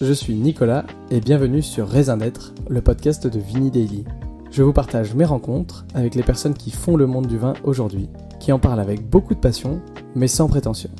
je 0.00 0.12
suis 0.12 0.34
Nicolas 0.34 0.84
et 1.10 1.20
bienvenue 1.20 1.62
sur 1.62 1.88
Raisin 1.88 2.16
d'être, 2.16 2.52
le 2.68 2.82
podcast 2.82 3.28
de 3.28 3.38
Vini 3.38 3.70
Daily. 3.70 4.04
Je 4.50 4.64
vous 4.64 4.72
partage 4.72 5.14
mes 5.14 5.24
rencontres 5.24 5.86
avec 5.94 6.16
les 6.16 6.24
personnes 6.24 6.54
qui 6.54 6.72
font 6.72 6.96
le 6.96 7.06
monde 7.06 7.28
du 7.28 7.38
vin 7.38 7.52
aujourd'hui, 7.62 8.08
qui 8.40 8.50
en 8.50 8.58
parlent 8.58 8.80
avec 8.80 9.08
beaucoup 9.08 9.34
de 9.34 9.40
passion, 9.40 9.80
mais 10.16 10.26
sans 10.26 10.48
prétention. 10.48 10.90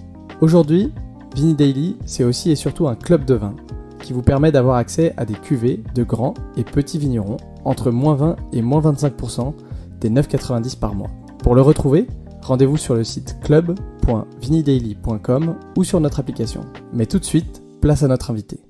Aujourd'hui, 0.41 0.93
Vini 1.35 1.55
Daily, 1.55 1.97
c'est 2.07 2.23
aussi 2.23 2.53
et 2.53 2.57
surtout 2.57 2.87
un 2.87 2.95
club 2.95 3.25
de 3.25 3.35
vin 3.35 3.57
qui 4.01 4.13
vous 4.13 4.23
permet 4.23 4.53
d'avoir 4.53 4.77
accès 4.77 5.13
à 5.17 5.25
des 5.25 5.35
cuvées 5.35 5.83
de 5.95 6.05
grands 6.05 6.35
et 6.57 6.63
petits 6.63 6.99
vignerons 6.99 7.39
entre 7.65 7.91
moins 7.91 8.15
20 8.15 8.37
et 8.53 8.63
moins 8.63 8.81
25% 8.81 9.55
des 10.01 10.11
9,90 10.11 10.79
par 10.79 10.95
mois. 10.95 11.11
Pour 11.39 11.57
le 11.57 11.63
retrouver, 11.63 12.07
rendez-vous 12.43 12.77
sur 12.77 12.95
le 12.95 13.03
site 13.03 13.39
club.vinidaily.com 13.43 15.57
ou 15.77 15.85
sur 15.85 15.99
notre 16.01 16.21
application. 16.21 16.61
Mais 16.93 17.07
tout 17.07 17.19
de 17.19 17.25
suite, 17.25 17.61
place 17.81 18.05
à 18.05 18.09
notre 18.09 18.31
invité. 18.31 18.61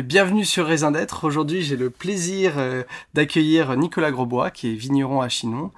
Bienvenue 0.00 0.44
sur 0.44 0.66
Raisin 0.66 0.90
d'être. 0.90 1.24
Aujourd'hui, 1.24 1.62
j'ai 1.62 1.76
le 1.76 1.90
plaisir 1.90 2.54
euh, 2.56 2.82
d'accueillir 3.12 3.76
Nicolas 3.76 4.10
Grosbois, 4.10 4.50
qui 4.50 4.70
est 4.70 4.74
vigneron 4.74 5.20
à 5.20 5.28
Chinon, 5.28 5.70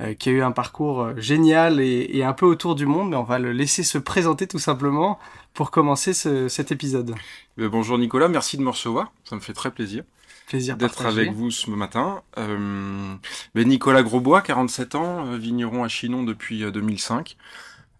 euh, 0.00 0.14
qui 0.14 0.28
a 0.28 0.32
eu 0.32 0.42
un 0.42 0.50
parcours 0.50 1.02
euh, 1.02 1.14
génial 1.18 1.80
et, 1.80 2.24
un 2.24 2.32
peu 2.32 2.46
autour 2.46 2.74
du 2.74 2.86
monde, 2.86 3.10
mais 3.10 3.16
on 3.16 3.22
va 3.22 3.38
le 3.38 3.52
laisser 3.52 3.84
se 3.84 3.98
présenter 3.98 4.48
tout 4.48 4.58
simplement 4.58 5.20
pour 5.54 5.70
commencer 5.70 6.14
cet 6.14 6.72
épisode. 6.72 7.14
bonjour 7.56 7.98
Nicolas, 7.98 8.28
merci 8.28 8.56
de 8.56 8.62
me 8.62 8.70
recevoir, 8.70 9.12
ça 9.24 9.36
me 9.36 9.40
fait 9.40 9.52
très 9.52 9.70
plaisir. 9.70 10.04
Plaisir 10.48 10.76
d'être 10.76 11.06
avec 11.06 11.32
vous 11.32 11.52
ce 11.52 11.70
matin. 11.70 12.22
Euh, 12.38 13.14
ben 13.54 13.68
Nicolas 13.68 14.02
Grosbois, 14.02 14.42
47 14.42 14.96
ans, 14.96 15.36
vigneron 15.36 15.84
à 15.84 15.88
Chinon 15.88 16.24
depuis 16.24 16.60
2005. 16.70 17.36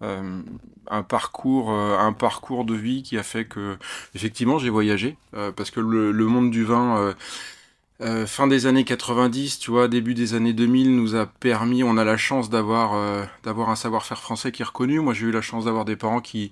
Euh, 0.02 0.40
un 0.88 1.02
parcours, 1.02 1.70
un 1.70 2.12
parcours 2.12 2.64
de 2.64 2.74
vie 2.74 3.02
qui 3.02 3.18
a 3.18 3.22
fait 3.22 3.44
que, 3.44 3.76
effectivement, 4.14 4.58
j'ai 4.58 4.70
voyagé 4.70 5.16
parce 5.54 5.70
que 5.70 5.78
le, 5.80 6.12
monde 6.26 6.50
du 6.50 6.64
vin. 6.64 7.14
fin 8.26 8.46
des 8.48 8.66
années 8.66 8.84
90, 8.84 9.58
tu 9.60 9.70
vois, 9.70 9.86
début 9.88 10.14
des 10.14 10.34
années 10.34 10.52
2000 10.52 10.96
nous 10.96 11.14
a 11.14 11.26
permis, 11.26 11.84
on 11.84 11.96
a 11.96 12.04
la 12.04 12.16
chance 12.16 12.50
d'avoir 12.50 13.28
d'avoir 13.44 13.70
un 13.70 13.76
savoir-faire 13.76 14.20
français 14.20 14.50
qui 14.50 14.62
est 14.62 14.64
reconnu. 14.64 15.00
Moi, 15.00 15.14
j'ai 15.14 15.26
eu 15.26 15.30
la 15.30 15.42
chance 15.42 15.66
d'avoir 15.66 15.84
des 15.84 15.96
parents 15.96 16.20
qui 16.20 16.50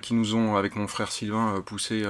qui 0.00 0.14
nous 0.14 0.34
ont, 0.34 0.56
avec 0.56 0.76
mon 0.76 0.86
frère 0.86 1.12
Sylvain, 1.12 1.62
poussé 1.66 2.04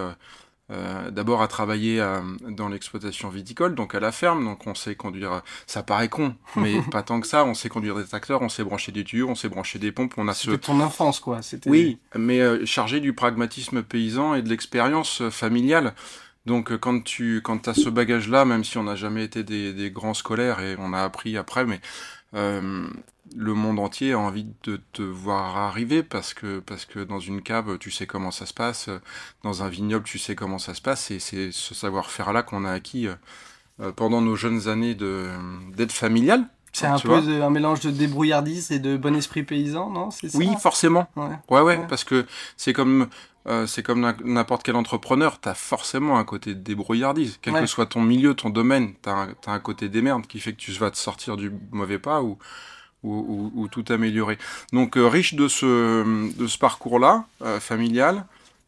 euh, 0.70 1.10
d'abord 1.10 1.40
à 1.40 1.48
travailler 1.48 1.98
euh, 1.98 2.20
dans 2.50 2.68
l'exploitation 2.68 3.30
viticole, 3.30 3.74
donc 3.74 3.94
à 3.94 4.00
la 4.00 4.12
ferme, 4.12 4.44
donc 4.44 4.66
on 4.66 4.74
sait 4.74 4.94
conduire, 4.94 5.42
ça 5.66 5.82
paraît 5.82 6.10
con, 6.10 6.34
mais 6.56 6.82
pas 6.90 7.02
tant 7.02 7.20
que 7.20 7.26
ça, 7.26 7.44
on 7.44 7.54
sait 7.54 7.70
conduire 7.70 7.96
des 7.96 8.04
tracteurs, 8.04 8.42
on 8.42 8.50
sait 8.50 8.64
brancher 8.64 8.92
des 8.92 9.02
tuyaux, 9.02 9.28
on 9.28 9.34
sait 9.34 9.48
brancher 9.48 9.78
des 9.78 9.92
pompes, 9.92 10.12
on 10.18 10.28
a 10.28 10.34
ce... 10.34 10.50
ton 10.50 10.80
enfance 10.80 11.20
quoi, 11.20 11.40
c'était... 11.40 11.70
Oui, 11.70 11.98
mais 12.14 12.40
euh, 12.40 12.66
chargé 12.66 13.00
du 13.00 13.14
pragmatisme 13.14 13.82
paysan 13.82 14.34
et 14.34 14.42
de 14.42 14.48
l'expérience 14.50 15.26
familiale. 15.30 15.94
Donc 16.44 16.76
quand 16.78 17.02
tu 17.02 17.42
quand 17.42 17.68
as 17.68 17.74
ce 17.74 17.88
bagage-là, 17.88 18.44
même 18.44 18.64
si 18.64 18.78
on 18.78 18.84
n'a 18.84 18.96
jamais 18.96 19.24
été 19.24 19.44
des, 19.44 19.72
des, 19.72 19.90
grands 19.90 20.14
scolaires 20.14 20.60
et 20.60 20.76
on 20.78 20.94
a 20.94 21.02
appris 21.02 21.36
après, 21.36 21.66
mais 21.66 21.80
le 23.36 23.54
monde 23.54 23.78
entier 23.78 24.12
a 24.12 24.18
envie 24.18 24.46
de 24.64 24.80
te 24.92 25.02
voir 25.02 25.56
arriver 25.56 26.02
parce 26.02 26.34
que, 26.34 26.60
parce 26.60 26.84
que 26.84 27.00
dans 27.00 27.20
une 27.20 27.42
cave, 27.42 27.78
tu 27.78 27.90
sais 27.90 28.06
comment 28.06 28.30
ça 28.30 28.46
se 28.46 28.54
passe, 28.54 28.90
dans 29.42 29.62
un 29.62 29.68
vignoble, 29.68 30.04
tu 30.04 30.18
sais 30.18 30.34
comment 30.34 30.58
ça 30.58 30.74
se 30.74 30.82
passe, 30.82 31.10
et 31.10 31.18
c'est 31.18 31.50
ce 31.52 31.74
savoir-faire-là 31.74 32.42
qu'on 32.42 32.64
a 32.64 32.72
acquis 32.72 33.08
euh, 33.80 33.92
pendant 33.92 34.20
nos 34.20 34.36
jeunes 34.36 34.68
années 34.68 34.94
d'aide 34.94 35.92
familiale. 35.92 36.46
C'est 36.72 36.86
un 36.86 36.98
peu 36.98 37.16
un 37.16 37.50
mélange 37.50 37.80
de 37.80 37.90
débrouillardise 37.90 38.70
et 38.70 38.78
de 38.78 38.96
bon 38.96 39.16
esprit 39.16 39.42
paysan, 39.42 39.90
non? 39.90 40.10
Oui, 40.34 40.50
forcément. 40.60 41.08
Ouais, 41.48 41.60
ouais, 41.60 41.80
parce 41.88 42.04
que 42.04 42.26
c'est 42.56 42.72
comme 42.72 43.08
euh, 43.48 43.66
c'est 43.66 43.82
comme 43.82 44.14
n'importe 44.24 44.62
quel 44.62 44.76
entrepreneur, 44.76 45.40
tu 45.40 45.48
as 45.48 45.54
forcément 45.54 46.18
un 46.18 46.24
côté 46.24 46.54
de 46.54 46.60
débrouillardise. 46.60 47.38
Quel 47.40 47.54
que 47.54 47.66
soit 47.66 47.86
ton 47.86 48.02
milieu, 48.02 48.34
ton 48.34 48.50
domaine, 48.50 48.92
tu 49.02 49.08
as, 49.08 49.28
as, 49.46 49.50
un 49.50 49.58
côté 49.58 49.88
des 49.88 50.02
merdes 50.02 50.26
qui 50.26 50.38
fait 50.38 50.52
que 50.52 50.58
tu 50.58 50.70
vas 50.72 50.90
te 50.90 50.98
sortir 50.98 51.36
du 51.36 51.50
mauvais 51.72 51.98
pas 51.98 52.22
ou, 52.22 52.36
ou, 53.08 53.68
tout 53.68 53.84
améliorer. 53.88 54.38
Donc 54.72 54.96
euh, 54.96 55.06
riche 55.06 55.34
de 55.34 55.48
ce, 55.48 56.04
de 56.36 56.46
ce 56.46 56.58
parcours-là, 56.58 57.24
euh, 57.42 57.60
familial, 57.60 58.24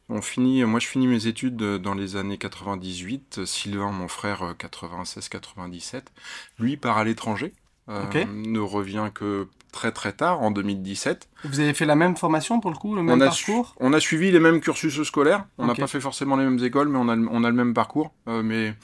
on 0.09 0.23
finit, 0.23 0.65
moi 0.65 0.81
je 0.81 0.89
finis 0.89 1.07
mes 1.07 1.27
études 1.27 1.57
dans 1.57 1.95
les 1.95 2.17
années 2.17 2.39
98, 2.39 3.45
Sylvain, 3.45 3.93
mon 3.93 4.09
frère, 4.09 4.55
96-97. 4.59 6.03
Lui 6.59 6.77
part 6.77 6.99
à 6.99 7.05
l'étranger, 7.05 7.55
euh, 7.89 8.03
ne 8.27 8.59
revient 8.59 9.11
que 9.15 9.47
très 9.73 9.93
très 9.93 10.13
tard, 10.13 10.43
en 10.43 10.51
2017. 10.51 11.29
Vous 11.45 11.61
avez 11.61 11.75
fait 11.75 11.87
la 11.87 11.95
même 11.95 12.17
formation 12.17 12.59
pour 12.59 12.73
le 12.73 12.77
coup, 12.77 12.97
le 12.97 13.05
même 13.05 13.21
parcours? 13.21 13.77
On 13.79 13.93
a 13.93 14.01
suivi 14.01 14.33
les 14.33 14.41
mêmes 14.41 14.61
cursus 14.61 15.01
scolaires, 15.05 15.45
on 15.59 15.67
n'a 15.67 15.77
pas 15.77 15.87
fait 15.87 16.01
forcément 16.01 16.37
les 16.37 16.45
mêmes 16.45 16.63
écoles, 16.65 16.89
mais 16.89 16.99
on 16.99 17.09
a, 17.09 17.17
on 17.17 17.45
a 17.45 17.49
le 17.49 17.55
même 17.55 17.73
parcours. 17.73 18.13
mais 18.27 18.75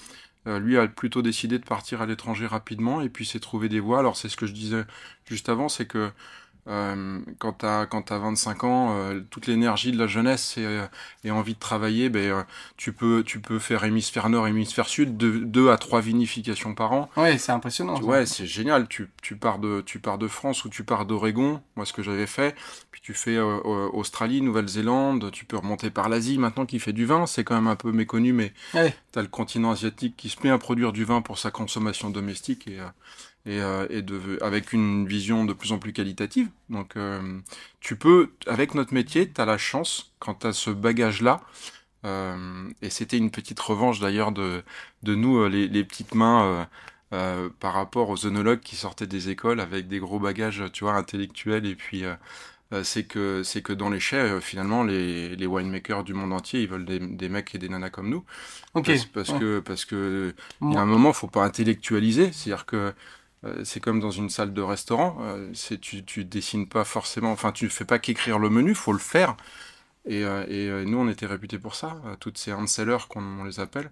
euh, 0.47 0.59
lui 0.59 0.79
a 0.79 0.87
plutôt 0.89 1.23
décidé 1.23 1.59
de 1.59 1.65
partir 1.65 2.03
à 2.03 2.07
l'étranger 2.07 2.47
rapidement 2.47 3.01
et 3.01 3.09
puis 3.09 3.27
s'est 3.27 3.41
trouvé 3.41 3.69
des 3.69 3.81
voies. 3.81 3.99
Alors 3.99 4.17
c'est 4.17 4.29
ce 4.29 4.37
que 4.37 4.47
je 4.47 4.53
disais 4.53 4.85
juste 5.27 5.49
avant, 5.49 5.69
c'est 5.69 5.87
que 5.87 6.11
euh, 6.69 7.21
quand 7.39 7.61
tu 7.61 7.67
as, 7.67 7.87
quand 7.87 8.11
as 8.11 8.19
25 8.19 8.65
ans, 8.65 8.97
euh, 8.99 9.21
toute 9.31 9.47
l'énergie 9.47 9.93
de 9.93 9.99
la 9.99 10.07
jeunesse 10.07 10.57
et, 10.57 10.65
euh, 10.65 10.87
et, 11.23 11.31
envie 11.31 11.55
de 11.55 11.59
travailler, 11.59 12.09
ben, 12.09 12.31
euh, 12.31 12.43
tu, 12.77 12.93
peux, 12.93 13.23
tu 13.25 13.41
peux 13.41 13.59
faire 13.59 13.85
hémisphère 13.85 14.29
nord, 14.29 14.49
hémisphère 14.49 14.89
sud, 14.89 15.17
de, 15.17 15.39
deux 15.39 15.71
à 15.71 15.79
trois 15.79 16.01
vinifications 16.01 16.75
par 16.75 16.93
an. 16.93 17.09
Ouais, 17.17 17.39
c'est 17.39 17.53
impressionnant. 17.53 18.01
Ouais, 18.01 18.27
c'est 18.27 18.47
génial. 18.47 18.89
Tu, 18.89 19.09
tu, 19.23 19.37
pars 19.37 19.59
de, 19.59 19.81
tu 19.81 20.01
pars 20.01 20.19
de 20.19 20.27
France 20.27 20.65
ou 20.65 20.69
tu 20.69 20.83
pars 20.83 21.07
d'Oregon, 21.07 21.61
moi 21.77 21.87
ce 21.87 21.93
que 21.93 22.03
j'avais 22.03 22.27
fait, 22.27 22.57
puis 22.91 23.01
tu 23.01 23.15
fais 23.15 23.39
Australie, 23.39 24.41
Nouvelle-Zélande, 24.41 25.31
tu 25.31 25.45
peux 25.45 25.57
remonter 25.57 25.91
par 25.91 26.09
l'Asie 26.09 26.39
maintenant 26.39 26.67
qui 26.67 26.81
fait 26.81 26.93
du 26.93 27.07
vin, 27.07 27.27
c'est 27.27 27.45
quand 27.45 27.55
même 27.55 27.69
un 27.69 27.77
peu 27.77 27.93
méconnu, 27.93 28.33
mais 28.33 28.53
ouais. 28.75 28.95
tu 29.13 29.19
as 29.19 29.23
le 29.23 29.29
continent 29.29 29.71
asiatique 29.71 30.15
qui 30.17 30.29
se 30.29 30.39
met 30.43 30.51
à 30.51 30.59
produire 30.59 30.93
du 30.93 31.05
vin 31.05 31.23
pour 31.23 31.39
sa 31.39 31.51
consommation 31.51 32.11
domestique 32.11 32.67
et 32.67 32.79
et, 33.47 33.61
euh, 33.61 33.87
et 33.91 34.03
de, 34.03 34.39
avec 34.43 34.73
une 34.73 35.07
vision 35.07 35.45
de 35.45 35.53
plus 35.53 35.73
en 35.73 35.79
plus 35.79 35.93
qualitative. 35.93 36.51
Donc 36.71 36.97
euh, 36.97 37.41
tu 37.81 37.97
peux, 37.97 38.33
avec 38.47 38.75
notre 38.75 38.95
métier, 38.95 39.31
tu 39.33 39.41
as 39.41 39.45
la 39.47 39.59
chance, 39.59 40.13
quand 40.19 40.35
tu 40.37 40.47
as 40.49 40.53
ce 40.53 40.71
bagage-là, 40.71 41.43
euh, 42.05 42.69
et 42.83 42.91
c'était 42.91 43.19
une 43.19 43.31
petite 43.31 43.61
revanche 43.61 44.01
d'ailleurs 44.01 44.33
de, 44.33 44.63
de 45.03 45.15
nous, 45.15 45.47
les, 45.49 45.69
les 45.69 45.85
petites 45.85 46.15
mains, 46.15 46.69
par 47.61 47.73
rapport 47.75 48.11
aux 48.11 48.27
œnologues 48.27 48.61
qui 48.61 48.77
sortaient 48.77 49.07
des 49.07 49.31
écoles 49.31 49.61
avec 49.61 49.89
des 49.89 49.99
gros 49.99 50.21
bagages, 50.21 50.65
tu 50.73 50.85
vois, 50.85 50.95
intellectuels, 50.95 51.65
et 51.67 51.75
puis 51.75 52.05
c'est 52.83 53.05
que 53.07 53.43
c'est 53.45 53.63
que 53.63 53.73
dans 53.73 53.91
les 53.91 54.01
chais 54.01 54.41
finalement 54.41 54.83
les, 54.83 55.37
les 55.37 55.47
winemakers 55.47 56.03
du 56.05 56.15
monde 56.15 56.33
entier 56.33 56.63
ils 56.63 56.69
veulent 56.69 56.85
des, 56.85 56.99
des 56.99 57.29
mecs 57.29 57.55
et 57.55 57.59
des 57.59 57.69
nanas 57.69 57.91
comme 57.91 58.11
nous 58.11 58.25
Ok. 58.75 58.91
parce, 58.91 59.07
parce 59.07 59.33
que 59.33 59.61
parce 59.61 59.85
que 59.85 60.35
il 60.71 60.75
y 60.75 60.79
a 60.79 60.83
un 60.83 60.87
moment 60.87 61.13
faut 61.13 61.29
pas 61.29 61.45
intellectualiser 61.45 62.33
c'est 62.33 62.53
à 62.53 62.57
dire 62.57 62.67
que 62.67 62.95
c'est 63.65 63.81
comme 63.81 64.01
dans 64.01 64.11
une 64.11 64.31
salle 64.31 64.53
de 64.53 64.63
restaurant. 64.63 65.19
Euh, 65.21 65.51
c'est 65.55 65.81
tu, 65.81 66.05
tu 66.05 66.25
dessines 66.25 66.69
pas 66.69 66.85
forcément, 66.85 67.33
enfin 67.33 67.53
tu 67.53 67.69
fais 67.69 67.85
pas 67.85 67.99
qu'écrire 67.99 68.39
le 68.39 68.51
menu, 68.51 68.75
faut 68.75 68.93
le 68.93 68.99
faire. 68.99 69.37
Et, 70.09 70.25
euh, 70.25 70.85
nous, 70.85 70.99
on 70.99 71.09
était 71.09 71.27
réputés 71.27 71.59
pour 71.59 71.75
ça, 71.75 72.01
toutes 72.21 72.39
ces 72.39 72.53
handsellers 72.53 73.09
qu'on 73.09 73.45
les 73.45 73.59
appelle. 73.59 73.91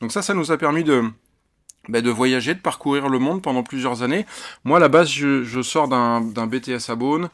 Donc 0.00 0.12
ça, 0.12 0.20
ça 0.20 0.34
nous 0.34 0.52
a 0.52 0.58
permis 0.58 0.84
de, 0.84 1.04
bah, 1.88 2.02
de 2.02 2.10
voyager, 2.10 2.54
de 2.54 2.60
parcourir 2.60 3.08
le 3.08 3.18
monde 3.18 3.40
pendant 3.40 3.62
plusieurs 3.62 4.02
années. 4.02 4.26
Moi, 4.64 4.76
à 4.76 4.80
la 4.80 4.88
base, 4.88 5.08
je, 5.08 5.62
sors 5.62 5.88
d'un 5.88 6.46
BTS 6.46 6.90
à 6.90 6.96
Beaune. 6.96 7.30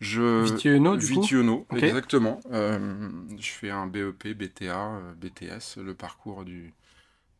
Je... 0.00 0.44
Vitiono, 0.44 0.96
du 0.96 1.06
Vitiono, 1.06 1.66
exactement. 1.76 2.40
je 2.50 3.50
fais 3.50 3.70
un 3.70 3.86
BEP, 3.86 4.28
BTA, 4.28 5.00
BTS, 5.20 5.80
le 5.82 5.94
parcours 5.94 6.44
du, 6.44 6.72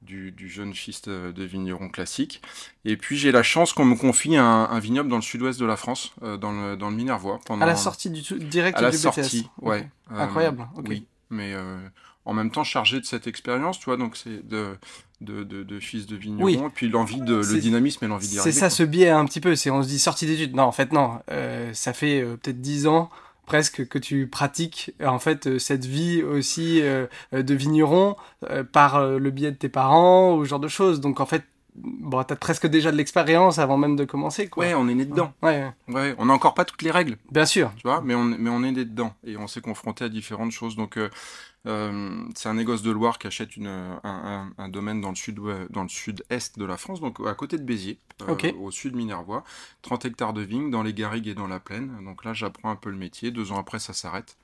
du, 0.05 0.49
jeune 0.49 0.75
fils 0.75 1.03
de, 1.03 1.45
vigneron 1.45 1.89
classique. 1.89 2.43
Et 2.85 2.97
puis 2.97 3.17
j'ai 3.17 3.33
la 3.33 3.43
chance 3.43 3.73
qu'on 3.73 3.85
me 3.85 3.97
confie 3.97 4.37
un, 4.37 4.79
vignoble 4.79 5.09
dans 5.09 5.17
le 5.17 5.23
sud-ouest 5.23 5.59
de 5.59 5.67
la 5.67 5.77
France, 5.77 6.13
euh, 6.23 6.37
dans, 6.37 6.53
le, 6.53 6.77
dans 6.77 6.91
le 6.91 6.97
Minervois. 6.97 7.41
Pendant... 7.45 7.63
À 7.63 7.67
la 7.67 7.77
sortie 7.77 8.11
du 8.11 8.23
direct 8.39 8.79
à 8.79 8.83
la 8.83 8.93
sortie, 8.93 9.49
ouais. 9.61 9.89
Euh, 10.11 10.19
Incroyable. 10.19 10.67
Oui, 10.89 11.07
mais 11.31 11.53
euh, 11.55 11.79
en 12.25 12.35
même 12.35 12.51
temps 12.51 12.65
chargé 12.65 13.01
de 13.01 13.05
cette 13.05 13.27
expérience, 13.27 13.79
tu 13.79 13.87
vois, 13.87 13.97
donc 13.97 14.17
c'est 14.17 14.47
de, 14.47 14.77
de, 15.21 15.45
de, 15.45 15.81
fils 15.81 16.07
de 16.07 16.17
vigneron, 16.17 16.69
et 16.69 16.71
puis 16.71 16.89
l'envie 16.89 17.21
de, 17.21 17.37
le 17.37 17.61
dynamisme 17.61 18.05
et 18.05 18.09
l'envie 18.09 18.29
d'y 18.29 18.39
arriver. 18.39 18.53
C'est 18.53 18.59
ça 18.59 18.71
ce 18.71 18.83
biais 18.83 19.11
un 19.11 19.25
petit 19.25 19.41
peu, 19.41 19.57
c'est 19.57 19.71
on 19.71 19.83
se 19.83 19.89
dit 19.89 19.99
sortie 19.99 20.27
d'études. 20.27 20.55
Non, 20.55 20.65
en 20.65 20.73
fait 20.73 20.93
non, 20.93 21.21
ça 21.73 21.93
fait 21.93 22.23
peut-être 22.43 22.61
dix 22.61 22.87
ans 22.87 23.11
presque 23.47 23.87
que 23.89 23.99
tu 23.99 24.27
pratiques 24.27 24.93
en 25.05 25.19
fait 25.19 25.47
euh, 25.47 25.59
cette 25.59 25.85
vie 25.85 26.23
aussi 26.23 26.81
euh, 26.83 27.07
euh, 27.35 27.43
de 27.43 27.55
vigneron 27.55 28.17
par 28.73 29.07
le 29.07 29.31
biais 29.31 29.53
de 29.53 29.57
tes 29.57 29.69
parents 29.69 30.35
ou 30.35 30.45
ce 30.45 30.51
genre 30.51 30.61
de 30.61 30.69
choses. 30.69 31.01
Donc 31.01 31.21
en 31.21 31.27
fait, 31.27 31.45
bon, 31.75 32.23
t'as 32.25 32.37
presque 32.37 32.67
déjà 32.67 32.91
de 32.91 32.97
l'expérience 32.97 33.59
avant 33.59 33.77
même 33.77 33.97
de 33.97 34.05
commencer. 34.05 34.49
Quoi. 34.49 34.67
Ouais, 34.67 34.75
on 34.75 34.89
est 34.89 34.95
né 34.95 35.05
dedans. 35.05 35.33
Ouais, 35.43 35.71
ouais. 35.89 36.15
on 36.19 36.27
n'a 36.27 36.33
encore 36.33 36.55
pas 36.55 36.65
toutes 36.65 36.83
les 36.83 36.91
règles. 36.91 37.17
Bien 37.31 37.47
sûr. 37.47 37.73
Tu 37.77 37.83
vois, 37.87 38.01
mais 38.01 38.15
on, 38.15 38.25
mais 38.25 38.51
on 38.51 38.65
est 38.65 38.73
né 38.73 38.85
dedans 38.85 39.15
et 39.25 39.37
on 39.37 39.47
s'est 39.47 39.61
confronté 39.61 40.05
à 40.05 40.09
différentes 40.09 40.51
choses. 40.51 40.77
Donc 40.77 40.99
euh, 41.67 42.25
c'est 42.35 42.49
un 42.49 42.55
négoce 42.55 42.83
de 42.83 42.91
Loire 42.91 43.19
qui 43.19 43.29
achète 43.29 43.57
une, 43.57 43.69
un, 43.69 44.53
un, 44.59 44.69
domaine 44.69 45.01
dans 45.01 45.11
le 45.11 45.15
sud 45.15 45.39
dans 45.71 45.83
le 45.83 45.89
sud-est 45.89 46.59
de 46.59 46.65
la 46.65 46.77
France, 46.77 47.01
donc 47.01 47.21
à 47.25 47.35
côté 47.35 47.57
de 47.57 47.63
Béziers, 47.63 47.99
euh, 48.23 48.53
au 48.59 48.71
sud 48.71 48.97
Minervois. 48.97 49.45
30 49.83 50.07
hectares 50.07 50.33
de 50.33 50.43
vignes 50.43 50.71
dans 50.71 50.83
les 50.83 50.93
garrigues 50.93 51.29
et 51.29 51.35
dans 51.35 51.47
la 51.47 51.61
plaine. 51.61 52.05
Donc 52.05 52.25
là, 52.25 52.33
j'apprends 52.33 52.71
un 52.71 52.77
peu 52.77 52.91
le 52.91 52.97
métier. 52.97 53.31
Deux 53.31 53.53
ans 53.53 53.59
après, 53.59 53.79
ça 53.79 53.93
s'arrête. 53.93 54.37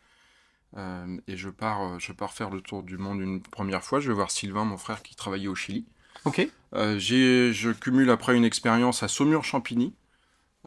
et 0.77 1.37
je 1.37 1.49
pars, 1.49 1.99
je 1.99 2.13
pars 2.13 2.33
faire 2.33 2.51
le 2.51 2.61
tour 2.61 2.83
du 2.83 2.99
monde 2.99 3.21
une 3.21 3.41
première 3.41 3.83
fois. 3.83 3.99
Je 3.99 4.09
vais 4.09 4.15
voir 4.15 4.31
Sylvain, 4.31 4.65
mon 4.65 4.79
frère, 4.79 5.03
qui 5.03 5.17
travaillait 5.17 5.49
au 5.49 5.57
Chili. 5.57 5.87
Ok. 6.25 6.49
je 6.73 7.73
cumule 7.73 8.11
après 8.11 8.37
une 8.37 8.45
expérience 8.45 9.03
à 9.03 9.09
Saumur-Champigny. 9.09 9.93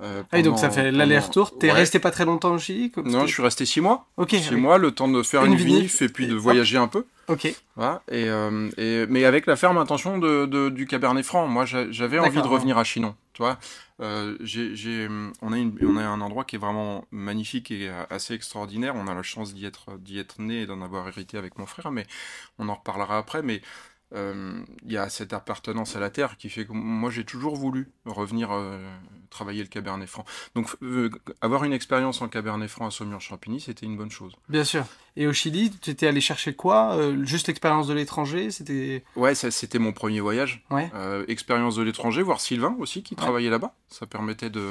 Euh, 0.02 0.24
ah, 0.32 0.42
donc 0.42 0.58
ça 0.58 0.70
fait 0.70 0.92
l'aller-retour. 0.92 1.58
T'es 1.58 1.72
resté 1.72 2.00
pas 2.00 2.12
très 2.12 2.26
longtemps 2.26 2.54
au 2.54 2.58
Chili 2.58 2.92
Non, 3.06 3.28
je 3.28 3.34
suis 3.34 3.44
resté 3.44 3.66
six 3.66 3.82
mois. 3.82 4.08
Ok. 4.18 4.32
Six 4.32 4.56
mois, 4.56 4.78
le 4.78 4.92
temps 4.92 5.08
de 5.08 5.22
faire 5.22 5.46
une, 5.46 5.56
vinif 5.56 6.02
et 6.02 6.10
puis 6.10 6.28
de 6.28 6.36
voyager 6.36 6.78
un 6.78 6.88
peu. 6.88 7.06
Ok. 7.28 7.54
Voilà, 7.76 8.02
et, 8.12 8.26
euh, 8.28 8.70
et, 8.78 9.06
mais 9.08 9.26
avec 9.26 9.46
la 9.46 9.56
ferme 9.56 9.78
intention 9.78 10.18
de, 10.18 10.46
de 10.46 10.70
du 10.70 10.88
Cabernet 10.88 11.24
Franc. 11.24 11.48
Moi, 11.48 11.66
j'avais 11.66 12.20
envie 12.20 12.42
de 12.42 12.48
revenir 12.48 12.78
à 12.78 12.84
Chinon. 12.84 13.16
Tu 13.34 13.44
vois, 13.44 13.58
euh, 14.02 14.36
j'ai, 14.42 15.08
on, 15.42 15.54
a 15.54 15.58
une, 15.58 15.78
on 15.84 15.96
a 15.98 16.04
un 16.04 16.20
endroit 16.20 16.44
qui 16.44 16.58
est 16.58 16.60
vraiment 16.60 17.06
magnifique 17.12 17.72
et 17.72 17.90
assez 18.10 18.34
extraordinaire. 18.34 18.96
On 18.96 19.08
a 19.08 19.14
la 19.14 19.24
chance 19.24 19.54
d'y 19.54 19.66
être, 19.66 19.98
d'y 20.00 20.20
être 20.20 20.42
né 20.42 20.64
et 20.64 20.66
d'en 20.66 20.82
avoir 20.82 21.08
hérité 21.08 21.38
avec 21.38 21.58
mon 21.58 21.66
frère, 21.66 21.92
mais 21.92 22.06
on 22.60 22.68
en 22.70 22.76
reparlera 22.76 23.18
après. 23.18 23.42
Mais 23.44 23.62
euh, 24.14 24.62
il 24.86 24.92
y 24.92 24.98
a 24.98 25.10
cette 25.10 25.34
appartenance 25.34 25.96
à 25.96 26.00
la 26.00 26.10
terre 26.10 26.38
qui 26.38 26.50
fait 26.50 26.66
que 26.66 26.74
moi 26.74 27.10
j'ai 27.10 27.24
toujours 27.24 27.56
voulu 27.56 27.90
revenir 28.06 28.52
euh, 28.52 28.78
travailler 29.30 29.62
le 29.62 29.70
Cabernet 29.70 30.08
Franc. 30.08 30.26
Donc 30.56 30.70
euh, 30.84 31.10
avoir 31.40 31.64
une 31.64 31.74
expérience 31.74 32.22
en 32.22 32.28
Cabernet 32.28 32.70
Franc 32.70 32.88
à 32.88 32.92
Saumur-Champigny, 32.92 33.62
c'était 33.62 33.86
une 33.86 33.98
bonne 33.98 34.12
chose. 34.12 34.34
Bien 34.50 34.64
sûr. 34.64 34.86
Et 35.16 35.28
au 35.28 35.34
Chili, 35.34 35.72
tu 35.72 35.90
étais 35.90 36.08
allé 36.08 36.22
chercher 36.22 36.54
quoi 36.54 36.98
Juste 37.24 37.48
l'expérience 37.48 37.88
de 37.88 37.94
l'étranger 37.94 38.50
C'était 38.52 39.04
Ouais, 39.16 39.36
c'était 39.36 39.80
mon 39.80 39.92
premier 39.92 40.22
voyage. 40.22 40.64
Ouais. 40.70 40.90
expérience 41.28 41.76
de 41.76 41.84
l'étranger, 41.84 42.22
voir 42.22 42.40
Sylvain 42.40 42.76
aussi 42.80 43.04
qui 43.04 43.16
travaillait 43.16 43.50
là-bas. 43.50 43.74
Ça 43.90 44.06
permettait 44.06 44.50
de 44.50 44.70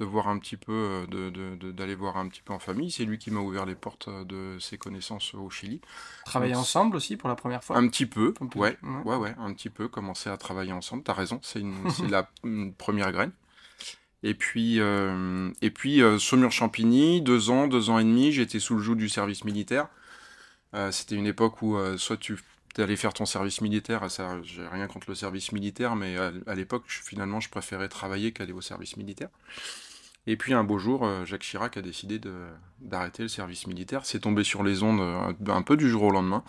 de 0.00 0.04
voir 0.06 0.28
un 0.28 0.38
petit 0.38 0.56
peu, 0.56 0.72
euh, 0.72 1.06
de, 1.06 1.72
d'aller 1.72 1.94
voir 1.94 2.16
un 2.16 2.26
petit 2.28 2.40
peu 2.40 2.54
en 2.54 2.58
famille. 2.58 2.90
C'est 2.90 3.04
lui 3.04 3.18
qui 3.18 3.30
m'a 3.30 3.40
ouvert 3.40 3.66
les 3.66 3.74
portes 3.74 4.08
euh, 4.08 4.24
de 4.24 4.58
ses 4.58 4.78
connaissances 4.78 5.34
au 5.34 5.50
Chili. 5.50 5.82
Travailler 6.24 6.54
ensemble 6.54 6.96
aussi 6.96 7.18
pour 7.18 7.28
la 7.28 7.36
première 7.36 7.62
fois 7.62 7.76
Un 7.76 7.86
petit 7.86 8.06
peu, 8.06 8.32
ouais, 8.56 8.78
ouais, 9.04 9.16
ouais, 9.16 9.34
un 9.38 9.52
petit 9.52 9.68
peu, 9.68 9.88
commencer 9.88 10.30
à 10.30 10.38
travailler 10.38 10.72
ensemble. 10.72 11.02
T'as 11.02 11.12
raison, 11.12 11.38
c'est, 11.42 11.60
une, 11.60 11.84
la 12.08 12.28
première 12.78 13.12
graine. 13.12 13.32
Et 14.22 14.34
puis, 14.34 14.80
euh, 14.80 15.50
et 15.62 15.70
puis 15.70 16.00
Saumur-Champigny, 16.18 17.22
deux 17.22 17.50
ans, 17.50 17.68
deux 17.68 17.90
ans 17.90 17.98
et 17.98 18.04
demi, 18.04 18.32
j'étais 18.32 18.58
sous 18.58 18.76
le 18.76 18.82
joug 18.82 18.96
du 18.96 19.08
service 19.08 19.44
militaire. 19.44 19.88
c'était 20.90 21.14
une 21.14 21.26
époque 21.26 21.62
où 21.62 21.78
soit 21.96 22.18
tu 22.18 22.38
allais 22.76 22.96
faire 22.96 23.14
ton 23.14 23.24
service 23.26 23.62
militaire, 23.62 24.10
ça, 24.10 24.40
j'ai 24.42 24.66
rien 24.66 24.86
contre 24.88 25.08
le 25.08 25.14
service 25.14 25.52
militaire, 25.52 25.96
mais 25.96 26.18
à, 26.18 26.32
à 26.46 26.54
l'époque, 26.54 26.84
finalement, 26.86 27.40
je 27.40 27.48
préférais 27.48 27.88
travailler 27.88 28.32
qu'aller 28.32 28.52
au 28.52 28.60
service 28.60 28.98
militaire. 28.98 29.30
Et 30.26 30.36
puis 30.36 30.52
un 30.52 30.64
beau 30.64 30.78
jour, 30.78 31.04
euh, 31.04 31.24
Jacques 31.24 31.42
Chirac 31.42 31.76
a 31.76 31.82
décidé 31.82 32.20
d'arrêter 32.80 33.22
le 33.22 33.28
service 33.28 33.66
militaire. 33.66 34.04
C'est 34.04 34.20
tombé 34.20 34.44
sur 34.44 34.62
les 34.62 34.82
ondes 34.82 35.00
euh, 35.00 35.32
un, 35.48 35.62
peu 35.62 35.76
du 35.76 35.88
jour 35.88 36.04
au 36.04 36.10
lendemain. 36.10 36.44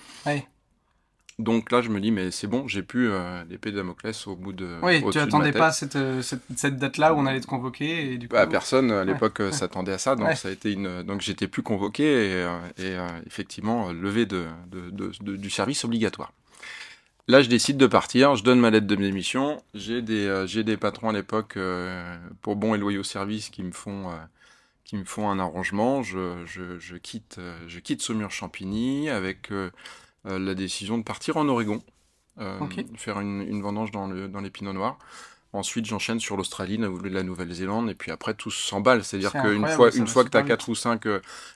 Donc 1.39 1.71
là, 1.71 1.81
je 1.81 1.89
me 1.89 1.99
dis, 1.99 2.11
mais 2.11 2.29
c'est 2.29 2.45
bon, 2.45 2.67
j'ai 2.67 2.83
pu 2.83 3.07
euh, 3.09 3.43
l'épée 3.49 3.71
de 3.71 3.77
Damoclès 3.77 4.27
au 4.27 4.35
bout 4.35 4.53
de. 4.53 4.77
Oui, 4.83 5.03
tu 5.09 5.17
n'attendais 5.17 5.53
pas 5.53 5.71
cette, 5.71 5.97
cette, 6.21 6.77
date-là 6.77 7.13
où 7.13 7.17
on 7.17 7.25
allait 7.25 7.39
te 7.39 7.47
convoquer 7.47 8.13
et 8.13 8.17
du 8.17 8.27
bah, 8.27 8.45
Personne 8.45 8.91
à 8.91 9.05
l'époque 9.05 9.41
s'attendait 9.51 9.93
à 9.93 9.97
ça, 9.97 10.15
donc 10.15 10.33
ça 10.33 10.49
a 10.49 10.51
été 10.51 10.71
une. 10.71 11.01
Donc 11.03 11.21
j'étais 11.21 11.47
plus 11.47 11.63
convoqué 11.63 12.45
et, 12.77 12.97
effectivement 13.25 13.91
levé 13.91 14.25
de, 14.25 14.45
du 15.19 15.49
service 15.49 15.83
obligatoire. 15.85 16.33
Là, 17.31 17.41
je 17.41 17.47
décide 17.47 17.77
de 17.77 17.87
partir, 17.87 18.35
je 18.35 18.43
donne 18.43 18.59
ma 18.59 18.71
lettre 18.71 18.87
de 18.87 18.95
démission. 18.95 19.63
J'ai 19.73 20.01
des, 20.01 20.27
euh, 20.27 20.45
j'ai 20.47 20.65
des 20.65 20.75
patrons 20.75 21.07
à 21.07 21.13
l'époque 21.13 21.55
euh, 21.55 22.17
pour 22.41 22.57
bons 22.57 22.75
et 22.75 22.77
loyaux 22.77 23.03
services 23.03 23.49
qui 23.49 23.63
me 23.63 23.71
font, 23.71 24.09
euh, 24.09 24.15
qui 24.83 24.97
me 24.97 25.05
font 25.05 25.29
un 25.29 25.39
arrangement. 25.39 26.03
Je, 26.03 26.45
je, 26.45 26.77
je 26.77 26.97
quitte, 26.97 27.39
je 27.67 27.79
quitte 27.79 28.01
Saumur-Champigny 28.01 29.09
avec 29.09 29.49
la 30.25 30.55
décision 30.55 30.97
de 30.97 31.03
partir 31.03 31.37
en 31.37 31.47
Oregon, 31.47 31.81
faire 32.97 33.21
une, 33.21 33.43
une, 33.47 33.61
vendange 33.61 33.91
dans, 33.91 34.07
le, 34.07 34.27
dans 34.27 34.41
les 34.41 34.49
pinots 34.49 34.73
noirs. 34.73 34.99
Ensuite, 35.53 35.85
j'enchaîne 35.85 36.19
sur 36.19 36.35
l'Australie, 36.35 36.77
la 36.77 37.23
Nouvelle-Zélande, 37.23 37.89
et 37.89 37.95
puis 37.95 38.11
après, 38.11 38.33
tout 38.33 38.51
s'emballe. 38.51 39.05
C'est-à-dire 39.05 39.31
qu'une 39.31 39.67
fois, 39.67 39.95
une 39.95 40.07
fois 40.07 40.25
que 40.25 40.29
tu 40.29 40.37
as 40.37 40.43
4 40.43 40.67
ou 40.67 40.75
5 40.75 41.03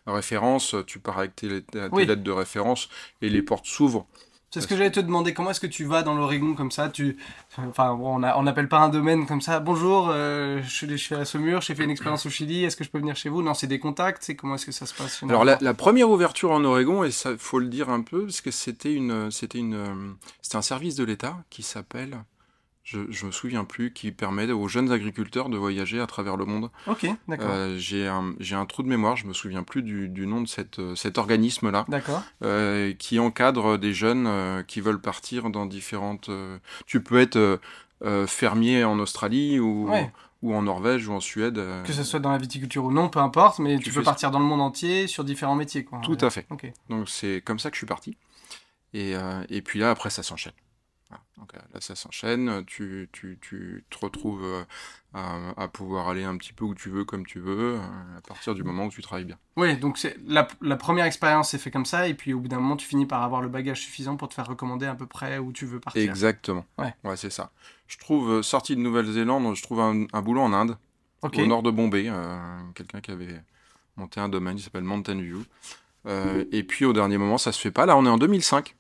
références, 0.08 0.74
tu 0.88 1.00
pars 1.00 1.18
avec 1.18 1.36
tes, 1.36 1.64
tes 1.64 2.06
lettres 2.06 2.24
de 2.24 2.32
référence 2.32 2.88
et 3.22 3.28
les 3.28 3.42
portes 3.42 3.66
s'ouvrent. 3.66 4.08
C'est 4.56 4.62
ce 4.62 4.68
que 4.68 4.78
j'allais 4.78 4.92
te 4.92 5.02
demander. 5.02 5.34
Comment 5.34 5.52
est-ce 5.52 5.60
que 5.60 5.68
tu 5.68 5.84
vas 5.84 6.02
dans 6.02 6.16
l'Oregon 6.16 6.54
comme 6.54 6.72
ça? 6.72 6.88
Tu, 6.88 7.18
enfin, 7.58 7.92
on 7.92 8.44
n'appelle 8.44 8.70
pas 8.70 8.80
un 8.80 8.88
domaine 8.88 9.26
comme 9.26 9.42
ça. 9.42 9.60
Bonjour, 9.60 10.08
euh, 10.10 10.62
je, 10.64 10.96
suis 10.96 11.14
à 11.14 11.26
Saumur, 11.26 11.60
j'ai 11.60 11.76
fait 11.76 11.84
une 11.84 11.90
expérience 11.90 12.26
au 12.26 12.30
Chili. 12.30 12.64
Est-ce 12.64 12.78
que 12.78 12.86
je 12.86 12.90
peux 12.90 13.00
venir 13.00 13.18
chez 13.18 13.28
vous? 13.28 13.42
Non, 13.42 13.54
c'est 13.54 13.68
des 13.68 13.80
contacts. 13.80 14.24
C'est 14.24 14.38
comment 14.38 14.56
est-ce 14.56 14.66
que 14.66 14.72
ça 14.72 14.86
se 14.86 14.94
passe 14.94 15.22
Alors 15.24 15.44
la, 15.44 15.74
première 15.74 16.10
ouverture 16.10 16.52
en 16.52 16.64
Oregon, 16.64 17.04
et 17.04 17.12
ça 17.12 17.32
faut 17.38 17.60
le 17.60 17.68
dire 17.68 17.90
un 17.90 18.02
peu, 18.02 18.28
parce 18.28 18.40
que 18.40 18.50
c'était 18.50 18.94
une, 18.94 19.30
c'était 19.30 19.58
une, 19.58 19.74
euh, 19.74 20.14
c'était 20.42 20.56
un 20.56 20.62
service 20.62 20.96
de 20.96 21.04
l'État 21.04 21.36
qui 21.50 21.62
s'appelle 21.62 22.18
je, 22.86 23.00
je 23.10 23.26
me 23.26 23.32
souviens 23.32 23.66
plus, 23.66 23.92
qui 23.92 24.12
permet 24.12 24.50
aux 24.52 24.68
jeunes 24.68 24.92
agriculteurs 24.92 25.50
de 25.50 25.58
voyager 25.58 26.00
à 26.00 26.06
travers 26.06 26.38
le 26.38 26.46
monde. 26.46 26.70
Ok, 26.86 27.08
d'accord. 27.28 27.50
Euh, 27.50 27.78
j'ai 27.80 28.08
un, 28.08 28.36
un, 28.52 28.66
trou 28.68 28.84
de 28.84 28.88
mémoire, 28.88 29.18
je 29.18 29.26
me 29.26 29.34
souviens 29.34 29.64
plus 29.64 29.82
du, 29.82 30.08
du 30.08 30.28
nom 30.28 30.42
de 30.42 30.48
cette, 30.48 30.80
cet 30.96 31.18
organisme-là. 31.18 31.86
D'accord. 31.88 32.22
Euh, 32.44 32.94
qui 32.94 33.18
encadre 33.18 33.80
des 33.80 33.92
jeunes 33.92 34.28
euh, 34.28 34.62
qui 34.62 34.82
veulent 34.82 35.02
partir 35.02 35.50
dans 35.50 35.66
différentes. 35.66 36.30
Euh, 36.30 36.60
tu 36.86 37.02
peux 37.02 37.20
être 37.20 37.60
euh, 38.04 38.28
fermier 38.28 38.84
en 38.84 39.00
Australie 39.00 39.60
ou. 39.60 39.90
Ou 40.42 40.54
en 40.54 40.62
Norvège 40.62 41.08
ou 41.08 41.14
en 41.14 41.22
Suède. 41.22 41.60
Que 41.86 41.94
ce 41.94 42.04
soit 42.04 42.20
dans 42.20 42.30
la 42.30 42.38
viticulture 42.38 42.86
ou 42.86 42.92
non, 42.92 43.10
peu 43.10 43.18
importe, 43.18 43.58
mais 43.58 43.80
tu, 43.80 43.92
peux 43.92 44.04
partir 44.04 44.30
dans 44.30 44.38
le 44.38 44.46
monde 44.46 44.62
entier 44.62 45.08
sur 45.08 45.24
différents 45.24 45.56
métiers. 45.56 45.84
Quoi. 45.84 46.02
Tout 46.04 46.18
à 46.22 46.30
fait. 46.30 46.46
Donc 46.88 47.10
c'est 47.10 47.42
comme 47.44 47.58
ça 47.58 47.72
que 47.72 47.76
je 47.76 47.80
suis 47.80 47.88
parti. 47.88 48.16
Et, 48.94 49.14
et 49.50 49.62
puis 49.64 49.80
là, 49.80 49.90
après, 49.90 50.12
ça 50.12 50.22
s'enchaîne. 50.22 50.54
Donc 51.38 51.54
euh, 51.54 51.60
là, 51.74 51.82
ça 51.82 51.96
s'enchaîne, 51.96 52.64
tu, 52.66 53.10
tu, 53.12 53.38
tu, 53.42 53.84
te 53.90 53.98
retrouves 53.98 54.44
euh, 54.44 55.52
à, 55.56 55.68
pouvoir 55.68 56.10
aller 56.10 56.24
un 56.24 56.36
petit 56.38 56.54
peu 56.54 56.66
où 56.66 56.74
tu 56.74 56.90
veux, 56.90 57.06
comme 57.06 57.26
tu 57.26 57.40
veux, 57.40 57.76
euh, 57.76 58.18
à 58.18 58.22
partir 58.22 58.56
du 58.56 58.64
moment 58.64 58.86
où 58.86 58.90
tu 58.90 59.02
travailles 59.02 59.26
bien. 59.26 59.38
Oui, 59.56 59.78
donc 59.78 60.00
la, 60.26 60.48
la, 60.62 60.76
première 60.78 61.06
expérience 61.06 61.50
s'est 61.50 61.58
fait 61.58 61.72
comme 61.72 61.86
ça, 61.86 62.08
et 62.08 62.14
puis 62.14 62.34
au 62.34 62.40
bout 62.40 62.48
d'un 62.48 62.60
moment, 62.60 62.78
tu 62.78 62.88
finis 62.88 63.06
par 63.06 63.22
avoir 63.22 63.42
le 63.42 63.50
bagage 63.50 63.82
suffisant 63.82 64.16
pour 64.18 64.30
te 64.30 64.34
faire 64.34 64.48
recommander 64.48 64.86
à 64.86 64.96
peu 64.96 65.06
près 65.06 65.38
où 65.38 65.52
tu 65.52 65.66
veux 65.66 65.80
partir. 65.80 66.02
Exactement. 66.10 66.66
Ouais, 66.78 66.94
ouais 67.04 67.18
c'est 67.18 67.30
ça. 67.30 67.52
Je 67.88 67.98
trouve, 67.98 68.42
sorti 68.42 68.76
de 68.76 68.82
Nouvelle-Zélande, 68.82 69.56
je 69.56 69.62
trouve 69.62 69.82
un, 69.82 70.22
boulot 70.22 70.42
en 70.42 70.54
Inde, 70.54 70.78
au 71.22 71.46
nord 71.46 71.64
de 71.64 71.72
Bombay, 71.72 72.12
quelqu'un 72.74 73.02
qui 73.02 73.12
avait 73.12 73.42
monté 73.98 74.20
un 74.20 74.30
domaine, 74.30 74.58
il 74.58 74.62
s'appelle 74.62 74.84
Mountain 74.84 75.22
View. 75.22 75.44
et 76.08 76.64
puis 76.64 76.86
au 76.86 76.94
dernier 76.94 77.18
moment, 77.18 77.38
ça 77.38 77.52
se 77.52 77.60
fait 77.60 77.72
pas. 77.72 77.86
Là, 77.86 77.98
on 77.98 78.06
est 78.06 78.10
en 78.10 78.18
2005. 78.18 78.76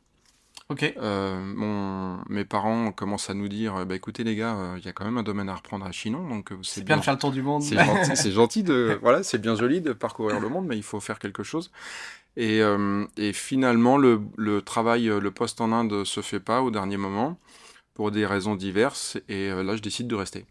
Ok. 0.69 0.83
Euh, 0.97 1.39
mon, 1.43 2.17
mes 2.27 2.43
parents 2.43 2.91
commencent 2.91 3.29
à 3.29 3.35
nous 3.35 3.47
dire, 3.47 3.85
bah 3.85 3.95
écoutez 3.95 4.23
les 4.23 4.35
gars, 4.35 4.55
euh, 4.55 4.75
il 4.79 4.85
y 4.85 4.87
a 4.87 4.93
quand 4.93 5.05
même 5.05 5.17
un 5.17 5.23
domaine 5.23 5.47
à 5.47 5.55
reprendre 5.55 5.85
à 5.85 5.91
Chinon, 5.91 6.27
donc 6.27 6.51
euh, 6.51 6.57
c'est 6.63 6.83
bien, 6.83 6.97
de 6.97 7.03
faire 7.03 7.13
le 7.13 7.19
tour 7.19 7.31
du 7.31 7.43
monde. 7.43 7.61
C'est 8.15 8.31
gentil, 8.31 8.63
de, 8.63 8.97
voilà, 9.01 9.21
c'est 9.21 9.37
bien 9.37 9.55
joli 9.55 9.81
de 9.81 9.93
parcourir 9.93 10.39
le 10.39 10.49
monde, 10.49 10.65
mais 10.65 10.75
il 10.75 10.83
faut 10.83 10.99
faire 10.99 11.19
quelque 11.19 11.43
chose. 11.43 11.71
Et, 12.37 12.61
et 13.17 13.31
finalement, 13.31 13.97
le, 13.97 14.21
le, 14.35 14.61
travail, 14.61 15.05
le 15.05 15.31
poste 15.31 15.61
en 15.61 15.71
Inde 15.71 16.03
se 16.03 16.21
fait 16.21 16.41
pas 16.41 16.61
au 16.61 16.69
dernier 16.69 16.97
moment 16.97 17.39
pour 17.93 18.11
des 18.11 18.25
raisons 18.25 18.55
diverses. 18.55 19.17
Et 19.29 19.49
là, 19.49 19.77
je 19.77 19.81
décide 19.81 20.07
de 20.07 20.15
rester. 20.15 20.45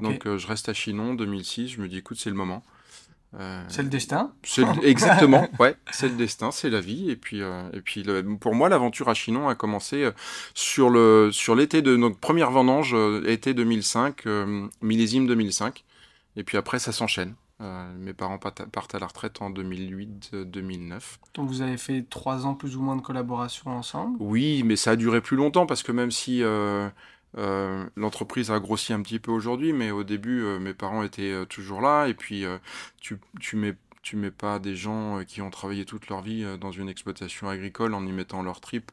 Donc, 0.00 0.24
je 0.36 0.46
reste 0.46 0.68
à 0.68 0.74
Chinon 0.74 1.14
2006. 1.14 1.68
Je 1.68 1.80
me 1.80 1.88
dis, 1.88 1.98
écoute, 1.98 2.18
c'est 2.20 2.28
le 2.28 2.36
moment. 2.36 2.62
Euh, 3.40 3.64
c'est 3.68 3.82
le 3.82 3.88
destin. 3.88 4.32
exactement, 4.82 5.48
ouais, 5.58 5.76
c'est 5.90 6.08
le 6.08 6.14
destin, 6.14 6.50
c'est 6.50 6.70
la 6.70 6.80
vie. 6.80 7.10
Et 7.10 7.16
puis, 7.16 7.42
euh, 7.42 7.68
et 7.72 7.80
puis 7.80 8.04
pour 8.40 8.54
moi, 8.54 8.68
l'aventure 8.68 9.08
à 9.08 9.14
Chinon 9.14 9.48
a 9.48 9.54
commencé 9.54 10.04
euh, 10.04 10.12
sur 10.54 10.90
le 10.90 11.30
sur 11.32 11.54
l'été 11.54 11.82
de 11.82 11.96
notre 11.96 12.18
première 12.18 12.50
vendange, 12.50 12.94
été 13.26 13.54
2005, 13.54 14.24
millésime 14.82 15.26
2005. 15.26 15.84
Et 16.36 16.44
puis 16.44 16.58
après, 16.58 16.78
ça 16.78 16.92
s'enchaîne. 16.92 17.34
mes 17.98 18.12
parents 18.12 18.38
partent 18.38 18.94
à 18.94 18.98
la 18.98 19.06
retraite 19.06 19.40
en 19.40 19.50
2008-2009. 19.50 21.00
Donc 21.34 21.48
vous 21.48 21.62
avez 21.62 21.76
fait 21.76 22.04
trois 22.08 22.46
ans 22.46 22.54
plus 22.54 22.76
ou 22.76 22.82
moins 22.82 22.96
de 22.96 23.02
collaboration 23.02 23.70
ensemble? 23.70 24.16
Oui, 24.20 24.62
mais 24.64 24.76
ça 24.76 24.92
a 24.92 24.96
duré 24.96 25.20
plus 25.20 25.36
longtemps 25.36 25.66
parce 25.66 25.82
que 25.82 25.92
même 25.92 26.10
si 26.10 26.42
euh, 27.36 27.84
l'entreprise 27.96 28.50
a 28.50 28.60
grossi 28.60 28.92
un 28.92 29.02
petit 29.02 29.18
peu 29.18 29.30
aujourd'hui, 29.30 29.72
mais 29.72 29.90
au 29.90 30.04
début, 30.04 30.42
euh, 30.42 30.58
mes 30.58 30.74
parents 30.74 31.02
étaient 31.02 31.32
euh, 31.32 31.44
toujours 31.44 31.80
là. 31.80 32.06
Et 32.06 32.14
puis, 32.14 32.44
tu, 33.00 33.18
tu 33.40 33.56
mets 33.56 33.74
tu 34.02 34.16
mets 34.16 34.30
pas 34.30 34.58
des 34.58 34.76
gens 34.76 35.24
qui 35.26 35.40
ont 35.40 35.48
travaillé 35.48 35.86
toute 35.86 36.08
leur 36.08 36.20
vie 36.20 36.44
dans 36.60 36.70
une 36.70 36.90
exploitation 36.90 37.48
agricole 37.48 37.94
en 37.94 38.04
y 38.06 38.12
mettant 38.12 38.42
leur 38.42 38.60
trip 38.60 38.92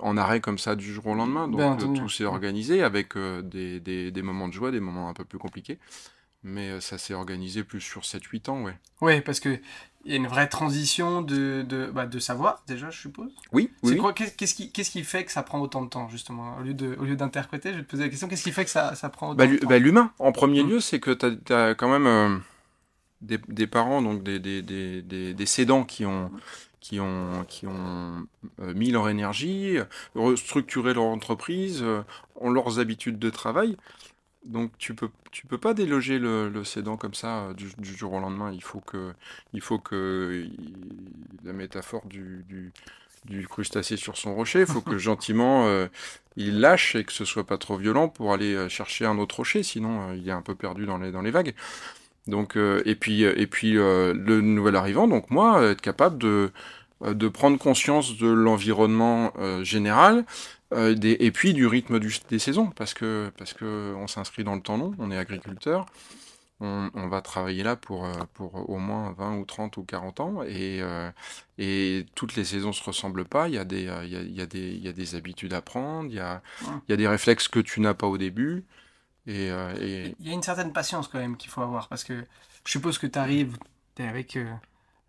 en 0.00 0.16
arrêt 0.16 0.40
comme 0.40 0.56
ça 0.56 0.74
du 0.74 0.90
jour 0.90 1.08
au 1.08 1.14
lendemain. 1.14 1.48
Donc 1.48 1.94
tout 1.94 2.08
s'est 2.08 2.24
organisé 2.24 2.82
avec 2.82 3.12
des, 3.18 3.78
des, 3.78 4.10
des, 4.10 4.22
moments 4.22 4.48
de 4.48 4.54
joie, 4.54 4.70
des 4.70 4.80
moments 4.80 5.10
un 5.10 5.12
peu 5.12 5.26
plus 5.26 5.38
compliqués. 5.38 5.78
Mais 6.44 6.80
ça 6.80 6.96
s'est 6.96 7.12
organisé 7.12 7.62
plus 7.62 7.82
sur 7.82 8.00
7-8 8.00 8.48
ans, 8.48 8.62
ouais. 8.62 8.78
Oui, 9.02 9.20
parce 9.20 9.38
que 9.38 9.60
il 10.06 10.12
y 10.12 10.14
a 10.14 10.16
une 10.16 10.28
vraie 10.28 10.46
transition 10.46 11.20
de, 11.20 11.62
de, 11.62 11.90
bah, 11.92 12.06
de 12.06 12.18
savoir, 12.20 12.62
déjà, 12.68 12.90
je 12.90 12.98
suppose. 12.98 13.32
Oui. 13.52 13.70
C'est 13.82 13.96
quoi 13.96 14.12
Qu'est-ce 14.12 14.54
qui, 14.54 14.70
qu'est-ce 14.70 14.90
qui 14.92 15.02
fait 15.02 15.24
que 15.24 15.32
ça 15.32 15.42
prend 15.42 15.60
autant 15.60 15.82
de 15.82 15.88
temps, 15.88 16.08
justement 16.08 16.56
Au 16.58 16.62
lieu, 16.62 16.74
de, 16.74 16.96
au 17.00 17.04
lieu 17.04 17.16
d'interpréter, 17.16 17.72
je 17.72 17.78
vais 17.78 17.82
te 17.82 17.90
poser 17.90 18.04
la 18.04 18.08
question 18.08 18.28
qu'est-ce 18.28 18.44
qui 18.44 18.52
fait 18.52 18.64
que 18.64 18.70
ça, 18.70 18.94
ça 18.94 19.08
prend 19.08 19.30
autant 19.30 19.36
bah, 19.36 19.48
de 19.48 19.56
temps 19.56 19.68
bah, 19.68 19.78
L'humain, 19.78 20.12
en 20.20 20.30
premier 20.30 20.62
mm. 20.62 20.68
lieu, 20.68 20.80
c'est 20.80 21.00
que 21.00 21.10
tu 21.10 21.52
as, 21.52 21.74
quand 21.74 21.90
même. 21.90 22.06
Euh, 22.06 22.38
des, 23.22 23.66
parents, 23.66 24.02
donc 24.02 24.22
des, 24.22 24.38
des, 24.38 24.62
des, 24.62 25.02
des, 25.02 25.46
cédants 25.46 25.84
qui 25.84 26.04
ont, 26.06 26.30
qui 26.80 27.00
ont, 27.00 27.44
qui 27.48 27.66
ont 27.66 28.26
mis 28.58 28.92
leur 28.92 29.08
énergie, 29.08 29.78
restructuré 30.14 30.94
leur 30.94 31.04
entreprise, 31.04 31.84
ont 32.36 32.50
leurs 32.50 32.78
habitudes 32.78 33.18
de 33.18 33.30
travail. 33.30 33.76
Donc 34.46 34.70
tu 34.78 34.94
peux 34.94 35.10
tu 35.32 35.46
peux 35.46 35.58
pas 35.58 35.74
déloger 35.74 36.18
le, 36.18 36.48
le 36.48 36.64
cédant 36.64 36.96
comme 36.96 37.14
ça 37.14 37.52
du, 37.56 37.68
du, 37.78 37.94
jour 37.94 38.12
au 38.12 38.20
lendemain. 38.20 38.52
Il 38.52 38.62
faut 38.62 38.80
que 38.80 39.12
il 39.52 39.60
faut 39.60 39.78
que 39.78 40.46
la 41.44 41.52
métaphore 41.52 42.06
du, 42.06 42.44
du, 42.48 42.72
du 43.26 43.46
crustacé 43.46 43.96
sur 43.96 44.16
son 44.16 44.34
rocher. 44.34 44.60
Il 44.60 44.66
faut 44.66 44.80
que 44.80 44.98
gentiment 44.98 45.66
euh, 45.66 45.88
il 46.36 46.60
lâche 46.60 46.94
et 46.94 47.04
que 47.04 47.12
ce 47.12 47.24
soit 47.24 47.44
pas 47.44 47.58
trop 47.58 47.76
violent 47.76 48.08
pour 48.08 48.32
aller 48.32 48.54
euh, 48.54 48.68
chercher 48.68 49.04
un 49.04 49.18
autre 49.18 49.36
rocher, 49.36 49.62
sinon 49.62 50.10
euh, 50.10 50.16
il 50.16 50.28
est 50.28 50.32
un 50.32 50.42
peu 50.42 50.54
perdu 50.54 50.86
dans 50.86 50.98
les, 50.98 51.12
dans 51.12 51.22
les 51.22 51.30
vagues. 51.30 51.54
Donc, 52.26 52.56
et 52.56 52.96
puis, 52.96 53.22
et 53.22 53.46
puis 53.46 53.74
le 53.74 54.40
nouvel 54.40 54.74
arrivant, 54.74 55.06
donc 55.06 55.30
moi, 55.30 55.62
être 55.62 55.80
capable 55.80 56.18
de, 56.18 56.50
de 57.06 57.28
prendre 57.28 57.56
conscience 57.56 58.18
de 58.18 58.26
l'environnement 58.26 59.32
général 59.62 60.24
des, 60.72 61.16
et 61.20 61.30
puis 61.30 61.54
du 61.54 61.66
rythme 61.66 62.00
des 62.28 62.38
saisons, 62.38 62.66
parce 62.66 62.94
que, 62.94 63.30
parce 63.38 63.52
que 63.52 63.94
on 63.96 64.06
s'inscrit 64.06 64.44
dans 64.44 64.54
le 64.54 64.62
temps 64.62 64.76
long, 64.76 64.94
on 64.98 65.10
est 65.10 65.18
agriculteur, 65.18 65.86
on, 66.60 67.08
va 67.08 67.20
travailler 67.20 67.62
là 67.62 67.76
pour, 67.76 68.06
euh, 68.06 68.14
pour 68.32 68.68
au 68.70 68.78
moins 68.78 69.12
20 69.12 69.38
ou 69.38 69.44
30 69.44 69.76
ou 69.76 69.84
40 69.84 70.20
ans 70.20 70.42
et, 70.42 70.80
euh, 70.80 71.10
et 71.58 72.06
toutes 72.14 72.34
les 72.36 72.44
saisons 72.44 72.72
se 72.72 72.82
ressemblent 72.82 73.26
pas. 73.26 73.48
Il 73.48 73.54
y 73.54 73.58
a 73.58 73.64
des, 73.64 73.88
euh, 73.88 74.04
il 74.04 74.12
y 74.12 74.16
a, 74.16 74.22
il 74.22 74.34
y 74.34 74.40
a 74.40 74.46
des, 74.46 74.72
il 74.72 74.82
y 74.82 74.88
a 74.88 74.92
des 74.92 75.14
habitudes 75.14 75.52
à 75.52 75.60
prendre, 75.60 76.08
il 76.08 76.16
y 76.16 76.20
a, 76.20 76.42
il 76.62 76.90
y 76.90 76.92
a 76.92 76.96
des 76.96 77.08
réflexes 77.08 77.48
que 77.48 77.60
tu 77.60 77.80
n'as 77.80 77.94
pas 77.94 78.06
au 78.06 78.16
début. 78.16 78.64
Et, 79.26 79.48
Il 79.48 80.26
y 80.26 80.30
a 80.30 80.32
une 80.32 80.42
certaine 80.42 80.72
patience 80.72 81.08
quand 81.08 81.18
même 81.18 81.36
qu'il 81.36 81.50
faut 81.50 81.60
avoir 81.60 81.88
parce 81.88 82.04
que 82.04 82.24
je 82.64 82.70
suppose 82.70 82.96
que 82.98 83.06
tu 83.06 83.18
arrives, 83.18 83.58
tu 83.94 84.02
es 84.02 84.08
avec 84.08 84.38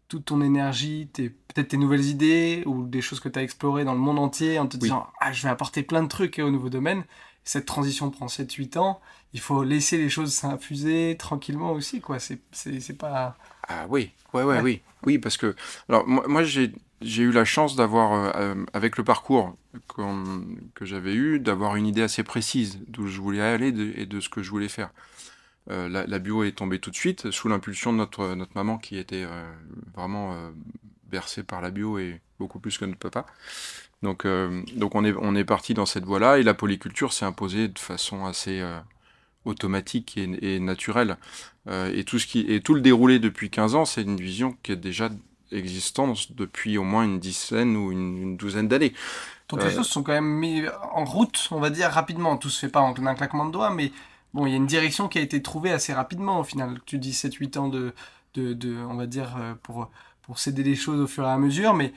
toute 0.08 0.26
ton 0.26 0.42
énergie, 0.42 1.10
peut-être 1.14 1.70
tes 1.70 1.78
nouvelles 1.78 2.06
idées 2.06 2.64
ou 2.66 2.86
des 2.86 3.02
choses 3.02 3.20
que 3.20 3.30
tu 3.30 3.40
as 3.40 3.44
explorées 3.44 3.84
dans 3.84 3.94
le 3.94 4.00
monde 4.00 4.20
entier 4.20 4.60
en 4.60 4.68
te 4.68 4.78
disant 4.78 5.08
ah, 5.20 5.32
je 5.32 5.44
vais 5.44 5.50
apporter 5.50 5.84
plein 5.84 6.04
de 6.04 6.08
trucs 6.08 6.40
au 6.40 6.50
nouveau 6.50 6.70
domaine 6.70 7.04
cette 7.48 7.66
transition 7.66 8.10
prend 8.12 8.26
7-8 8.26 8.78
ans, 8.78 9.00
il 9.34 9.40
faut 9.40 9.64
laisser 9.64 9.98
les 9.98 10.10
choses 10.10 10.34
s'infuser 10.34 11.16
tranquillement 11.18 11.72
aussi, 11.72 12.02
quoi. 12.02 12.20
C'est, 12.20 12.40
c'est, 12.52 12.98
pas... 12.98 13.38
Ah 13.68 13.86
oui, 13.90 14.12
ouais, 14.34 14.44
ouais, 14.44 14.60
oui. 14.62 14.82
Oui, 15.06 15.18
parce 15.18 15.38
que... 15.38 15.56
Alors, 15.88 16.06
moi, 16.08 16.44
j'ai, 16.44 16.74
j'ai 17.02 17.24
eu 17.24 17.32
la 17.32 17.46
chance 17.46 17.78
d'avoir, 17.78 18.14
euh, 18.14 18.32
euh, 18.36 18.66
avec 18.74 18.98
le 18.98 19.06
parcours 19.06 19.56
que 19.88 20.86
j'avais 20.86 21.14
eu, 21.14 21.40
d'avoir 21.40 21.78
une 21.78 21.88
idée 21.88 22.02
assez 22.02 22.24
précise 22.24 22.80
d'où 22.88 23.08
je 23.08 23.22
voulais 23.22 23.42
aller 23.42 23.68
et 23.68 24.06
de 24.06 24.20
ce 24.20 24.28
que 24.28 24.44
je 24.44 24.50
voulais 24.50 24.68
faire. 24.68 24.90
Euh, 25.70 25.90
la, 25.90 26.20
bio 26.20 26.44
est 26.44 26.54
tombée 26.54 26.80
tout 26.80 26.92
de 26.92 26.96
suite, 26.96 27.32
sous 27.32 27.50
l'impulsion 27.50 27.92
de 27.92 27.98
notre, 27.98 28.36
notre 28.36 28.54
maman 28.56 28.78
qui 28.78 28.98
était 28.98 29.26
vraiment 29.96 30.36
bercée 31.10 31.44
par 31.44 31.62
la 31.62 31.72
bio 31.72 31.98
et 32.00 32.22
beaucoup 32.40 32.60
plus 32.60 32.78
que 32.78 32.86
notre 32.86 33.00
papa. 33.00 33.26
Donc, 34.04 34.26
euh, 34.26 34.62
donc 34.76 34.96
on 34.96 35.04
est, 35.04 35.14
on 35.20 35.36
est 35.36 35.44
parti 35.44 35.74
dans 35.74 35.86
cette 35.86 36.06
voie-là 36.06 36.38
et 36.38 36.44
la 36.44 36.54
polyculture 36.54 37.14
s'est 37.14 37.26
imposée 37.26 37.68
de 37.68 37.80
façon 37.80 38.26
assez 38.26 38.60
euh, 38.62 38.80
automatique 39.46 40.18
et, 40.18 40.60
naturelle. 40.60 41.18
Euh, 41.68 41.92
et, 41.94 42.04
tout 42.04 42.20
ce 42.20 42.28
qui, 42.28 42.42
et 42.42 42.62
tout 42.62 42.76
le 42.76 42.82
déroulé 42.82 43.20
depuis 43.20 43.50
15 43.50 43.76
ans, 43.76 43.86
c'est 43.86 44.04
une 44.04 44.18
vision 44.18 44.56
qui 44.62 44.72
est 44.72 44.78
déjà 44.78 45.10
existante 45.52 46.34
depuis 46.34 46.78
au 46.78 46.84
moins 46.84 47.06
une 47.06 47.20
dizaine 47.20 47.76
ou 47.76 47.92
une, 47.92 48.38
douzaine 48.38 48.68
d'années. 48.68 48.94
Donc 49.50 49.64
les 49.64 49.72
choses 49.72 49.88
sont 49.88 50.04
quand 50.04 50.12
même 50.12 50.26
mises 50.26 50.70
en 50.94 51.06
route, 51.06 51.48
on 51.52 51.62
va 51.62 51.70
dire, 51.70 51.90
rapidement. 51.90 52.36
Tout 52.36 52.50
se 52.50 52.60
fait 52.60 52.72
pas 52.72 52.82
en 52.82 52.94
un 52.94 53.16
claquement 53.16 53.46
de 53.46 53.52
doigts, 53.52 53.70
mais 53.70 53.94
bon, 54.34 54.46
il 54.46 54.52
y 54.52 54.54
a 54.54 54.58
une 54.58 54.68
direction 54.68 55.08
qui 55.08 55.18
a 55.18 55.22
été 55.22 55.42
trouvée 55.42 55.72
assez 55.72 55.94
rapidement 55.94 56.40
au 56.40 56.44
final. 56.44 56.80
Tu 56.86 56.98
dis 56.98 57.12
7-8 57.12 57.58
ans 57.58 57.68
de, 57.68 57.94
de, 58.34 58.54
de, 58.54 58.76
on 58.90 58.96
va 58.96 59.08
dire, 59.08 59.38
pour, 59.64 59.90
pour 60.22 60.40
céder 60.40 60.64
les 60.64 60.76
choses 60.76 61.00
au 61.00 61.08
fur 61.08 61.24
et 61.24 61.32
à 61.32 61.38
mesure, 61.38 61.74
mais 61.74 61.94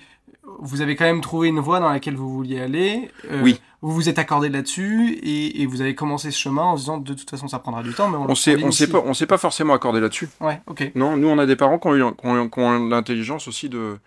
vous 0.58 0.80
avez 0.80 0.96
quand 0.96 1.04
même 1.04 1.20
trouvé 1.20 1.49
une 1.49 1.60
voie 1.60 1.80
dans 1.80 1.90
laquelle 1.90 2.16
vous 2.16 2.30
vouliez 2.30 2.60
aller. 2.60 3.10
Euh, 3.30 3.42
oui. 3.42 3.60
Vous 3.82 3.92
vous 3.92 4.08
êtes 4.08 4.18
accordé 4.18 4.49
là-dessus 4.49 5.18
et, 5.22 5.64
vous 5.66 5.80
avez 5.80 5.94
commencé 5.94 6.30
ce 6.30 6.38
chemin 6.38 6.62
en 6.62 6.76
se 6.76 6.82
disant 6.82 6.99
de 6.99 7.14
toute 7.14 7.30
façon 7.30 7.49
ça 7.49 7.58
prendra 7.58 7.82
du 7.82 7.94
temps, 7.94 8.08
mais 8.08 8.18
on, 8.18 8.28
on 8.28 8.34
s'est 8.34 8.56
on 8.62 8.70
pas 8.90 9.02
on 9.06 9.26
pas 9.26 9.38
forcément 9.38 9.72
accordé 9.72 10.00
là-dessus. 10.00 10.28
Ouais, 10.40 10.60
ok. 10.66 10.92
Non, 10.94 11.16
nous 11.16 11.28
on 11.28 11.38
a 11.38 11.46
des 11.46 11.56
parents 11.56 11.78
qui 11.78 11.88
ont, 11.88 12.88
l'intelligence 12.88 13.49
aussi 13.49 13.70
de 13.70 13.99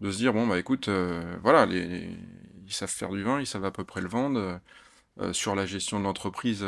de 0.00 0.10
se 0.10 0.16
dire 0.16 0.32
bon 0.32 0.48
bah 0.48 0.58
écoute 0.58 0.88
euh, 0.88 1.22
voilà 1.44 1.64
les, 1.66 2.08
ils 2.66 2.72
savent 2.72 2.90
faire 2.90 3.10
du 3.10 3.22
vin, 3.22 3.38
ils 3.38 3.46
savent 3.46 3.64
à 3.64 3.70
peu 3.70 3.84
près 3.84 4.00
le 4.00 4.08
vendre 4.08 4.58
euh, 5.20 5.32
sur 5.32 5.54
la 5.54 5.64
gestion 5.64 6.00
de 6.00 6.04
l'entreprise. 6.04 6.64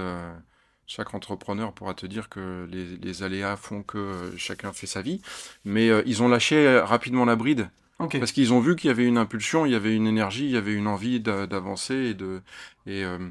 Chaque 0.87 1.15
entrepreneur 1.15 1.73
pourra 1.73 1.95
te 1.95 2.07
dire 2.07 2.29
que 2.29 2.67
les, 2.71 2.97
les 2.97 3.23
aléas 3.23 3.57
font 3.57 3.83
que 3.83 4.33
chacun 4.37 4.73
fait 4.73 4.87
sa 4.87 5.03
vie, 5.03 5.21
mais 5.65 5.89
ils 6.07 6.23
ont 6.23 6.29
lâché 6.29 6.81
rapidement 6.81 7.25
la 7.25 7.37
bride 7.37 7.71
parce 8.09 8.33
qu'ils 8.33 8.53
ont 8.53 8.61
vu 8.61 8.77
qu'il 8.77 8.89
y 8.89 8.91
avait 8.91 9.07
une 9.07 9.19
impulsion, 9.19 9.67
il 9.67 9.73
y 9.73 9.75
avait 9.75 9.95
une 9.95 10.07
énergie, 10.07 10.45
il 10.45 10.51
y 10.51 10.57
avait 10.57 10.75
une 10.75 10.87
envie 10.87 11.21
d'avancer 11.21 11.95
et 11.95 12.15
de 12.15 12.43
euh, 12.89 13.31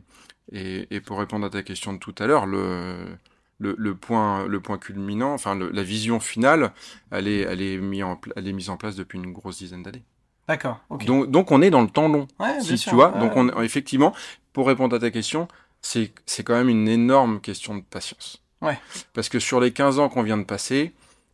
et, 0.52 0.88
et, 0.92 1.02
pour 1.02 1.20
répondre 1.20 1.46
à 1.46 1.50
ta 1.50 1.64
question 1.64 1.94
de 1.94 1.98
tout 1.98 2.16
à 2.20 2.28
l'heure, 2.28 2.46
le, 2.46 3.18
le, 3.60 3.96
point 3.96 4.46
le 4.48 4.60
point 4.60 4.78
culminant, 4.78 5.34
enfin 5.34 5.56
la 5.56 5.84
vision 5.84 6.20
finale, 6.20 6.74
elle 7.12 7.28
est 7.28 7.42
elle 7.42 7.62
est 7.62 7.78
mise 7.78 8.04
en 8.04 8.20
elle 8.36 8.48
est 8.48 8.54
mise 8.54 8.70
en 8.70 8.78
place 8.78 8.96
depuis 8.96 9.18
une 9.18 9.32
grosse 9.32 9.60
dizaine 9.60 9.84
d'années. 9.84 10.04
D'accord. 10.48 10.82
Donc 10.90 11.30
donc 11.30 11.52
on 11.52 11.62
est 11.62 11.70
dans 11.70 11.82
le 11.82 11.90
temps 11.90 12.08
long. 12.08 12.28
si 12.62 12.76
tu 12.76 12.92
vois, 12.92 13.10
donc 13.10 13.36
on 13.36 13.62
effectivement 13.62 14.14
pour 14.54 14.68
répondre 14.68 14.96
à 14.96 15.00
ta 15.00 15.12
question, 15.12 15.48
c'est 15.82 16.14
c'est 16.26 16.44
quand 16.44 16.56
même 16.56 16.70
une 16.70 16.88
énorme 16.88 17.42
question 17.42 17.76
de 17.76 17.82
patience. 17.82 18.44
Ouais. 18.62 18.80
Parce 19.14 19.30
que 19.30 19.40
sur 19.40 19.60
les 19.60 19.72
15 19.74 20.00
ans 20.00 20.10
qu'on 20.10 20.24
vient 20.24 20.38
de 20.38 20.44
passer, 20.44 20.94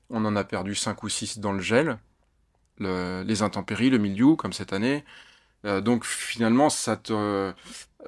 on 0.09 0.23
en 0.25 0.35
a 0.35 0.43
perdu 0.43 0.75
5 0.75 1.03
ou 1.03 1.09
6 1.09 1.39
dans 1.39 1.51
le 1.51 1.59
gel 1.59 1.97
les 2.79 3.41
intempéries, 3.41 3.89
le 3.89 3.97
milieu, 3.97 4.35
comme 4.35 4.53
cette 4.53 4.73
année. 4.73 5.03
Euh, 5.67 5.81
donc 5.81 6.05
finalement, 6.05 6.69
ça 6.69 6.95
te, 6.95 7.11
euh, 7.13 7.51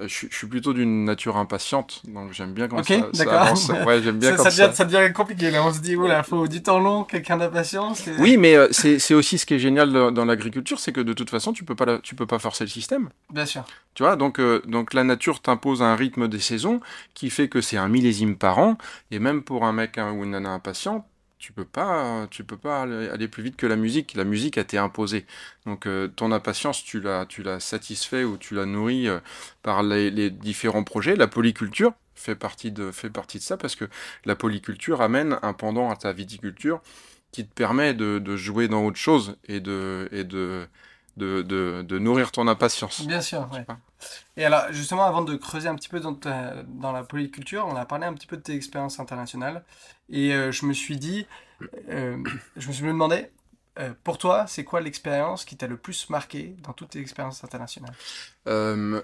je, 0.00 0.26
suis 0.30 0.46
plutôt 0.46 0.72
d'une 0.72 1.04
nature 1.04 1.36
impatiente, 1.36 2.02
donc 2.08 2.32
j'aime 2.32 2.54
bien 2.54 2.68
quand 2.68 2.82
ça, 2.82 3.08
ça, 3.12 3.42
avance. 3.42 3.68
Ouais, 3.86 4.00
j'aime 4.02 4.18
bien 4.18 4.34
ça, 4.36 4.50
ça, 4.50 4.66
devient, 4.66 4.76
ça, 4.76 4.84
devient, 4.86 5.12
compliqué. 5.12 5.50
Là, 5.50 5.62
on 5.64 5.72
se 5.72 5.80
dit, 5.80 5.94
oula, 5.94 6.22
faut 6.22 6.48
du 6.48 6.62
temps 6.62 6.78
long, 6.78 7.04
quelqu'un 7.04 7.36
d'impatience. 7.36 8.08
Et... 8.08 8.12
Oui, 8.18 8.38
mais 8.38 8.56
euh, 8.56 8.68
c'est 8.72 9.14
aussi 9.14 9.36
ce 9.36 9.44
qui 9.44 9.54
est 9.54 9.58
génial 9.58 9.92
dans, 9.92 10.24
l'agriculture, 10.24 10.80
c'est 10.80 10.92
que 10.92 11.02
de 11.02 11.12
toute 11.12 11.28
façon, 11.28 11.52
tu 11.52 11.64
peux 11.64 11.76
pas, 11.76 11.98
tu 11.98 12.14
peux 12.14 12.26
pas 12.26 12.38
forcer 12.38 12.64
le 12.64 12.70
système. 12.70 13.10
Bien 13.30 13.46
sûr. 13.46 13.64
Tu 13.94 14.02
vois, 14.02 14.16
donc, 14.16 14.40
donc 14.66 14.94
la 14.94 15.04
nature 15.04 15.42
t'impose 15.42 15.82
un 15.82 15.96
rythme 15.96 16.28
des 16.28 16.40
saisons 16.40 16.80
qui 17.12 17.28
fait 17.28 17.48
que 17.48 17.60
c'est 17.60 17.76
un 17.76 17.88
millésime 17.88 18.36
par 18.36 18.58
an, 18.58 18.78
et 19.10 19.18
même 19.18 19.42
pour 19.42 19.64
un 19.64 19.72
mec 19.72 19.98
ou 19.98 20.24
une 20.24 20.30
nana 20.30 20.50
impatiente, 20.50 21.04
tu 21.40 21.52
peux 21.52 21.64
pas, 21.64 22.26
tu 22.30 22.44
peux 22.44 22.58
pas 22.58 22.82
aller 22.82 23.26
plus 23.26 23.42
vite 23.42 23.56
que 23.56 23.66
la 23.66 23.76
musique. 23.76 24.14
La 24.14 24.24
musique 24.24 24.58
a 24.58 24.60
été 24.60 24.76
imposée. 24.76 25.26
Donc 25.64 25.86
euh, 25.86 26.06
ton 26.06 26.32
impatience, 26.32 26.84
tu 26.84 27.00
l'as, 27.00 27.24
tu 27.24 27.42
l'as 27.42 27.60
satisfait 27.60 28.24
ou 28.24 28.36
tu 28.36 28.54
l'as 28.54 28.66
nourri 28.66 29.08
euh, 29.08 29.20
par 29.62 29.82
les, 29.82 30.30
différents 30.30 30.84
projets. 30.84 31.16
La 31.16 31.26
polyculture 31.26 31.94
fait 32.14 32.36
partie 32.36 32.70
de, 32.70 32.92
fait 32.92 33.08
partie 33.08 33.38
de 33.38 33.42
ça 33.42 33.56
parce 33.56 33.74
que 33.74 33.86
la 34.26 34.36
polyculture 34.36 35.00
amène 35.00 35.38
un 35.40 35.54
pendant 35.54 35.90
à 35.90 35.96
ta 35.96 36.12
viticulture 36.12 36.82
qui 37.32 37.46
te 37.46 37.54
permet 37.54 37.94
de, 37.94 38.36
jouer 38.36 38.68
dans 38.68 38.84
autre 38.84 38.98
chose 38.98 39.36
et 39.46 39.60
de, 39.60 40.10
et 40.12 40.24
de, 40.24 40.66
de, 41.16 41.40
de, 41.40 41.98
nourrir 41.98 42.32
ton 42.32 42.48
impatience. 42.48 43.06
Bien 43.06 43.22
sûr, 43.22 43.48
ouais. 43.52 43.64
Et 44.36 44.44
alors, 44.44 44.64
justement, 44.72 45.04
avant 45.04 45.22
de 45.22 45.36
creuser 45.36 45.68
un 45.68 45.74
petit 45.76 45.88
peu 45.88 46.00
dans, 46.00 46.18
dans 46.66 46.92
la 46.92 47.04
polyculture, 47.04 47.66
on 47.66 47.76
a 47.76 47.84
parlé 47.86 48.06
un 48.06 48.14
petit 48.14 48.26
peu 48.26 48.36
de 48.36 48.42
tes 48.42 48.54
expériences 48.54 48.98
internationales. 48.98 49.64
Et 50.10 50.32
euh, 50.32 50.52
je 50.52 50.66
me 50.66 50.72
suis 50.72 50.96
dit, 50.96 51.26
euh, 51.88 52.16
je 52.56 52.68
me 52.68 52.72
suis 52.72 52.84
demandé, 52.84 53.26
euh, 53.78 53.92
pour 54.02 54.18
toi, 54.18 54.46
c'est 54.48 54.64
quoi 54.64 54.80
l'expérience 54.80 55.44
qui 55.44 55.56
t'a 55.56 55.68
le 55.68 55.76
plus 55.76 56.10
marqué 56.10 56.56
dans 56.64 56.72
toutes 56.72 56.90
tes 56.90 57.00
expériences 57.00 57.44
internationales? 57.44 57.94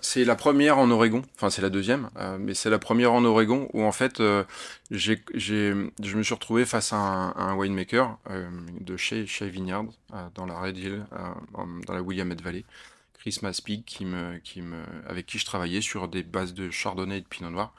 C'est 0.02 0.24
la 0.24 0.34
première 0.34 0.78
en 0.78 0.90
Oregon, 0.90 1.22
enfin 1.36 1.50
c'est 1.50 1.62
la 1.62 1.70
deuxième, 1.70 2.10
mais 2.40 2.54
c'est 2.54 2.70
la 2.70 2.80
première 2.80 3.12
en 3.12 3.24
Oregon 3.24 3.68
où 3.74 3.84
en 3.84 3.92
fait 3.92 4.20
j'ai, 4.90 5.22
je 5.34 6.16
me 6.16 6.22
suis 6.22 6.34
retrouvé 6.34 6.64
face 6.64 6.92
à 6.92 6.96
un, 6.96 7.54
winemaker 7.54 8.18
de 8.80 8.96
chez, 8.96 9.26
chez 9.26 9.48
Vineyard 9.48 9.84
dans 10.34 10.46
la 10.46 10.58
Red 10.58 10.78
Hill, 10.78 11.06
dans 11.86 11.94
la 11.94 12.02
Williamette 12.02 12.42
Valley. 12.42 12.64
Chris 13.18 13.38
Maspig 13.42 13.84
avec 15.06 15.26
qui 15.26 15.38
je 15.38 15.44
travaillais 15.44 15.80
sur 15.80 16.08
des 16.08 16.24
bases 16.24 16.54
de 16.54 16.70
chardonnay 16.70 17.18
et 17.18 17.20
de 17.20 17.26
pinot 17.26 17.50
noir. 17.50 17.72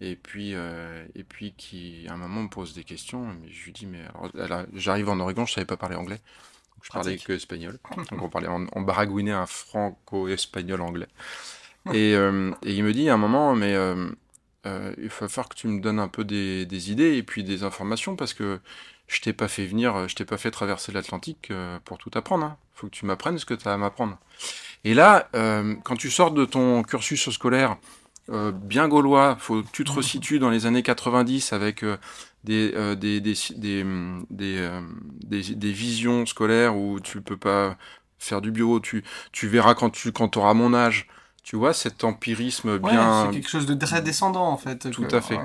Et 0.00 0.16
puis, 0.16 0.54
euh, 0.54 1.06
et 1.14 1.24
puis 1.24 1.54
qui, 1.56 2.06
à 2.08 2.14
un 2.14 2.16
moment, 2.16 2.42
me 2.42 2.48
pose 2.48 2.74
des 2.74 2.84
questions. 2.84 3.24
Mais 3.40 3.50
je 3.50 3.64
lui 3.64 3.72
dis, 3.72 3.86
mais 3.86 4.02
j'arrive 4.74 5.08
en 5.08 5.18
Oregon, 5.20 5.46
je 5.46 5.54
savais 5.54 5.66
pas 5.66 5.76
parler 5.76 5.96
anglais. 5.96 6.20
je 6.82 6.90
parlais 6.90 7.16
que 7.16 7.32
espagnol. 7.32 7.78
Donc 8.10 8.22
on 8.22 8.28
parlait, 8.28 8.48
on, 8.48 8.80
baragouinait 8.82 9.32
un 9.32 9.46
franco-espagnol 9.46 10.80
anglais. 10.80 11.08
Et, 11.94 12.16
euh, 12.16 12.50
et, 12.64 12.74
il 12.74 12.82
me 12.82 12.92
dit 12.92 13.08
à 13.08 13.14
un 13.14 13.16
moment, 13.16 13.54
mais 13.54 13.76
euh, 13.76 14.10
il 14.64 15.06
va 15.06 15.28
falloir 15.28 15.48
que 15.48 15.54
tu 15.54 15.68
me 15.68 15.80
donnes 15.80 16.00
un 16.00 16.08
peu 16.08 16.24
des, 16.24 16.66
des, 16.66 16.90
idées 16.90 17.16
et 17.16 17.22
puis 17.22 17.44
des 17.44 17.62
informations 17.62 18.16
parce 18.16 18.34
que 18.34 18.58
je 19.06 19.20
t'ai 19.20 19.32
pas 19.32 19.46
fait 19.46 19.66
venir, 19.66 20.08
je 20.08 20.16
t'ai 20.16 20.24
pas 20.24 20.36
fait 20.36 20.50
traverser 20.50 20.90
l'Atlantique 20.90 21.52
pour 21.84 21.98
tout 21.98 22.10
apprendre. 22.14 22.44
Il 22.44 22.48
hein. 22.48 22.56
faut 22.74 22.88
que 22.88 22.92
tu 22.92 23.06
m'apprennes 23.06 23.38
ce 23.38 23.44
que 23.44 23.54
tu 23.54 23.68
as 23.68 23.72
à 23.72 23.76
m'apprendre. 23.76 24.18
Et 24.82 24.94
là, 24.94 25.28
quand 25.84 25.94
tu 25.94 26.10
sors 26.10 26.32
de 26.32 26.44
ton 26.44 26.82
cursus 26.82 27.30
scolaire 27.30 27.76
bien 28.28 28.88
gaulois. 28.88 29.36
Faut 29.38 29.62
que 29.62 29.68
tu 29.72 29.84
te 29.84 29.92
resitues 29.92 30.38
dans 30.38 30.50
les 30.50 30.66
années 30.66 30.82
90 30.82 31.52
avec 31.52 31.84
des, 32.44 32.72
des, 32.96 33.20
des, 33.20 33.32
des, 33.56 33.84
des, 34.30 35.54
des, 35.54 35.72
visions 35.72 36.26
scolaires 36.26 36.76
où 36.76 37.00
tu 37.00 37.20
peux 37.20 37.36
pas 37.36 37.76
faire 38.18 38.40
du 38.40 38.50
bio. 38.50 38.80
Tu, 38.80 39.04
tu 39.32 39.48
verras 39.48 39.74
quand 39.74 39.90
tu 39.90 40.12
quand 40.12 40.36
auras 40.36 40.54
mon 40.54 40.74
âge 40.74 41.06
tu 41.46 41.54
vois, 41.54 41.72
cet 41.72 42.02
empirisme 42.02 42.78
bien. 42.78 43.26
c'est 43.26 43.36
quelque 43.36 43.48
chose 43.48 43.66
de 43.66 43.74
très 43.76 44.02
descendant 44.02 44.48
en 44.48 44.56
fait. 44.56 44.90
Tout 44.90 45.06
à 45.12 45.20
fait. 45.20 45.38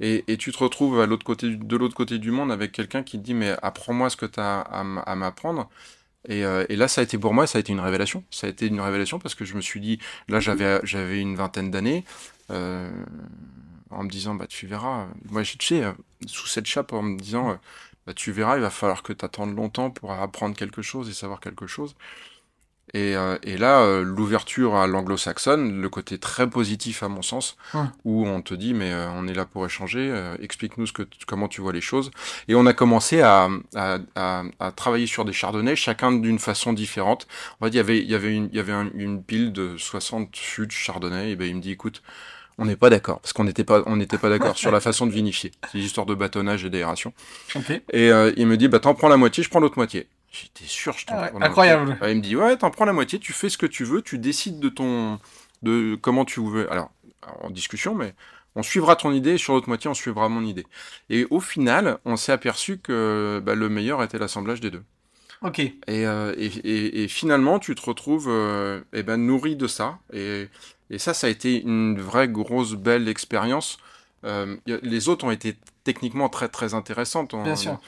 Et, 0.00 0.24
et, 0.26 0.36
tu 0.38 0.50
te 0.50 0.58
retrouves 0.58 1.00
à 1.00 1.06
l'autre 1.06 1.24
côté, 1.24 1.54
de 1.54 1.76
l'autre 1.76 1.94
côté 1.94 2.18
du 2.18 2.32
monde 2.32 2.50
avec 2.50 2.72
quelqu'un 2.72 3.04
qui 3.04 3.16
te 3.16 3.22
dit 3.22 3.32
Mais 3.32 3.54
apprends-moi 3.62 4.10
ce 4.10 4.16
que 4.16 4.26
tu 4.26 4.40
as 4.40 4.62
à 4.62 5.14
m'apprendre. 5.14 5.70
Et, 6.28 6.44
euh, 6.44 6.64
et, 6.68 6.76
là, 6.76 6.88
ça 6.88 7.00
a 7.00 7.04
été 7.04 7.18
pour 7.18 7.34
moi, 7.34 7.46
ça 7.46 7.58
a 7.58 7.60
été 7.60 7.72
une 7.72 7.80
révélation. 7.80 8.24
Ça 8.30 8.46
a 8.46 8.50
été 8.50 8.66
une 8.66 8.80
révélation 8.80 9.18
parce 9.18 9.34
que 9.34 9.44
je 9.44 9.54
me 9.54 9.60
suis 9.60 9.80
dit 9.80 9.98
Là, 10.28 10.40
j'avais, 10.40 11.20
une 11.20 11.36
vingtaine 11.36 11.70
d'années. 11.70 12.04
Euh, 12.50 12.90
en 13.90 14.04
me 14.04 14.08
disant 14.08 14.34
Bah, 14.34 14.46
tu 14.46 14.66
verras. 14.66 15.06
Moi, 15.30 15.42
tu 15.42 15.56
sais, 15.60 15.84
euh, 15.84 15.92
sous 16.26 16.46
cette 16.46 16.66
chape, 16.66 16.92
en 16.92 17.02
me 17.02 17.18
disant 17.18 17.58
Bah, 18.06 18.14
tu 18.14 18.32
verras, 18.32 18.56
il 18.56 18.62
va 18.62 18.70
falloir 18.70 19.02
que 19.02 19.12
tu 19.12 19.24
attendes 19.24 19.54
longtemps 19.56 19.90
pour 19.90 20.12
apprendre 20.12 20.56
quelque 20.56 20.82
chose 20.82 21.08
et 21.08 21.14
savoir 21.14 21.40
quelque 21.40 21.66
chose. 21.66 21.94
Et, 22.96 23.14
euh, 23.14 23.36
et 23.42 23.58
là, 23.58 23.82
euh, 23.82 24.02
l'ouverture 24.02 24.74
à 24.74 24.86
l'anglo-saxonne, 24.86 25.82
le 25.82 25.88
côté 25.90 26.16
très 26.16 26.48
positif 26.48 27.02
à 27.02 27.08
mon 27.08 27.20
sens, 27.20 27.58
où 28.06 28.26
on 28.26 28.40
te 28.40 28.54
dit 28.54 28.72
mais 28.72 28.90
euh, 28.90 29.10
on 29.10 29.28
est 29.28 29.34
là 29.34 29.44
pour 29.44 29.66
échanger, 29.66 30.10
explique-nous 30.40 30.86
ce 30.86 30.94
que 30.94 31.02
comment 31.26 31.46
tu 31.46 31.60
vois 31.60 31.74
les 31.74 31.82
choses. 31.82 32.10
Et 32.48 32.54
on 32.54 32.64
a 32.64 32.72
commencé 32.72 33.20
à, 33.20 33.50
à, 33.74 33.98
à, 34.14 34.44
à 34.60 34.72
travailler 34.72 35.06
sur 35.06 35.26
des 35.26 35.34
chardonnays, 35.34 35.76
chacun 35.76 36.10
d'une 36.10 36.38
façon 36.38 36.72
différente. 36.72 37.26
En 37.60 37.66
fait, 37.66 37.72
il 37.72 37.76
y 37.76 37.80
avait 37.80 37.98
il 37.98 38.10
y 38.10 38.14
avait 38.14 38.34
une 38.34 38.48
il 38.50 38.56
y 38.56 38.60
avait 38.60 38.72
une 38.94 39.22
pile 39.22 39.52
de 39.52 39.76
60 39.76 40.34
fûts 40.34 40.66
de 40.66 40.72
chardonnay. 40.72 41.32
Et 41.32 41.36
ben 41.36 41.46
il 41.46 41.56
me 41.56 41.60
dit 41.60 41.72
écoute, 41.72 42.02
on 42.56 42.64
n'est 42.64 42.76
pas 42.76 42.88
d'accord 42.88 43.20
parce 43.20 43.34
qu'on 43.34 43.44
n'était 43.44 43.64
pas 43.64 43.82
on 43.84 43.96
n'était 43.96 44.16
pas 44.16 44.30
d'accord 44.30 44.56
sur 44.64 44.70
la 44.70 44.80
façon 44.80 45.06
de 45.06 45.12
vinifier. 45.12 45.52
C'est 45.70 45.76
l'histoire 45.76 46.06
de 46.06 46.14
bâtonnage 46.14 46.64
et 46.64 46.70
d'aération. 46.70 47.12
Okay. 47.54 47.82
Et 47.92 48.08
il 48.38 48.46
me 48.46 48.56
dit 48.56 48.68
bah 48.68 48.78
t'en 48.78 48.94
prends 48.94 49.08
la 49.08 49.18
moitié, 49.18 49.42
je 49.44 49.50
prends 49.50 49.60
l'autre 49.60 49.76
moitié. 49.76 50.08
J'étais 50.40 50.68
sûr, 50.68 50.96
je 50.98 51.06
t'en 51.06 51.14
ah 51.16 51.30
Incroyable. 51.40 51.98
il 52.06 52.16
me 52.16 52.20
dit 52.20 52.36
ouais, 52.36 52.56
t'en 52.56 52.70
prends 52.70 52.84
la 52.84 52.92
moitié, 52.92 53.18
tu 53.18 53.32
fais 53.32 53.48
ce 53.48 53.58
que 53.58 53.66
tu 53.66 53.84
veux, 53.84 54.02
tu 54.02 54.18
décides 54.18 54.60
de 54.60 54.68
ton 54.68 55.18
de 55.62 55.96
comment 56.00 56.24
tu 56.24 56.40
veux. 56.44 56.70
Alors 56.70 56.90
en 57.40 57.50
discussion, 57.50 57.94
mais 57.94 58.14
on 58.54 58.62
suivra 58.62 58.96
ton 58.96 59.12
idée 59.12 59.32
et 59.32 59.38
sur 59.38 59.54
l'autre 59.54 59.68
moitié 59.68 59.88
on 59.90 59.94
suivra 59.94 60.28
mon 60.28 60.44
idée. 60.44 60.66
Et 61.10 61.26
au 61.30 61.40
final, 61.40 61.98
on 62.04 62.16
s'est 62.16 62.32
aperçu 62.32 62.78
que 62.78 63.42
bah, 63.44 63.54
le 63.54 63.68
meilleur 63.68 64.02
était 64.02 64.18
l'assemblage 64.18 64.60
des 64.60 64.70
deux. 64.70 64.82
Ok. 65.42 65.58
Et, 65.58 65.74
euh, 65.88 66.34
et, 66.36 67.02
et, 67.02 67.08
finalement, 67.08 67.58
tu 67.58 67.74
te 67.74 67.82
retrouves 67.82 68.28
euh, 68.28 68.80
eh 68.92 69.02
ben, 69.02 69.16
nourri 69.16 69.56
de 69.56 69.66
ça. 69.66 69.98
Et, 70.12 70.48
ça, 70.98 71.14
ça 71.14 71.26
a 71.26 71.30
été 71.30 71.60
une 71.62 72.00
vraie 72.00 72.28
grosse 72.28 72.74
belle 72.74 73.08
expérience. 73.08 73.78
Euh, 74.24 74.56
les 74.66 75.08
autres 75.08 75.24
ont 75.24 75.30
été 75.30 75.56
techniquement 75.84 76.28
très 76.28 76.48
très 76.48 76.74
intéressantes. 76.74 77.34
Bien 77.42 77.56
sûr. 77.56 77.80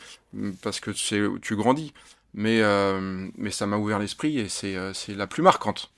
Parce 0.62 0.80
que 0.80 0.90
tu 0.90 1.56
grandis. 1.56 1.92
Mais, 2.34 2.60
euh, 2.60 3.28
mais 3.36 3.50
ça 3.50 3.66
m'a 3.66 3.76
ouvert 3.76 3.98
l'esprit 3.98 4.38
et 4.38 4.48
c'est 4.48 4.76
euh, 4.76 4.92
la 5.08 5.26
plus 5.26 5.42
marquante, 5.42 5.92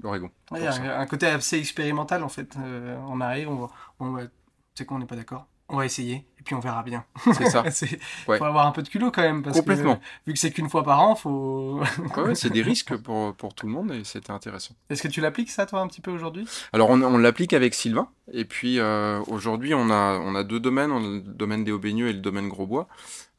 l'Oregon. 0.00 0.30
Il 0.52 0.62
y 0.62 0.66
a 0.66 1.00
un 1.00 1.06
côté 1.06 1.26
assez 1.26 1.58
expérimental 1.58 2.22
en 2.22 2.28
fait. 2.28 2.56
Euh, 2.56 2.96
on 3.08 3.20
arrive, 3.20 3.48
on 3.48 3.56
va, 3.56 3.70
on 4.00 4.10
va 4.10 4.24
tu 4.24 4.30
sais 4.74 4.84
qu'on 4.84 4.98
n'est 4.98 5.06
pas 5.06 5.16
d'accord 5.16 5.46
on 5.68 5.76
va 5.76 5.84
essayer 5.84 6.24
puis 6.46 6.54
on 6.54 6.60
verra 6.60 6.82
bien. 6.82 7.04
C'est 7.34 7.50
ça. 7.50 7.64
Il 7.82 7.98
faut 8.24 8.44
avoir 8.44 8.66
un 8.66 8.72
peu 8.72 8.82
de 8.82 8.88
culot 8.88 9.10
quand 9.10 9.22
même 9.22 9.42
parce 9.42 9.58
Complètement. 9.58 9.96
que 9.96 10.02
vu 10.26 10.32
que 10.32 10.38
c'est 10.38 10.50
qu'une 10.50 10.70
fois 10.70 10.82
par 10.82 11.00
an, 11.00 11.14
faut. 11.14 11.82
ouais, 12.16 12.34
c'est 12.34 12.50
des 12.50 12.62
risques 12.62 12.96
pour, 12.96 13.34
pour 13.34 13.54
tout 13.54 13.66
le 13.66 13.72
monde 13.72 13.92
et 13.92 14.04
c'était 14.04 14.30
intéressant. 14.30 14.74
Est-ce 14.88 15.02
que 15.02 15.08
tu 15.08 15.20
l'appliques 15.20 15.50
ça 15.50 15.66
toi 15.66 15.80
un 15.80 15.88
petit 15.88 16.00
peu 16.00 16.10
aujourd'hui? 16.10 16.48
Alors 16.72 16.88
on, 16.88 17.02
on 17.02 17.18
l'applique 17.18 17.52
avec 17.52 17.74
Sylvain 17.74 18.08
et 18.32 18.44
puis 18.44 18.80
aujourd'hui 19.26 19.74
on 19.74 19.90
a 19.90 20.18
on 20.18 20.34
a 20.34 20.44
deux 20.44 20.60
domaines, 20.60 20.92
on 20.92 21.04
a 21.04 21.08
le 21.16 21.20
domaine 21.20 21.64
des 21.64 21.72
Aubaigneux 21.72 22.08
et 22.08 22.12
le 22.12 22.20
domaine 22.20 22.48
Grosbois. 22.48 22.88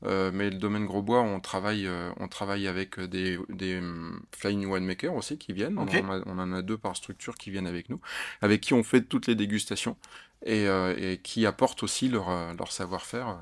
Euh, 0.05 0.29
mais 0.33 0.49
le 0.51 0.57
domaine 0.57 0.85
gros 0.85 1.01
bois, 1.01 1.21
on 1.21 1.39
travaille, 1.39 1.87
euh, 1.87 2.11
on 2.17 2.27
travaille 2.27 2.67
avec 2.67 2.99
des, 2.99 3.39
des 3.49 3.77
um, 3.79 4.21
flying 4.31 4.67
winemaker 4.67 5.15
aussi 5.15 5.37
qui 5.37 5.53
viennent. 5.53 5.77
On, 5.77 6.39
en 6.39 6.53
a 6.53 6.61
deux 6.61 6.77
par 6.77 6.95
structure 6.95 7.35
qui 7.35 7.49
viennent 7.49 7.67
avec 7.67 7.89
nous, 7.89 7.99
avec 8.41 8.61
qui 8.61 8.73
on 8.73 8.83
fait 8.83 9.01
toutes 9.01 9.25
les 9.25 9.33
dégustations 9.33 9.97
et, 10.45 10.67
euh, 10.67 10.93
et 10.97 11.17
qui 11.17 11.47
apportent 11.47 11.81
aussi 11.81 12.09
leur, 12.09 12.29
leur 12.55 12.71
savoir-faire. 12.99 13.39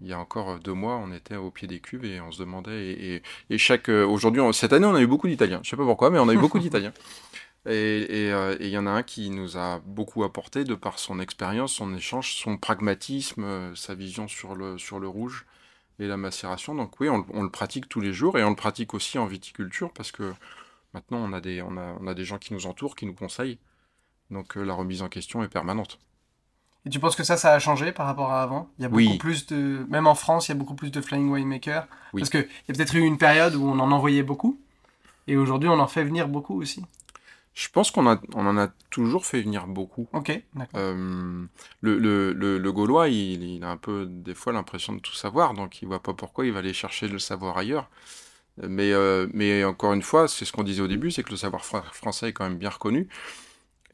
Il 0.00 0.08
y 0.08 0.12
a 0.12 0.18
encore 0.18 0.58
deux 0.58 0.72
mois, 0.72 0.96
on 0.96 1.12
était 1.12 1.36
au 1.36 1.50
pied 1.50 1.68
des 1.68 1.80
cuves 1.80 2.04
et 2.04 2.20
on 2.20 2.30
se 2.32 2.40
demandait. 2.40 2.90
Et, 2.90 3.22
et, 3.50 3.58
chaque 3.58 3.88
aujourd'hui, 3.88 4.42
cette 4.52 4.72
année, 4.72 4.86
on 4.86 4.94
a 4.94 5.00
eu 5.00 5.06
beaucoup 5.06 5.28
d'Italiens. 5.28 5.60
Je 5.62 5.70
sais 5.70 5.76
pas 5.76 5.84
pourquoi, 5.84 6.10
mais 6.10 6.18
on 6.18 6.28
a 6.28 6.34
eu 6.34 6.38
beaucoup 6.38 6.58
d'Italiens. 6.60 6.92
Et 7.66 8.28
il 8.60 8.68
y 8.68 8.76
en 8.76 8.86
a 8.86 8.90
un 8.90 9.02
qui 9.02 9.30
nous 9.30 9.56
a 9.56 9.80
beaucoup 9.86 10.24
apporté 10.24 10.64
de 10.64 10.74
par 10.74 10.98
son 10.98 11.20
expérience, 11.20 11.74
son 11.74 11.94
échange, 11.94 12.34
son 12.34 12.58
pragmatisme, 12.58 13.74
sa 13.74 13.94
vision 13.94 14.28
sur 14.28 14.54
le, 14.54 14.76
sur 14.78 14.98
le 14.98 15.08
rouge 15.08 15.46
et 15.98 16.06
la 16.06 16.16
macération. 16.16 16.74
Donc 16.74 17.00
oui, 17.00 17.08
on, 17.08 17.42
le 17.42 17.50
pratique 17.50 17.88
tous 17.88 18.00
les 18.00 18.12
jours 18.12 18.38
et 18.38 18.44
on 18.44 18.50
le 18.50 18.56
pratique 18.56 18.94
aussi 18.94 19.18
en 19.18 19.26
viticulture 19.26 19.92
parce 19.92 20.12
que 20.12 20.34
maintenant 20.92 21.18
on 21.18 21.32
a 21.32 21.40
des, 21.40 21.62
on 21.62 21.76
a, 21.76 21.96
on 22.00 22.06
a 22.06 22.14
des 22.14 22.24
gens 22.24 22.38
qui 22.38 22.52
nous 22.54 22.66
entourent, 22.66 22.96
qui 22.96 23.06
nous 23.06 23.14
conseillent. 23.14 23.58
Donc 24.30 24.56
euh, 24.56 24.62
la 24.62 24.74
remise 24.74 25.02
en 25.02 25.08
question 25.08 25.42
est 25.42 25.48
permanente. 25.48 25.98
Et 26.86 26.90
tu 26.90 27.00
penses 27.00 27.16
que 27.16 27.24
ça, 27.24 27.36
ça 27.36 27.52
a 27.54 27.58
changé 27.58 27.92
par 27.92 28.06
rapport 28.06 28.30
à 28.30 28.42
avant? 28.42 28.68
Il 28.78 28.82
y 28.82 28.84
a 28.84 28.88
beaucoup 28.88 29.18
plus 29.18 29.46
de, 29.46 29.86
même 29.88 30.06
en 30.06 30.14
France, 30.14 30.48
il 30.48 30.50
y 30.50 30.52
a 30.52 30.56
beaucoup 30.56 30.74
plus 30.74 30.90
de 30.90 31.00
flying 31.00 31.30
winemakers. 31.30 31.86
Oui. 32.12 32.20
Parce 32.20 32.30
qu'il 32.30 32.46
y 32.68 32.72
a 32.72 32.74
peut-être 32.74 32.94
eu 32.94 33.00
une 33.00 33.18
période 33.18 33.54
où 33.54 33.66
on 33.66 33.78
en 33.78 33.90
envoyait 33.90 34.22
beaucoup, 34.22 34.60
et 35.26 35.36
aujourd'hui 35.36 35.68
on 35.68 35.78
en 35.80 35.86
fait 35.86 36.04
venir 36.04 36.28
beaucoup 36.28 36.60
aussi. 36.60 36.84
Je 37.54 37.68
pense 37.68 37.92
qu'on 37.92 38.08
a, 38.08 38.20
on 38.34 38.46
en 38.46 38.58
a 38.58 38.68
toujours 38.90 39.24
fait 39.24 39.40
venir 39.40 39.68
beaucoup. 39.68 40.08
Ok, 40.12 40.42
d'accord. 40.54 40.80
Euh, 40.80 41.44
le, 41.80 41.98
le, 41.98 42.32
le, 42.58 42.72
Gaulois, 42.72 43.08
il, 43.08 43.44
il, 43.44 43.62
a 43.62 43.70
un 43.70 43.76
peu 43.76 44.06
des 44.06 44.34
fois 44.34 44.52
l'impression 44.52 44.92
de 44.92 44.98
tout 44.98 45.14
savoir, 45.14 45.54
donc 45.54 45.80
il 45.80 45.86
voit 45.86 46.02
pas 46.02 46.14
pourquoi 46.14 46.46
il 46.46 46.52
va 46.52 46.58
aller 46.58 46.72
chercher 46.72 47.06
le 47.06 47.20
savoir 47.20 47.56
ailleurs. 47.56 47.88
Mais, 48.62 48.92
euh, 48.92 49.26
mais 49.32 49.64
encore 49.64 49.92
une 49.92 50.02
fois, 50.02 50.28
c'est 50.28 50.44
ce 50.44 50.52
qu'on 50.52 50.62
disait 50.62 50.82
au 50.82 50.88
début, 50.88 51.10
c'est 51.10 51.22
que 51.22 51.30
le 51.30 51.36
savoir 51.36 51.64
français 51.64 52.28
est 52.28 52.32
quand 52.32 52.44
même 52.44 52.58
bien 52.58 52.70
reconnu. 52.70 53.08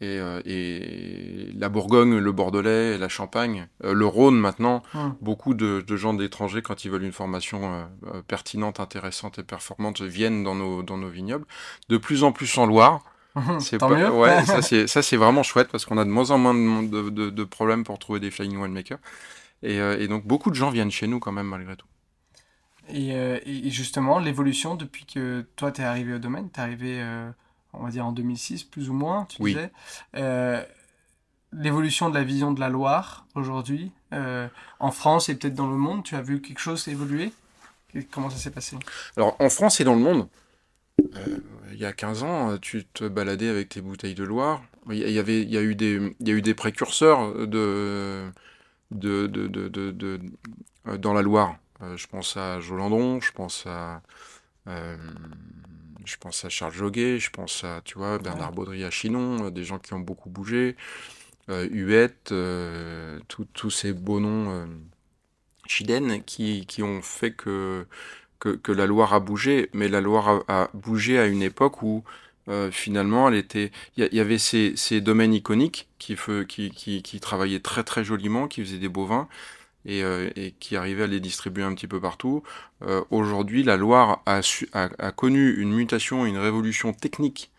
Et, 0.03 0.19
euh, 0.19 0.41
et 0.47 1.53
la 1.59 1.69
Bourgogne, 1.69 2.17
le 2.17 2.33
Bordelais, 2.33 2.97
la 2.97 3.11
Champagne, 3.11 3.69
euh, 3.85 3.93
le 3.93 4.07
Rhône 4.07 4.39
maintenant, 4.39 4.83
hum. 4.95 5.15
beaucoup 5.21 5.53
de, 5.53 5.85
de 5.87 5.97
gens 5.97 6.15
d'étrangers, 6.15 6.63
quand 6.63 6.87
ils 6.87 6.91
veulent 6.91 7.05
une 7.05 7.13
formation 7.13 7.87
euh, 8.07 8.23
pertinente, 8.27 8.81
intéressante 8.81 9.39
et 9.39 9.43
performante, 9.43 10.01
viennent 10.01 10.43
dans 10.43 10.55
nos, 10.55 10.83
dans 10.83 10.97
nos 10.97 11.11
vignobles. 11.11 11.45
De 11.91 11.99
plus 11.99 12.25
en 12.25 12.33
plus 12.33 12.57
en 12.57 12.65
Loire. 12.65 13.05
C'est 13.61 13.77
pas... 13.77 13.91
mieux. 13.91 14.11
Ouais, 14.11 14.43
ça 14.87 15.03
c'est 15.03 15.17
vraiment 15.17 15.43
chouette 15.43 15.69
parce 15.71 15.85
qu'on 15.85 15.99
a 15.99 16.05
de 16.05 16.11
moins 16.11 16.31
en 16.31 16.39
moins 16.39 16.55
de, 16.55 17.11
de, 17.11 17.31
de, 17.31 17.45
problèmes 17.45 17.85
pour 17.85 17.99
trouver 17.99 18.21
des 18.21 18.31
flying 18.31 18.57
winemakers 18.57 18.99
et, 19.63 19.77
et, 19.77 20.09
donc 20.09 20.27
beaucoup 20.27 20.51
de 20.51 20.57
gens 20.57 20.71
viennent 20.71 20.91
chez 20.91 21.07
nous 21.07 21.21
quand 21.21 21.31
même 21.31 21.47
malgré 21.47 21.77
tout. 21.77 21.87
Et, 22.93 23.11
et 23.11 23.71
justement 23.71 24.19
l'évolution 24.19 24.75
depuis 24.75 25.05
que 25.05 25.47
toi 25.55 25.71
t'es 25.71 25.85
arrivé 25.85 26.15
au 26.15 26.19
domaine, 26.19 26.51
t'es 26.51 26.61
arrivé 26.61 27.01
on 27.73 27.85
va 27.85 27.91
dire 27.91 28.07
en 28.07 28.13
2006 28.13 28.65
plus 28.65 28.91
ou 28.91 28.95
moins, 28.95 29.27
tu 29.27 29.43
oui. 29.43 29.55
disais. 29.55 29.73
Euh, 30.17 30.63
l'évolution 31.53 32.11
de 32.11 32.15
la 32.15 32.25
vision 32.25 32.53
de 32.53 32.61
la 32.61 32.69
Loire 32.69 33.27
aujourd'hui 33.35 33.93
en 34.13 34.91
France 34.91 35.29
et 35.29 35.37
peut-être 35.37 35.55
dans 35.55 35.71
le 35.71 35.77
monde, 35.77 36.03
tu 36.03 36.17
as 36.17 36.23
vu 36.23 36.41
quelque 36.41 36.61
chose 36.61 36.87
évoluer? 36.89 37.33
Comment 38.11 38.31
ça 38.31 38.39
s'est 38.39 38.51
passé? 38.51 38.77
Alors 39.17 39.37
en 39.41 39.49
France 39.51 39.81
et 39.81 39.85
dans 39.85 39.95
le 39.95 40.01
monde, 40.01 40.29
euh, 41.17 41.39
il 41.73 41.79
y 41.79 41.85
a 41.85 41.93
15 41.93 42.23
ans, 42.23 42.59
tu 42.59 42.85
te 42.85 43.05
baladais 43.05 43.49
avec 43.49 43.69
tes 43.69 43.81
bouteilles 43.81 44.15
de 44.15 44.25
Loire. 44.25 44.63
Il 44.91 44.97
y, 44.97 45.19
avait, 45.19 45.43
il 45.43 45.51
y 45.51 45.59
a 45.59 45.63
eu 45.63 45.75
des, 45.75 46.15
il 46.21 46.29
y 46.29 46.33
a 46.33 46.35
eu 46.35 46.43
des 46.43 46.55
précurseurs 46.55 47.47
de, 47.47 48.31
de, 48.91 49.27
de, 49.27 49.47
de, 49.47 49.69
de, 49.69 50.21
euh, 50.89 50.99
dans 50.99 51.13
la 51.13 51.23
Loire. 51.23 51.57
Euh, 51.83 51.97
je 51.97 52.07
pense 52.07 52.37
à 52.37 52.61
Jolandon, 52.61 53.21
je 53.21 53.33
pense 53.33 53.67
à, 53.67 54.03
je 56.05 56.17
pense 56.17 56.45
à 56.45 56.49
Charles 56.49 56.73
Joguet, 56.73 57.19
je 57.19 57.31
pense 57.31 57.65
à, 57.65 57.81
tu 57.85 57.99
vois, 57.99 58.19
Bernard 58.19 58.53
Baudry 58.53 58.85
à 58.85 58.91
Chinon, 58.91 59.51
des 59.51 59.65
gens 59.65 59.79
qui 59.79 59.95
ont 59.95 60.01
beaucoup 60.01 60.31
bougé, 60.31 60.77
Huette, 61.49 62.33
tous 63.29 63.71
ces 63.71 63.93
beaux 63.93 64.21
noms 64.21 64.69
chidènes 65.67 66.23
qui, 66.25 66.67
qui 66.67 66.83
ont 66.83 67.03
fait 67.03 67.33
que 67.33 67.87
que, 68.41 68.73
la 68.73 68.87
Loire 68.87 69.15
a 69.15 69.21
bougé, 69.21 69.69
mais 69.75 69.89
la 69.89 70.01
Loire 70.01 70.43
a, 70.49 70.71
bougé 70.75 71.19
à 71.19 71.27
une 71.27 71.43
époque 71.43 71.83
où 71.83 72.03
euh, 72.49 72.71
finalement 72.71 73.29
elle 73.29 73.37
était. 73.37 73.71
Il 73.97 74.09
y, 74.13 74.21
avait 74.21 74.39
ces, 74.39 75.01
domaines 75.01 75.35
iconiques 75.35 75.89
qui, 75.99 76.17
qui, 76.49 76.71
qui, 76.71 77.03
qui, 77.03 77.21
travaillaient 77.21 77.61
très 77.61 77.85
très 77.85 78.03
joliment, 78.03 78.49
qui 78.49 78.63
faisaient 78.65 78.79
des 78.79 78.89
beaux 78.89 79.07
vins. 79.07 79.29
Et, 79.87 80.03
euh, 80.03 80.31
qui 80.61 80.77
arrivaient 80.77 81.05
à 81.05 81.07
les 81.07 81.21
distribuer 81.21 81.63
un 81.63 81.75
petit 81.75 81.87
peu 81.87 82.01
partout. 82.01 82.43
Euh, 82.83 83.03
aujourd'hui, 83.11 83.63
la 83.63 83.77
Loire 83.77 84.23
a, 84.27 84.41
a, 84.73 85.13
connu 85.13 85.55
une 85.57 85.73
mutation, 85.73 86.27
une 86.27 86.39
révolution 86.39 86.93
technique, 86.93 87.51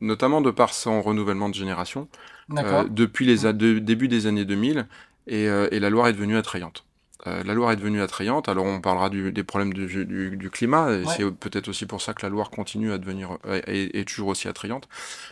notamment 0.00 0.40
de 0.40 0.50
par 0.50 0.72
son 0.74 1.02
renouvellement 1.02 1.48
de 1.48 1.54
génération, 1.54 2.08
depuis 2.48 3.26
les 3.26 3.52
début 3.80 4.08
des 4.08 4.26
années 4.26 4.44
2000, 4.44 4.86
et, 5.26 5.44
et 5.44 5.80
la 5.80 5.90
Loire 5.90 6.08
est 6.08 6.12
devenue 6.12 6.36
attrayante. 6.36 6.84
Euh, 7.26 7.42
la 7.44 7.54
Loire 7.54 7.72
est 7.72 7.76
devenue 7.76 8.02
attrayante. 8.02 8.48
Alors 8.48 8.66
on 8.66 8.80
parlera 8.80 9.08
des 9.08 9.44
problèmes 9.44 9.72
du, 9.72 10.50
climat. 10.50 10.88
C'est 11.16 11.30
peut-être 11.30 11.68
aussi 11.68 11.86
pour 11.86 12.02
ça 12.02 12.12
que 12.12 12.22
la 12.22 12.28
Loire 12.28 12.50
continue 12.50 12.92
à 12.92 12.98
devenir 12.98 13.38
est, 13.66 14.06
toujours 14.08 14.28
aussi 14.28 14.48
attrayante. 14.48 14.88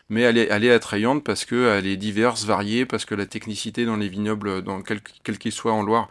Mais 0.09 0.23
elle 0.23 0.39
est, 0.39 0.49
elle 0.51 0.65
est 0.65 0.73
attrayante 0.73 1.25
parce 1.25 1.45
qu'elle 1.45 1.87
est 1.87 1.97
diverse, 1.97 2.45
variée, 2.45 2.87
parce 2.87 3.05
que 3.05 3.15
la 3.15 3.27
technicité 3.27 3.85
dans 3.85 3.97
les 3.97 4.09
vignobles, 4.09 4.63
dans 4.63 4.83
quel 4.83 5.39
qu'ils 5.39 5.53
soient 5.53 5.73
en 5.73 5.83
Loire, 5.83 6.09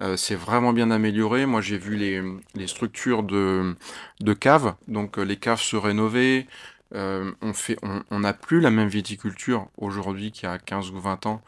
euh, 0.00 0.16
c'est 0.16 0.36
vraiment 0.36 0.72
bien 0.72 0.90
amélioré. 0.90 1.46
Moi 1.46 1.60
j'ai 1.60 1.78
vu 1.78 1.96
les, 1.96 2.22
les, 2.54 2.66
structures 2.66 3.22
de, 3.22 3.74
de 4.20 4.32
caves. 4.34 4.74
Donc 4.88 5.16
les 5.16 5.36
caves 5.36 5.60
se 5.60 5.76
rénover. 5.76 6.46
on 6.92 7.52
fait, 7.54 7.76
on 8.10 8.20
n'a 8.20 8.32
plus 8.32 8.60
la 8.60 8.70
même 8.70 8.88
viticulture 8.88 9.68
aujourd'hui 9.78 10.30
qu'il 10.30 10.48
y 10.48 10.52
a 10.52 10.58
15 10.58 10.90
ou 10.90 11.00
20 11.00 11.26
ans. 11.26 11.42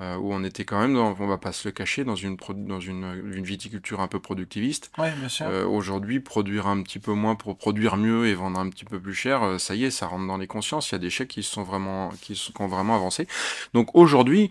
Euh, 0.00 0.16
où 0.16 0.32
on 0.32 0.42
était 0.42 0.64
quand 0.64 0.80
même, 0.80 0.94
dans, 0.94 1.14
on 1.20 1.26
va 1.28 1.38
pas 1.38 1.52
se 1.52 1.68
le 1.68 1.72
cacher, 1.72 2.02
dans 2.02 2.16
une, 2.16 2.36
dans 2.36 2.80
une, 2.80 3.32
une 3.32 3.44
viticulture 3.44 4.00
un 4.00 4.08
peu 4.08 4.18
productiviste. 4.18 4.90
bien 4.98 5.28
sûr. 5.28 5.46
Euh, 5.46 5.64
aujourd'hui, 5.64 6.18
produire 6.18 6.66
un 6.66 6.82
petit 6.82 6.98
peu 6.98 7.12
moins 7.12 7.36
pour 7.36 7.56
produire 7.56 7.96
mieux 7.96 8.26
et 8.26 8.34
vendre 8.34 8.58
un 8.58 8.68
petit 8.70 8.84
peu 8.84 8.98
plus 8.98 9.14
cher, 9.14 9.44
euh, 9.44 9.58
ça 9.58 9.76
y 9.76 9.84
est, 9.84 9.92
ça 9.92 10.08
rentre 10.08 10.26
dans 10.26 10.36
les 10.36 10.48
consciences. 10.48 10.90
Il 10.90 10.94
y 10.94 10.96
a 10.96 10.98
des 10.98 11.10
chèques 11.10 11.28
qui, 11.28 11.44
sont 11.44 11.62
vraiment, 11.62 12.08
qui, 12.20 12.34
sont, 12.34 12.52
ont 12.58 12.66
vraiment 12.66 12.96
avancé. 12.96 13.28
Donc 13.72 13.94
aujourd'hui, 13.94 14.50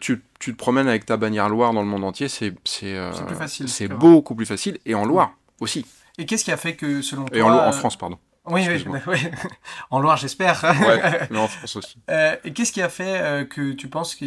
tu, 0.00 0.22
tu, 0.38 0.52
te 0.52 0.56
promènes 0.56 0.88
avec 0.88 1.06
ta 1.06 1.16
bannière 1.16 1.48
Loire 1.48 1.72
dans 1.72 1.82
le 1.82 1.88
monde 1.88 2.04
entier, 2.04 2.28
c'est 2.28 2.54
c'est 2.64 3.88
beaucoup 3.88 4.34
plus 4.34 4.46
facile, 4.46 4.78
et 4.84 4.94
en 4.94 5.06
Loire 5.06 5.32
aussi. 5.58 5.86
Et 6.18 6.26
qu'est-ce 6.26 6.44
qui 6.44 6.52
a 6.52 6.56
fait 6.58 6.76
que, 6.76 7.00
selon 7.00 7.24
toi... 7.24 7.36
Et 7.36 7.40
en, 7.40 7.48
en 7.50 7.72
France, 7.72 7.96
pardon. 7.96 8.18
Oui, 8.44 8.66
oui, 9.06 9.18
en 9.90 10.00
Loire, 10.00 10.16
j'espère. 10.16 10.64
Ouais, 10.64 11.26
mais 11.30 11.38
en 11.38 11.46
France 11.46 11.76
aussi. 11.76 11.96
Euh, 12.10 12.36
et 12.42 12.52
qu'est-ce 12.52 12.72
qui 12.72 12.82
a 12.82 12.88
fait 12.88 13.20
euh, 13.20 13.44
que 13.44 13.72
tu 13.72 13.88
penses 13.88 14.16
que 14.16 14.24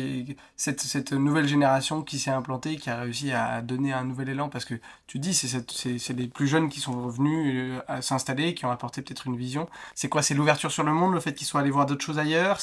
cette, 0.56 0.80
cette 0.80 1.12
nouvelle 1.12 1.50
génération 1.50 2.02
qui 2.02 2.18
s'est 2.18 2.32
implantée, 2.32 2.78
qui 2.78 2.90
a 2.90 3.02
réussi 3.02 3.34
à 3.34 3.62
donner 3.62 3.92
un 3.92 4.06
nouvel 4.06 4.30
élan? 4.30 4.48
Parce 4.48 4.64
que 4.64 4.76
tu 5.06 5.20
dis, 5.20 5.34
c'est 5.34 6.14
les 6.14 6.28
plus 6.28 6.48
jeunes 6.48 6.70
qui 6.70 6.80
sont 6.80 7.04
revenus 7.04 7.74
euh, 7.76 7.82
à 7.90 8.02
s'installer, 8.02 8.54
qui 8.56 8.66
ont 8.66 8.72
apporté 8.72 9.02
peut-être 9.02 9.28
une 9.28 9.36
vision. 9.36 9.68
C'est 9.96 10.08
quoi? 10.08 10.22
C'est 10.22 10.34
l'ouverture 10.34 10.72
sur 10.72 10.84
le 10.84 10.94
monde, 10.94 11.14
le 11.14 11.20
fait 11.20 11.34
qu'ils 11.34 11.48
soient 11.48 11.60
allés 11.60 11.72
voir 11.72 11.86
d'autres 11.86 12.06
choses 12.06 12.20
ailleurs? 12.20 12.60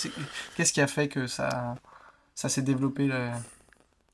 Qu'est-ce 0.57 0.73
qui 0.73 0.81
a 0.81 0.87
fait 0.87 1.09
que 1.09 1.27
ça, 1.27 1.75
ça 2.35 2.49
s'est 2.49 2.63
développé 2.63 3.11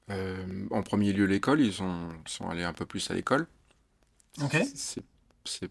En 0.08 0.82
premier 0.82 1.12
lieu, 1.12 1.26
l'école. 1.26 1.60
Ils 1.60 1.72
sont, 1.72 2.08
sont 2.26 2.48
allés 2.50 2.64
un 2.64 2.72
peu 2.72 2.84
plus 2.84 3.08
à 3.12 3.14
l'école. 3.14 3.46
Ok. 4.42 4.56
C'est 5.44 5.70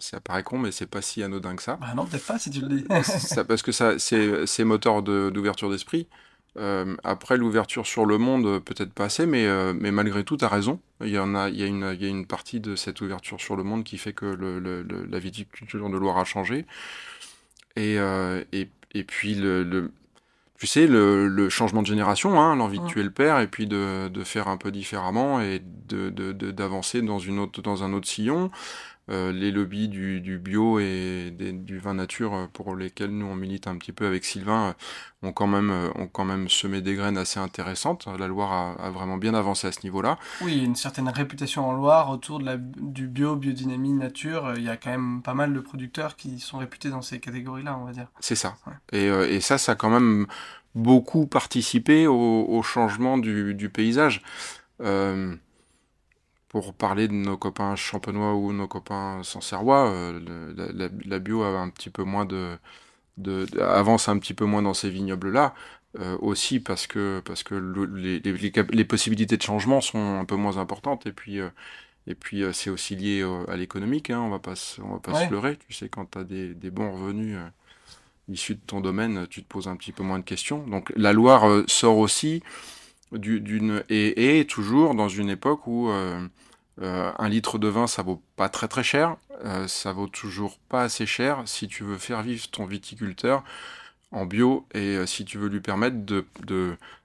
ça 0.00 0.20
paraît 0.20 0.42
con, 0.42 0.58
mais 0.58 0.72
c'est 0.72 0.86
pas 0.86 1.02
si 1.02 1.22
anodin 1.22 1.56
que 1.56 1.62
ça. 1.62 1.76
Bah 1.76 1.92
non, 1.94 2.06
peut-être 2.06 2.26
pas 2.26 2.38
si 2.38 2.50
tu 2.50 2.60
le 2.60 2.68
dis. 2.68 2.84
ça, 3.02 3.44
parce 3.44 3.62
que 3.62 3.72
ça, 3.72 3.98
c'est 3.98 4.64
moteur 4.64 5.02
d'ouverture 5.02 5.70
d'esprit. 5.70 6.08
Euh, 6.56 6.96
après, 7.04 7.36
l'ouverture 7.36 7.86
sur 7.86 8.06
le 8.06 8.18
monde, 8.18 8.62
peut-être 8.64 8.92
pas 8.92 9.04
assez, 9.04 9.26
mais, 9.26 9.46
euh, 9.46 9.72
mais 9.78 9.92
malgré 9.92 10.24
tout, 10.24 10.36
tu 10.36 10.44
as 10.44 10.48
raison. 10.48 10.80
Il 11.00 11.10
y, 11.10 11.18
en 11.18 11.34
a, 11.34 11.48
il, 11.48 11.56
y 11.56 11.62
a 11.62 11.66
une, 11.66 11.94
il 11.94 12.02
y 12.02 12.06
a 12.06 12.08
une 12.08 12.26
partie 12.26 12.60
de 12.60 12.74
cette 12.76 13.00
ouverture 13.00 13.40
sur 13.40 13.56
le 13.56 13.62
monde 13.62 13.84
qui 13.84 13.98
fait 13.98 14.12
que 14.12 14.26
le, 14.26 14.58
le, 14.58 14.82
la 14.82 15.18
viticulture 15.18 15.88
de 15.88 15.96
Loire 15.96 16.18
a 16.18 16.24
changé. 16.24 16.66
Et, 17.76 17.98
euh, 17.98 18.42
et, 18.52 18.68
et, 18.94 19.04
puis, 19.04 19.36
le, 19.36 19.92
tu 20.58 20.66
sais, 20.66 20.86
le, 20.86 21.48
changement 21.48 21.82
de 21.82 21.86
génération, 21.86 22.40
hein, 22.40 22.56
l'envie 22.56 22.80
de 22.80 22.86
tuer 22.86 23.02
le 23.02 23.10
père, 23.10 23.38
et 23.38 23.46
puis 23.46 23.66
de, 23.66 24.08
de 24.08 24.24
faire 24.24 24.48
un 24.48 24.56
peu 24.56 24.72
différemment, 24.72 25.40
et 25.40 25.62
d'avancer 25.62 27.00
de, 27.00 27.06
dans, 27.06 27.18
une 27.18 27.38
autre, 27.38 27.62
dans 27.62 27.84
un 27.84 27.92
autre 27.92 28.08
sillon. 28.08 28.50
Euh, 29.10 29.32
les 29.32 29.50
lobbies 29.50 29.88
du, 29.88 30.38
bio 30.38 30.78
et 30.78 31.34
du 31.36 31.78
vin 31.78 31.94
nature 31.94 32.34
euh, 32.34 32.46
pour 32.52 32.76
lesquels 32.76 33.10
nous 33.10 33.26
on 33.26 33.34
milite 33.34 33.66
un 33.66 33.76
petit 33.76 33.92
peu 33.92 34.06
avec 34.06 34.24
Sylvain 34.24 34.68
euh, 34.68 35.28
ont 35.28 35.32
quand 35.32 35.48
même, 35.48 35.90
ont 35.96 36.06
quand 36.06 36.24
même 36.24 36.48
semé 36.48 36.80
des 36.80 36.94
graines 36.94 37.18
assez 37.18 37.40
intéressantes. 37.40 38.06
La 38.18 38.28
Loire 38.28 38.76
a, 38.78 38.90
vraiment 38.90 39.16
bien 39.16 39.34
avancé 39.34 39.66
à 39.66 39.72
ce 39.72 39.80
niveau-là. 39.82 40.16
Oui, 40.42 40.52
il 40.52 40.58
y 40.58 40.60
a 40.60 40.64
une 40.64 40.76
certaine 40.76 41.08
réputation 41.08 41.68
en 41.68 41.72
Loire 41.72 42.10
autour 42.10 42.38
de 42.38 42.44
la, 42.44 42.56
du 42.56 43.08
bio, 43.08 43.34
biodynamie, 43.34 43.92
nature. 43.92 44.52
Il 44.56 44.62
y 44.62 44.68
a 44.68 44.76
quand 44.76 44.90
même 44.90 45.22
pas 45.22 45.34
mal 45.34 45.52
de 45.52 45.60
producteurs 45.60 46.14
qui 46.14 46.38
sont 46.38 46.58
réputés 46.58 46.90
dans 46.90 47.02
ces 47.02 47.18
catégories-là, 47.18 47.76
on 47.80 47.86
va 47.86 47.92
dire. 47.92 48.06
C'est 48.20 48.36
ça. 48.36 48.56
Et, 48.92 49.06
et, 49.06 49.40
ça, 49.40 49.58
ça 49.58 49.72
a 49.72 49.74
quand 49.74 49.90
même 49.90 50.26
beaucoup 50.74 51.26
participé 51.26 52.06
au, 52.06 52.62
changement 52.62 53.18
du, 53.18 53.54
du 53.54 53.70
paysage 53.70 54.22
pour 56.50 56.74
parler 56.74 57.06
de 57.06 57.12
nos 57.12 57.36
copains 57.36 57.76
champenois 57.76 58.34
ou 58.34 58.52
nos 58.52 58.66
copains 58.66 59.22
sancerrois, 59.22 59.88
euh, 59.88 60.90
la, 61.06 61.18
bio 61.20 61.44
a 61.44 61.46
un 61.46 61.70
petit 61.70 61.90
peu 61.90 62.02
moins 62.02 62.24
de, 62.24 62.58
de, 63.18 63.46
avance 63.60 64.08
un 64.08 64.18
petit 64.18 64.34
peu 64.34 64.46
moins 64.46 64.60
dans 64.60 64.74
ces 64.74 64.90
vignobles 64.90 65.30
là 65.30 65.54
euh, 66.00 66.18
aussi 66.20 66.58
parce 66.58 66.88
que 66.88 67.22
parce 67.24 67.44
que 67.44 67.54
les, 67.54 68.18
les, 68.18 68.84
possibilités 68.84 69.36
de 69.36 69.42
changement 69.42 69.80
sont 69.80 70.18
un 70.18 70.24
peu 70.24 70.34
moins 70.34 70.58
importantes 70.58 71.06
et 71.06 71.12
puis 71.12 71.38
euh, 71.38 71.50
et 72.08 72.16
puis 72.16 72.42
c'est 72.52 72.70
aussi 72.70 72.96
lié 72.96 73.24
à 73.46 73.56
l'économique 73.56 74.10
hein, 74.10 74.20
on 74.20 74.30
va 74.30 74.40
pas 74.40 74.54
on 74.82 74.94
va 74.94 74.98
pas 74.98 75.24
se 75.24 75.30
leurrer. 75.30 75.56
Tu 75.68 75.72
sais 75.72 75.88
quand 75.88 76.10
tu 76.10 76.18
as 76.18 76.24
des, 76.24 76.54
des, 76.54 76.70
bons 76.70 76.90
revenus 76.92 77.38
issus 78.28 78.56
de 78.56 78.60
ton 78.66 78.80
domaine 78.80 79.28
tu 79.28 79.44
te 79.44 79.48
poses 79.48 79.68
un 79.68 79.76
petit 79.76 79.92
peu 79.92 80.02
moins 80.02 80.18
de 80.18 80.24
questions. 80.24 80.66
Donc 80.66 80.92
la 80.96 81.12
Loire 81.12 81.62
sort 81.68 81.98
aussi 81.98 82.42
d'une 83.12 83.82
et, 83.88 84.40
et, 84.40 84.46
toujours 84.46 84.94
dans 84.94 85.08
une 85.08 85.30
époque 85.30 85.66
où 85.66 85.90
euh, 86.82 87.12
un 87.18 87.28
litre 87.28 87.58
de 87.58 87.68
vin, 87.68 87.86
ça 87.86 88.02
vaut 88.02 88.22
pas 88.36 88.48
très 88.48 88.68
très 88.68 88.82
cher. 88.82 89.16
Euh, 89.44 89.68
ça 89.68 89.92
vaut 89.92 90.06
toujours 90.06 90.58
pas 90.68 90.82
assez 90.82 91.06
cher 91.06 91.42
si 91.46 91.68
tu 91.68 91.84
veux 91.84 91.98
faire 91.98 92.22
vivre 92.22 92.48
ton 92.50 92.64
viticulteur 92.66 93.44
en 94.12 94.26
bio 94.26 94.66
et 94.74 94.96
euh, 94.96 95.06
si 95.06 95.24
tu 95.24 95.38
veux 95.38 95.48
lui 95.48 95.60
permettre 95.60 95.96
de, 96.04 96.24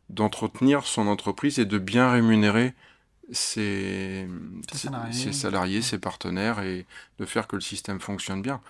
d'entretenir 0.09 0.85
son 0.85 1.07
entreprise 1.07 1.59
et 1.59 1.65
de 1.65 1.77
bien 1.77 2.09
rémunérer 2.11 2.73
ses, 3.31 4.27
salariés. 4.71 5.81
ses, 5.81 5.97
partenaires 5.97 6.61
et 6.61 6.85
de 7.19 7.25
faire 7.25 7.47
que 7.47 7.55
le 7.55 7.61
système 7.61 7.99
fonctionne 7.99 8.41
bien. 8.41 8.61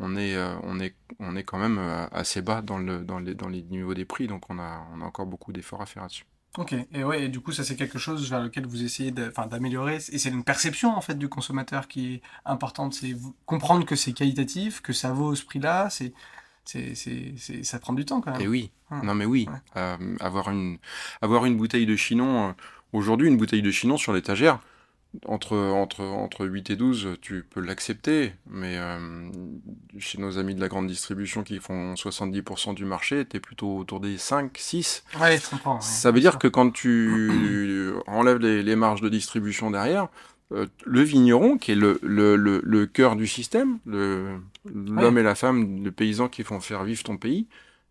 On 0.00 0.16
est, 0.16 0.36
on 0.62 0.78
est, 0.80 0.94
on 1.18 1.36
est 1.36 1.42
quand 1.42 1.58
même 1.58 1.78
assez 2.12 2.40
bas 2.40 2.62
dans, 2.62 2.78
le, 2.78 3.00
dans, 3.00 3.18
les, 3.18 3.34
dans 3.34 3.48
les 3.48 3.62
niveaux 3.62 3.94
des 3.94 4.04
prix, 4.04 4.28
donc 4.28 4.48
on 4.48 4.58
a, 4.58 4.86
on 4.94 5.02
a 5.02 5.04
encore 5.04 5.26
beaucoup 5.26 5.52
d'efforts 5.52 5.82
à 5.82 5.86
faire 5.86 6.04
là-dessus. 6.04 6.24
Ok, 6.56 6.74
et 6.92 7.04
ouais, 7.04 7.24
et 7.24 7.28
du 7.28 7.40
coup, 7.40 7.52
ça 7.52 7.62
c'est 7.62 7.76
quelque 7.76 7.98
chose 7.98 8.28
vers 8.30 8.40
lequel 8.40 8.66
vous 8.66 8.82
essayez 8.82 9.12
d'améliorer, 9.12 9.96
et 9.96 10.18
c'est 10.18 10.30
une 10.30 10.44
perception 10.44 10.96
en 10.96 11.00
fait 11.00 11.16
du 11.16 11.28
consommateur 11.28 11.86
qui 11.88 12.14
est 12.14 12.22
importante, 12.46 12.94
c'est 12.94 13.14
comprendre 13.44 13.84
que 13.84 13.94
c'est 13.94 14.12
qualitatif, 14.12 14.80
que 14.80 14.92
ça 14.92 15.12
vaut 15.12 15.34
ce 15.34 15.44
prix-là, 15.44 15.90
c'est 15.90 16.12
c'est, 16.64 16.94
ça 17.62 17.78
prend 17.78 17.94
du 17.94 18.04
temps 18.04 18.20
quand 18.20 18.32
même. 18.32 18.40
Et 18.42 18.48
oui, 18.48 18.70
non 19.02 19.14
mais 19.14 19.24
oui, 19.24 19.48
euh, 19.76 20.16
avoir, 20.20 20.50
une, 20.50 20.78
avoir 21.22 21.46
une 21.46 21.56
bouteille 21.56 21.86
de 21.86 21.96
chinon, 21.96 22.48
euh, 22.48 22.52
aujourd'hui 22.92 23.28
une 23.28 23.36
bouteille 23.36 23.62
de 23.62 23.70
chinon 23.70 23.96
sur 23.96 24.12
l'étagère, 24.12 24.58
entre, 25.26 25.56
entre, 25.56 26.02
entre 26.02 26.46
8 26.46 26.70
et 26.70 26.76
12, 26.76 27.16
tu 27.20 27.44
peux 27.48 27.60
l'accepter, 27.60 28.32
mais 28.46 28.76
euh, 28.76 28.98
chez 29.98 30.18
nos 30.18 30.38
amis 30.38 30.54
de 30.54 30.60
la 30.60 30.68
grande 30.68 30.86
distribution 30.86 31.42
qui 31.42 31.58
font 31.58 31.94
70% 31.94 32.74
du 32.74 32.84
marché, 32.84 33.24
tu 33.24 33.38
es 33.38 33.40
plutôt 33.40 33.78
autour 33.78 34.00
des 34.00 34.18
5, 34.18 34.56
6. 34.56 35.04
Ouais. 35.20 35.38
Ça 35.80 36.10
veut 36.10 36.20
dire 36.20 36.38
que 36.38 36.46
quand 36.46 36.70
tu 36.70 37.92
enlèves 38.06 38.38
les, 38.38 38.76
marges 38.76 39.00
de 39.00 39.08
distribution 39.08 39.70
derrière, 39.70 40.08
euh, 40.52 40.66
le 40.84 41.02
vigneron, 41.02 41.58
qui 41.58 41.72
est 41.72 41.76
le, 41.76 41.98
le, 42.02 42.36
le, 42.36 42.86
cœur 42.86 43.16
du 43.16 43.26
système, 43.26 43.78
l'homme 43.86 45.18
et 45.18 45.22
la 45.22 45.34
femme, 45.34 45.84
le 45.84 45.90
paysan 45.90 46.28
qui 46.28 46.42
font 46.42 46.60
faire 46.60 46.84
vivre 46.84 47.02
ton 47.02 47.16
pays, 47.16 47.46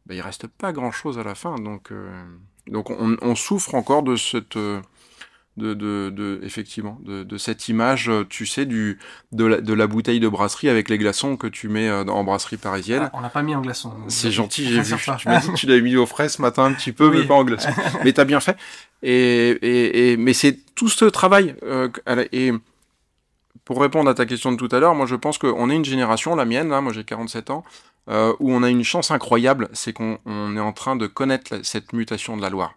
bah, 0.05 0.13
il 0.13 0.21
reste 0.21 0.47
pas 0.47 0.71
grand-chose 0.71 1.19
à 1.19 1.23
la 1.23 1.35
fin. 1.35 1.55
Donc, 1.55 1.91
euh, 1.91 2.09
donc 2.67 2.89
on, 2.91 3.17
on, 3.21 3.35
souffre 3.35 3.75
encore 3.75 4.03
de 4.03 4.15
cette 4.15 4.57
de, 5.57 5.73
de, 5.73 6.09
de, 6.09 6.39
effectivement 6.43 6.99
de, 7.03 7.23
de, 7.23 7.37
cette 7.37 7.67
image, 7.67 8.09
euh, 8.09 8.23
tu 8.29 8.45
sais, 8.45 8.65
du, 8.65 8.99
de, 9.31 9.45
la, 9.45 9.61
de 9.61 9.73
la 9.73 9.87
bouteille 9.87 10.19
de 10.19 10.27
brasserie 10.27 10.69
avec 10.69 10.87
les 10.87 10.97
glaçons 10.97 11.35
que 11.35 11.47
tu 11.47 11.67
mets 11.67 11.89
euh, 11.89 12.05
en 12.05 12.23
brasserie 12.23 12.57
parisienne. 12.57 13.03
Ah, 13.05 13.11
on 13.13 13.21
l'a 13.21 13.29
pas 13.29 13.41
mis 13.41 13.55
en 13.55 13.61
glaçons. 13.61 13.93
C'est 14.07 14.31
gentil, 14.31 14.65
j'ai 14.65 14.81
vu. 14.81 14.95
Je 14.97 15.29
me 15.29 15.41
dis 15.41 15.47
que 15.49 15.55
tu 15.55 15.65
l'avais 15.65 15.81
mis 15.81 15.95
au 15.95 16.05
frais 16.05 16.29
ce 16.29 16.41
matin 16.41 16.65
un 16.65 16.73
petit 16.73 16.91
peu, 16.91 17.11
mais 17.11 17.25
pas 17.25 17.33
en 17.33 17.43
glaçons. 17.43 17.69
mais 18.03 18.13
t'as 18.13 18.25
bien 18.25 18.39
fait. 18.39 18.55
Et, 19.03 19.49
et, 19.61 20.11
et 20.11 20.17
mais 20.17 20.33
c'est 20.33 20.59
tout 20.75 20.89
ce 20.89 21.05
travail. 21.05 21.55
Euh, 21.63 21.89
et 22.31 22.51
pour 23.65 23.81
répondre 23.81 24.09
à 24.09 24.13
ta 24.13 24.25
question 24.25 24.51
de 24.51 24.57
tout 24.57 24.73
à 24.73 24.79
l'heure, 24.79 24.95
moi 24.95 25.07
je 25.07 25.15
pense 25.15 25.37
qu'on 25.37 25.69
est 25.69 25.75
une 25.75 25.85
génération, 25.85 26.35
la 26.35 26.45
mienne, 26.45 26.69
là, 26.69 26.79
moi 26.81 26.93
j'ai 26.93 27.03
47 27.03 27.49
ans, 27.49 27.63
euh, 28.09 28.33
où 28.39 28.53
on 28.53 28.63
a 28.63 28.69
une 28.69 28.83
chance 28.83 29.11
incroyable, 29.11 29.67
c'est 29.73 29.91
qu'on 29.91 30.17
est 30.55 30.59
en 30.59 30.71
train 30.71 30.95
de 30.95 31.07
connaître 31.07 31.59
cette 31.63 31.91
mutation 31.91 32.37
de 32.37 32.41
la 32.41 32.49
Loire 32.49 32.75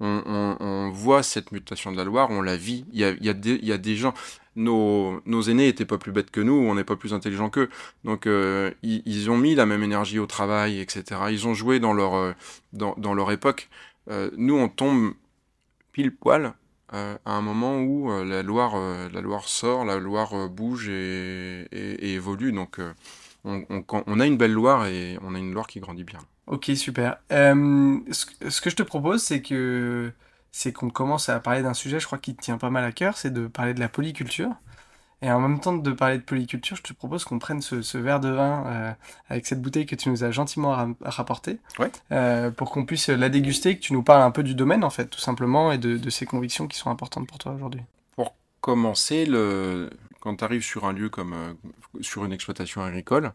on, 0.00 0.90
voit 0.92 1.22
cette 1.22 1.52
mutation 1.52 1.92
de 1.92 1.96
la 1.96 2.04
Loire, 2.04 2.30
on 2.30 2.42
la 2.42 2.56
vit. 2.56 2.84
Il 2.92 2.98
y 2.98 3.04
a, 3.04 3.78
des 3.78 3.96
gens, 3.96 4.14
nos, 4.56 5.42
aînés 5.42 5.68
étaient 5.68 5.84
pas 5.84 5.98
plus 5.98 6.12
bêtes 6.12 6.30
que 6.30 6.40
nous, 6.40 6.54
on 6.54 6.74
n'est 6.74 6.84
pas 6.84 6.96
plus 6.96 7.14
intelligents 7.14 7.50
qu'eux. 7.50 7.68
Donc 8.04 8.26
euh, 8.26 8.70
ils, 8.82 9.30
ont 9.30 9.36
mis 9.36 9.54
la 9.54 9.66
même 9.66 9.82
énergie 9.82 10.18
au 10.18 10.26
travail, 10.26 10.80
etc. 10.80 11.20
Ils 11.30 11.46
ont 11.46 11.54
joué 11.54 11.80
dans 11.80 11.92
leur, 11.92 12.14
euh, 12.14 13.30
époque. 13.30 13.68
Euh, 14.10 14.30
nous, 14.36 14.56
on 14.56 14.68
tombe 14.68 15.12
pile 15.92 16.14
poil 16.14 16.54
à 16.92 17.18
un 17.24 17.40
moment 17.40 17.80
où 17.80 18.10
la, 18.24 18.42
Loire, 18.42 18.74
sort, 19.46 19.84
la 19.84 19.98
Loire 19.98 20.48
bouge 20.48 20.88
et, 20.88 22.14
évolue. 22.14 22.52
Donc 22.52 22.80
on, 23.44 23.64
on, 23.88 24.20
a 24.20 24.26
une 24.26 24.36
belle 24.36 24.52
Loire 24.52 24.86
et 24.86 25.16
on 25.22 25.36
a 25.36 25.38
une 25.38 25.52
Loire 25.52 25.68
qui 25.68 25.78
grandit 25.78 26.02
bien. 26.02 26.18
Ok, 26.50 26.72
super. 26.74 27.18
Euh, 27.30 28.00
ce, 28.10 28.60
que 28.60 28.70
je 28.70 28.74
te 28.74 28.82
propose, 28.82 29.22
c'est 29.22 29.40
que 29.40 30.12
c'est 30.50 30.72
qu'on 30.72 30.90
commence 30.90 31.28
à 31.28 31.38
parler 31.38 31.62
d'un 31.62 31.74
sujet, 31.74 32.00
je 32.00 32.06
crois, 32.06 32.18
qui 32.18 32.34
te 32.34 32.42
tient 32.42 32.58
pas 32.58 32.70
mal 32.70 32.82
à 32.82 32.90
cœur, 32.90 33.16
c'est 33.16 33.32
de 33.32 33.46
parler 33.46 33.72
de 33.72 33.78
la 33.78 33.88
polyculture. 33.88 34.50
Et 35.22 35.30
en 35.30 35.38
même 35.38 35.60
temps 35.60 35.74
de 35.74 35.92
parler 35.92 36.18
de 36.18 36.24
polyculture, 36.24 36.76
je 36.76 36.82
te 36.82 36.92
propose 36.92 37.22
qu'on 37.24 37.38
prenne 37.38 37.62
ce, 37.62 37.98
verre 37.98 38.18
de 38.18 38.30
vin 38.30 38.66
euh, 38.66 38.92
avec 39.28 39.46
cette 39.46 39.62
bouteille 39.62 39.86
que 39.86 39.94
tu 39.94 40.08
nous 40.08 40.24
as 40.24 40.32
gentiment 40.32 40.92
rapportée, 41.02 41.60
euh, 42.10 42.50
pour 42.50 42.72
qu'on 42.72 42.84
puisse 42.84 43.08
la 43.10 43.28
déguster, 43.28 43.76
que 43.76 43.80
tu 43.82 43.92
nous 43.92 44.02
parles 44.02 44.22
un 44.22 44.32
peu 44.32 44.42
du 44.42 44.56
domaine, 44.56 44.82
en 44.82 44.90
fait, 44.90 45.06
tout 45.06 45.20
simplement, 45.20 45.70
et 45.70 45.78
de, 45.78 45.98
de 45.98 46.10
ces 46.10 46.26
convictions 46.26 46.66
qui 46.66 46.78
sont 46.78 46.90
importantes 46.90 47.28
pour 47.28 47.38
toi 47.38 47.52
aujourd'hui. 47.52 47.82
Pour 48.16 48.34
commencer, 48.60 49.24
le... 49.24 49.88
quand 50.18 50.34
tu 50.34 50.44
arrives 50.44 50.64
sur 50.64 50.84
un 50.84 50.92
lieu 50.92 51.10
comme 51.10 51.32
euh, 51.32 51.52
sur 52.00 52.24
une 52.24 52.32
exploitation 52.32 52.82
agricole, 52.82 53.32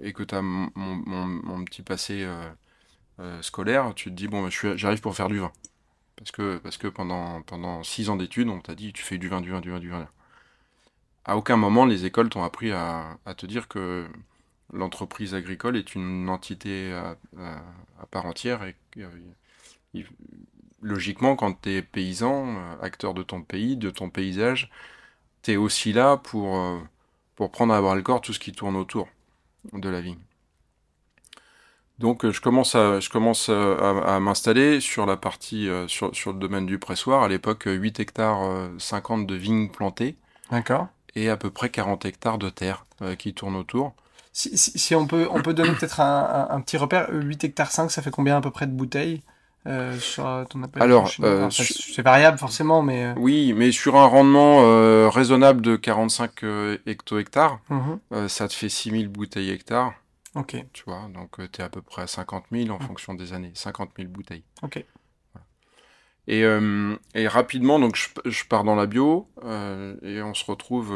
et 0.00 0.12
que 0.12 0.22
tu 0.22 0.34
as 0.34 0.42
mon, 0.42 1.64
petit 1.64 1.82
passé 1.82 2.26
scolaire, 3.40 3.92
tu 3.94 4.10
te 4.10 4.14
dis, 4.14 4.28
bon, 4.28 4.42
bah, 4.42 4.50
j'arrive 4.76 5.00
pour 5.00 5.14
faire 5.14 5.28
du 5.28 5.38
vin. 5.38 5.52
Parce 6.16 6.30
que, 6.78 6.88
pendant, 6.88 7.82
six 7.82 8.08
ans 8.08 8.16
d'études, 8.16 8.48
on 8.48 8.60
t'a 8.60 8.74
dit 8.74 8.92
tu 8.92 9.02
fais 9.02 9.18
du 9.18 9.28
vin, 9.28 9.40
du 9.40 9.50
vin, 9.50 9.60
du 9.60 9.70
vin, 9.70 9.80
du 9.80 9.90
vin. 9.90 10.08
À 11.24 11.36
aucun 11.36 11.56
moment, 11.56 11.84
les 11.84 12.04
écoles 12.06 12.28
t'ont 12.28 12.44
appris 12.44 12.72
à, 12.72 13.18
te 13.36 13.46
dire 13.46 13.68
que 13.68 14.06
l'entreprise 14.72 15.34
agricole 15.34 15.76
est 15.76 15.94
une 15.94 16.28
entité 16.28 16.92
à, 16.92 17.16
part 18.10 18.26
entière 18.26 18.62
euh, 18.98 20.02
logiquement, 20.82 21.36
quand 21.36 21.60
tu 21.62 21.70
es 21.70 21.82
paysan, 21.82 22.56
euh, 22.56 22.76
acteur 22.80 23.14
de 23.14 23.22
ton 23.22 23.42
pays, 23.42 23.76
de 23.76 23.90
ton 23.90 24.10
paysage, 24.10 24.70
tu 25.42 25.52
es 25.52 25.56
aussi 25.56 25.92
là 25.92 26.16
pour, 26.16 26.56
euh, 26.56 26.78
pour 27.34 27.50
prendre 27.50 27.74
à 27.74 27.80
bras 27.80 27.94
le 27.94 28.02
corps 28.02 28.20
tout 28.20 28.32
ce 28.32 28.38
qui 28.38 28.52
tourne 28.52 28.76
autour 28.76 29.08
de 29.72 29.88
la 29.88 30.00
vigne. 30.00 30.18
Donc 31.98 32.24
euh, 32.24 32.32
je 32.32 32.40
commence 32.40 32.74
à, 32.74 33.00
je 33.00 33.08
commence 33.08 33.48
euh, 33.48 34.02
à, 34.04 34.20
m'installer 34.20 34.80
sur 34.80 35.06
la 35.06 35.16
partie, 35.16 35.68
euh, 35.68 35.88
sur, 35.88 36.14
sur, 36.14 36.32
le 36.32 36.38
domaine 36.38 36.66
du 36.66 36.78
pressoir. 36.78 37.22
À 37.22 37.28
l'époque, 37.28 37.64
8 37.66 38.00
hectares 38.00 38.68
50 38.78 39.26
de 39.26 39.34
vignes 39.34 39.68
plantées. 39.70 40.16
D'accord. 40.50 40.88
Et 41.14 41.30
à 41.30 41.36
peu 41.36 41.50
près 41.50 41.70
40 41.70 42.04
hectares 42.04 42.38
de 42.38 42.50
terre 42.50 42.84
qui 43.18 43.32
tournent 43.32 43.56
autour. 43.56 43.94
Si, 44.32 44.56
si, 44.58 44.94
on, 44.94 45.06
peut, 45.06 45.26
on 45.30 45.40
peut 45.40 45.54
donner 45.54 45.72
peut-être 45.72 46.00
un, 46.00 46.48
un, 46.50 46.60
petit 46.60 46.76
repère, 46.76 47.08
8 47.10 47.44
hectares 47.44 47.72
5, 47.72 47.90
ça 47.90 48.02
fait 48.02 48.10
combien 48.10 48.36
à 48.36 48.40
peu 48.42 48.50
près 48.50 48.66
de 48.66 48.72
bouteilles? 48.72 49.22
Sur 49.98 50.46
ton 50.48 50.62
appel 50.62 50.82
Alors, 50.82 51.10
c'est 51.50 52.02
variable 52.02 52.38
forcément, 52.38 52.82
mais... 52.82 53.12
Oui, 53.16 53.52
mais 53.52 53.72
sur 53.72 53.96
un 53.96 54.06
rendement 54.06 55.10
raisonnable 55.10 55.62
de 55.62 55.76
45 55.76 56.30
hecto-hectares, 56.86 57.60
mhm. 57.70 58.28
ça 58.28 58.48
te 58.48 58.54
fait 58.54 58.68
6000 58.68 59.08
bouteilles 59.08 59.50
hectares. 59.50 59.94
Ok. 60.36 60.54
Tu 60.74 60.84
vois, 60.84 61.08
donc 61.14 61.40
euh, 61.40 61.48
tu 61.50 61.62
es 61.62 61.64
à 61.64 61.70
peu 61.70 61.80
près 61.80 62.02
à 62.02 62.06
50 62.06 62.44
000 62.52 62.68
en 62.68 62.78
fonction 62.78 63.14
des 63.14 63.32
années. 63.32 63.52
50 63.54 63.90
000 63.96 64.10
bouteilles. 64.10 64.44
Ok. 64.62 64.84
Et, 66.28 66.44
euh, 66.44 66.96
et, 67.14 67.26
rapidement, 67.26 67.78
donc 67.78 67.96
je, 67.96 68.44
pars 68.44 68.64
dans 68.64 68.74
la 68.74 68.86
bio 68.86 69.28
euh, 69.44 69.96
et 70.02 70.20
on 70.22 70.34
se 70.34 70.44
retrouve, 70.44 70.88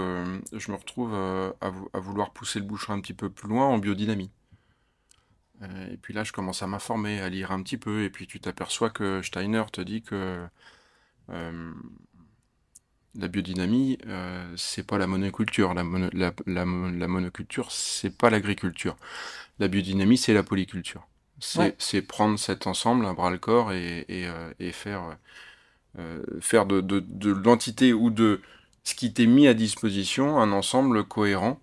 je 0.53 0.71
me 0.73 0.77
retrouve 0.77 1.15
à, 1.15 1.71
vouloir 2.01 2.33
pousser 2.33 2.59
le 2.59 2.65
bouchon 2.65 2.93
un 2.93 3.01
petit 3.01 3.15
peu 3.15 3.31
plus 3.31 3.49
loin 3.49 3.67
en 3.67 3.79
biodynamie. 3.79 4.31
Et 5.63 5.97
puis 5.99 6.15
là, 6.15 6.25
je 6.25 6.33
commence 6.33 6.63
à 6.63 6.67
m'informer, 6.67 7.21
à 7.21 7.29
lire 7.29 7.53
un 7.53 7.63
petit 7.63 7.77
peu, 7.77 8.03
et 8.05 8.11
puis 8.11 8.27
tu 8.27 8.41
t'aperçois 8.41 8.91
que 8.91 9.21
Steiner 9.23 9.65
te 9.73 9.81
dit 9.81 10.03
que 10.03 10.47
la 13.15 13.29
biodynamie, 13.29 13.99
euh, 14.07 14.53
c'est 14.57 14.87
pas 14.87 14.99
la 14.99 15.07
monoculture. 15.07 15.75
La, 15.75 15.85
la, 16.47 16.65
monoculture, 16.65 17.71
c'est 17.73 18.17
pas 18.17 18.31
l'agriculture. 18.31 18.97
La 19.59 19.69
biodynamie, 19.69 20.17
c'est 20.17 20.35
la 20.35 20.43
polyculture. 20.43 21.07
C'est 21.41 22.03
prendre 22.03 22.39
cet 22.39 22.67
ensemble, 22.67 23.07
un 23.07 23.15
bras 23.15 23.31
le 23.31 23.39
corps, 23.39 23.73
et, 23.73 24.05
euh, 24.11 24.53
faire, 24.73 25.17
euh, 25.99 26.23
faire 26.41 26.67
de, 26.67 26.81
de, 26.81 27.31
l'entité 27.31 27.93
ou 27.93 28.11
de 28.11 28.41
ce 28.85 28.95
qui 28.95 29.13
t'est 29.13 29.27
mis 29.27 29.47
à 29.49 29.55
disposition 29.55 30.39
un 30.39 30.53
ensemble 30.53 31.05
cohérent 31.05 31.61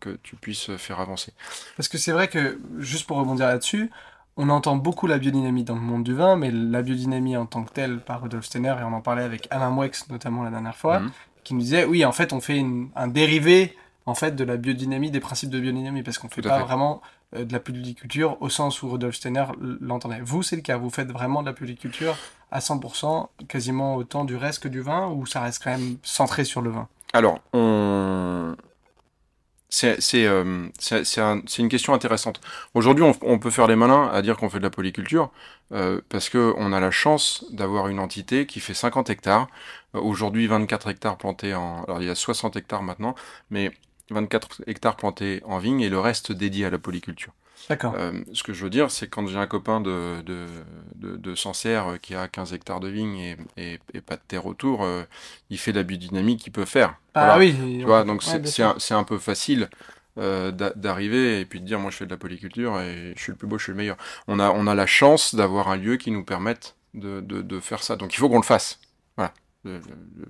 que 0.00 0.18
tu 0.22 0.36
puisses 0.36 0.76
faire 0.76 1.00
avancer. 1.00 1.32
Parce 1.76 1.88
que 1.88 1.98
c'est 1.98 2.12
vrai 2.12 2.28
que, 2.28 2.58
juste 2.78 3.06
pour 3.06 3.18
rebondir 3.18 3.46
là-dessus, 3.46 3.90
on 4.38 4.48
entend 4.50 4.76
beaucoup 4.76 5.08
la 5.08 5.18
biodynamie 5.18 5.64
dans 5.64 5.74
le 5.74 5.80
monde 5.80 6.04
du 6.04 6.14
vin, 6.14 6.36
mais 6.36 6.52
la 6.52 6.80
biodynamie 6.80 7.36
en 7.36 7.44
tant 7.44 7.64
que 7.64 7.72
telle 7.72 7.98
par 7.98 8.22
Rudolf 8.22 8.44
Steiner, 8.44 8.76
et 8.80 8.84
on 8.84 8.92
en 8.92 9.00
parlait 9.00 9.24
avec 9.24 9.48
Alain 9.50 9.70
Mouex 9.70 10.08
notamment 10.10 10.44
la 10.44 10.50
dernière 10.50 10.76
fois, 10.76 11.00
mhm. 11.00 11.10
qui 11.42 11.54
nous 11.54 11.60
disait, 11.60 11.84
oui, 11.84 12.04
en 12.04 12.12
fait, 12.12 12.32
on 12.32 12.40
fait 12.40 12.64
un 12.94 13.08
dérivé 13.08 13.76
en 14.06 14.14
fait 14.14 14.36
de 14.36 14.44
la 14.44 14.56
biodynamie, 14.56 15.10
des 15.10 15.20
principes 15.20 15.50
de 15.50 15.58
biodynamie, 15.58 16.04
parce 16.04 16.18
qu'on 16.18 16.28
ne 16.28 16.32
fait 16.32 16.40
pas 16.40 16.60
vraiment 16.60 17.02
euh, 17.36 17.44
de 17.44 17.52
la 17.52 17.60
polyculture 17.60 18.38
au 18.40 18.48
sens 18.48 18.82
où 18.82 18.88
Rudolf 18.88 19.16
Steiner 19.16 19.44
l'entendait. 19.80 20.20
Vous, 20.22 20.44
c'est 20.44 20.56
le 20.56 20.62
cas, 20.62 20.78
vous 20.78 20.88
faites 20.88 21.10
vraiment 21.10 21.42
de 21.42 21.46
la 21.46 21.52
polyculture 21.52 22.16
à 22.52 22.60
100%, 22.60 23.26
quasiment 23.48 23.96
autant 23.96 24.24
du 24.24 24.36
reste 24.36 24.62
que 24.62 24.68
du 24.68 24.80
vin, 24.80 25.08
ou 25.08 25.26
ça 25.26 25.40
reste 25.40 25.62
quand 25.62 25.72
même 25.72 25.98
centré 26.04 26.44
sur 26.44 26.62
le 26.62 26.70
vin? 26.70 26.88
Alors, 27.12 27.40
on 27.52 28.54
euh, 29.84 30.68
c'est 30.78 31.58
une 31.58 31.68
question 31.68 31.92
intéressante. 31.94 32.40
Aujourd'hui, 32.74 33.04
on, 33.22 33.38
peut 33.38 33.50
faire 33.50 33.66
les 33.66 33.76
malins 33.76 34.08
à 34.08 34.22
dire 34.22 34.36
qu'on 34.36 34.48
fait 34.48 34.58
de 34.58 34.64
la 34.64 34.70
polyculture 34.70 35.30
euh, 35.72 36.00
parce 36.08 36.30
qu'on 36.30 36.72
a 36.72 36.80
la 36.80 36.90
chance 36.90 37.44
d'avoir 37.50 37.88
une 37.88 37.98
entité 37.98 38.46
qui 38.46 38.60
fait 38.60 38.74
50 38.74 39.10
hectares. 39.10 39.48
Euh, 39.94 40.00
aujourd'hui, 40.00 40.46
24 40.46 40.88
hectares 40.88 41.18
plantés 41.18 41.54
en... 41.54 41.84
Alors, 41.84 42.00
il 42.00 42.06
y 42.06 42.10
a 42.10 42.14
60 42.14 42.56
hectares 42.56 42.82
maintenant, 42.82 43.14
mais 43.50 43.72
24 44.10 44.62
hectares 44.66 44.96
plantés 44.96 45.42
en 45.44 45.58
vigne 45.58 45.80
et 45.80 45.90
le 45.90 46.00
reste 46.00 46.32
dédié 46.32 46.64
à 46.66 46.70
la 46.70 46.78
polyculture. 46.78 47.32
D'accord. 47.68 47.94
Euh, 47.96 48.12
ce 48.32 48.42
que 48.42 48.52
je 48.52 48.64
veux 48.64 48.70
dire, 48.70 48.90
c'est 48.90 49.08
quand 49.08 49.26
j'ai 49.26 49.36
un 49.36 49.46
copain 49.46 49.80
de, 49.80 50.22
de, 50.22 50.46
de, 50.96 51.16
de, 51.16 51.34
Sancerre 51.34 51.98
qui 52.00 52.14
a 52.14 52.28
15 52.28 52.54
hectares 52.54 52.80
de 52.80 52.88
vignes 52.88 53.36
et, 53.56 53.78
et, 53.92 54.00
pas 54.00 54.16
de 54.16 54.22
terre 54.26 54.46
autour, 54.46 54.84
euh, 54.84 55.02
il 55.50 55.58
fait 55.58 55.72
de 55.72 55.78
la 55.78 55.82
biodynamie 55.82 56.36
qu'il 56.36 56.52
peut 56.52 56.64
faire. 56.64 56.94
Ah 57.14 57.38
oui. 57.38 57.54
Tu 57.78 57.84
vois, 57.84 58.04
donc 58.04 58.22
c'est 58.22 58.62
un, 58.62 58.76
un, 58.90 59.04
peu 59.04 59.18
facile. 59.18 59.68
Euh, 60.18 60.50
d'arriver 60.50 61.38
et 61.38 61.44
puis 61.44 61.60
de 61.60 61.64
dire 61.64 61.78
moi 61.78 61.92
je 61.92 61.96
fais 61.98 62.04
de 62.04 62.10
la 62.10 62.16
polyculture 62.16 62.80
et 62.80 63.12
je 63.14 63.22
suis 63.22 63.30
le 63.30 63.38
plus 63.38 63.46
beau, 63.46 63.56
je 63.56 63.64
suis 63.64 63.72
le 63.72 63.76
meilleur. 63.76 63.96
On 64.26 64.40
a, 64.40 64.50
on 64.50 64.66
a 64.66 64.74
la 64.74 64.86
chance 64.86 65.36
d'avoir 65.36 65.68
un 65.68 65.76
lieu 65.76 65.96
qui 65.96 66.10
nous 66.10 66.24
permette 66.24 66.74
de, 66.94 67.20
de, 67.20 67.40
de 67.40 67.60
faire 67.60 67.84
ça. 67.84 67.94
Donc 67.94 68.12
il 68.14 68.16
faut 68.16 68.28
qu'on 68.28 68.40
le 68.40 68.42
fasse. 68.42 68.80
Voilà. 69.16 69.32
Le, 69.62 69.80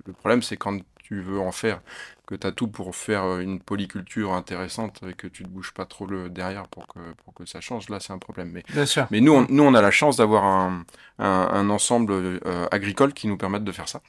le 0.05 0.13
problème 0.13 0.43
c'est 0.43 0.57
quand 0.57 0.79
tu 1.09 1.21
veux 1.21 1.39
en 1.39 1.51
faire, 1.51 1.81
que 2.27 2.35
tu 2.35 2.45
as 2.45 2.51
tout 2.51 2.67
pour 2.67 2.95
faire 2.95 3.23
euh, 3.23 3.39
une 3.39 3.59
polyculture 3.59 4.33
intéressante 4.33 5.01
et 5.09 5.13
que 5.13 5.25
tu 5.25 5.43
ne 5.43 5.47
bouges 5.47 5.71
pas 5.71 5.85
trop 5.85 6.05
le 6.05 6.29
derrière 6.29 6.67
pour 6.67 6.85
que, 6.85 6.99
pour 7.25 7.33
que 7.33 7.45
ça 7.47 7.61
change, 7.61 7.89
là 7.89 7.99
c'est 7.99 8.13
un 8.13 8.19
problème. 8.19 8.51
Mais, 8.53 8.63
Bien 8.71 8.85
sûr. 8.85 9.07
mais 9.09 9.19
nous, 9.19 9.33
on, 9.33 9.47
nous, 9.49 9.63
on 9.63 9.73
a 9.73 9.81
la 9.81 9.89
chance 9.89 10.17
d'avoir 10.17 10.43
un, 10.43 10.85
un, 11.17 11.69
ensemble 11.71 12.13
euh, 12.13 12.67
agricole 12.69 13.13
qui 13.13 13.27
nous 13.27 13.37
permette 13.37 13.63
de 13.63 13.71
faire 13.71 13.89
ça. 13.89 14.01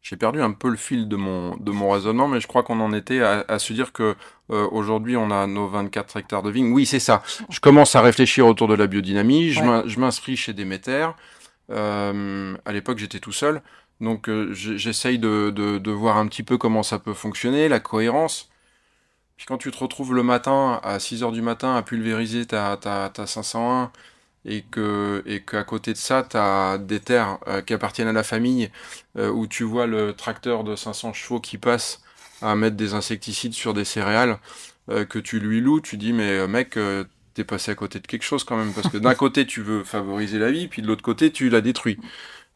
J'ai 0.00 0.16
perdu 0.16 0.40
un 0.40 0.52
peu 0.52 0.70
le 0.70 0.76
fil 0.76 1.06
de 1.06 1.16
mon, 1.16 1.54
de 1.58 1.70
mon 1.70 1.90
raisonnement, 1.90 2.28
mais 2.28 2.40
je 2.40 2.46
crois 2.46 2.62
qu'on 2.62 2.80
en 2.80 2.94
était 2.94 3.20
à, 3.20 3.58
se 3.58 3.72
dire 3.74 3.92
que 3.92 4.16
euh, 4.50 4.66
aujourd'hui 4.72 5.16
on 5.16 5.30
a 5.30 5.46
nos 5.46 5.68
24 5.68 6.16
hectares 6.16 6.42
de 6.42 6.50
vignes. 6.50 6.72
Oui, 6.72 6.86
c'est 6.86 6.98
ça. 6.98 7.22
Je 7.50 7.60
commence 7.60 7.94
à 7.94 8.00
réfléchir 8.00 8.46
autour 8.46 8.68
de 8.68 8.74
la 8.74 8.86
biodynamie. 8.86 9.50
Je 9.50 10.00
m'inscris 10.00 10.36
chez 10.36 10.54
Déméter. 10.54 11.08
Euh, 11.70 12.56
à 12.64 12.72
l'époque, 12.72 12.98
j'étais 12.98 13.20
tout 13.20 13.32
seul. 13.32 13.62
Donc 14.02 14.28
euh, 14.28 14.52
j'essaye 14.52 15.18
de, 15.18 15.90
voir 15.90 16.18
un 16.18 16.26
petit 16.26 16.42
peu 16.42 16.58
comment 16.58 16.82
ça 16.82 16.98
peut 16.98 17.14
fonctionner, 17.14 17.68
la 17.68 17.80
cohérence. 17.80 18.50
Puis 19.36 19.46
quand 19.46 19.58
tu 19.58 19.70
te 19.70 19.78
retrouves 19.78 20.14
le 20.14 20.24
matin, 20.24 20.80
à 20.82 20.98
6h 20.98 21.32
du 21.32 21.40
matin, 21.40 21.76
à 21.76 21.82
pulvériser 21.82 22.44
ta, 22.46 22.76
ta, 22.76 23.26
501, 23.26 23.92
et 24.44 24.62
que 24.62 25.22
et 25.26 25.40
qu'à 25.42 25.62
côté 25.62 25.92
de 25.92 25.98
ça, 25.98 26.26
tu 26.28 26.36
as 26.36 26.78
des 26.78 26.98
terres 27.00 27.38
euh, 27.46 27.62
qui 27.62 27.74
appartiennent 27.74 28.08
à 28.08 28.12
la 28.12 28.24
famille, 28.24 28.70
euh, 29.18 29.30
où 29.30 29.46
tu 29.46 29.62
vois 29.62 29.86
le 29.86 30.14
tracteur 30.14 30.64
de 30.64 30.74
500 30.74 31.12
chevaux 31.12 31.40
qui 31.40 31.56
passe 31.58 32.02
à 32.42 32.56
mettre 32.56 32.76
des 32.76 32.94
insecticides 32.94 33.54
sur 33.54 33.72
des 33.72 33.84
céréales, 33.84 34.38
que 35.08 35.20
tu 35.20 35.38
lui 35.38 35.60
loues, 35.60 35.80
tu 35.80 35.96
dis 35.96 36.12
mais 36.12 36.48
mec, 36.48 36.76
t'es 37.34 37.44
passé 37.44 37.70
à 37.70 37.76
côté 37.76 38.00
de 38.00 38.06
quelque 38.08 38.24
chose 38.24 38.42
quand 38.42 38.56
même, 38.56 38.72
parce 38.72 38.88
que 38.88 38.98
d'un 38.98 39.14
côté 39.24 39.46
tu 39.46 39.62
veux 39.62 39.84
favoriser 39.84 40.40
la 40.40 40.50
vie, 40.50 40.66
puis 40.66 40.82
de 40.82 40.88
l'autre 40.88 41.02
côté 41.02 41.30
tu 41.30 41.50
la 41.50 41.60
détruis 41.60 41.98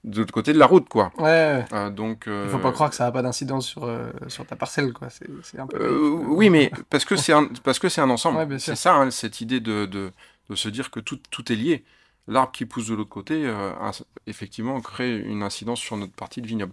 de 0.07 0.21
l'autre 0.21 0.33
côté 0.33 0.53
de 0.53 0.59
la 0.59 0.66
route, 0.66 0.88
quoi. 0.88 1.12
Ouais. 1.19 1.64
Euh, 1.73 1.90
donc. 1.90 2.25
Il 2.29 2.49
faut 2.49 2.59
pas 2.59 2.73
croire 2.73 2.88
que 2.88 2.97
ça 2.97 3.05
n'a 3.05 3.12
pas 3.12 3.23
d'incidence 3.23 3.66
sur, 3.66 3.85
euh, 3.85 4.11
sur 4.29 4.47
ta 4.47 4.57
parcelle, 4.57 4.92
quoi. 4.92 5.09
C'est, 5.11 5.59
un 5.59 5.66
peu... 5.66 5.77
Euh, 5.79 6.11
oui, 6.29 6.49
mais 6.49 6.71
parce 6.90 7.05
que 7.05 7.16
c'est 7.16 7.33
un, 7.33 7.49
parce 7.64 7.79
que 7.79 7.88
c'est 7.88 8.01
un 8.01 8.09
ensemble. 8.09 8.59
c'est 8.61 8.77
ça, 8.77 8.95
hein, 8.95 9.11
cette 9.11 9.40
idée 9.40 9.61
de, 9.61 9.85
de, 9.85 10.12
de, 10.49 10.55
se 10.55 10.69
dire 10.69 10.90
que 10.90 11.01
tout, 11.01 11.19
tout 11.31 11.53
est 11.53 11.57
lié. 11.57 11.85
L'arbre 12.29 12.53
qui 12.53 12.66
pousse 12.66 12.88
de 12.88 12.95
l'autre 12.95 13.11
côté, 13.11 13.49
effectivement, 14.27 14.81
crée 14.81 15.16
une 15.16 15.45
incidence 15.45 15.79
sur 15.79 15.97
notre 15.97 16.12
partie 16.12 16.42
de 16.42 16.49
vignoble. 16.49 16.73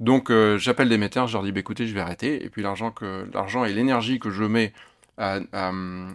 Donc, 0.00 0.32
j'appelle 0.56 0.88
des 0.88 0.96
metteurs, 0.96 1.26
je 1.26 1.34
leur 1.34 1.42
dis, 1.42 1.52
bah, 1.52 1.60
écoutez, 1.60 1.86
je 1.86 1.92
vais 1.92 2.00
arrêter. 2.00 2.42
Et 2.42 2.48
puis, 2.48 2.62
l'argent 2.62 2.90
que, 2.90 3.28
l'argent 3.34 3.66
et 3.66 3.74
l'énergie 3.74 4.18
que 4.18 4.30
je 4.30 4.44
mets 4.44 4.72
dans, 5.18 6.14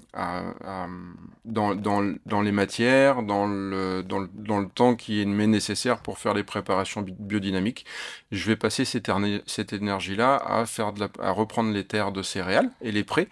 dans, 1.76 2.16
dans, 2.26 2.42
les 2.42 2.52
matières, 2.52 3.24
dans 3.24 3.48
le, 3.48 4.04
dans, 4.04 4.20
le, 4.20 4.30
dans 4.34 4.60
le 4.60 4.68
temps 4.68 4.96
qui 4.96 5.22
est 5.22 5.26
nécessaire 5.26 6.00
pour 6.00 6.20
faire 6.20 6.34
les 6.34 6.44
préparations 6.44 7.02
biodynamiques. 7.02 7.86
Je 8.32 8.48
vais 8.48 8.56
passer 8.56 8.86
cette, 8.86 9.12
cette 9.46 9.74
énergie-là 9.74 10.36
à, 10.36 10.66
faire 10.66 10.94
de 10.94 11.02
la, 11.02 11.10
à 11.20 11.32
reprendre 11.32 11.72
les 11.72 11.84
terres 11.84 12.12
de 12.12 12.22
céréales 12.22 12.70
et 12.82 12.92
les 12.92 13.04
prés 13.04 13.28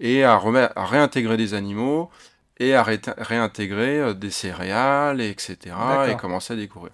et 0.00 0.24
à, 0.24 0.34
à 0.34 0.86
réintégrer 0.86 1.36
des 1.36 1.54
animaux 1.54 2.10
et 2.58 2.74
à 2.74 2.82
réintégrer 2.82 4.14
des 4.14 4.30
céréales, 4.30 5.20
etc. 5.20 5.74
et 6.08 6.16
commencer 6.16 6.54
à 6.54 6.56
découvrir. 6.56 6.92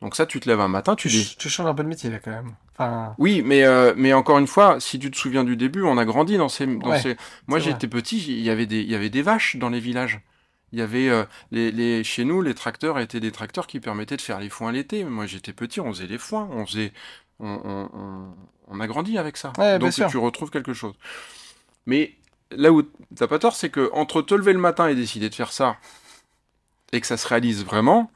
Donc 0.00 0.16
ça, 0.16 0.26
tu 0.26 0.40
te 0.40 0.48
lèves 0.48 0.60
un 0.60 0.68
matin, 0.68 0.96
tu, 0.96 1.08
dis... 1.08 1.36
Tu 1.38 1.48
changes 1.48 1.66
un 1.66 1.74
peu 1.74 1.84
de 1.84 1.88
métier 1.88 2.10
là 2.10 2.18
quand 2.18 2.32
même. 2.32 2.54
Oui, 3.18 3.42
mais, 3.44 3.64
euh, 3.64 3.94
mais 3.96 4.12
encore 4.12 4.38
une 4.38 4.46
fois, 4.46 4.80
si 4.80 4.98
tu 4.98 5.10
te 5.10 5.16
souviens 5.16 5.44
du 5.44 5.56
début, 5.56 5.82
on 5.82 5.98
a 5.98 6.04
grandi 6.04 6.36
dans 6.36 6.48
ces... 6.48 6.66
Dans 6.66 6.98
ces... 6.98 7.16
Moi 7.46 7.58
j'étais 7.58 7.88
petit, 7.88 8.18
il 8.18 8.40
y, 8.40 8.50
avait 8.50 8.66
des, 8.66 8.80
il 8.80 8.90
y 8.90 8.94
avait 8.94 9.10
des 9.10 9.22
vaches 9.22 9.56
dans 9.56 9.68
les 9.68 9.80
villages. 9.80 10.20
Il 10.72 10.78
y 10.78 10.82
avait 10.82 11.08
euh, 11.08 11.24
les, 11.50 11.70
les, 11.70 12.02
chez 12.02 12.24
nous, 12.24 12.40
les 12.40 12.54
tracteurs 12.54 12.98
étaient 12.98 13.20
des 13.20 13.32
tracteurs 13.32 13.66
qui 13.66 13.80
permettaient 13.80 14.16
de 14.16 14.22
faire 14.22 14.40
les 14.40 14.48
foins 14.48 14.72
l'été. 14.72 15.04
Moi 15.04 15.26
j'étais 15.26 15.52
petit, 15.52 15.80
on 15.80 15.92
faisait 15.92 16.06
les 16.06 16.18
foins, 16.18 16.48
on 16.52 16.66
faisait... 16.66 16.92
On, 17.40 17.60
on, 17.64 18.34
on, 18.68 18.80
a 18.80 18.86
grandi 18.86 19.18
avec 19.18 19.36
ça. 19.36 19.52
Donc 19.78 19.92
tu 20.08 20.16
retrouves 20.16 20.50
quelque 20.50 20.72
chose. 20.72 20.94
Mais 21.86 22.14
là 22.52 22.72
où 22.72 22.82
t'as 23.16 23.26
pas 23.26 23.38
tort, 23.38 23.56
c'est 23.56 23.70
que 23.70 23.90
entre 23.92 24.22
te 24.22 24.34
lever 24.34 24.52
le 24.52 24.60
matin 24.60 24.86
et 24.88 24.94
décider 24.94 25.28
de 25.28 25.34
faire 25.34 25.52
ça, 25.52 25.76
et 26.92 27.00
que 27.00 27.06
ça 27.06 27.16
se 27.16 27.26
réalise 27.26 27.64
vraiment, 27.64 28.10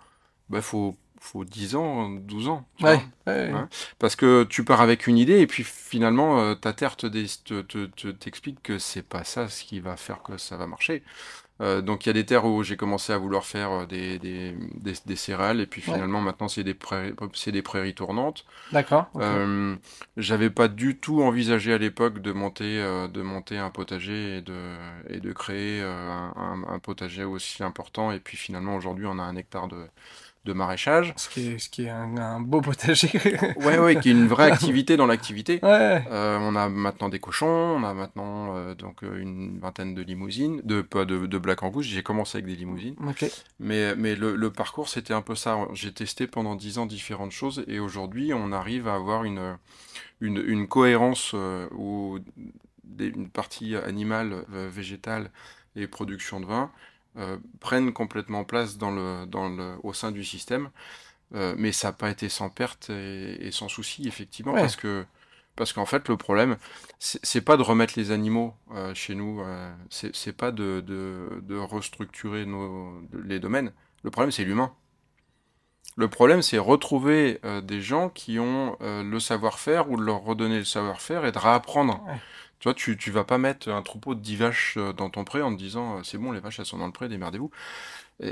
bah 0.48 0.61
faut 0.61 0.96
faut 1.26 1.44
10 1.44 1.74
ans, 1.76 2.08
12 2.08 2.48
ans. 2.48 2.66
ouais, 2.80 3.00
hein 3.26 3.68
Parce 3.98 4.16
que 4.16 4.44
tu 4.44 4.64
pars 4.64 4.80
avec 4.80 5.06
une 5.06 5.18
idée 5.18 5.40
et 5.40 5.46
puis 5.46 5.64
finalement 5.64 6.40
euh, 6.40 6.54
ta 6.54 6.72
terre 6.72 6.96
te, 6.96 7.06
t'explique 8.12 8.62
que 8.62 8.78
c'est 8.78 9.02
pas 9.02 9.24
ça 9.24 9.48
ce 9.48 9.64
qui 9.64 9.80
va 9.80 9.96
faire 9.96 10.22
que 10.22 10.38
ça 10.38 10.56
va 10.56 10.66
marcher. 10.66 11.02
Euh, 11.62 11.80
donc 11.80 12.04
il 12.04 12.10
y 12.10 12.10
a 12.10 12.12
des 12.12 12.26
terres 12.26 12.44
où 12.44 12.62
j'ai 12.62 12.76
commencé 12.76 13.14
à 13.14 13.18
vouloir 13.18 13.46
faire 13.46 13.72
euh, 13.72 13.86
des, 13.86 14.18
des, 14.18 14.54
des, 15.06 15.16
céréales 15.16 15.58
et 15.58 15.66
puis 15.66 15.80
finalement 15.80 16.20
maintenant 16.20 16.48
c'est 16.48 16.64
des 16.64 16.74
prairies, 16.74 17.14
c'est 17.32 17.50
des 17.50 17.62
prairies 17.62 17.94
tournantes. 17.94 18.44
D'accord. 18.72 19.10
j'avais 20.18 20.50
pas 20.50 20.68
du 20.68 20.98
tout 20.98 21.22
envisagé 21.22 21.72
à 21.72 21.78
l'époque 21.78 22.20
de 22.20 22.32
monter 22.32 22.76
de 23.10 23.22
monter 23.22 23.56
un 23.56 23.70
potager 23.70 24.36
et 24.36 24.40
de 24.42 24.76
et 25.08 25.18
de 25.18 25.32
créer 25.32 25.80
un, 25.80 26.62
un, 26.68 26.78
potager 26.78 27.24
aussi 27.24 27.62
important 27.64 28.12
et 28.12 28.20
puis 28.20 28.36
finalement 28.36 28.76
aujourd'hui 28.76 29.06
on 29.06 29.18
a 29.18 29.22
un 29.22 29.36
hectare 29.36 29.68
de 29.68 29.86
de 30.46 30.52
maraîchage. 30.52 31.12
Ce 31.16 31.28
qui 31.28 31.48
est, 31.48 31.59
ce 31.59 31.68
qui 31.68 31.85
est 31.85 31.90
un, 31.90 32.40
beau 32.40 32.61
potager. 32.61 33.11
ouais, 33.56 33.78
ouais, 33.78 34.00
qui 34.00 34.09
est 34.09 34.12
une 34.12 34.28
vraie 34.28 34.50
activité 34.50 34.96
dans 34.96 35.06
l'activité. 35.06 35.61
Euh, 35.66 36.38
on 36.40 36.54
a 36.54 36.68
maintenant 36.68 37.09
des 37.09 37.18
cochons, 37.18 37.46
on 37.46 37.82
a 37.82 37.92
maintenant 37.92 38.56
euh, 38.56 38.74
donc 38.74 39.02
euh, 39.02 39.18
une 39.18 39.59
vingtaine 39.59 39.94
de 39.94 40.02
limousines, 40.02 40.61
de 40.62 40.80
pas 40.80 41.04
de, 41.04 41.26
de 41.26 41.38
Black 41.38 41.62
Angus. 41.62 41.87
J'ai 41.87 42.02
commencé 42.02 42.38
avec 42.38 42.46
des 42.46 42.54
limousines. 42.54 42.94
Mais, 43.59 43.94
mais 43.96 44.14
le, 44.14 44.50
parcours, 44.50 44.88
c'était 44.88 45.14
un 45.14 45.22
peu 45.22 45.35
ça. 45.35 45.59
J'ai 45.72 45.92
testé 45.92 46.26
pendant 46.26 46.54
dix 46.54 46.78
ans 46.78 46.87
différentes 46.87 47.32
choses 47.32 47.64
et 47.66 47.80
aujourd'hui, 47.80 48.32
on 48.32 48.52
arrive 48.52 48.87
à 48.88 48.94
avoir 48.94 49.24
une, 49.24 49.59
une, 50.20 50.42
une 50.46 50.68
cohérence 50.68 51.35
où 51.72 52.18
une 52.98 53.28
partie 53.28 53.74
animale, 53.74 54.44
végétale 54.48 55.30
et 55.74 55.87
production 55.87 56.40
de 56.40 56.46
vin 56.46 56.70
euh, 57.18 57.38
prennent 57.61 57.92
complètement 57.92 58.44
place 58.44 58.76
dans 58.76 58.90
le, 58.90 59.24
dans 59.26 59.48
le, 59.48 59.76
au 59.83 59.94
sein 59.94 60.12
du 60.12 60.24
système. 60.24 60.70
Euh, 61.35 61.55
mais 61.57 61.72
ça 61.72 61.88
n'a 61.88 61.92
pas 61.92 62.11
été 62.11 62.29
sans 62.29 62.50
perte 62.50 62.90
et, 62.90 63.50
sans 63.50 63.68
souci, 63.68 64.07
effectivement, 64.07 64.52
parce 64.52 64.76
que 64.76 65.05
parce 65.57 65.72
qu'en 65.72 65.87
fait, 65.87 66.07
le 66.11 66.18
problème, 66.18 66.59
c'est 66.98 67.40
pas 67.40 67.57
de 67.57 67.62
remettre 67.62 67.94
les 67.96 68.11
animaux 68.11 68.55
euh, 68.74 68.92
chez 68.94 69.14
nous, 69.14 69.42
c'est 69.88 70.37
pas 70.37 70.50
de, 70.52 70.85
de, 70.87 71.40
de, 71.42 71.57
restructurer 71.57 72.44
nos, 72.44 73.00
les 73.24 73.40
domaines. 73.40 73.72
Le 74.02 74.11
problème, 74.11 74.31
c'est 74.31 74.44
l'humain. 74.44 74.74
Le 75.96 76.09
problème, 76.09 76.42
c'est 76.42 76.59
retrouver 76.59 77.40
des 77.62 77.81
gens 77.81 78.11
qui 78.11 78.38
ont 78.38 78.76
le 78.81 79.18
savoir-faire 79.18 79.90
ou 79.90 79.96
de 79.96 80.02
leur 80.02 80.20
redonner 80.20 80.59
le 80.59 80.64
savoir-faire 80.64 81.24
et 81.24 81.33
de 81.33 81.38
réapprendre. 81.38 82.05
Tu 82.74 82.92
tu, 82.92 82.96
tu 82.96 83.11
vas 83.11 83.24
pas 83.24 83.38
mettre 83.38 83.68
un 83.68 83.83
troupeau 83.83 84.14
de 84.14 84.20
10 84.20 84.37
vaches 84.37 84.74
euh, 84.76 84.92
dans 84.92 85.11
ton 85.11 85.24
pré 85.24 85.42
en 85.42 85.52
te 85.52 85.59
disant 85.59 85.98
euh, 85.98 86.02
c'est 86.05 86.18
bon, 86.18 86.33
les 86.33 86.40
vaches 86.40 86.59
elles 86.61 86.66
sont 86.66 86.79
dans 86.79 86.87
le 86.87 86.92
pré, 86.92 87.09
démerdez-vous 87.09 87.50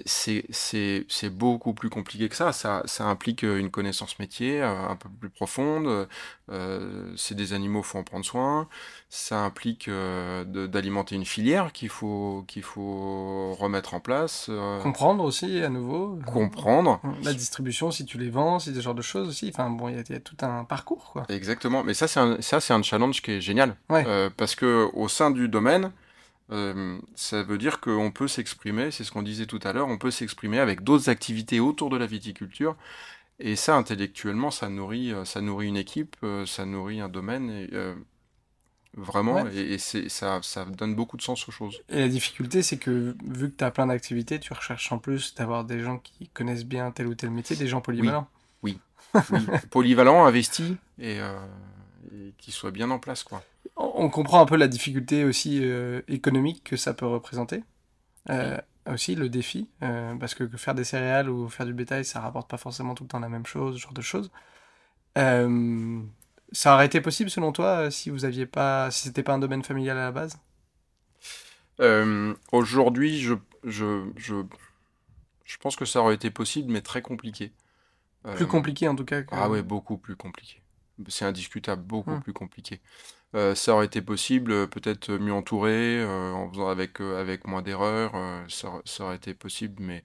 c'est 0.07 1.31
beaucoup 1.31 1.75
plus 1.75 1.91
compliqué 1.91 2.29
que 2.29 2.37
ça. 2.37 2.53
ça. 2.53 2.83
ça. 2.87 3.05
implique 3.05 3.45
euh, 3.45 3.59
une 3.59 3.71
connaissance 3.71 4.19
métier 4.19 4.63
euh, 4.63 4.89
un 4.89 4.97
peu 4.97 5.09
plus 5.09 5.29
profonde. 5.29 6.09
Euh, 6.51 7.13
c'est 7.17 7.35
des 7.35 7.53
animaux, 7.53 7.83
faut 7.83 7.99
en 7.99 8.03
prendre 8.03 8.25
soin. 8.25 8.69
Ça 9.11 9.41
implique 9.41 9.89
d'alimenter 9.89 11.15
une 11.15 11.25
filière 11.25 11.73
qu'il 11.73 11.89
faut, 11.89 12.45
qu'il 12.49 12.63
faut 12.63 13.55
remettre 13.55 13.95
en 13.95 14.01
place. 14.01 14.51
Comprendre 14.83 15.23
aussi, 15.23 15.63
à 15.63 15.69
nouveau. 15.69 16.19
Comprendre. 16.27 17.01
La 17.23 17.33
distribution, 17.33 17.91
si 17.91 18.05
tu 18.07 18.19
les 18.19 18.31
vends, 18.31 18.59
si 18.59 18.75
ce 18.75 18.81
genre 18.81 18.95
de 18.95 19.03
choses 19.03 19.29
aussi. 19.29 19.51
Enfin 19.55 19.71
bon, 19.71 19.89
il 19.89 19.97
y, 19.97 20.15
a 20.15 20.21
tout 20.21 20.37
un 20.41 20.65
parcours, 20.65 21.11
quoi. 21.13 21.25
Exactement. 21.29 21.85
Mais 21.85 21.95
ça, 21.95 22.09
c'est 22.09 22.21
un, 22.21 22.39
un 22.77 22.83
challenge 22.83 23.23
qui 23.23 23.33
est 23.33 23.41
génial. 23.41 23.77
parce 24.37 24.55
que 24.55 24.89
au 24.95 25.09
sein 25.09 25.31
du 25.31 25.49
domaine, 25.49 25.93
euh, 26.51 26.99
ça 27.15 27.43
veut 27.43 27.59
dire 27.59 27.81
qu'on 27.81 28.11
peut 28.11 28.29
s'exprimer, 28.29 28.91
c'est 28.91 29.05
ce 29.05 29.13
qu'on 29.13 29.23
disait 29.23 29.47
tout 29.47 29.61
à 29.63 29.73
l'heure, 29.73 29.89
on 29.89 29.99
peut 29.99 30.11
s'exprimer 30.11 30.59
avec 30.59 30.83
d'autres 30.83 31.09
activités 31.09 31.61
autour 31.61 31.91
de 31.91 31.97
la 31.97 32.07
viticulture. 32.07 32.77
Et 33.41 33.57
ça, 33.57 33.77
intellectuellement, 33.77 34.51
ça 34.51 34.69
nourrit, 34.69 35.13
euh, 35.13 35.25
ça 35.25 35.41
nourrit 35.41 35.69
une 35.69 35.77
équipe, 35.77 36.17
euh, 36.23 36.47
ça 36.47 36.67
nourrit 36.67 37.01
un 37.01 37.09
domaine, 37.09 37.51
et, 37.51 37.71
vraiment, 38.97 39.47
et, 39.49 39.79
ça, 39.79 40.41
ça 40.43 40.65
donne 40.67 40.95
beaucoup 40.95 41.17
de 41.17 41.23
sens 41.23 41.49
aux 41.49 41.53
choses. 41.53 41.83
Et 41.89 41.99
la 41.99 42.09
difficulté, 42.09 42.63
c'est 42.63 42.77
que 42.77 43.17
vu 43.25 43.51
que 43.51 43.57
tu 43.57 43.65
as 43.65 43.71
plein 43.71 43.87
d'activités, 43.87 44.39
tu 44.39 44.53
recherches 44.53 44.93
en 44.93 44.99
plus 44.99 45.35
d'avoir 45.35 45.65
des 45.65 45.81
gens 45.81 45.99
qui 45.99 46.29
connaissent 46.29 46.67
bien 46.67 46.91
tel 46.93 47.09
ou 47.09 47.15
tel 47.15 47.31
métier, 47.31 47.57
des 47.57 47.67
gens 47.67 47.81
polyvalents. 47.81 48.29
Oui, 48.63 48.79
oui. 49.15 49.41
polyvalents, 49.71 50.27
investis, 50.27 50.75
et, 51.01 51.17
et 51.17 52.35
qui 52.39 52.53
soient 52.53 52.71
bien 52.71 52.91
en 52.91 53.01
place, 53.01 53.25
quoi 53.25 53.43
on 53.77 54.09
comprend 54.09 54.41
un 54.41 54.47
peu 54.47 54.57
la 54.57 54.69
difficulté 54.69 55.25
aussi 55.25 55.61
euh, 55.63 56.03
économique 56.09 56.63
que 56.65 56.77
ça 56.77 56.95
peut 56.95 57.07
représenter. 57.07 57.65
Euh, 58.31 58.57
aussi 58.87 59.15
le 59.15 59.29
défi, 59.29 59.69
euh, 59.83 60.15
parce 60.17 60.35
que 60.35 60.47
faire 60.57 60.75
des 60.75 60.85
céréales 60.85 61.29
ou 61.29 61.49
faire 61.49 61.67
du 61.67 61.75
bétail, 61.75 62.05
ça 62.05 62.21
rapporte 62.21 62.49
pas 62.49 62.57
forcément 62.57 62.95
tout 62.95 63.05
le 63.05 63.09
temps 63.09 63.19
la 63.19 63.29
même 63.29 63.47
chose, 63.47 63.77
ce 63.77 63.81
genre 63.81 63.93
de 63.93 64.03
choses. 64.03 64.31
ça 65.17 66.75
aurait 66.75 66.87
été 66.87 67.01
possible 67.01 67.31
selon 67.31 67.53
toi 67.53 67.91
si 67.91 68.11
vous 68.11 68.25
aviez 68.25 68.47
pas, 68.47 68.91
si 68.91 69.03
c'était 69.03 69.23
pas 69.23 69.35
un 69.35 69.39
domaine 69.39 69.63
familial 69.63 69.99
à 69.99 70.05
la 70.05 70.13
base? 70.13 70.39
Aujourd'hui, 72.53 73.21
je, 73.21 73.35
je, 73.65 74.05
je, 74.17 74.37
je, 75.45 75.57
pense 75.59 75.77
que 75.77 75.85
ça 75.85 76.01
aurait 76.01 76.15
été 76.15 76.31
possible, 76.31 76.73
mais 76.73 76.83
très 76.83 77.03
compliqué. 77.03 77.53
Plus 78.37 78.47
compliqué 78.47 78.89
en 78.89 78.97
tout 78.97 79.05
cas. 79.05 79.23
Ah 79.33 79.51
ouais, 79.51 79.63
beaucoup 79.63 79.99
plus 79.99 80.17
compliqué. 80.17 80.63
C'est 81.09 81.25
indiscutable, 81.25 81.83
beaucoup 81.83 82.13
hum. 82.13 82.23
plus 82.23 82.33
compliqué. 82.33 82.81
Euh, 83.35 83.55
ça 83.57 83.75
aurait 83.75 83.87
été 83.87 84.01
possible, 84.01 84.53
euh, 84.53 84.67
peut-être 84.67 85.11
mieux 85.13 85.33
entouré, 85.33 86.01
euh, 86.01 86.33
en 86.33 86.49
faisant 86.51 86.69
avec, 86.69 87.01
avec 87.01 87.47
moins 87.47 87.63
d'erreurs, 87.63 88.13
ça, 88.49 88.73
ça, 88.85 89.05
aurait 89.05 89.17
été 89.17 89.35
possible, 89.35 89.83
mais, 89.83 90.05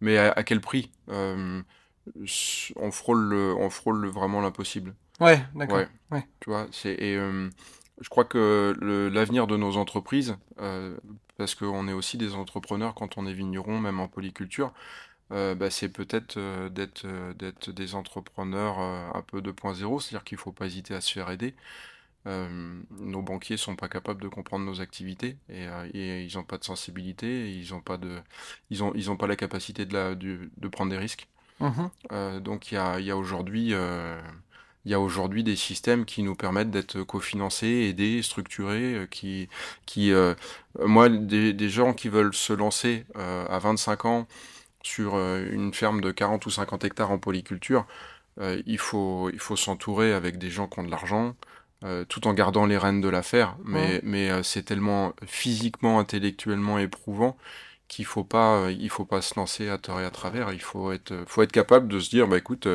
mais 0.00 0.16
à, 0.16 0.42
quel 0.42 0.60
prix? 0.60 0.90
On 1.08 1.62
frôle, 2.90 3.34
on 3.34 3.70
frôle 3.70 4.08
vraiment 4.08 4.40
l'impossible. 4.40 4.94
Ouais, 5.20 5.44
d'accord. 5.54 5.84
Ouais. 6.10 6.26
Tu 6.40 6.48
vois, 6.48 6.66
c'est, 6.72 6.94
et 6.94 7.16
je 7.16 8.08
crois 8.08 8.24
que 8.24 8.74
l'avenir 9.12 9.46
de 9.46 9.56
nos 9.56 9.76
entreprises, 9.76 10.36
parce 11.36 11.54
qu'on 11.54 11.86
est 11.86 11.92
aussi 11.92 12.16
des 12.16 12.34
entrepreneurs 12.34 12.94
quand 12.94 13.18
on 13.18 13.26
est 13.26 13.34
vigneron, 13.34 13.78
même 13.78 14.00
en 14.00 14.08
polyculture, 14.08 14.72
bah, 15.28 15.68
c'est 15.68 15.90
peut-être 15.90 16.38
d'être, 16.68 17.06
d'être 17.34 17.70
des 17.70 17.94
entrepreneurs 17.94 18.78
un 18.78 19.22
peu 19.22 19.42
2.0, 19.42 20.00
c'est-à-dire 20.00 20.24
qu'il 20.24 20.36
ne 20.36 20.40
faut 20.40 20.52
pas 20.52 20.64
hésiter 20.64 20.94
à 20.94 21.02
se 21.02 21.12
faire 21.12 21.30
aider. 21.30 21.54
Euh, 22.26 22.82
nos 22.90 23.22
banquiers 23.22 23.56
sont 23.56 23.76
pas 23.76 23.88
capables 23.88 24.20
de 24.20 24.28
comprendre 24.28 24.66
nos 24.66 24.82
activités 24.82 25.38
et, 25.48 25.66
euh, 25.66 25.88
ils 25.94 26.36
n'ont 26.36 26.44
pas 26.44 26.58
de 26.58 26.64
sensibilité, 26.64 27.50
ils 27.50 27.70
n'ont 27.70 27.80
pas 27.80 27.96
de, 27.96 28.18
ils 28.68 28.84
ont, 28.84 28.92
ils 28.94 29.10
ont 29.10 29.16
pas 29.16 29.26
la 29.26 29.36
capacité 29.36 29.86
de, 29.86 29.94
la, 29.94 30.14
de, 30.14 30.68
prendre 30.70 30.90
des 30.90 30.98
risques. 30.98 31.28
Mhm. 31.60 31.90
Euh, 32.12 32.40
donc 32.40 32.72
il 32.72 32.74
y 32.74 32.78
a, 32.78 33.00
y 33.00 33.10
a 33.10 33.16
aujourd'hui, 33.16 33.72
il 34.84 34.90
y 34.90 34.94
a 34.94 35.00
aujourd'hui 35.00 35.44
des 35.44 35.56
systèmes 35.56 36.04
qui 36.04 36.22
nous 36.22 36.34
permettent 36.34 36.70
d'être 36.70 37.02
cofinancés, 37.02 37.88
aidés, 37.88 38.22
structurés, 38.22 39.06
qui, 39.10 39.48
qui, 39.86 40.12
moi, 40.78 41.08
des, 41.08 41.54
des, 41.54 41.68
gens 41.70 41.94
qui 41.94 42.10
veulent 42.10 42.34
se 42.34 42.52
lancer 42.52 43.06
à 43.14 43.58
25 43.58 44.04
ans 44.04 44.28
sur 44.82 45.16
une 45.16 45.72
ferme 45.72 46.00
de 46.00 46.10
40 46.10 46.44
ou 46.46 46.50
50 46.50 46.84
hectares 46.84 47.10
en 47.10 47.18
polyculture, 47.18 47.86
il 48.40 48.78
faut, 48.78 49.30
il 49.30 49.38
faut 49.38 49.56
s'entourer 49.56 50.12
avec 50.12 50.38
des 50.38 50.50
gens 50.50 50.66
qui 50.66 50.78
ont 50.80 50.84
de 50.84 50.90
l'argent, 50.90 51.34
euh, 51.82 52.04
tout 52.04 52.26
en 52.28 52.34
gardant 52.34 52.66
les 52.66 52.76
rênes 52.76 53.00
de 53.00 53.08
l'affaire. 53.08 53.56
Mais, 53.64 54.00
mais 54.02 54.30
euh, 54.30 54.42
c'est 54.42 54.62
tellement 54.64 55.14
physiquement, 55.26 55.98
intellectuellement 55.98 56.78
éprouvant 56.78 57.38
qu'il 57.88 58.04
faut 58.04 58.22
pas, 58.22 58.56
euh, 58.56 58.72
il 58.72 58.90
faut 58.90 59.06
pas 59.06 59.22
se 59.22 59.34
lancer 59.36 59.70
à 59.70 59.78
tort 59.78 59.98
et 59.98 60.04
à 60.04 60.10
travers. 60.10 60.52
Il 60.52 60.60
faut 60.60 60.92
être, 60.92 61.14
faut 61.26 61.42
être 61.42 61.52
capable 61.52 61.88
de 61.88 61.98
se 61.98 62.10
dire, 62.10 62.28
bah 62.28 62.36
écoute, 62.36 62.68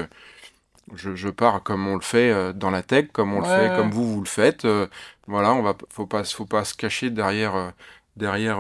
je, 0.96 1.16
je, 1.16 1.30
pars 1.30 1.62
comme 1.62 1.88
on 1.88 1.94
le 1.94 2.02
fait 2.02 2.54
dans 2.56 2.72
la 2.72 2.82
tech, 2.82 3.10
comme 3.14 3.34
on 3.34 3.42
le 3.42 3.46
fait, 3.46 3.76
comme 3.78 3.92
vous 3.92 4.12
vous 4.12 4.22
le 4.22 4.28
faites. 4.28 4.68
voilà, 5.28 5.54
on 5.54 5.62
va, 5.62 5.76
faut 5.90 6.08
pas, 6.08 6.24
faut 6.24 6.46
pas 6.46 6.66
se 6.66 6.74
cacher 6.74 7.12
derrière. 7.12 7.74
derrière 8.16 8.60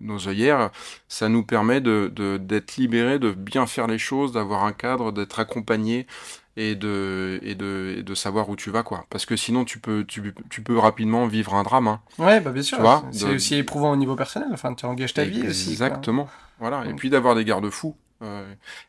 nos 0.00 0.28
œillères, 0.28 0.70
ça 1.08 1.28
nous 1.28 1.44
permet 1.44 1.80
de 1.80 2.08
d'être 2.38 2.76
libérés, 2.76 3.18
de 3.18 3.32
bien 3.32 3.66
faire 3.66 3.86
les 3.88 3.98
choses, 3.98 4.32
d'avoir 4.32 4.64
un 4.64 4.72
cadre, 4.72 5.12
d'être 5.12 5.38
accompagné, 5.38 6.06
et 6.56 6.74
de, 6.74 7.40
et 7.42 7.54
de, 7.54 8.02
de 8.02 8.14
savoir 8.14 8.48
où 8.48 8.56
tu 8.56 8.70
vas, 8.70 8.82
quoi. 8.82 9.04
Parce 9.10 9.26
que 9.26 9.36
sinon, 9.36 9.64
tu 9.64 9.78
peux, 9.78 10.04
tu, 10.06 10.34
tu 10.50 10.62
peux 10.62 10.78
rapidement 10.78 11.26
vivre 11.26 11.54
un 11.54 11.62
drame. 11.62 11.88
Hein. 11.88 12.00
Ouais, 12.18 12.40
bah 12.40 12.52
bien 12.52 12.62
sûr. 12.62 12.78
C'est 13.12 13.34
aussi 13.34 13.56
éprouvant 13.56 13.92
au 13.92 13.96
niveau 13.96 14.16
personnel. 14.16 14.48
Enfin, 14.52 14.74
tu 14.74 14.86
engages 14.86 15.14
ta 15.14 15.24
vie 15.24 15.46
aussi. 15.46 15.70
Exactement. 15.70 16.28
Voilà. 16.60 16.84
Et 16.86 16.94
puis 16.94 17.10
d'avoir 17.10 17.34
des 17.34 17.44
garde-fous. 17.44 17.96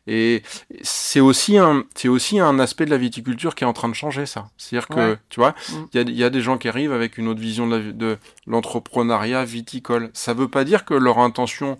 et 0.06 0.42
c'est 0.82 1.20
aussi 1.20 1.58
un, 1.58 1.84
c'est 1.94 2.08
aussi 2.08 2.38
un 2.38 2.58
aspect 2.58 2.86
de 2.86 2.90
la 2.90 2.96
viticulture 2.96 3.54
qui 3.54 3.64
est 3.64 3.66
en 3.66 3.72
train 3.72 3.88
de 3.88 3.94
changer, 3.94 4.26
ça. 4.26 4.48
C'est-à-dire 4.56 4.88
que, 4.88 5.18
tu 5.28 5.40
vois, 5.40 5.50
mm. 5.50 5.74
il 5.92 6.16
y, 6.16 6.24
a, 6.24 6.30
des 6.30 6.40
gens 6.40 6.58
qui 6.58 6.68
arrivent 6.68 6.92
avec 6.92 7.18
une 7.18 7.26
autre 7.28 7.40
vision 7.40 7.66
de 7.66 8.18
l'entrepreneuriat 8.46 9.44
viticole. 9.44 10.10
Ça 10.14 10.34
veut 10.34 10.48
pas 10.48 10.64
dire 10.64 10.84
que 10.84 10.94
leur 10.94 11.18
intention 11.18 11.78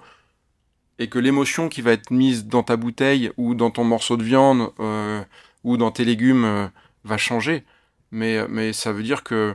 et 0.99 1.09
que 1.09 1.18
l'émotion 1.18 1.68
qui 1.68 1.82
va 1.82 1.93
être 1.93 2.11
mise 2.11 2.47
dans 2.47 2.62
ta 2.62 2.76
bouteille 2.76 3.30
ou 3.37 3.55
dans 3.55 3.70
ton 3.70 3.84
morceau 3.84 4.16
de 4.16 4.22
viande 4.22 4.70
euh, 4.80 5.22
ou 5.66 5.76
dans 5.76 5.90
tes 5.90 6.04
légumes 6.04 6.44
euh, 6.44 6.68
va 7.04 7.18
changer. 7.18 7.64
Mais, 8.12 8.46
mais 8.48 8.72
ça 8.72 8.92
veut 8.92 9.02
dire 9.02 9.24
que 9.24 9.54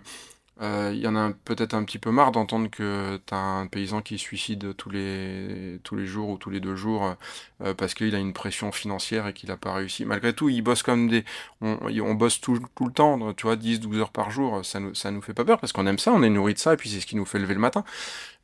euh, 0.61 0.91
il 0.93 0.99
y 0.99 1.07
en 1.07 1.15
a 1.15 1.31
peut-être 1.45 1.73
un 1.73 1.83
petit 1.85 1.97
peu 1.97 2.11
marre 2.11 2.31
d'entendre 2.31 2.69
que 2.69 3.19
tu 3.25 3.33
as 3.33 3.37
un 3.37 3.65
paysan 3.65 4.01
qui 4.01 4.19
suicide 4.19 4.75
tous 4.75 4.91
les, 4.91 5.79
tous 5.83 5.95
les 5.95 6.05
jours 6.05 6.29
ou 6.29 6.37
tous 6.37 6.51
les 6.51 6.59
deux 6.59 6.75
jours 6.75 7.15
euh, 7.63 7.73
parce 7.73 7.95
qu'il 7.95 8.13
a 8.13 8.19
une 8.19 8.33
pression 8.33 8.71
financière 8.73 9.25
et 9.25 9.33
qu'il 9.33 9.49
n'a 9.49 9.57
pas 9.57 9.73
réussi. 9.73 10.05
Malgré 10.05 10.33
tout, 10.33 10.49
il 10.49 10.61
bosse 10.61 10.83
comme 10.83 11.07
des. 11.07 11.23
On, 11.61 12.13
bosse 12.13 12.41
tout, 12.41 12.59
tout, 12.75 12.85
le 12.85 12.93
temps, 12.93 13.33
tu 13.33 13.47
vois, 13.47 13.55
10-12 13.55 13.99
heures 13.99 14.11
par 14.11 14.29
jour, 14.31 14.63
ça 14.65 14.79
nous, 14.81 14.93
ça 14.93 15.11
nous 15.11 15.21
fait 15.21 15.33
pas 15.33 15.45
peur 15.45 15.59
parce 15.59 15.71
qu'on 15.71 15.87
aime 15.87 15.97
ça, 15.97 16.11
on 16.11 16.21
est 16.23 16.29
nourri 16.29 16.53
de 16.53 16.59
ça 16.59 16.73
et 16.73 16.77
puis 16.77 16.89
c'est 16.89 16.99
ce 16.99 17.07
qui 17.07 17.15
nous 17.15 17.25
fait 17.25 17.39
lever 17.39 17.53
le 17.53 17.59
matin. 17.61 17.83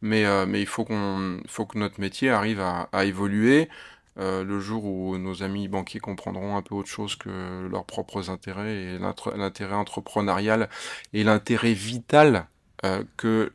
Mais, 0.02 0.26
euh, 0.26 0.46
mais 0.48 0.62
il 0.62 0.68
faut, 0.68 0.86
qu'on, 0.86 1.42
faut 1.48 1.66
que 1.66 1.78
notre 1.78 2.00
métier 2.00 2.30
arrive 2.30 2.62
à 2.62 3.06
évoluer. 3.06 3.68
Euh, 4.20 4.44
le 4.44 4.60
jour 4.60 4.86
où 4.86 5.18
nos 5.18 5.44
amis 5.44 5.68
banquiers 5.68 6.00
comprendront 6.00 6.58
un 6.58 6.62
peu 6.62 6.76
autre 6.76 6.90
chose 6.90 7.16
que 7.16 7.68
leurs 7.70 7.86
propres 7.86 8.30
intérêts 8.30 8.76
et 8.76 9.00
l'intérêt 9.36 9.76
entrepreneurial 9.76 10.70
et 11.14 11.24
l'intérêt 11.24 11.74
vital 11.74 12.48
euh, 12.86 13.04
que 13.16 13.52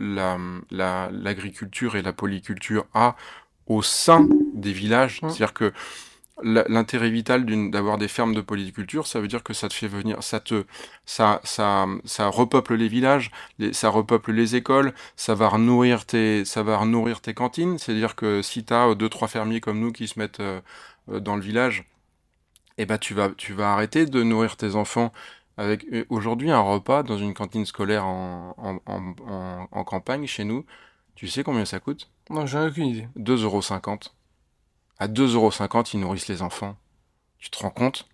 l'agriculture 0.71 1.97
et 1.97 2.03
la 2.03 2.13
polyculture 2.13 2.87
a 2.95 3.17
au 3.67 3.83
sein 3.83 4.29
des 4.55 4.73
villages. 4.73 5.23
Mmh. 5.23 5.31
C'est-à-dire 5.31 5.55
que 5.55 5.73
l'intérêt 6.43 7.11
vital 7.11 7.45
d'avoir 7.71 7.99
des 7.99 8.09
fermes 8.09 8.35
de 8.35 8.41
polyculture, 8.41 9.07
ça 9.07 9.21
veut 9.21 9.29
dire 9.29 9.43
que 9.43 9.53
ça 9.53 9.69
te 9.69 9.75
fait 9.75 9.87
venir, 9.89 10.23
ça 10.23 10.41
te, 10.41 10.65
ça, 11.05 11.41
ça, 11.45 11.87
ça 12.05 12.29
repeuple 12.29 12.75
les 12.75 12.89
villages, 12.89 13.31
ça 13.73 13.91
repeuple 13.91 14.33
les 14.33 14.57
écoles, 14.57 14.95
ça 15.17 15.35
va 15.35 15.57
nourrir 15.59 16.07
tes, 16.07 16.45
ça 16.45 16.63
va 16.63 16.85
nourrir 16.85 17.21
tes 17.21 17.35
cantines. 17.35 17.79
C'est-à-dire 17.79 18.17
que 18.17 18.43
si 18.43 18.65
tu 18.65 18.73
as 18.75 18.95
deux 18.95 19.09
trois 19.09 19.29
fermiers 19.29 19.61
comme 19.61 19.79
nous 19.81 19.93
qui 19.93 20.09
se 20.09 20.19
mettent 20.19 20.41
euh, 20.41 20.61
euh, 21.11 21.21
dans 21.21 21.37
le 21.37 21.43
village, 21.43 21.85
eh 22.79 22.87
ben 22.87 22.99
tu 22.99 23.15
vas, 23.15 23.31
tu 23.31 23.53
vas 23.55 23.73
arrêter 23.73 24.07
de 24.07 24.23
nourrir 24.23 24.57
tes 24.57 24.75
enfants 24.77 25.13
avec 25.57 25.85
euh, 25.93 26.05
aujourd'hui 26.11 26.51
un 26.51 26.61
repas 26.61 27.03
dans 27.03 27.19
une 27.19 27.35
cantine 27.35 27.67
scolaire 27.67 28.07
en, 28.07 28.55
en, 28.59 28.79
en, 28.87 29.69
en 29.71 29.85
campagne 29.85 30.27
chez 30.27 30.45
nous. 30.45 30.65
Tu 31.15 31.29
sais 31.29 31.45
combien 31.45 31.65
ça 31.65 31.81
coûte? 31.81 32.11
Non, 32.31 32.47
j'ai 32.47 32.59
aucune 32.59 32.87
idée. 32.87 33.09
2,50€. 33.17 34.11
À 35.03 35.09
2,50€, 35.09 35.91
ils 35.95 35.99
nourrissent 35.99 36.29
les 36.29 36.43
enfants. 36.43 36.77
Tu 37.41 37.51
te 37.51 37.59
rends 37.59 37.71
compte? 37.71 38.07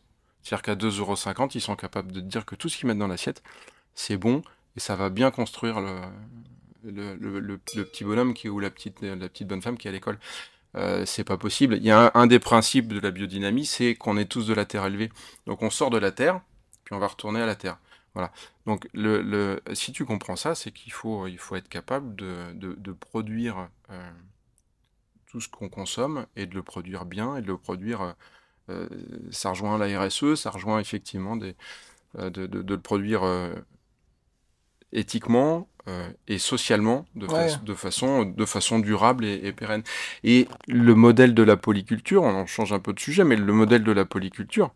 C'est-à-dire 0.42 0.62
qu'à 0.62 0.74
2,50€, 0.74 1.50
ils 1.54 1.60
sont 1.60 1.76
capables 1.76 2.12
de 2.12 2.20
te 2.20 2.24
dire 2.24 2.46
que 2.46 2.54
tout 2.54 2.70
ce 2.70 2.78
qu'ils 2.78 2.86
mettent 2.86 2.96
dans 2.96 3.08
l'assiette, 3.08 3.42
c'est 3.94 4.16
bon 4.16 4.40
et 4.74 4.80
ça 4.80 4.96
va 4.96 5.10
bien 5.10 5.30
construire 5.30 5.82
le, 6.82 7.58
petit 7.58 8.04
bonhomme 8.04 8.32
ou 8.46 8.58
la 8.58 8.70
petite, 8.70 9.02
la 9.02 9.28
petite 9.28 9.46
bonne 9.46 9.60
femme 9.60 9.76
qui 9.76 9.86
est 9.86 9.90
à 9.90 9.92
l'école. 9.92 10.18
Euh, 10.76 11.04
c'est 11.04 11.24
pas 11.24 11.36
possible. 11.36 11.76
Il 11.76 11.84
y 11.84 11.90
a 11.90 12.10
un, 12.14 12.26
des 12.26 12.38
principes 12.38 12.88
de 12.88 13.00
la 13.00 13.10
biodynamie, 13.10 13.66
c'est 13.66 13.94
qu'on 13.94 14.16
est 14.16 14.24
tous 14.24 14.46
de 14.46 14.54
la 14.54 14.64
terre 14.64 14.86
élevée. 14.86 15.12
Donc 15.44 15.60
on 15.60 15.68
sort 15.68 15.90
de 15.90 15.98
la 15.98 16.10
terre, 16.10 16.40
puis 16.84 16.94
on 16.94 16.98
va 16.98 17.08
retourner 17.08 17.42
à 17.42 17.46
la 17.46 17.54
terre. 17.54 17.76
Voilà. 18.14 18.32
Donc 18.64 18.88
si 19.74 19.92
tu 19.92 20.06
comprends 20.06 20.36
ça, 20.36 20.54
c'est 20.54 20.70
qu'il 20.70 20.92
faut, 20.94 21.26
il 21.26 21.36
faut 21.36 21.54
être 21.54 21.68
capable 21.68 22.16
de, 22.16 22.92
produire 22.98 23.68
euh, 23.90 24.10
tout 25.28 25.40
ce 25.40 25.48
qu'on 25.48 25.68
consomme 25.68 26.26
et 26.36 26.46
de 26.46 26.54
le 26.54 26.62
produire 26.62 27.04
bien 27.04 27.36
et 27.36 27.42
de 27.42 27.46
le 27.46 27.58
produire. 27.58 28.02
Euh, 28.02 28.12
euh, 28.70 28.88
ça 29.30 29.50
rejoint 29.50 29.78
la 29.78 30.00
RSE, 30.00 30.34
ça 30.34 30.50
rejoint 30.50 30.78
effectivement 30.78 31.36
des, 31.36 31.54
euh, 32.18 32.28
de, 32.30 32.46
de, 32.46 32.74
le 32.74 32.80
produire 32.80 33.22
éthiquement 34.92 35.68
et 36.26 36.38
socialement 36.38 37.06
de, 37.14 37.26
de, 37.64 37.72
façon, 37.72 38.26
de 38.26 38.44
façon 38.44 38.78
durable 38.78 39.24
et, 39.24 39.52
pérenne. 39.54 39.82
Et 40.22 40.46
le 40.66 40.94
modèle 40.94 41.32
de 41.32 41.42
la 41.42 41.56
polyculture, 41.56 42.24
on 42.24 42.34
en 42.34 42.44
change 42.44 42.74
un 42.74 42.78
peu 42.78 42.92
de 42.92 43.00
sujet, 43.00 43.24
mais 43.24 43.36
le 43.36 43.52
modèle 43.54 43.84
de 43.84 43.92
la 43.92 44.04
polyculture, 44.04 44.74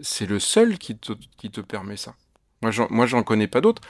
c'est 0.00 0.24
le 0.24 0.38
seul 0.38 0.78
qui 0.78 0.96
te, 0.96 1.12
qui 1.36 1.50
te 1.50 1.60
permet 1.60 1.98
ça. 1.98 2.14
Moi, 2.62 3.06
j'en 3.06 3.22
connais 3.22 3.48
pas 3.48 3.60
d'autres. 3.60 3.82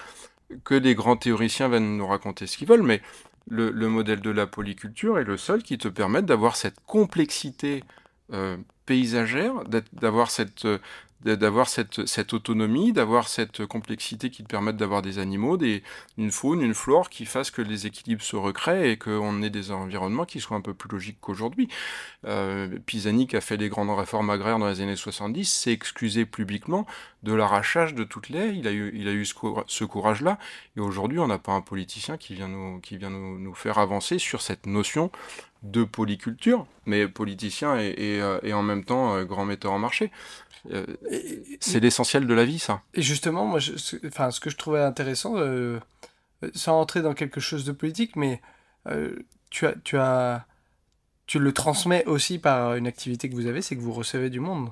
Que 0.65 0.75
les 0.75 0.97
grands 0.97 1.17
théoriciens 1.17 1.69
viennent 1.69 1.97
nous 1.97 2.07
raconter 2.07 2.49
ce 2.49 2.59
qu'ils 2.59 2.67
veulent, 2.67 2.83
mais 2.83 3.01
le, 3.51 3.89
modèle 3.89 4.21
de 4.21 4.31
la 4.31 4.47
polyculture 4.47 5.19
est 5.19 5.25
le 5.25 5.37
seul 5.37 5.63
qui 5.63 5.77
te 5.77 5.89
permette 5.89 6.25
d'avoir 6.25 6.57
cette 6.57 6.81
complexité 6.87 7.85
euh, 8.33 8.57
paysagère, 8.87 9.65
d'avoir 9.93 10.31
cette, 10.31 10.65
euh, 10.65 10.79
d'avoir 11.23 11.69
cette, 11.69 12.07
cette, 12.07 12.33
autonomie, 12.33 12.93
d'avoir 12.93 13.29
cette 13.29 13.67
complexité 13.67 14.31
qui 14.31 14.43
te 14.43 14.49
permette 14.49 14.77
d'avoir 14.77 15.03
des 15.03 15.19
animaux, 15.19 15.57
des, 15.57 15.83
une 16.17 16.31
faune, 16.31 16.63
une 16.63 16.75
flore 16.75 17.11
qui 17.11 17.27
fasse 17.27 17.51
que 17.51 17.61
les 17.61 17.87
équilibres 17.87 18.23
se 18.23 18.37
recréent 18.37 18.83
et 18.83 18.97
qu'on 18.97 19.43
ait 19.43 19.51
des 19.51 19.71
environnements 19.71 20.25
qui 20.25 20.41
soient 20.41 20.57
un 20.57 20.63
peu 20.63 20.73
plus 20.73 20.89
logiques 20.89 21.19
qu'aujourd'hui. 21.21 21.69
Euh, 22.27 22.79
Pisani, 22.87 23.27
qui 23.27 23.37
a 23.37 23.41
fait 23.41 23.59
les 23.59 23.69
grandes 23.69 23.91
réformes 23.91 24.31
agraires 24.31 24.59
dans 24.59 24.69
les 24.69 24.81
années 24.81 24.97
70, 24.97 25.45
s'est 25.45 25.73
excusé 25.73 26.25
publiquement 26.25 26.87
de 27.23 27.35
l'arrachage 27.35 27.95
de 27.95 28.05
toutes 28.05 28.31
les 28.31 28.49
Il 28.49 28.67
a 28.67 28.73
eu, 28.73 28.91
il 28.95 29.07
a 29.07 29.13
eu 29.13 29.27
ce, 29.27 29.85
courage-là. 29.85 30.39
Et 30.77 30.81
aujourd'hui, 30.81 31.19
on 31.19 31.27
n'a 31.27 31.39
pas 31.39 31.53
un 31.53 31.61
politicien 31.61 32.17
qui 32.17 32.35
vient, 32.35 32.49
nous, 32.49 32.81
qui 32.81 32.97
vient 32.97 33.11
nous, 33.11 33.39
nous 33.39 33.55
faire 33.55 33.79
avancer 33.79 34.19
sur 34.19 34.41
cette 34.41 34.67
notion 34.67 35.11
de 35.63 35.85
polyculture, 35.85 36.67
mais 36.87 37.07
politicien 37.07 37.79
et, 37.79 37.95
et, 37.99 38.23
euh, 38.23 38.41
en 38.55 38.63
même 38.63 38.85
temps 38.85 39.15
euh, 39.15 39.25
grand 39.25 39.45
metteur 39.45 39.73
en 39.73 39.79
marché. 39.79 40.11
Euh, 40.71 40.87
c'est 41.61 41.81
l'essentiel 41.81 42.27
de 42.27 42.35
la 42.35 42.45
vie, 42.45 42.59
ça. 42.59 42.83
Et 42.95 43.03
justement, 43.03 43.47
moi, 43.47 43.61
enfin, 44.07 44.31
ce 44.31 44.41
que 44.41 44.51
je 44.51 44.57
trouvais 44.57 44.81
intéressant, 44.81 45.35
euh, 45.37 45.79
sans 46.55 46.81
entrer 46.81 47.03
dans 47.03 47.15
quelque 47.15 47.41
chose 47.41 47.65
de 47.65 47.73
politique, 47.73 48.17
mais 48.17 48.41
euh, 48.89 49.17
tu, 49.51 49.67
as, 49.67 49.75
tu, 49.85 49.97
as, 49.97 50.47
tu 51.27 51.39
le 51.39 51.53
transmets 51.53 52.05
aussi 52.07 52.39
par 52.39 52.75
une 52.75 52.87
activité 52.87 53.29
que 53.31 53.35
vous 53.35 53.47
avez, 53.47 53.63
c'est 53.63 53.77
que 53.77 53.83
vous 53.83 53.93
recevez 53.93 54.31
du 54.31 54.41
monde. 54.41 54.71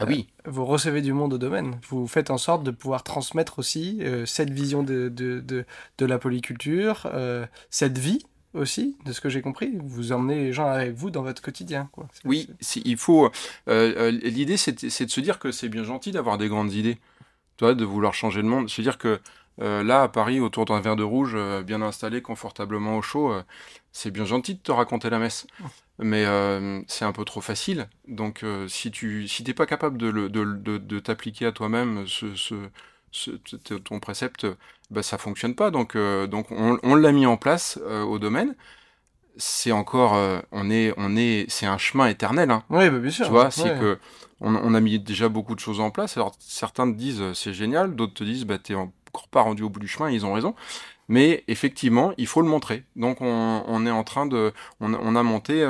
Ah 0.00 0.06
oui. 0.08 0.28
vous 0.44 0.64
recevez 0.64 1.02
du 1.02 1.12
monde 1.12 1.34
au 1.34 1.38
domaine. 1.38 1.78
Vous 1.88 2.08
faites 2.08 2.30
en 2.30 2.38
sorte 2.38 2.64
de 2.64 2.72
pouvoir 2.72 3.04
transmettre 3.04 3.60
aussi 3.60 4.02
cette 4.26 4.50
vision 4.50 4.82
de, 4.82 5.08
de, 5.08 5.38
de, 5.38 5.64
de 5.98 6.06
la 6.06 6.18
polyculture, 6.18 7.08
cette 7.70 7.96
vie 7.96 8.26
aussi, 8.54 8.96
de 9.04 9.12
ce 9.12 9.20
que 9.20 9.28
j'ai 9.28 9.42
compris. 9.42 9.72
Vous 9.82 10.12
emmenez 10.12 10.36
les 10.36 10.52
gens 10.52 10.66
avec 10.66 10.94
vous 10.94 11.10
dans 11.10 11.22
votre 11.22 11.42
quotidien. 11.42 11.88
Quoi. 11.92 12.08
Oui, 12.24 12.48
il 12.84 12.96
faut. 12.96 13.26
Euh, 13.26 13.30
euh, 13.68 14.10
L'idée, 14.10 14.56
c'est 14.56 14.82
de 14.82 14.88
se 14.88 15.20
dire 15.20 15.38
que 15.38 15.52
c'est 15.52 15.68
bien 15.68 15.84
gentil 15.84 16.12
d'avoir 16.12 16.38
des 16.38 16.48
grandes 16.48 16.72
idées, 16.72 16.98
toi, 17.56 17.74
de 17.74 17.84
vouloir 17.84 18.14
changer 18.14 18.42
le 18.42 18.48
monde. 18.48 18.70
Se 18.70 18.80
dire 18.80 18.98
que 18.98 19.20
euh, 19.60 19.82
là, 19.82 20.02
à 20.02 20.08
Paris, 20.08 20.40
autour 20.40 20.64
d'un 20.64 20.80
verre 20.80 20.96
de 20.96 21.02
rouge, 21.02 21.36
bien 21.64 21.82
installé, 21.82 22.22
confortablement 22.22 22.96
au 22.96 23.02
chaud, 23.02 23.32
c'est 23.92 24.10
bien 24.10 24.24
gentil 24.24 24.54
de 24.54 24.60
te 24.60 24.72
raconter 24.72 25.10
la 25.10 25.18
messe. 25.18 25.46
Mais 25.98 26.24
c'est 26.88 27.04
un 27.04 27.12
peu 27.12 27.24
trop 27.24 27.40
facile. 27.40 27.88
Donc, 28.08 28.44
si 28.68 28.90
tu 28.90 29.28
si 29.28 29.44
t'es 29.44 29.54
pas 29.54 29.66
capable 29.66 29.98
de, 29.98 30.10
de, 30.10 30.28
de, 30.28 30.78
de 30.78 30.98
t'appliquer 30.98 31.46
à 31.46 31.52
toi-même 31.52 32.06
ce, 32.06 32.68
ce, 33.14 33.30
ton 33.74 34.00
précepte, 34.00 34.46
bah, 34.90 35.02
ça 35.02 35.18
fonctionne 35.18 35.54
pas. 35.54 35.70
Donc, 35.70 35.96
euh, 35.96 36.26
donc 36.26 36.48
on, 36.50 36.94
l'a 36.94 37.12
mis 37.12 37.26
en 37.26 37.36
place 37.36 37.78
euh, 37.86 38.02
au 38.02 38.18
domaine. 38.18 38.54
C'est 39.36 39.72
encore, 39.72 40.14
euh, 40.14 40.40
on 40.52 40.70
est, 40.70 40.92
on 40.96 41.16
est, 41.16 41.46
c'est 41.48 41.66
un 41.66 41.78
chemin 41.78 42.06
éternel. 42.08 42.50
Hein. 42.50 42.64
Oui, 42.70 42.90
bah, 42.90 42.98
bien 42.98 43.10
sûr. 43.10 43.26
Tu 43.26 43.30
vois, 43.30 43.50
c'est 43.50 43.78
que 43.78 43.98
on, 44.40 44.74
a 44.74 44.80
mis 44.80 44.98
déjà 44.98 45.28
beaucoup 45.28 45.54
de 45.54 45.60
choses 45.60 45.80
en 45.80 45.90
place. 45.90 46.16
Alors 46.16 46.34
certains 46.38 46.90
te 46.90 46.96
disent 46.96 47.22
c'est 47.32 47.54
génial, 47.54 47.94
d'autres 47.94 48.12
te 48.14 48.24
disent 48.24 48.44
bah 48.44 48.58
t'es 48.58 48.74
encore 48.74 49.28
pas 49.30 49.40
rendu 49.40 49.62
au 49.62 49.70
bout 49.70 49.80
du 49.80 49.88
chemin. 49.88 50.10
ils 50.10 50.26
ont 50.26 50.34
raison. 50.34 50.54
Mais 51.08 51.44
effectivement, 51.48 52.12
il 52.18 52.26
faut 52.26 52.42
le 52.42 52.48
montrer. 52.48 52.84
Donc 52.96 53.18
on, 53.20 53.86
est 53.86 53.90
en 53.90 54.04
train 54.04 54.26
de, 54.26 54.52
on, 54.80 55.16
a 55.16 55.22
monté 55.22 55.66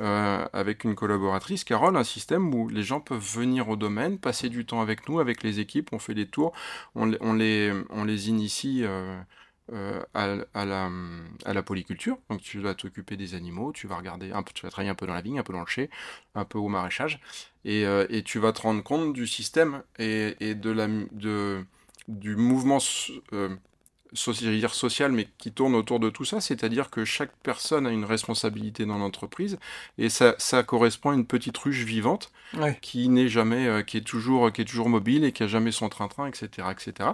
euh, 0.00 0.44
avec 0.52 0.84
une 0.84 0.94
collaboratrice, 0.94 1.64
Carole, 1.64 1.96
un 1.96 2.04
système 2.04 2.52
où 2.54 2.68
les 2.68 2.82
gens 2.82 3.00
peuvent 3.00 3.18
venir 3.18 3.68
au 3.68 3.76
domaine, 3.76 4.18
passer 4.18 4.48
du 4.50 4.66
temps 4.66 4.80
avec 4.82 5.08
nous, 5.08 5.20
avec 5.20 5.42
les 5.42 5.58
équipes, 5.58 5.92
on 5.92 5.98
fait 5.98 6.14
des 6.14 6.26
tours, 6.26 6.52
on, 6.94 7.06
les, 7.06 7.72
on 7.88 8.04
les 8.04 8.28
initie 8.28 8.84
euh, 8.84 9.18
euh, 9.72 10.02
à, 10.12 10.26
la, 10.66 10.90
à 11.44 11.52
la 11.54 11.62
polyculture. 11.62 12.18
Donc 12.28 12.42
tu 12.42 12.60
vas 12.60 12.74
t'occuper 12.74 13.16
des 13.16 13.34
animaux, 13.34 13.72
tu 13.72 13.86
vas 13.86 13.96
regarder 13.96 14.32
tu 14.54 14.62
vas 14.66 14.70
travailler 14.70 14.90
un 14.90 14.94
peu 14.94 15.06
dans 15.06 15.14
la 15.14 15.22
vigne, 15.22 15.38
un 15.38 15.42
peu 15.42 15.54
dans 15.54 15.60
le 15.60 15.66
chai, 15.66 15.88
un 16.34 16.44
peu 16.44 16.58
au 16.58 16.68
maraîchage, 16.68 17.20
et, 17.64 17.86
tu 18.24 18.38
vas 18.38 18.52
te 18.52 18.62
rendre 18.62 18.82
compte 18.82 19.14
du 19.14 19.26
système 19.26 19.82
et, 19.98 20.36
et 20.40 20.54
de 20.54 20.70
la, 20.70 20.88
de, 20.88 21.64
du 22.08 22.36
mouvement 22.36 22.80
dire 24.12 24.74
social, 24.74 25.12
mais 25.12 25.28
qui 25.38 25.52
tourne 25.52 25.74
autour 25.74 26.00
de 26.00 26.10
tout 26.10 26.24
ça, 26.24 26.40
c'est-à-dire 26.40 26.90
que 26.90 27.04
chaque 27.04 27.32
personne 27.42 27.86
a 27.86 27.90
une 27.90 28.04
responsabilité 28.04 28.86
dans 28.86 28.98
l'entreprise, 28.98 29.58
et 29.98 30.08
ça, 30.08 30.34
ça, 30.38 30.62
correspond 30.62 31.10
à 31.10 31.14
une 31.14 31.26
petite 31.26 31.56
ruche 31.58 31.84
vivante 31.84 32.32
qui 32.80 33.08
n'est 33.08 33.28
jamais, 33.28 33.66
euh, 33.66 33.82
qui 33.82 33.98
est 33.98 34.06
toujours, 34.06 34.52
qui 34.52 34.62
est 34.62 34.64
toujours 34.64 34.88
mobile 34.88 35.24
et 35.24 35.32
qui 35.32 35.42
a 35.42 35.46
jamais 35.46 35.72
son 35.72 35.88
train-train, 35.88 36.26
etc., 36.26 36.68
etc. 36.70 37.10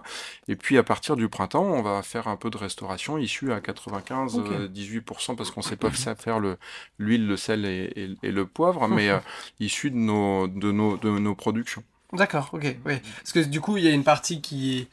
Et 0.48 0.56
puis 0.56 0.78
à 0.78 0.82
partir 0.82 1.16
du 1.16 1.28
printemps, 1.28 1.64
on 1.64 1.82
va 1.82 2.02
faire 2.02 2.28
un 2.28 2.36
peu 2.36 2.50
de 2.50 2.56
restauration 2.56 3.18
issue 3.18 3.52
à 3.52 3.60
95-18% 3.60 5.36
parce 5.36 5.50
qu'on 5.50 5.62
sait 5.62 5.76
pas 5.76 5.90
faire 5.90 6.38
le 6.38 6.58
l'huile, 6.98 7.26
le 7.26 7.36
sel 7.36 7.64
et, 7.64 8.16
le 8.22 8.46
poivre, 8.46 8.88
mais 8.88 9.08
euh, 9.08 9.18
issu 9.60 9.90
de 9.90 9.96
nos, 9.96 10.46
de 10.46 10.72
nos, 10.72 10.96
de 10.96 11.10
nos 11.10 11.34
productions. 11.34 11.82
D'accord, 12.12 12.50
ok, 12.52 12.76
oui. 12.84 12.94
Parce 13.16 13.32
que 13.32 13.40
du 13.40 13.60
coup, 13.60 13.78
il 13.78 13.84
y 13.84 13.88
a 13.88 13.90
une 13.90 14.04
partie 14.04 14.42
qui 14.42 14.78
est 14.80 14.88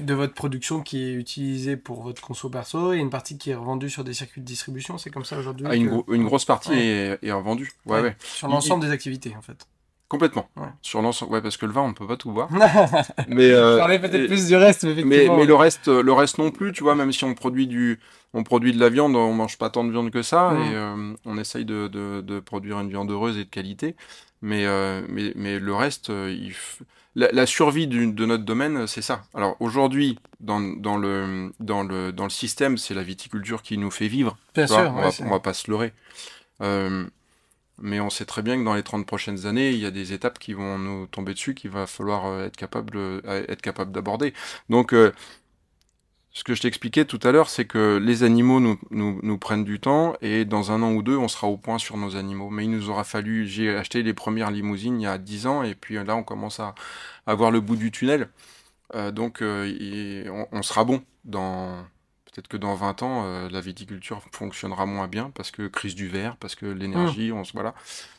de 0.00 0.14
votre 0.14 0.34
production 0.34 0.82
qui 0.82 1.04
est 1.04 1.12
utilisée 1.12 1.76
pour 1.76 2.02
votre 2.02 2.22
conso 2.22 2.48
perso 2.48 2.92
et 2.92 2.98
une 2.98 3.10
partie 3.10 3.38
qui 3.38 3.50
est 3.50 3.54
revendue 3.54 3.90
sur 3.90 4.04
des 4.04 4.14
circuits 4.14 4.40
de 4.40 4.46
distribution, 4.46 4.98
c'est 4.98 5.10
comme 5.10 5.24
ça 5.24 5.38
aujourd'hui 5.38 5.66
ah, 5.68 5.74
une, 5.74 6.24
grosse 6.24 6.44
partie 6.44 6.72
est, 6.72 7.18
est, 7.22 7.32
revendue, 7.32 7.72
ouais, 7.86 8.00
ouais. 8.00 8.16
Sur 8.22 8.48
l'ensemble 8.48 8.84
des 8.84 8.90
activités 8.90 9.34
en 9.36 9.42
fait. 9.42 9.66
Complètement. 10.10 10.48
Sur 10.82 11.02
l'ensemble, 11.02 11.34
ouais, 11.34 11.40
parce 11.40 11.56
que 11.56 11.66
le 11.66 11.72
vin, 11.72 11.82
on 11.82 11.88
ne 11.90 11.94
peut 11.94 12.06
pas 12.06 12.16
tout 12.16 12.32
boire. 12.32 12.48
mais 13.28 13.52
euh, 13.52 13.78
peut-être 14.00 14.26
plus 14.26 14.48
du 14.48 14.56
reste, 14.56 14.82
mais, 14.82 15.28
mais, 15.28 15.46
le 15.46 15.54
reste, 15.54 15.86
le 15.86 16.12
reste 16.12 16.38
non 16.38 16.50
plus, 16.50 16.72
tu 16.72 16.82
vois. 16.82 16.96
Même 16.96 17.12
si 17.12 17.22
on 17.22 17.32
produit 17.34 17.68
du, 17.68 18.00
on 18.34 18.42
produit 18.42 18.72
de 18.72 18.80
la 18.80 18.88
viande, 18.88 19.14
on 19.14 19.32
mange 19.32 19.56
pas 19.56 19.70
tant 19.70 19.84
de 19.84 19.92
viande 19.92 20.10
que 20.10 20.22
ça, 20.22 20.52
et 20.54 20.74
euh, 20.74 21.14
on 21.24 21.38
essaye 21.38 21.64
de, 21.64 21.86
de, 21.86 22.22
de, 22.22 22.40
produire 22.40 22.80
une 22.80 22.88
viande 22.88 23.08
heureuse 23.08 23.38
et 23.38 23.44
de 23.44 23.50
qualité. 23.50 23.94
Mais, 24.42 24.66
euh, 24.66 25.02
mais, 25.08 25.32
mais 25.36 25.60
le 25.60 25.74
reste, 25.76 26.08
il 26.08 26.54
la, 27.14 27.46
survie 27.46 27.86
de 27.88 28.26
notre 28.26 28.44
domaine, 28.44 28.86
c'est 28.86 29.02
ça. 29.02 29.22
Alors 29.34 29.56
aujourd'hui, 29.60 30.18
dans, 30.38 30.60
dans, 30.60 30.96
le, 30.96 31.52
dans, 31.58 31.82
le, 31.82 32.12
dans 32.12 32.24
le 32.24 32.30
système, 32.30 32.78
c'est 32.78 32.94
la 32.94 33.02
viticulture 33.02 33.62
qui 33.62 33.78
nous 33.78 33.90
fait 33.90 34.08
vivre. 34.08 34.38
Bien 34.54 34.66
sûr, 34.66 34.76
on, 34.78 35.00
va, 35.00 35.10
va, 35.10 35.40
pas 35.40 35.54
se 35.54 35.70
leurrer. 35.70 35.92
Euh, 36.62 37.04
mais 37.78 37.98
on 37.98 38.10
sait 38.10 38.26
très 38.26 38.42
bien 38.42 38.58
que 38.58 38.64
dans 38.64 38.74
les 38.74 38.82
30 38.82 39.06
prochaines 39.06 39.46
années, 39.46 39.70
il 39.70 39.78
y 39.78 39.86
a 39.86 39.90
des 39.90 40.12
étapes 40.12 40.38
qui 40.38 40.52
vont 40.52 40.78
nous 40.78 41.06
tomber 41.06 41.32
dessus 41.34 41.54
qu'il 41.54 41.70
va 41.70 41.86
falloir 41.86 42.26
euh, 42.26 42.46
être 42.46 42.56
capable, 42.56 42.96
euh, 42.96 43.44
être 43.48 43.62
capable 43.62 43.90
d'aborder. 43.90 44.34
Donc, 44.68 44.94
ce 46.32 46.44
que 46.44 46.54
je 46.54 46.62
t'expliquais 46.62 47.04
tout 47.04 47.18
à 47.24 47.32
l'heure, 47.32 47.48
c'est 47.48 47.64
que 47.64 47.96
les 47.96 48.22
animaux 48.22 48.60
nous, 48.60 49.38
prennent 49.38 49.64
du 49.64 49.80
temps 49.80 50.14
et 50.22 50.44
dans 50.44 50.70
un 50.70 50.82
an 50.82 50.92
ou 50.92 51.02
deux, 51.02 51.16
on 51.16 51.28
sera 51.28 51.48
au 51.48 51.56
point 51.56 51.78
sur 51.78 51.96
nos 51.96 52.16
animaux. 52.16 52.50
Mais 52.50 52.64
il 52.64 52.70
nous 52.70 52.88
aura 52.88 53.04
fallu, 53.04 53.46
j'ai 53.46 53.74
acheté 53.76 54.02
les 54.02 54.14
premières 54.14 54.50
limousines 54.50 55.00
il 55.00 55.04
y 55.04 55.06
a 55.08 55.18
10 55.18 55.46
ans 55.46 55.62
et 55.64 55.74
puis 55.74 55.94
là, 55.94 56.14
on 56.14 56.22
commence 56.22 56.60
à, 56.60 56.74
à 57.26 57.34
voir 57.34 57.50
le 57.50 57.60
bout 57.60 57.76
du 57.76 57.90
tunnel. 57.90 58.28
Euh, 58.94 59.10
donc, 59.10 59.42
euh, 59.42 60.44
on, 60.52 60.62
sera 60.62 60.84
bon 60.84 61.02
dans. 61.24 61.84
Peut-être 62.32 62.48
que 62.48 62.56
dans 62.56 62.74
20 62.74 63.02
ans, 63.02 63.24
euh, 63.24 63.48
la 63.50 63.60
viticulture 63.60 64.22
fonctionnera 64.32 64.86
moins 64.86 65.08
bien 65.08 65.30
parce 65.34 65.50
que 65.50 65.66
crise 65.66 65.94
du 65.94 66.08
verre, 66.08 66.36
parce 66.36 66.54
que 66.54 66.66
l'énergie, 66.66 67.32
mmh. 67.32 67.36
on 67.36 67.42
voilà. 67.54 67.74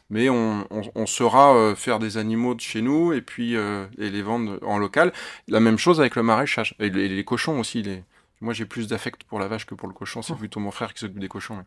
Mais 0.10 0.30
on, 0.30 0.68
on, 0.70 1.06
saura 1.06 1.74
faire 1.74 1.98
des 1.98 2.18
animaux 2.18 2.54
de 2.54 2.60
chez 2.60 2.82
nous 2.82 3.14
et 3.14 3.22
puis 3.22 3.54
et 3.54 4.10
les 4.10 4.22
vendre 4.22 4.60
en 4.62 4.78
local. 4.78 5.14
La 5.48 5.62
même 5.62 5.78
chose 5.78 6.02
avec 6.02 6.18
le 6.18 6.24
maraîchage 6.24 6.76
et 6.80 6.90
les, 6.90 7.24
cochons 7.24 7.58
aussi. 7.62 7.82
Les, 7.82 8.04
moi, 8.42 8.54
j'ai 8.54 8.66
plus 8.66 8.90
d'affect 8.90 9.24
pour 9.24 9.40
la 9.40 9.48
vache 9.48 9.66
que 9.66 9.74
pour 9.74 9.88
le 9.88 9.94
cochon. 9.94 10.22
C'est 10.22 10.34
mmh. 10.34 10.38
plutôt 10.38 10.60
mon 10.60 10.72
frère 10.72 10.94
qui 10.94 11.00
s'occupe 11.00 11.20
des 11.20 11.30
cochons. 11.30 11.64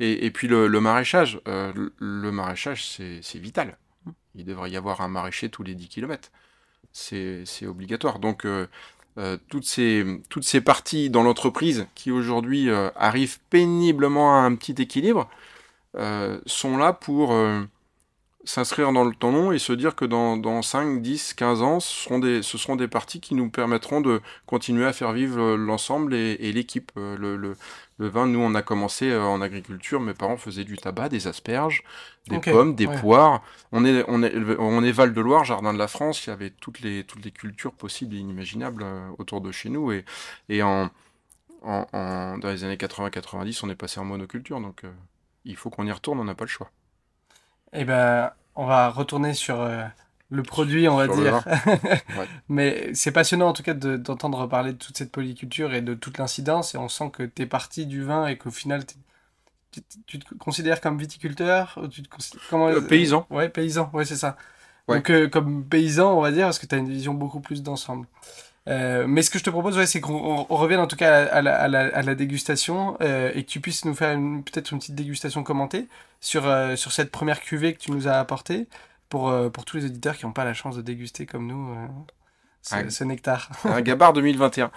Et, 0.00 0.24
et, 0.24 0.30
puis 0.30 0.48
le, 0.48 0.66
maraîchage, 0.80 1.42
le, 1.44 2.30
maraîchage, 2.30 2.86
c'est 2.86 3.38
vital. 3.38 3.76
Mmh. 4.06 4.10
Il 4.36 4.44
devrait 4.46 4.70
y 4.70 4.78
avoir 4.78 5.02
un 5.02 5.08
maraîcher 5.08 5.50
tous 5.50 5.62
les 5.62 5.74
10 5.74 5.88
km 5.88 6.30
c'est 6.94 7.66
obligatoire. 7.66 8.18
Donc, 8.18 8.46
euh, 9.18 9.34
euh, 9.34 9.36
toutes, 9.48 9.64
ces, 9.64 10.04
toutes 10.28 10.44
ces 10.44 10.60
parties 10.60 11.10
dans 11.10 11.22
l'entreprise 11.22 11.86
qui 11.94 12.10
aujourd'hui 12.10 12.68
euh, 12.68 12.90
arrivent 12.96 13.38
péniblement 13.50 14.36
à 14.36 14.42
un 14.42 14.54
petit 14.54 14.80
équilibre 14.80 15.28
sont 16.46 16.76
là 16.76 16.92
pour 16.92 17.32
s'inscrire 18.44 18.92
dans 18.92 19.04
le 19.04 19.14
temps 19.14 19.32
long 19.32 19.52
et 19.52 19.58
se 19.58 19.72
dire 19.72 19.94
que 19.96 20.04
dans, 20.04 20.36
dans 20.36 20.62
5, 20.62 21.00
10, 21.00 21.34
15 21.34 21.62
ans, 21.62 21.80
ce 21.80 22.04
seront, 22.04 22.18
des, 22.18 22.42
ce 22.42 22.58
seront 22.58 22.76
des 22.76 22.88
parties 22.88 23.20
qui 23.20 23.34
nous 23.34 23.48
permettront 23.50 24.00
de 24.00 24.20
continuer 24.46 24.84
à 24.86 24.92
faire 24.92 25.12
vivre 25.12 25.56
l'ensemble 25.56 26.14
et, 26.14 26.36
et 26.40 26.52
l'équipe. 26.52 26.92
Le, 26.96 27.36
le, 27.36 27.56
le, 27.98 28.08
vin, 28.08 28.26
nous, 28.26 28.40
on 28.40 28.54
a 28.54 28.62
commencé 28.62 29.10
euh, 29.10 29.22
en 29.22 29.40
agriculture, 29.40 30.00
mes 30.00 30.14
parents 30.14 30.36
faisaient 30.36 30.64
du 30.64 30.76
tabac, 30.76 31.08
des 31.08 31.26
asperges, 31.26 31.82
des 32.28 32.38
pommes, 32.38 32.74
des 32.74 32.86
poires. 32.86 33.42
On 33.72 33.84
est, 33.84 34.04
on, 34.08 34.22
est, 34.22 34.32
on 34.58 34.82
est 34.84 34.92
Val-de-Loire, 34.92 35.44
Jardin 35.44 35.72
de 35.72 35.78
la 35.78 35.88
France, 35.88 36.26
il 36.26 36.30
y 36.30 36.32
avait 36.32 36.50
toutes 36.50 36.80
les, 36.80 37.04
toutes 37.04 37.24
les 37.24 37.30
cultures 37.32 37.72
possibles 37.72 38.14
et 38.14 38.18
inimaginables 38.18 38.82
euh, 38.84 39.08
autour 39.18 39.40
de 39.40 39.50
chez 39.52 39.70
nous. 39.70 39.92
Et, 39.92 40.04
et 40.48 40.62
en, 40.62 40.90
en, 41.62 41.86
en 41.92 42.38
dans 42.38 42.50
les 42.50 42.64
années 42.64 42.76
80-90, 42.76 43.60
on 43.64 43.70
est 43.70 43.74
passé 43.74 44.00
en 44.00 44.04
monoculture, 44.04 44.60
donc 44.60 44.84
euh, 44.84 44.92
il 45.44 45.56
faut 45.56 45.70
qu'on 45.70 45.86
y 45.86 45.92
retourne, 45.92 46.20
on 46.20 46.24
n'a 46.24 46.34
pas 46.34 46.44
le 46.44 46.50
choix. 46.50 46.70
Eh 47.74 47.84
ben, 47.84 48.30
on 48.54 48.66
va 48.66 48.88
retourner 48.88 49.34
sur 49.34 49.60
euh, 49.60 49.84
le 50.30 50.42
produit, 50.42 50.88
on 50.88 50.96
va 50.96 51.08
dire. 51.08 51.44
Mais 52.48 52.90
c'est 52.94 53.12
passionnant 53.12 53.48
en 53.48 53.52
tout 53.52 53.62
cas 53.62 53.74
d'entendre 53.74 54.46
parler 54.46 54.72
de 54.72 54.78
toute 54.78 54.96
cette 54.96 55.10
polyculture 55.10 55.74
et 55.74 55.82
de 55.82 55.94
toute 55.94 56.18
l'incidence. 56.18 56.74
Et 56.74 56.78
on 56.78 56.88
sent 56.88 57.10
que 57.12 57.24
tu 57.24 57.42
es 57.42 57.46
parti 57.46 57.86
du 57.86 58.02
vin 58.02 58.26
et 58.26 58.38
qu'au 58.38 58.50
final, 58.50 58.84
tu, 60.06 60.18
te 60.18 60.34
considères 60.34 60.80
comme 60.80 60.98
viticulteur 60.98 61.78
ou 61.82 61.88
tu 61.88 62.02
te 62.02 62.08
comment, 62.48 62.68
euh, 62.68 62.80
Paysan. 62.80 63.26
ouais, 63.30 63.48
paysan, 63.48 63.90
ouais, 63.92 64.04
c'est 64.04 64.16
ça. 64.16 64.36
Donc, 64.86 65.10
euh, 65.10 65.28
comme 65.28 65.64
paysan, 65.64 66.16
on 66.16 66.20
va 66.20 66.30
dire, 66.30 66.46
parce 66.46 66.58
que 66.58 66.66
tu 66.66 66.74
as 66.74 66.78
une 66.78 66.88
vision 66.88 67.14
beaucoup 67.14 67.40
plus 67.40 67.62
d'ensemble. 67.62 68.06
Euh, 68.68 69.04
mais 69.06 69.22
ce 69.22 69.30
que 69.30 69.38
je 69.38 69.44
te 69.44 69.50
propose, 69.50 69.76
ouais, 69.76 69.86
c'est 69.86 70.00
qu'on 70.00 70.44
revienne 70.44 70.80
en 70.80 70.86
tout 70.86 70.96
cas 70.96 71.26
à 71.26 71.42
la, 71.42 71.54
à 71.54 71.68
la, 71.68 71.94
à 71.94 72.02
la 72.02 72.14
dégustation 72.14 72.96
euh, 73.02 73.30
et 73.34 73.44
que 73.44 73.50
tu 73.50 73.60
puisses 73.60 73.84
nous 73.84 73.94
faire 73.94 74.16
peut-être 74.16 74.72
une 74.72 74.78
petite 74.78 74.94
dégustation 74.94 75.42
commentée 75.42 75.88
sur, 76.20 76.46
euh, 76.46 76.74
sur 76.76 76.92
cette 76.92 77.10
première 77.10 77.40
cuvée 77.40 77.74
que 77.74 77.78
tu 77.78 77.90
nous 77.90 78.08
as 78.08 78.14
apportée 78.14 78.66
pour, 79.10 79.32
pour 79.52 79.64
tous 79.64 79.76
les 79.76 79.84
auditeurs 79.84 80.16
qui 80.16 80.24
n'ont 80.24 80.32
pas 80.32 80.44
la 80.44 80.54
chance 80.54 80.76
de 80.76 80.82
déguster 80.82 81.26
comme 81.26 81.46
nous 81.46 81.76
ce, 82.62 83.04
nectar. 83.04 83.50
un 83.64 83.82
Gabard 83.82 84.14
2021. 84.14 84.70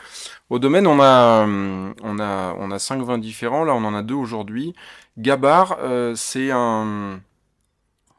Au 0.50 0.60
domaine, 0.60 0.86
on 0.86 1.00
a, 1.00 1.46
on 1.48 2.20
a, 2.20 2.56
on 2.60 2.70
a 2.70 2.80
cinq 2.80 3.02
vins 3.02 3.18
différents. 3.18 3.64
Là, 3.64 3.74
on 3.74 3.84
en 3.86 3.96
a 3.96 4.04
deux 4.04 4.16
aujourd'hui. 4.16 4.76
C'est 5.18 6.52
un, 6.52 7.22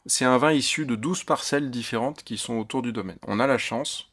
c'est 0.06 0.24
un 0.24 0.38
vin 0.38 0.52
issu 0.52 0.86
de 0.86 0.96
12 0.96 1.24
parcelles 1.24 1.70
différentes 1.70 2.24
qui 2.24 2.38
sont 2.38 2.58
autour 2.58 2.82
du 2.82 2.92
domaine. 2.92 3.18
On 3.26 3.38
a 3.38 3.46
la 3.46 3.58
chance, 3.58 4.07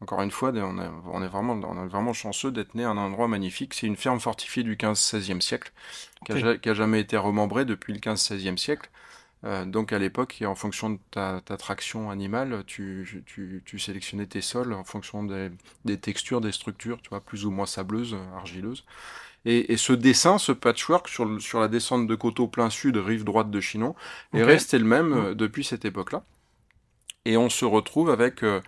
encore 0.00 0.22
une 0.22 0.30
fois, 0.30 0.52
on, 0.54 0.78
on, 1.06 1.22
est 1.22 1.28
vraiment, 1.28 1.54
on 1.54 1.84
est 1.84 1.88
vraiment 1.88 2.12
chanceux 2.12 2.52
d'être 2.52 2.74
né 2.74 2.84
à 2.84 2.90
un 2.90 2.96
endroit 2.96 3.26
magnifique. 3.26 3.74
C'est 3.74 3.86
une 3.86 3.96
ferme 3.96 4.20
fortifiée 4.20 4.62
du 4.62 4.76
15-16e 4.76 5.40
siècle, 5.40 5.72
qui, 6.24 6.32
a, 6.32 6.74
jamais 6.74 7.00
été 7.00 7.16
remembrée 7.16 7.64
depuis 7.64 7.92
le 7.92 7.98
15-16e 7.98 8.56
siècle. 8.56 8.90
Euh, 9.44 9.64
donc 9.64 9.92
à 9.92 9.98
l'époque, 9.98 10.42
en 10.46 10.54
fonction 10.54 10.90
de 10.90 10.98
ta, 11.10 11.40
traction 11.58 12.10
animale, 12.10 12.62
tu, 12.66 13.24
tu, 13.64 13.78
sélectionnais 13.78 14.26
tes 14.26 14.40
sols 14.40 14.72
en 14.72 14.84
fonction 14.84 15.24
des, 15.24 15.98
textures, 15.98 16.40
des 16.40 16.52
structures, 16.52 17.00
tu 17.02 17.10
vois, 17.10 17.20
plus 17.20 17.44
ou 17.44 17.50
moins 17.50 17.66
sableuses, 17.66 18.16
argileuses. 18.36 18.84
Et, 19.44 19.76
ce 19.76 19.92
dessin, 19.92 20.38
ce 20.38 20.52
patchwork 20.52 21.08
sur, 21.08 21.40
sur 21.40 21.60
la 21.60 21.68
descente 21.68 22.06
de 22.06 22.14
coteau 22.14 22.48
plein 22.48 22.70
sud, 22.70 22.96
rive 22.96 23.24
droite 23.24 23.50
de 23.50 23.60
Chinon, 23.60 23.94
est 24.32 24.42
resté 24.42 24.78
le 24.78 24.84
même 24.84 25.12
euh, 25.12 25.34
depuis 25.34 25.64
cette 25.64 25.84
époque-là. 25.84 26.24
Et 27.24 27.36
on 27.36 27.48
se 27.48 27.64
retrouve 27.64 28.10
avec 28.10 28.42
euh, 28.42 28.60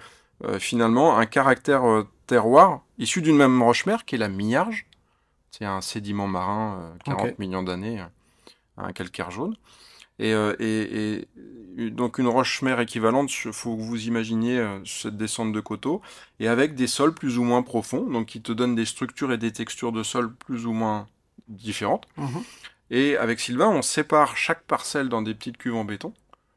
finalement 0.59 1.19
un 1.19 1.27
caractère 1.27 1.85
euh, 1.85 2.09
terroir 2.27 2.83
issu 2.99 3.23
d'une 3.23 3.37
même 3.37 3.63
roche-mère 3.63 4.05
qui 4.05 4.15
est 4.15 4.19
la 4.19 4.29
miarge. 4.29 4.87
C'est 5.51 5.65
un 5.65 5.81
sédiment 5.81 6.27
marin, 6.27 6.95
40 7.05 7.27
euh, 7.27 7.33
millions 7.39 7.63
d'années, 7.63 8.03
un 8.77 8.93
calcaire 8.93 9.31
jaune. 9.31 9.57
Et, 10.19 10.33
et, 10.61 11.27
donc 11.91 12.19
une 12.19 12.29
roche-mère 12.29 12.79
équivalente, 12.79 13.33
il 13.45 13.53
faut 13.53 13.75
que 13.75 13.81
vous 13.81 14.07
imaginiez 14.07 14.63
cette 14.85 15.17
descente 15.17 15.53
de 15.53 15.61
coteaux, 15.61 16.03
et 16.41 16.47
avec 16.47 16.75
des 16.75 16.87
sols 16.87 17.15
plus 17.15 17.39
ou 17.39 17.43
moins 17.43 17.63
profonds, 17.63 18.03
donc 18.03 18.27
qui 18.27 18.43
te 18.43 18.53
donnent 18.53 18.75
des 18.75 18.85
structures 18.85 19.33
et 19.33 19.39
des 19.39 19.51
textures 19.51 19.93
de 19.93 20.03
sol 20.03 20.35
plus 20.35 20.67
ou 20.67 20.73
moins 20.73 21.09
différentes. 21.49 22.07
Mhm. 22.19 22.43
Et 22.91 23.17
avec 23.17 23.41
Sylvain, 23.41 23.69
on 23.69 23.83
sépare 23.83 24.37
chaque 24.37 24.65
parcelle 24.65 25.09
dans 25.09 25.23
des 25.23 25.35
petites 25.35 25.57
cuves 25.57 25.77
en 25.77 25.85
béton 25.85 26.13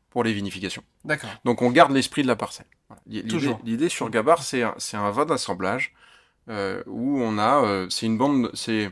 pour 0.09 0.23
les 0.23 0.33
vinifications. 0.33 0.83
D'accord. 1.05 1.29
Donc 1.45 1.61
on 1.61 1.71
garde 1.71 1.91
l'esprit 1.91 2.23
de 2.23 2.27
la 2.27 2.35
parcelle. 2.35 2.65
L'idée 3.07 3.89
sur 3.89 4.09
Gabar, 4.09 4.43
c'est 4.43 4.63
un, 4.63 4.75
un 4.93 5.11
vin 5.11 5.25
d'assemblage 5.25 5.93
euh, 6.49 6.83
où 6.87 7.21
on 7.21 7.37
a, 7.37 7.63
euh, 7.63 7.87
c'est 7.89 8.05
une 8.05 8.17
bande, 8.17 8.49
c'est 8.53 8.91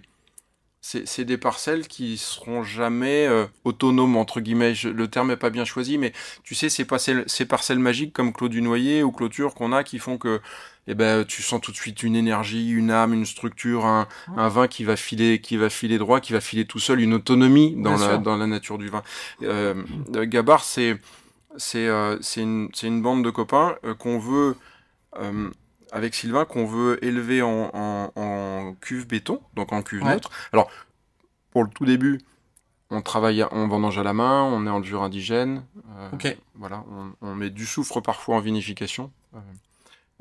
c'est 0.84 1.26
des 1.26 1.38
parcelles 1.38 1.88
qui 1.88 2.18
seront 2.18 2.64
jamais 2.64 3.28
euh, 3.28 3.46
autonomes 3.66 4.18
entre 4.18 4.42
guillemets. 4.42 4.74
le 4.84 5.08
terme 5.08 5.30
est 5.30 5.38
pas 5.38 5.52
bien 5.52 5.64
choisi, 5.64 6.00
mais 6.00 6.12
tu 6.44 6.56
sais 6.56 6.70
ces 6.70 6.86
parcelles, 6.86 7.24
ces 7.28 7.46
parcelles 7.46 7.78
magiques 7.78 8.14
comme 8.14 8.34
Clos 8.34 8.50
du 8.50 8.64
Noyer 8.64 9.04
ou 9.04 9.12
Clôture 9.12 9.54
qu'on 9.54 9.74
a 9.74 9.84
qui 9.84 10.00
font 10.00 10.18
que 10.18 10.42
eh 10.88 10.96
ben 10.96 11.24
tu 11.24 11.44
sens 11.44 11.62
tout 11.62 11.72
de 11.72 11.78
suite 11.78 12.02
une 12.02 12.16
énergie, 12.16 12.72
une 12.72 12.90
âme, 12.90 13.14
une 13.14 13.28
structure, 13.28 13.86
un, 13.86 14.08
un, 14.36 14.48
vin 14.50 14.68
qui 14.68 14.84
va 14.84 14.96
filer, 14.96 15.40
qui 15.40 15.56
va 15.56 15.70
filer 15.70 16.00
droit, 16.00 16.20
qui 16.20 16.34
va 16.34 16.42
filer 16.42 16.66
tout 16.66 16.80
seul, 16.80 17.00
une 17.00 17.14
autonomie 17.14 17.76
dans 17.78 17.98
la 17.98 18.18
dans 18.18 18.36
la 18.36 18.48
nature 18.48 18.80
du 18.80 18.90
vin. 18.90 19.04
Euh, 19.44 19.84
Gabar, 20.26 20.64
c'est 20.64 20.98
c'est 21.58 21.88
euh, 21.88 22.18
une, 22.38 22.70
une, 22.84 23.02
bande 23.02 23.24
de 23.24 23.30
copains 23.30 23.76
euh, 23.84 23.94
qu'on 23.94 24.20
veut 24.20 24.56
euh, 25.18 25.50
avec 25.92 26.16
Sylvain 26.16 26.46
qu'on 26.46 26.66
veut 26.66 27.04
élever 27.04 27.42
en, 27.42 28.76
cuve 28.80 29.08
béton, 29.08 29.42
donc 29.56 29.74
en 29.74 29.82
cuve 29.82 30.04
neutre. 30.04 30.30
Alors, 30.54 30.70
pour 31.52 31.64
le 31.64 31.70
tout 31.70 31.86
début, 31.86 32.20
on 32.90 33.02
travaille, 33.02 33.46
on 33.52 33.68
vendange 33.68 33.98
à 33.98 34.04
la 34.04 34.14
main, 34.14 34.44
on 34.44 34.66
est 34.66 34.70
en 34.70 34.80
levure 34.80 35.04
indigène. 35.04 35.66
ok. 36.14 36.38
Voilà, 36.56 36.86
on, 37.22 37.36
met 37.36 37.50
du 37.50 37.66
soufre 37.66 38.02
parfois 38.02 38.38
en 38.38 38.40
vinification. 38.40 39.12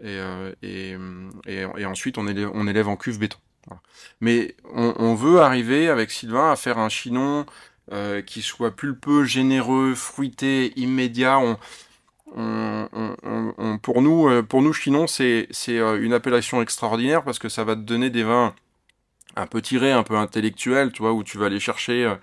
Et, 0.03 0.19
et, 0.63 0.97
et, 1.47 1.87
ensuite, 1.87 2.19
on 2.19 2.27
élève, 2.27 2.51
on 2.53 2.67
élève 2.67 2.89
en 2.89 2.97
cuve 2.97 3.19
béton. 3.19 3.39
Mais 4.21 4.57
on, 4.73 5.15
veut 5.15 5.41
arriver 5.41 5.89
avec 5.89 6.11
Sylvain 6.11 6.51
à 6.51 6.57
faire 6.57 6.79
un 6.79 6.89
chinon 6.89 7.47
euh, 7.93 8.23
qui 8.23 8.43
soit 8.43 8.71
pulpeux, 8.71 9.25
généreux, 9.25 9.95
fruité, 9.95 10.73
immédiat. 10.77 11.39
On, 11.39 11.57
pour 13.83 14.03
nous, 14.03 14.29
euh, 14.29 14.43
pour 14.43 14.63
nous, 14.63 14.73
chinon, 14.73 15.09
c'est 15.09 15.49
euh, 15.69 16.01
une 16.01 16.13
appellation 16.13 16.63
extraordinaire 16.63 17.25
parce 17.25 17.41
que 17.41 17.49
ça 17.49 17.65
va 17.65 17.75
te 17.75 17.81
donner 17.81 18.11
des 18.11 18.23
vins 18.23 18.55
un 19.35 19.47
peu 19.47 19.61
tirés, 19.61 19.91
un 19.91 20.05
peu 20.05 20.17
intellectuels, 20.17 20.93
tu 20.93 21.03
vois, 21.03 21.13
où 21.13 21.25
tu 21.25 21.39
vas 21.39 21.47
aller 21.47 21.61
chercher 21.61 22.15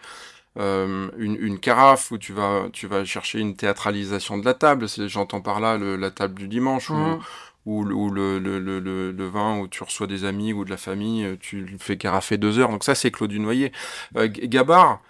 une, 0.55 1.59
carafe, 1.59 2.11
où 2.11 2.17
tu 2.17 2.31
vas, 2.33 2.67
tu 2.71 2.87
vas 2.87 3.03
chercher 3.03 3.39
une 3.39 3.55
théâtralisation 3.55 4.37
de 4.37 4.45
la 4.45 4.53
table. 4.53 4.87
J'entends 5.07 5.41
par 5.41 5.59
là 5.59 5.77
la 5.77 6.11
table 6.11 6.35
du 6.35 6.47
dimanche, 6.47 6.89
mmh 6.89 7.19
ou, 7.67 7.83
le, 7.83 8.39
le, 8.39 8.59
le, 8.59 8.79
le, 9.11 9.27
vin 9.27 9.59
où 9.59 9.67
tu 9.67 9.83
reçois 9.83 10.07
des 10.07 10.23
amis 10.23 10.53
ou 10.53 10.63
de 10.63 10.69
la 10.69 10.77
famille, 10.77 11.37
tu 11.41 11.65
le 11.65 11.77
fais 11.77 11.97
carafer 11.97 12.37
deux 12.37 12.59
heures. 12.59 12.69
Donc 12.69 12.85
ça, 12.85 12.95
c'est 12.95 13.11
Claude 13.11 13.29
Dunoyer. 13.29 13.73
Euh, 14.15 14.29
Gabard, 14.31 15.01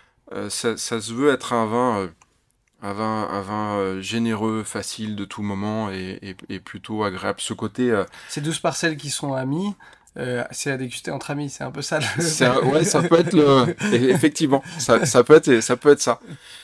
ça, 0.50 0.78
ça, 0.78 1.02
se 1.02 1.14
veut 1.14 1.32
être 1.32 1.54
un 1.54 1.66
vin, 1.66 2.10
un 2.82 2.94
vin, 2.94 3.28
un 3.32 3.42
vin 3.42 4.02
généreux, 4.02 4.64
facile 4.64 5.16
de 5.16 5.26
tout 5.26 5.42
moment 5.42 5.90
et, 5.92 6.36
et, 6.50 6.60
plutôt 6.60 7.04
agréable. 7.04 7.40
Ce 7.40 7.54
côté... 7.54 8.04
Ces 8.30 8.42
douze 8.42 8.60
parcelles 8.60 8.98
qui 8.98 9.10
sont 9.10 9.34
amis, 9.34 9.74
euh, 10.18 10.44
c'est 10.50 10.72
à 10.72 10.78
déguster 10.78 11.12
entre 11.12 11.30
amis, 11.30 11.50
c'est 11.50 11.64
un 11.64 11.70
peu 11.70 11.84
ça. 11.84 12.00
ouais, 12.64 12.84
ça 12.84 13.04
peut 13.04 13.20
être 13.20 13.34
le. 13.34 13.76
Effectivement, 13.94 14.64
ça, 14.80 15.06
ça, 15.06 15.24
peut 15.24 15.36
être, 15.36 15.60
ça 15.62 15.78
peut 15.78 15.90
être 15.90 16.02
ça. 16.02 16.20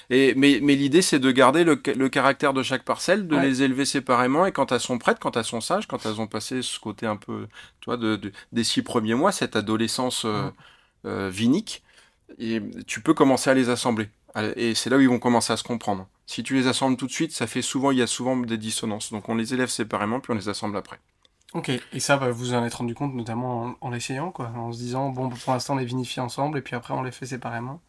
Et, 0.09 0.33
mais 0.35 0.59
mais 0.61 0.75
l'idée, 0.75 1.03
c'est 1.03 1.19
de 1.19 1.31
garder 1.31 1.63
le, 1.63 1.79
le, 1.95 2.09
caractère 2.09 2.53
de 2.53 2.63
chaque 2.63 2.83
parcelle, 2.83 3.27
de 3.27 3.37
les 3.37 3.61
élever 3.61 3.85
séparément, 3.85 4.45
et 4.45 4.51
quand 4.51 4.71
elles 4.71 4.79
sont 4.79 4.97
prêtes, 4.97 5.19
quand 5.19 5.37
elles 5.37 5.43
sont 5.43 5.61
sages, 5.61 5.87
quand 5.87 6.05
elles 6.05 6.19
ont 6.19 6.27
passé 6.27 6.61
ce 6.63 6.79
côté 6.79 7.05
un 7.05 7.15
peu, 7.15 7.47
tu 7.79 7.85
vois, 7.85 7.97
de, 7.97 8.19
des 8.51 8.63
six 8.63 8.81
premiers 8.81 9.15
mois, 9.15 9.31
cette 9.31 9.55
adolescence 9.55 10.25
euh, 10.25 10.49
euh, 11.05 11.29
vinique, 11.31 11.83
et 12.39 12.61
tu 12.87 13.01
peux 13.01 13.13
commencer 13.13 13.49
à 13.49 13.53
les 13.53 13.69
assembler. 13.69 14.09
Et 14.55 14.73
c'est 14.73 14.89
là 14.89 14.97
où 14.97 15.01
ils 15.01 15.09
vont 15.09 15.19
commencer 15.19 15.53
à 15.53 15.57
se 15.57 15.63
comprendre. 15.63 16.07
Si 16.25 16.41
tu 16.41 16.55
les 16.55 16.67
assembles 16.67 16.97
tout 16.97 17.05
de 17.05 17.11
suite, 17.11 17.31
ça 17.31 17.45
fait 17.45 17.61
souvent, 17.61 17.91
il 17.91 17.99
y 17.99 18.01
a 18.01 18.07
souvent 18.07 18.35
des 18.35 18.57
dissonances. 18.57 19.11
Donc 19.11 19.29
on 19.29 19.35
les 19.35 19.53
élève 19.53 19.69
séparément, 19.69 20.19
puis 20.19 20.31
on 20.31 20.35
les 20.35 20.49
assemble 20.49 20.77
après. 20.77 20.99
Ok, 21.53 21.69
et 21.69 21.99
ça, 21.99 22.17
bah, 22.17 22.31
vous 22.31 22.53
en 22.53 22.65
êtes 22.65 22.73
rendu 22.73 22.95
compte 22.95 23.13
notamment 23.13 23.75
en, 23.79 23.89
l'essayant, 23.91 24.31
quoi, 24.31 24.51
en 24.55 24.71
se 24.71 24.79
disant, 24.79 25.09
bon, 25.09 25.29
pour 25.29 25.53
l'instant, 25.53 25.75
on 25.75 25.77
les 25.77 25.85
vinifie 25.85 26.19
ensemble, 26.19 26.57
et 26.57 26.61
puis 26.61 26.75
après, 26.75 26.95
on 26.95 27.03
les 27.03 27.11
fait 27.11 27.27
séparément. 27.27 27.79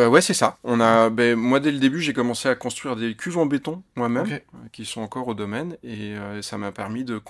Euh, 0.00 0.08
ouais, 0.08 0.20
c'est 0.20 0.34
ça. 0.34 0.58
On 0.64 0.80
a, 0.80 1.08
ben, 1.08 1.36
moi, 1.36 1.60
dès 1.60 1.70
le 1.70 1.78
début, 1.78 2.00
j'ai 2.00 2.14
commencé 2.14 2.48
à 2.48 2.56
construire 2.56 2.96
des 2.96 3.14
cuves 3.14 3.38
en 3.38 3.46
béton 3.46 3.82
moi-même, 3.94 4.26
euh, 4.26 4.38
qui 4.72 4.84
sont 4.84 5.02
encore 5.02 5.28
au 5.28 5.34
domaine, 5.34 5.76
et 5.84 6.16
euh, 6.16 6.42
ça 6.42 6.58
m'a 6.58 6.72
permis 6.72 7.04
de, 7.04 7.20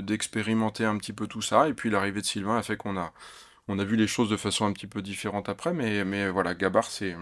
d'expérimenter 0.00 0.84
un 0.84 0.96
petit 0.96 1.12
peu 1.12 1.28
tout 1.28 1.42
ça. 1.42 1.68
Et 1.68 1.74
puis 1.74 1.88
l'arrivée 1.88 2.22
de 2.22 2.26
Sylvain 2.26 2.56
a 2.56 2.62
fait 2.62 2.76
qu'on 2.76 2.96
a, 2.96 3.12
on 3.68 3.78
a 3.78 3.84
vu 3.84 3.96
les 3.96 4.06
choses 4.06 4.28
de 4.28 4.36
façon 4.36 4.66
un 4.66 4.72
petit 4.72 4.86
peu 4.86 5.02
différente 5.02 5.48
après, 5.48 5.72
mais, 5.72 6.04
mais 6.04 6.28
voilà, 6.28 6.54
Gabar, 6.54 6.84
c'est, 6.84 7.16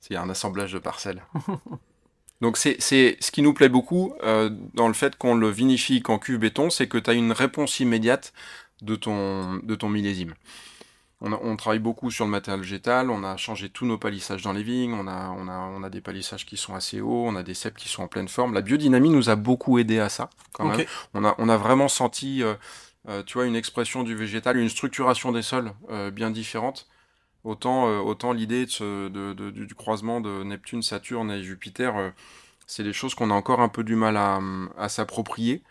c'est 0.00 0.16
un 0.16 0.28
assemblage 0.30 0.72
de 0.72 0.78
parcelles. 0.78 1.22
Donc 2.42 2.56
c'est 2.56 2.80
ce 2.80 3.30
qui 3.30 3.40
nous 3.40 3.54
plaît 3.54 3.68
beaucoup 3.68 4.14
euh, 4.24 4.50
dans 4.74 4.88
le 4.88 4.94
fait 4.94 5.16
qu'on 5.16 5.36
le 5.36 5.48
vinifie 5.48 6.02
qu'en 6.02 6.18
cuve 6.18 6.38
béton, 6.38 6.70
c'est 6.70 6.88
que 6.88 6.98
tu 6.98 7.08
as 7.08 7.12
une 7.12 7.30
réponse 7.30 7.78
immédiate 7.78 8.32
de 8.82 8.96
ton, 8.96 9.60
de 9.62 9.74
ton 9.76 9.88
millésime. 9.88 10.34
On, 11.20 11.32
on, 11.32 11.54
travaille 11.54 11.78
beaucoup 11.78 12.10
sur 12.10 12.24
le 12.24 12.32
matériel 12.32 12.62
végétal, 12.62 13.10
on 13.10 13.22
a 13.22 13.36
changé 13.36 13.68
tous 13.68 13.86
nos 13.86 13.96
palissages 13.96 14.42
dans 14.42 14.52
les 14.52 14.64
vignes, 14.64 14.92
on 14.92 15.06
a, 15.06 15.28
on 15.38 15.46
a, 15.46 15.56
on 15.56 15.84
a 15.84 15.88
des 15.88 16.00
palissages 16.00 16.44
qui 16.44 16.56
sont 16.56 16.74
assez 16.74 17.00
hauts, 17.00 17.26
on 17.28 17.36
a 17.36 17.44
des 17.44 17.54
cèpes 17.54 17.76
qui 17.76 17.88
sont 17.88 18.02
en 18.02 18.08
pleine 18.08 18.26
forme. 18.26 18.54
La 18.54 18.60
biodynamie 18.60 19.10
nous 19.10 19.30
a 19.30 19.36
beaucoup 19.36 19.78
aidé 19.78 20.00
à 20.00 20.08
ça, 20.08 20.30
quand 20.52 20.64
même. 20.64 20.84
On 21.14 21.24
a, 21.24 21.36
on 21.38 21.48
a 21.48 21.56
vraiment 21.56 21.86
senti, 21.86 22.42
euh, 22.42 22.54
tu 23.26 23.34
vois, 23.34 23.46
une 23.46 23.56
expression 23.56 24.02
du 24.02 24.14
végétal, 24.14 24.56
une 24.56 24.68
structuration 24.68 25.32
des 25.32 25.42
sols 25.42 25.72
bien 26.12 26.30
différente. 26.30 26.88
Autant, 27.44 27.88
euh, 27.88 27.98
autant 27.98 28.32
l'idée 28.32 28.66
de, 28.66 29.50
du 29.50 29.74
croisement 29.74 30.20
de 30.20 30.44
Neptune, 30.44 30.82
Saturne 30.82 31.30
et 31.32 31.42
Jupiter, 31.42 31.96
euh, 31.96 32.10
c'est 32.68 32.84
des 32.84 32.92
choses 32.92 33.16
qu'on 33.16 33.30
a 33.30 33.34
encore 33.34 33.60
un 33.60 33.68
peu 33.68 33.82
du 33.82 33.96
mal 33.96 34.16
à, 34.16 34.40
à 34.78 34.88
s'approprier. 34.88 35.62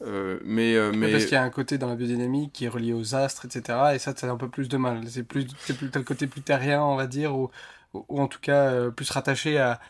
Euh, 0.00 0.38
mais, 0.42 0.74
mais... 0.92 1.12
Parce 1.12 1.24
qu'il 1.24 1.34
y 1.34 1.36
a 1.36 1.42
un 1.42 1.50
côté 1.50 1.76
dans 1.76 1.88
la 1.88 1.96
biodynamique 1.96 2.52
qui 2.54 2.64
est 2.64 2.68
relié 2.68 2.94
aux 2.94 3.14
astres, 3.14 3.44
etc. 3.44 3.78
Et 3.94 3.98
ça, 3.98 4.14
c'est 4.16 4.26
un 4.26 4.36
peu 4.38 4.48
plus 4.48 4.68
de 4.68 4.78
mal. 4.78 5.02
C'est 5.08 5.22
plus, 5.22 5.46
plus 5.46 5.90
le 5.92 6.02
côté 6.02 6.26
plus 6.26 6.40
terrien, 6.40 6.82
on 6.82 6.96
va 6.96 7.06
dire, 7.06 7.36
ou, 7.36 7.50
ou 7.92 8.20
en 8.20 8.26
tout 8.28 8.40
cas 8.40 8.90
plus 8.90 9.10
rattaché 9.10 9.58
à, 9.58 9.80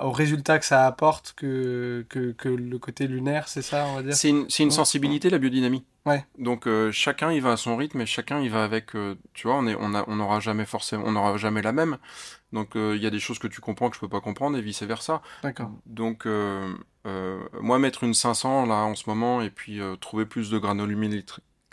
au 0.00 0.10
résultat 0.10 0.58
que 0.58 0.64
ça 0.64 0.86
apporte 0.86 1.34
que, 1.36 2.04
que, 2.08 2.32
que 2.32 2.48
le 2.48 2.78
côté 2.78 3.06
lunaire, 3.06 3.48
c'est 3.48 3.62
ça, 3.62 3.86
on 3.86 3.96
va 3.96 4.02
dire? 4.02 4.14
C'est 4.14 4.30
une, 4.30 4.46
une 4.58 4.70
sensibilité, 4.70 5.30
la 5.30 5.38
biodynamie. 5.38 5.84
Ouais. 6.04 6.24
Donc 6.36 6.66
euh, 6.66 6.90
chacun 6.90 7.30
il 7.30 7.40
va 7.42 7.52
à 7.52 7.56
son 7.56 7.76
rythme 7.76 8.00
et 8.00 8.06
chacun 8.06 8.40
il 8.40 8.50
va 8.50 8.64
avec, 8.64 8.96
euh, 8.96 9.14
tu 9.34 9.46
vois, 9.46 9.56
on 9.56 9.66
est, 9.68 9.76
on 9.78 9.94
a, 9.94 10.04
on 10.08 10.16
n'aura 10.16 10.40
jamais 10.40 10.64
forcément, 10.64 11.04
on 11.06 11.12
n'aura 11.12 11.36
jamais 11.36 11.62
la 11.62 11.72
même. 11.72 11.98
Donc 12.52 12.74
euh, 12.74 12.96
il 12.96 13.02
y 13.02 13.06
a 13.06 13.10
des 13.10 13.20
choses 13.20 13.38
que 13.38 13.46
tu 13.46 13.60
comprends 13.60 13.88
que 13.88 13.94
je 13.94 14.00
peux 14.00 14.08
pas 14.08 14.20
comprendre 14.20 14.58
et 14.58 14.62
vice 14.62 14.82
versa. 14.82 15.22
D'accord. 15.42 15.70
Donc 15.86 16.26
moi 17.60 17.78
mettre 17.78 18.04
une 18.04 18.14
500 18.14 18.66
là 18.66 18.84
en 18.84 18.94
ce 18.94 19.08
moment 19.08 19.42
et 19.42 19.50
puis 19.50 19.80
trouver 20.00 20.26
plus 20.26 20.50
de 20.50 20.58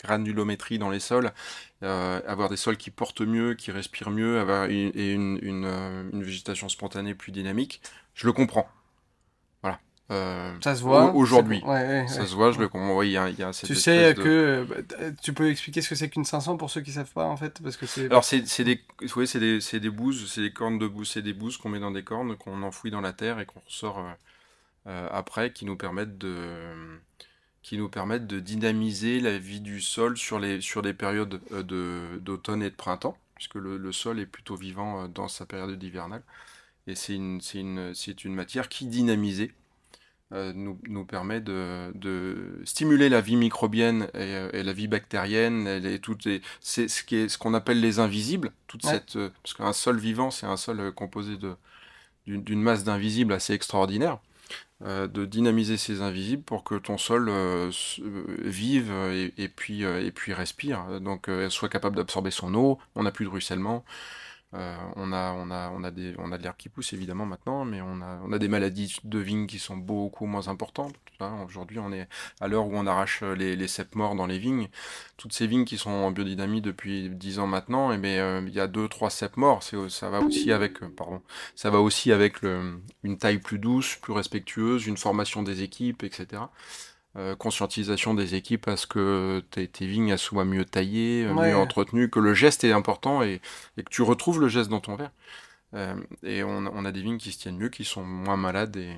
granulométrie, 0.03 0.79
dans 0.79 0.89
les 0.89 0.99
sols, 0.99 1.31
avoir 1.81 2.49
des 2.49 2.57
sols 2.57 2.77
qui 2.77 2.91
portent 2.91 3.21
mieux, 3.21 3.53
qui 3.53 3.71
respirent 3.71 4.11
mieux, 4.11 4.39
avoir 4.39 4.65
une, 4.65 4.91
et 4.95 5.13
une, 5.13 5.39
une, 5.41 5.65
une 6.13 6.23
végétation 6.23 6.69
spontanée 6.69 7.15
plus 7.15 7.31
dynamique, 7.31 7.81
je 8.13 8.25
le 8.25 8.33
comprends. 8.33 8.69
Euh, 10.11 10.51
ça 10.63 10.75
se 10.75 10.81
voit 10.81 11.13
aujourd'hui. 11.13 11.61
ça 11.61 12.25
se 12.25 12.33
voit, 12.33 12.51
je 12.51 12.59
le 12.59 12.67
comprends. 12.67 13.03
il 13.03 13.11
y 13.11 13.17
a, 13.17 13.29
y 13.29 13.43
a 13.43 13.51
tu 13.51 13.75
sais 13.75 14.15
que 14.15 14.65
bah, 14.67 15.11
tu 15.21 15.33
peux 15.33 15.51
expliquer 15.51 15.81
ce 15.81 15.89
que 15.89 15.93
c'est 15.93 16.09
qu'une 16.09 16.25
500 16.25 16.57
pour 16.57 16.71
ceux 16.71 16.81
qui 16.81 16.91
savent 16.91 17.11
pas 17.11 17.25
en 17.25 17.37
fait 17.37 17.61
parce 17.61 17.77
que 17.77 17.85
c'est. 17.85 18.05
Alors 18.05 18.23
c'est 18.23 18.41
des 18.63 18.81
des 19.05 19.61
c'est 19.61 19.79
des 19.79 19.89
bouses, 19.89 20.31
c'est 20.31 20.41
des 20.41 20.51
cornes 20.51 20.79
de 20.79 20.87
bouses, 20.87 21.11
c'est 21.11 21.21
des 21.21 21.33
bouses 21.33 21.57
qu'on 21.57 21.69
met 21.69 21.79
dans 21.79 21.91
des 21.91 22.03
cornes 22.03 22.35
qu'on 22.37 22.63
enfouit 22.63 22.89
dans 22.89 23.01
la 23.01 23.13
terre 23.13 23.39
et 23.39 23.45
qu'on 23.45 23.59
ressort 23.59 23.99
euh, 23.99 24.11
euh, 24.87 25.07
après 25.11 25.53
qui 25.53 25.65
nous 25.65 25.75
permettent 25.75 26.17
de 26.17 26.55
qui 27.61 27.77
nous 27.77 27.89
permettent 27.89 28.27
de 28.27 28.39
dynamiser 28.39 29.19
la 29.19 29.37
vie 29.37 29.61
du 29.61 29.81
sol 29.81 30.17
sur 30.17 30.39
les 30.39 30.61
sur 30.61 30.81
des 30.81 30.93
périodes 30.93 31.39
de 31.51 32.19
d'automne 32.21 32.63
et 32.63 32.69
de 32.69 32.75
printemps 32.75 33.17
puisque 33.35 33.55
le, 33.55 33.77
le, 33.77 33.91
sol 33.93 34.19
est 34.19 34.25
plutôt 34.25 34.55
vivant 34.55 35.07
dans 35.07 35.29
sa 35.29 35.45
période 35.45 35.81
hivernale. 35.81 36.23
Et 36.87 36.95
c'est 36.95 37.15
une 37.15 37.39
une 37.53 37.93
une 38.25 38.35
matière 38.35 38.69
qui 38.69 38.85
dynamisée 38.85 39.53
euh, 40.31 40.53
nous, 40.53 40.79
nous, 40.87 41.05
permet 41.05 41.41
de, 41.41 41.91
de, 41.95 42.61
stimuler 42.63 43.09
la 43.09 43.19
vie 43.19 43.35
microbienne 43.35 44.03
et, 44.13 44.35
euh, 44.35 44.63
la 44.63 44.73
vie 44.73 44.87
bactérienne 44.87 45.67
et, 45.67 45.97
toutes 45.97 46.27
c'est 46.61 46.87
ce 46.87 47.15
est 47.15 47.29
ce 47.29 47.39
qu'on 47.39 47.55
appelle 47.55 47.81
les 47.81 47.97
invisibles 47.97 48.51
toute 48.67 48.85
cette 48.85 49.15
euh, 49.15 49.31
parce 49.41 49.55
qu'un 49.55 49.73
sol 49.73 49.97
vivant 49.97 50.29
c'est 50.29 50.45
un 50.45 50.55
sol 50.55 50.91
composé 50.91 51.35
d'une 52.27 52.61
masse 52.61 52.83
d'invisibles 52.83 53.33
assez 53.33 53.53
extraordinaire 53.53 54.19
de 54.81 55.25
dynamiser 55.25 55.75
ces 55.75 56.01
invisibles 56.01 56.43
pour 56.43 56.63
que 56.63 56.75
ton 56.75 56.97
sol 56.97 57.29
vive 57.99 58.91
et, 59.11 59.33
et, 59.37 59.49
puis 59.49 59.83
et 59.83 60.11
puis 60.11 60.33
respire. 60.33 61.01
Donc 61.01 61.29
soit 61.49 61.69
capable 61.69 61.95
d'absorber 61.97 62.31
son 62.31 62.53
eau 62.55 62.79
on 62.95 63.03
n'a 63.03 63.11
plus 63.11 63.25
de 63.25 63.29
ruissellement 63.29 63.83
euh, 64.55 64.75
on, 64.95 65.13
a, 65.13 65.33
on, 65.33 65.51
a, 65.51 65.69
on, 65.69 65.83
a 65.83 65.91
des, 65.91 66.15
on 66.17 66.31
a 66.31 66.37
de 66.37 66.43
l'herbe 66.43 66.57
qui 66.57 66.69
pousse 66.69 66.93
évidemment 66.93 67.25
maintenant, 67.25 67.65
mais 67.65 67.81
on 67.81 68.01
a, 68.01 68.19
on 68.25 68.31
a 68.31 68.39
des 68.39 68.47
maladies 68.47 68.97
de 69.03 69.19
vignes 69.19 69.45
qui 69.45 69.59
sont 69.59 69.77
beaucoup 69.77 70.25
moins 70.25 70.47
importantes. 70.47 70.95
Aujourd'hui, 71.45 71.79
on 71.79 71.91
est 71.91 72.07
à 72.39 72.47
l'heure 72.47 72.67
où 72.67 72.71
on 72.73 72.87
arrache 72.87 73.23
les, 73.23 73.55
les 73.57 73.67
cèpes 73.67 73.95
morts 73.95 74.15
dans 74.15 74.25
les 74.25 74.39
vignes. 74.39 74.69
Toutes 75.17 75.33
ces 75.33 75.47
vignes 75.47 75.65
qui 75.65 75.77
sont 75.77 75.89
en 75.89 76.11
biodynamie 76.11 76.61
depuis 76.61 77.09
10 77.09 77.39
ans 77.39 77.47
maintenant, 77.47 77.91
eh 77.91 77.99
euh, 78.19 78.41
il 78.47 78.53
y 78.53 78.59
a 78.59 78.67
2-3 78.67 79.09
cèpes 79.09 79.35
morts. 79.37 79.61
Ça 79.61 80.09
va 80.09 80.21
aussi 80.21 80.51
avec, 80.51 80.81
euh, 80.81 80.89
pardon, 80.89 81.21
ça 81.55 81.69
va 81.69 81.79
aussi 81.79 82.11
avec 82.13 82.41
le, 82.41 82.79
une 83.03 83.17
taille 83.17 83.39
plus 83.39 83.59
douce, 83.59 83.97
plus 83.97 84.13
respectueuse, 84.13 84.87
une 84.87 84.97
formation 84.97 85.43
des 85.43 85.61
équipes, 85.61 86.03
etc. 86.03 86.43
Euh, 87.15 87.35
conscientisation 87.35 88.13
des 88.13 88.35
équipes 88.35 88.67
à 88.67 88.77
ce 88.77 88.85
que 88.85 89.43
tes, 89.49 89.67
vignes 89.87 90.15
soient 90.15 90.45
mieux 90.45 90.63
taillées, 90.63 91.25
euh, 91.25 91.33
mieux 91.33 91.57
entretenues, 91.57 92.07
que 92.07 92.19
le 92.19 92.35
geste 92.35 92.63
est 92.63 92.71
important 92.71 93.23
et, 93.23 93.41
que 93.77 93.89
tu 93.89 94.03
retrouves 94.03 94.39
le 94.39 94.47
geste 94.47 94.69
dans 94.69 94.79
ton 94.79 94.95
verre. 94.95 95.09
Euh, 95.73 95.95
et 96.21 96.43
on, 96.43 96.85
a 96.85 96.91
des 96.91 97.01
vignes 97.01 97.17
qui 97.17 97.31
se 97.31 97.39
tiennent 97.39 97.57
mieux, 97.57 97.69
qui 97.69 97.83
sont 97.83 98.03
moins 98.03 98.37
malades 98.37 98.77
et 98.77 98.95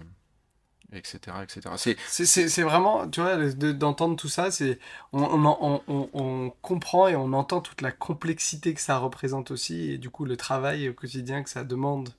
etc 0.93 1.37
etc 1.41 1.95
c'est 2.09 2.63
vraiment 2.63 3.07
tu 3.07 3.21
vois 3.21 3.37
d'entendre 3.71 4.17
tout 4.17 4.27
ça 4.27 4.51
c'est 4.51 4.77
on, 5.13 5.23
on, 5.23 5.81
on, 5.87 6.09
on, 6.11 6.49
comprend 6.61 7.07
et 7.07 7.15
on 7.15 7.31
entend 7.31 7.61
toute 7.61 7.79
la 7.81 7.93
complexité 7.93 8.73
que 8.73 8.81
ça 8.81 8.97
représente 8.97 9.51
aussi 9.51 9.91
et 9.91 9.97
du 9.97 10.09
coup 10.09 10.25
le 10.25 10.35
travail 10.35 10.89
au 10.89 10.93
quotidien 10.93 11.43
que 11.43 11.49
ça 11.49 11.63
demande 11.63 12.09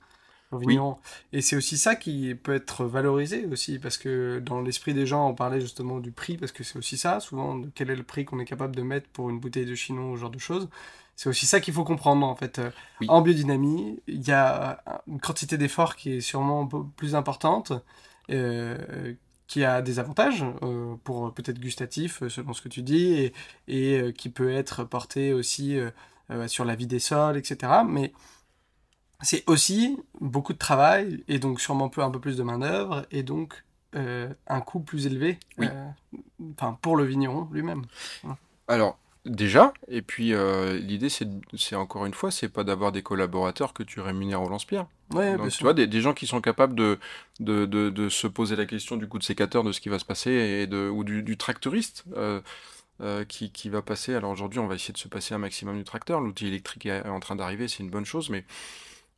Et 1.31 1.41
c'est 1.41 1.55
aussi 1.55 1.77
ça 1.77 1.95
qui 1.95 2.35
peut 2.35 2.53
être 2.53 2.85
valorisé 2.85 3.45
aussi, 3.45 3.79
parce 3.79 3.97
que 3.97 4.39
dans 4.39 4.61
l'esprit 4.61 4.93
des 4.93 5.05
gens, 5.05 5.29
on 5.29 5.33
parlait 5.33 5.61
justement 5.61 5.99
du 5.99 6.11
prix, 6.11 6.37
parce 6.37 6.51
que 6.51 6.63
c'est 6.63 6.77
aussi 6.77 6.97
ça, 6.97 7.19
souvent, 7.19 7.61
quel 7.75 7.89
est 7.89 7.95
le 7.95 8.03
prix 8.03 8.25
qu'on 8.25 8.39
est 8.39 8.45
capable 8.45 8.75
de 8.75 8.81
mettre 8.81 9.07
pour 9.09 9.29
une 9.29 9.39
bouteille 9.39 9.65
de 9.65 9.75
chinon, 9.75 10.15
ce 10.15 10.21
genre 10.21 10.29
de 10.29 10.39
choses. 10.39 10.69
C'est 11.15 11.29
aussi 11.29 11.45
ça 11.45 11.59
qu'il 11.59 11.73
faut 11.73 11.83
comprendre 11.83 12.25
en 12.25 12.35
fait. 12.35 12.59
En 13.07 13.21
biodynamie, 13.21 14.01
il 14.07 14.27
y 14.27 14.31
a 14.31 14.83
une 15.07 15.19
quantité 15.19 15.57
d'efforts 15.57 15.95
qui 15.95 16.13
est 16.13 16.21
sûrement 16.21 16.65
plus 16.95 17.15
importante, 17.15 17.71
euh, 18.31 19.13
qui 19.47 19.63
a 19.63 19.81
des 19.81 19.99
avantages 19.99 20.43
euh, 20.63 20.95
pour 21.03 21.31
peut-être 21.33 21.59
gustatif, 21.59 22.27
selon 22.29 22.53
ce 22.53 22.61
que 22.61 22.69
tu 22.69 22.81
dis, 22.81 23.13
et, 23.13 23.33
et 23.67 23.99
euh, 23.99 24.11
qui 24.11 24.29
peut 24.29 24.51
être 24.51 24.83
porté 24.83 25.33
aussi 25.33 25.77
sur 26.47 26.65
la 26.65 26.75
vie 26.75 26.87
des 26.87 26.99
sols, 26.99 27.37
etc. 27.37 27.71
Mais 27.87 28.11
c'est 29.23 29.43
aussi 29.47 29.97
beaucoup 30.21 30.53
de 30.53 30.57
travail 30.57 31.23
et 31.27 31.39
donc 31.39 31.59
sûrement 31.59 31.91
un 31.97 32.11
peu 32.11 32.19
plus 32.19 32.37
de 32.37 32.43
main-d'œuvre 32.43 33.05
et 33.11 33.23
donc 33.23 33.63
un 33.95 34.61
coût 34.61 34.79
plus 34.79 35.05
élevé 35.05 35.39
enfin, 36.57 36.77
pour 36.81 36.97
le 36.97 37.03
vigneron 37.03 37.47
lui-même. 37.51 37.83
Alors, 38.67 38.97
Déjà, 39.25 39.71
et 39.87 40.01
puis 40.01 40.33
euh, 40.33 40.77
l'idée 40.77 41.07
c'est 41.07 41.75
encore 41.75 42.05
une 42.05 42.13
fois, 42.13 42.29
c'est 42.29 42.49
pas 42.49 42.65
d'avoir 42.65 42.91
des 42.91 43.01
collaborateurs 43.01 43.71
que 43.71 43.81
tu 43.81 44.01
rémunères 44.01 44.41
au 44.41 44.49
lance-pierre. 44.49 44.85
Ouais, 45.13 45.37
tu 45.49 45.63
vois, 45.63 45.73
des, 45.73 46.01
gens 46.01 46.13
qui 46.13 46.27
sont 46.27 46.41
capables 46.41 46.75
de, 46.75 46.99
de, 47.39 47.65
de, 47.65 48.09
se 48.09 48.27
poser 48.27 48.57
la 48.57 48.65
question 48.65 48.97
du 48.97 49.07
coup 49.07 49.19
de 49.19 49.23
sécateur, 49.23 49.63
de 49.63 49.71
ce 49.71 49.79
qui 49.79 49.87
va 49.87 49.97
se 49.97 50.03
passer, 50.03 50.31
et 50.31 50.67
de, 50.67 50.89
ou 50.89 51.05
du, 51.05 51.23
du 51.23 51.37
tracteuriste 51.37 52.03
euh, 52.17 52.41
euh, 52.99 53.23
qui, 53.23 53.49
qui, 53.49 53.69
va 53.69 53.81
passer. 53.81 54.13
Alors 54.13 54.31
aujourd'hui, 54.31 54.59
on 54.59 54.67
va 54.67 54.75
essayer 54.75 54.93
de 54.93 54.97
se 54.97 55.07
passer 55.07 55.33
un 55.33 55.37
maximum 55.37 55.77
du 55.77 55.85
tracteur. 55.85 56.19
L'outil 56.19 56.47
électrique 56.47 56.85
est 56.87 57.07
en 57.07 57.21
train 57.21 57.37
d'arriver, 57.37 57.69
c'est 57.69 57.81
une 57.81 57.89
bonne 57.89 58.05
chose, 58.05 58.29
mais 58.29 58.43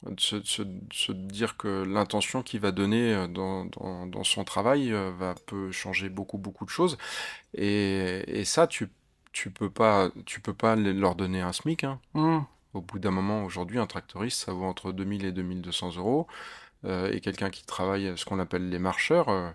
de 0.10 0.20
se, 0.20 0.42
se, 0.44 1.12
dire 1.12 1.58
que 1.58 1.84
l'intention 1.84 2.44
qu'il 2.44 2.60
va 2.60 2.72
donner 2.72 3.28
dans, 3.30 3.66
dans, 3.66 4.06
dans, 4.06 4.24
son 4.24 4.44
travail 4.44 4.92
va 4.92 5.36
peut 5.46 5.72
changer 5.72 6.10
beaucoup 6.10 6.38
beaucoup 6.38 6.66
de 6.66 6.70
choses. 6.70 6.98
Et, 7.54 8.24
et 8.28 8.46
ça, 8.46 8.68
tu 8.68 8.90
tu 9.36 9.52
peux 9.52 9.70
pas, 9.70 10.10
tu 10.26 10.40
peux 10.40 10.54
pas 10.54 10.78
leur 10.78 11.16
donner 11.16 11.42
un 11.42 11.52
SMIC. 11.52 11.84
Hein. 11.84 12.00
Mmh. 12.14 12.40
Au 12.74 12.82
bout 12.82 13.00
d'un 13.00 13.12
moment, 13.12 13.44
aujourd'hui, 13.44 13.80
un 13.80 13.86
tractoriste, 13.86 14.46
ça 14.46 14.54
vaut 14.54 14.64
entre 14.64 14.94
2000 14.94 15.26
et 15.26 15.32
2200 15.34 15.98
euros. 15.98 16.28
Euh, 16.86 17.12
et 17.12 17.20
quelqu'un 17.20 17.50
qui 17.50 17.66
travaille 17.66 18.14
ce 18.18 18.24
qu'on 18.24 18.40
appelle 18.40 18.70
les 18.70 18.80
marcheurs, 18.80 19.28
euh, 19.30 19.50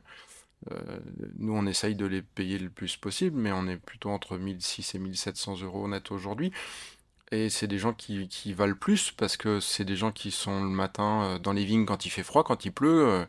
euh, 0.73 0.99
nous, 1.39 1.55
on 1.55 1.67
essaye 1.67 1.95
de 1.95 2.05
les 2.05 2.21
payer 2.21 2.59
le 2.59 2.69
plus 2.69 2.99
possible, 2.99 3.39
mais 3.39 3.53
on 3.53 3.67
est 3.69 3.79
plutôt 3.79 4.11
entre 4.11 4.37
1600 4.37 4.99
et 4.99 5.01
1700 5.01 5.63
euros 5.63 5.89
net 5.89 6.11
aujourd'hui. 6.11 6.53
Et 7.33 7.49
c'est 7.49 7.69
des 7.69 7.79
gens 7.79 7.93
qui, 7.93 8.27
qui, 8.27 8.53
valent 8.53 8.75
plus 8.75 9.13
parce 9.13 9.37
que 9.37 9.61
c'est 9.61 9.85
des 9.85 9.95
gens 9.95 10.11
qui 10.11 10.33
sont 10.33 10.65
le 10.65 10.69
matin 10.69 11.39
dans 11.41 11.53
les 11.53 11.65
vignes 11.65 11.87
quand 11.87 12.05
il 12.05 12.11
fait 12.11 12.25
froid, 12.25 12.43
quand 12.43 12.65
il 12.65 12.73
pleut. 12.73 13.27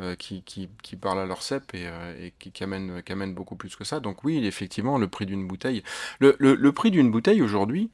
Euh, 0.00 0.14
qui, 0.14 0.44
qui, 0.44 0.68
qui, 0.80 0.94
parlent 0.94 1.18
à 1.18 1.26
leur 1.26 1.42
cep 1.42 1.74
et, 1.74 1.88
euh, 1.88 2.14
et 2.20 2.32
qui, 2.38 2.62
amènent, 2.62 3.02
qui, 3.02 3.10
amènent, 3.10 3.34
beaucoup 3.34 3.56
plus 3.56 3.74
que 3.74 3.82
ça. 3.82 3.98
Donc 3.98 4.22
oui, 4.22 4.46
effectivement, 4.46 4.96
le 4.96 5.08
prix 5.08 5.26
d'une 5.26 5.48
bouteille. 5.48 5.82
Le, 6.20 6.36
le, 6.38 6.54
le 6.54 6.72
prix 6.72 6.92
d'une 6.92 7.10
bouteille 7.10 7.42
aujourd'hui, 7.42 7.90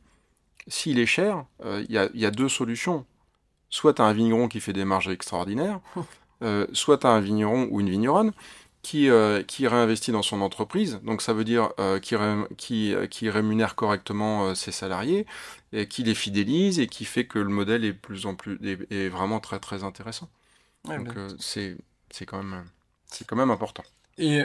s'il 0.69 0.99
est 0.99 1.07
cher, 1.07 1.47
euh, 1.65 1.83
il 1.89 1.95
y, 1.95 1.97
a, 1.97 2.11
y, 2.13 2.27
a, 2.27 2.31
deux 2.31 2.51
solutions. 2.51 3.07
Soit 3.71 3.95
tu 3.95 4.03
as 4.03 4.05
un 4.05 4.13
vigneron 4.13 4.49
qui 4.49 4.61
fait 4.61 4.75
des 4.75 4.85
marges 4.85 5.09
extraordinaires, 5.09 5.81
soit 6.75 6.99
tu 6.99 7.07
as 7.07 7.11
un 7.11 7.21
vigneron 7.21 7.69
ou 7.71 7.81
une 7.81 7.89
vigneronne 7.89 8.33
qui, 8.85 9.09
qui 9.49 9.67
réinvestit 9.67 10.13
dans 10.13 10.23
son 10.23 10.41
entreprise. 10.41 11.01
Donc 11.03 11.23
ça 11.23 11.33
veut 11.33 11.45
dire 11.45 11.71
qui, 12.03 12.15
qui, 12.57 12.95
qui, 13.11 13.31
rémunère 13.31 13.75
correctement 13.75 14.55
ses 14.55 14.71
salariés, 14.71 15.27
et 15.73 15.89
qui 15.89 16.05
les 16.05 16.15
fidélise 16.15 16.79
et 16.79 16.87
qui 16.87 17.05
fait 17.05 17.27
que 17.27 17.41
le 17.41 17.49
modèle 17.49 17.85
est, 17.85 17.93
plus 17.93 18.27
en 18.27 18.37
plus, 18.37 18.59
est, 18.63 18.93
est 18.93 19.09
vraiment 19.09 19.41
très 19.41 19.59
très 19.59 19.83
intéressant. 19.83 20.29
Donc 20.85 21.09
c'est 21.41 21.77
c'est 22.15 22.27
quand 22.27 22.43
même, 22.43 22.65
c'est 23.07 23.27
quand 23.27 23.37
même 23.37 23.51
important. 23.51 23.83
Et 24.19 24.45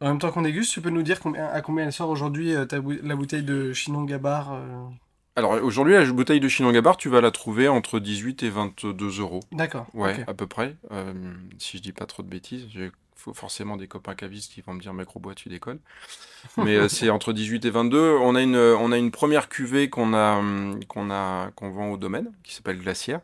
en 0.00 0.08
même 0.08 0.18
temps 0.18 0.30
qu'on 0.30 0.42
déguste, 0.42 0.72
tu 0.72 0.80
peux 0.80 0.90
nous 0.90 1.02
dire 1.02 1.20
combien, 1.20 1.46
à 1.46 1.60
combien 1.62 1.86
elle 1.86 1.92
sort 1.92 2.10
aujourd'hui 2.10 2.54
euh, 2.54 2.66
la 3.02 3.16
bouteille 3.16 3.42
de 3.42 3.72
Chinon 3.72 4.04
Gabar 4.04 4.52
euh? 4.52 4.86
Alors 5.34 5.52
aujourd'hui, 5.62 5.94
la 5.94 6.04
bouteille 6.04 6.40
de 6.40 6.48
Chinon 6.48 6.72
Gabar, 6.72 6.96
tu 6.96 7.08
vas 7.08 7.20
la 7.20 7.30
trouver 7.30 7.66
entre 7.66 7.98
18 7.98 8.42
et 8.42 8.50
22 8.50 9.20
euros. 9.20 9.40
D'accord. 9.50 9.86
Ouais, 9.94 10.22
à 10.26 10.34
peu 10.34 10.46
près. 10.46 10.76
Euh, 10.90 11.14
si 11.58 11.78
je 11.78 11.82
dis 11.82 11.92
pas 11.92 12.04
trop 12.04 12.22
de 12.22 12.28
bêtises, 12.28 12.66
j'ai 12.70 12.92
faut 13.22 13.34
forcément 13.34 13.76
des 13.76 13.88
copains 13.88 14.14
cavistes 14.14 14.52
qui 14.52 14.60
vont 14.60 14.74
me 14.74 14.80
dire 14.80 14.92
mec 14.92 15.08
bois 15.16 15.34
tu 15.34 15.48
déconnes 15.48 15.80
mais 16.56 16.88
c'est 16.88 17.10
entre 17.10 17.32
18 17.32 17.64
et 17.64 17.70
22 17.70 18.16
on 18.20 18.34
a 18.34 18.42
une 18.42 18.56
on 18.56 18.92
a 18.92 18.98
une 18.98 19.10
première 19.10 19.48
cuvée 19.48 19.90
qu'on 19.90 20.14
a 20.14 20.42
qu'on 20.88 21.10
a 21.10 21.50
qu'on 21.54 21.70
vend 21.70 21.90
au 21.90 21.96
domaine 21.96 22.32
qui 22.42 22.54
s'appelle 22.54 22.78
Glacière 22.78 23.20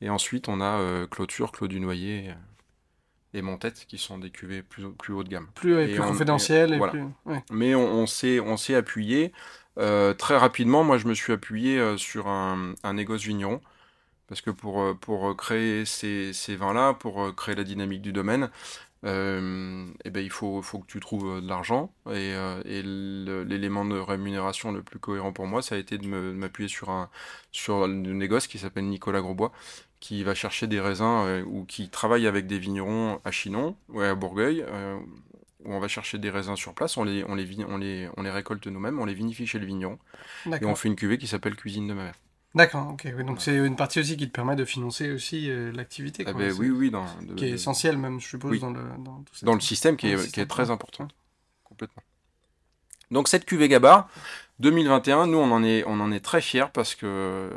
et 0.00 0.10
ensuite 0.10 0.48
on 0.48 0.60
a 0.60 1.06
Clôture 1.10 1.52
Clos 1.52 1.68
du 1.68 1.80
Noyer 1.80 2.32
et 3.36 3.42
Montette 3.42 3.86
qui 3.86 3.98
sont 3.98 4.18
des 4.18 4.30
cuvées 4.30 4.62
plus, 4.62 4.90
plus 4.92 5.12
haut 5.12 5.22
de 5.22 5.28
gamme. 5.28 5.46
Plus, 5.54 5.78
et 5.80 5.88
plus 5.88 6.00
confidentielles. 6.00 6.80
Mais 7.50 7.74
on, 7.74 8.04
on 8.04 8.56
s'est 8.56 8.74
appuyé 8.74 9.32
euh, 9.78 10.14
très 10.14 10.36
rapidement. 10.36 10.84
Moi, 10.84 10.98
je 10.98 11.06
me 11.06 11.14
suis 11.14 11.32
appuyé 11.32 11.78
euh, 11.78 11.96
sur 11.96 12.28
un, 12.28 12.74
un 12.82 12.94
négoce 12.94 13.22
vigneron. 13.22 13.60
Parce 14.28 14.40
que 14.40 14.50
pour, 14.50 14.80
euh, 14.80 14.94
pour 14.94 15.36
créer 15.36 15.84
ces, 15.84 16.32
ces 16.32 16.56
vins-là, 16.56 16.94
pour 16.94 17.34
créer 17.36 17.54
la 17.54 17.62
dynamique 17.62 18.02
du 18.02 18.12
domaine, 18.12 18.50
euh, 19.04 19.86
et 19.86 20.06
eh 20.06 20.10
ben, 20.10 20.24
il 20.24 20.30
faut, 20.30 20.62
faut 20.62 20.78
que 20.78 20.86
tu 20.86 20.98
trouves 21.00 21.40
de 21.40 21.48
l'argent. 21.48 21.92
Et, 22.10 22.32
et 22.64 22.82
l'élément 22.82 23.84
de 23.84 23.98
rémunération 23.98 24.72
le 24.72 24.82
plus 24.82 24.98
cohérent 24.98 25.32
pour 25.32 25.46
moi, 25.46 25.62
ça 25.62 25.74
a 25.74 25.78
été 25.78 25.98
de 25.98 26.06
m'appuyer 26.08 26.68
sur 26.68 26.90
un, 26.90 27.08
sur 27.52 27.84
un 27.84 27.88
négoce 27.88 28.46
qui 28.46 28.58
s'appelle 28.58 28.86
Nicolas 28.86 29.20
Grosbois, 29.20 29.52
qui 30.00 30.22
va 30.22 30.34
chercher 30.34 30.66
des 30.66 30.80
raisins 30.80 31.24
euh, 31.26 31.42
ou 31.44 31.64
qui 31.64 31.88
travaille 31.88 32.26
avec 32.26 32.46
des 32.46 32.58
vignerons 32.58 33.20
à 33.24 33.30
Chinon 33.30 33.76
ou 33.88 34.00
à 34.00 34.14
Bourgueil, 34.14 34.64
euh, 34.66 34.98
où 35.64 35.72
on 35.72 35.80
va 35.80 35.88
chercher 35.88 36.18
des 36.18 36.30
raisins 36.30 36.56
sur 36.56 36.74
place, 36.74 36.96
on 36.96 37.04
les, 37.04 37.24
on 37.24 37.34
les, 37.34 37.64
on 37.64 37.78
les, 37.78 38.08
on 38.16 38.22
les 38.22 38.30
récolte 38.30 38.66
nous-mêmes, 38.66 39.00
on 39.00 39.04
les 39.04 39.14
vinifie 39.14 39.46
chez 39.46 39.58
le 39.58 39.66
vigneron, 39.66 39.98
et 40.60 40.64
on 40.64 40.74
fait 40.76 40.88
une 40.88 40.96
cuvée 40.96 41.18
qui 41.18 41.26
s'appelle 41.26 41.56
Cuisine 41.56 41.88
de 41.88 41.94
ma 41.94 42.04
mère. 42.04 42.14
D'accord, 42.56 42.88
ok. 42.92 43.24
donc 43.24 43.42
c'est 43.42 43.54
une 43.54 43.76
partie 43.76 44.00
aussi 44.00 44.16
qui 44.16 44.26
te 44.26 44.32
permet 44.32 44.56
de 44.56 44.64
financer 44.64 45.12
aussi 45.12 45.50
euh, 45.50 45.70
l'activité. 45.72 46.24
Ah 46.26 46.32
ben 46.32 46.52
oui, 46.58 46.70
oui. 46.70 46.90
Dans, 46.90 47.04
qui 47.36 47.44
est 47.44 47.50
essentielle 47.50 47.98
même, 47.98 48.18
je 48.18 48.26
suppose, 48.26 48.58
dans, 48.60 48.70
le, 48.70 48.82
dans, 48.98 49.22
dans 49.42 49.54
le 49.54 49.60
système 49.60 49.96
qui, 49.98 50.08
est, 50.08 50.32
qui 50.32 50.40
est 50.40 50.46
très 50.46 50.70
important. 50.70 51.06
Complètement. 51.64 52.02
Donc 53.10 53.28
cette 53.28 53.44
cuvée 53.44 53.68
Gabar, 53.68 54.08
2021, 54.60 55.26
nous 55.26 55.38
on 55.38 55.50
en 55.52 55.62
est, 55.62 55.84
on 55.86 56.00
en 56.00 56.10
est 56.10 56.20
très 56.20 56.40
fiers 56.40 56.66
parce 56.72 56.94
que 56.94 57.50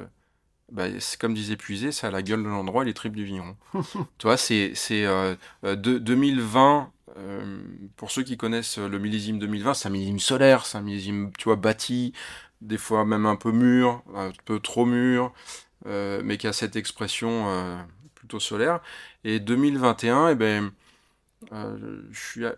bah, 0.72 0.86
c'est 1.00 1.20
comme 1.20 1.34
disait 1.34 1.56
Puisé, 1.56 1.92
c'est 1.92 2.08
à 2.08 2.12
la 2.12 2.22
gueule 2.22 2.44
de 2.44 2.50
l'endroit 2.50 2.84
et 2.84 2.86
les 2.86 2.94
tripes 2.94 3.16
du 3.16 3.24
vigneron. 3.24 3.56
tu 3.74 4.24
vois, 4.24 4.38
c'est 4.38 4.74
euh, 4.92 5.36
2020, 5.64 6.92
euh, 7.18 7.18
euh, 7.18 7.60
pour 7.96 8.12
ceux 8.12 8.24
qui 8.24 8.38
connaissent 8.38 8.78
le 8.78 9.00
millésime 9.00 9.40
2020, 9.40 9.74
c'est 9.74 9.88
un 9.88 9.92
millésime 9.92 10.20
solaire, 10.20 10.66
c'est 10.66 10.78
un 10.78 10.82
millésime, 10.82 11.32
tu 11.38 11.46
vois, 11.46 11.56
bâti, 11.56 12.14
des 12.62 12.78
fois 12.78 13.06
même 13.06 13.26
un 13.26 13.36
peu 13.36 13.52
mûr, 13.52 14.04
un 14.16 14.32
peu 14.46 14.60
trop 14.60 14.86
mûr, 14.86 15.34
euh, 15.86 16.22
mais 16.24 16.38
qui 16.38 16.48
a 16.48 16.54
cette 16.54 16.76
expression 16.76 17.86
plutôt 18.16 18.40
solaire. 18.40 18.82
Et 19.24 19.40
2021, 19.40 20.30
eh 20.30 20.36
ben, 20.36 20.72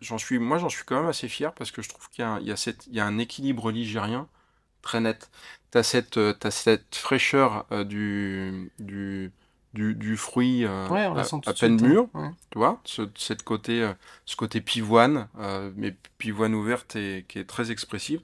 j'en 0.01 0.17
suis, 0.17 0.39
moi 0.39 0.57
j'en 0.57 0.69
suis 0.69 0.83
quand 0.85 0.99
même 0.99 1.09
assez 1.09 1.27
fier 1.27 1.53
parce 1.53 1.71
que 1.71 1.81
je 1.81 1.89
trouve 1.89 2.09
qu'il 2.09 2.25
y, 2.41 2.51
y, 2.51 2.95
y, 2.95 2.99
a 2.99 3.05
un 3.05 3.17
équilibre 3.17 3.71
ligérien 3.71 4.27
très 4.81 4.99
net 4.99 5.29
tu 5.71 5.77
as 5.77 5.83
cette, 5.83 6.17
euh, 6.17 6.33
cette 6.49 6.95
fraîcheur 6.95 7.65
euh, 7.71 7.83
du, 7.83 8.71
du, 8.79 9.31
du, 9.73 9.95
du, 9.95 10.17
fruit 10.17 10.65
euh, 10.65 10.87
à, 11.45 11.53
peine 11.53 11.81
mûr, 11.81 12.07
hein. 12.13 12.35
tu 12.49 12.57
vois, 12.57 12.81
ce, 12.83 13.03
cette 13.15 13.43
côté, 13.43 13.89
ce 14.25 14.35
côté 14.35 14.61
pivoine, 14.61 15.27
mais 15.75 15.95
pivoine 16.17 16.53
ouverte 16.53 16.95
et 16.95 17.25
qui 17.27 17.39
est 17.39 17.45
très 17.45 17.71
expressive, 17.71 18.21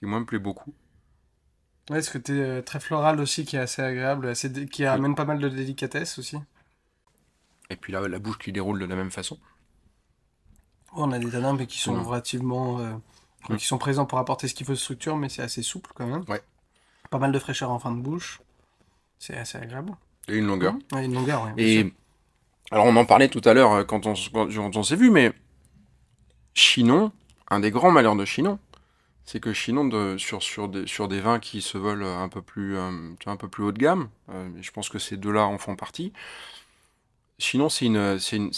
qui 0.00 0.06
moi 0.06 0.18
me 0.18 0.24
plaît 0.26 0.40
beaucoup. 0.40 0.74
Ouais, 1.90 2.02
ce 2.02 2.10
côté 2.10 2.62
très 2.66 2.80
floral 2.80 3.20
aussi 3.20 3.44
qui 3.44 3.56
est 3.56 3.60
assez 3.60 3.82
agréable, 3.82 4.28
assez 4.28 4.66
qui 4.66 4.84
amène 4.84 5.14
pas 5.14 5.24
mal 5.24 5.38
de 5.38 5.48
délicatesse 5.48 6.18
aussi. 6.18 6.36
Et 7.68 7.76
puis 7.76 7.92
là, 7.92 8.06
la 8.08 8.18
bouche 8.18 8.38
qui 8.38 8.50
déroule 8.50 8.80
de 8.80 8.86
la 8.86 8.96
même 8.96 9.12
façon. 9.12 9.38
On 10.92 11.12
a 11.12 11.18
des 11.20 11.30
tanins 11.30 11.54
mais 11.54 11.66
qui 11.66 11.78
sont 11.78 12.02
relativement 12.02 13.00
Mm. 13.48 13.56
qui 13.56 13.66
sont 13.66 13.78
présents 13.78 14.06
pour 14.06 14.18
apporter 14.18 14.48
ce 14.48 14.54
qu'il 14.54 14.66
faut 14.66 14.72
de 14.72 14.78
structure, 14.78 15.16
mais 15.16 15.28
c'est 15.28 15.42
assez 15.42 15.62
souple 15.62 15.90
quand 15.94 16.06
même. 16.06 16.24
Ouais. 16.28 16.42
Pas 17.10 17.18
mal 17.18 17.32
de 17.32 17.38
fraîcheur 17.38 17.70
en 17.70 17.78
fin 17.78 17.92
de 17.92 18.00
bouche. 18.00 18.40
C'est 19.18 19.36
assez 19.36 19.58
agréable. 19.58 19.92
Et 20.28 20.36
une 20.36 20.46
longueur. 20.46 20.74
Ouais, 20.92 21.04
une 21.04 21.14
longueur, 21.14 21.44
oui. 21.44 21.62
Et 21.62 21.94
alors 22.70 22.86
on 22.86 22.96
en 22.96 23.04
parlait 23.04 23.28
tout 23.28 23.40
à 23.44 23.54
l'heure 23.54 23.72
euh, 23.72 23.84
quand 23.84 24.06
on, 24.06 24.14
quand 24.32 24.76
on 24.76 24.82
s'est 24.82 24.96
vu, 24.96 25.10
mais 25.10 25.32
Chinon, 26.54 27.12
un 27.48 27.60
des 27.60 27.70
grands 27.70 27.90
malheurs 27.90 28.16
de 28.16 28.24
Chinon, 28.24 28.58
c'est 29.30 29.38
que 29.38 29.52
Chinon, 29.52 29.84
de, 29.84 30.18
sur, 30.18 30.42
sur, 30.42 30.68
des, 30.68 30.88
sur 30.88 31.06
des 31.06 31.20
vins 31.20 31.38
qui 31.38 31.62
se 31.62 31.78
veulent 31.78 32.02
un 32.02 32.28
peu 32.28 32.42
plus, 32.42 32.76
euh, 32.76 32.90
un 33.26 33.36
peu 33.36 33.46
plus 33.48 33.62
haut 33.62 33.70
de 33.70 33.78
gamme, 33.78 34.08
euh, 34.30 34.48
je 34.60 34.72
pense 34.72 34.88
que 34.88 34.98
ces 34.98 35.16
deux-là 35.16 35.46
en 35.46 35.56
font 35.56 35.76
partie, 35.76 36.12
Chinon, 37.38 37.68
c'est 37.68 37.86
une, 37.86 38.50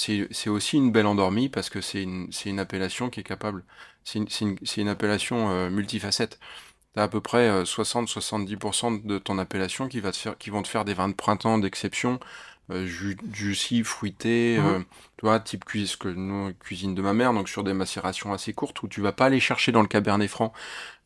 aussi 0.48 0.76
une 0.76 0.90
belle 0.90 1.06
endormie 1.06 1.50
parce 1.50 1.68
que 1.68 1.82
c'est 1.82 2.02
une, 2.02 2.30
une, 2.46 2.58
appellation 2.58 3.10
qui 3.10 3.20
est 3.20 3.22
capable, 3.22 3.64
c'est 4.02 4.18
une, 4.18 4.56
une, 4.78 4.88
appellation 4.88 5.50
euh, 5.50 5.68
multifacette. 5.68 6.40
Tu 6.94 7.00
à 7.00 7.08
peu 7.08 7.20
près 7.20 7.62
60-70% 7.64 8.96
euh, 8.96 9.00
de 9.04 9.18
ton 9.18 9.38
appellation 9.38 9.88
qui, 9.88 10.00
va 10.00 10.10
te 10.10 10.16
faire, 10.16 10.38
qui 10.38 10.50
vont 10.50 10.62
te 10.62 10.68
faire 10.68 10.84
des 10.86 10.94
vins 10.94 11.08
de 11.08 11.14
printemps 11.14 11.58
d'exception 11.58 12.18
euh, 12.70 12.86
juicy, 12.86 13.82
fruité, 13.82 14.56
euh, 14.58 14.78
tu 15.16 15.26
vois, 15.26 15.40
type 15.40 15.64
cuisine, 15.64 15.96
que 15.98 16.08
nous, 16.08 16.54
cuisine 16.60 16.94
de 16.94 17.02
ma 17.02 17.12
mère, 17.12 17.32
donc 17.32 17.48
sur 17.48 17.64
des 17.64 17.74
macérations 17.74 18.32
assez 18.32 18.52
courtes 18.52 18.80
où 18.84 18.88
tu 18.88 19.00
vas 19.00 19.10
pas 19.10 19.26
aller 19.26 19.40
chercher 19.40 19.72
dans 19.72 19.82
le 19.82 19.88
Cabernet 19.88 20.28
Franc 20.30 20.52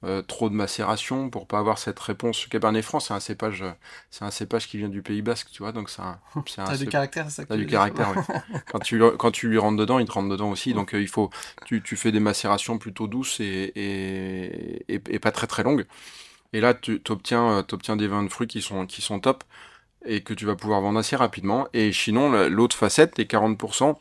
euh, 0.04 0.20
trop 0.20 0.50
de 0.50 0.54
macération 0.54 1.30
pour 1.30 1.46
pas 1.46 1.58
avoir 1.58 1.78
cette 1.78 1.98
réponse. 1.98 2.46
Cabernet 2.46 2.84
Franc, 2.84 3.00
c'est 3.00 3.14
un 3.14 3.20
cépage, 3.20 3.64
c'est 4.10 4.26
un 4.26 4.30
cépage 4.30 4.68
qui 4.68 4.76
vient 4.76 4.90
du 4.90 5.00
Pays 5.00 5.22
Basque, 5.22 5.48
tu 5.50 5.62
vois, 5.62 5.72
donc 5.72 5.88
c'est 5.88 6.02
un, 6.02 6.20
c'est 6.46 6.60
un 6.60 6.76
du 6.76 6.86
caractère, 6.88 7.30
ça. 7.30 7.44
du 7.44 7.66
caractère. 7.66 8.14
quand 8.70 8.80
tu 8.80 9.00
quand 9.16 9.30
tu 9.30 9.48
lui 9.48 9.56
rentres 9.56 9.78
dedans, 9.78 9.98
il 9.98 10.06
te 10.06 10.12
rentre 10.12 10.28
dedans 10.28 10.50
aussi. 10.50 10.74
Donc 10.74 10.90
il 10.92 11.08
faut, 11.08 11.30
tu, 11.64 11.82
tu 11.82 11.96
fais 11.96 12.12
des 12.12 12.20
macérations 12.20 12.76
plutôt 12.76 13.06
douces 13.06 13.40
et, 13.40 13.72
et, 13.74 14.94
et, 14.94 15.18
pas 15.18 15.32
très 15.32 15.46
très 15.46 15.62
longues. 15.62 15.86
Et 16.52 16.60
là, 16.60 16.74
tu 16.74 17.00
obtiens, 17.08 17.64
obtiens 17.72 17.96
des 17.96 18.08
vins 18.08 18.22
de 18.22 18.28
fruits 18.28 18.46
qui 18.46 18.60
sont 18.60 18.84
qui 18.86 19.00
sont 19.00 19.20
top 19.20 19.42
et 20.06 20.22
que 20.22 20.34
tu 20.34 20.46
vas 20.46 20.56
pouvoir 20.56 20.80
vendre 20.80 20.98
assez 20.98 21.16
rapidement. 21.16 21.68
Et 21.72 21.92
sinon, 21.92 22.30
l'autre 22.48 22.76
facette, 22.76 23.18
les 23.18 23.24
40%, 23.24 23.96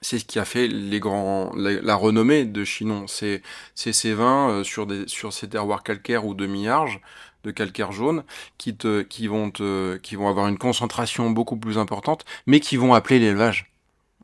c'est 0.00 0.18
ce 0.18 0.24
qui 0.24 0.38
a 0.38 0.44
fait 0.44 0.66
les 0.66 1.00
grands, 1.00 1.52
la, 1.54 1.94
renommée 1.94 2.44
de 2.44 2.64
Chinon. 2.64 3.06
C'est 3.06 3.42
ces 3.74 4.14
vins 4.14 4.50
euh, 4.50 4.64
sur, 4.64 4.86
des, 4.86 5.06
sur 5.06 5.32
ces 5.32 5.48
terroirs 5.48 5.82
calcaires 5.82 6.24
ou 6.24 6.34
demi-arges 6.34 7.00
de 7.44 7.50
calcaire 7.50 7.92
jaune 7.92 8.24
qui, 8.58 8.76
te, 8.76 9.02
qui, 9.02 9.26
vont 9.26 9.50
te, 9.50 9.96
qui 9.98 10.16
vont 10.16 10.28
avoir 10.28 10.48
une 10.48 10.58
concentration 10.58 11.30
beaucoup 11.30 11.56
plus 11.56 11.78
importante, 11.78 12.24
mais 12.46 12.60
qui 12.60 12.76
vont 12.76 12.94
appeler 12.94 13.18
l'élevage. 13.18 13.69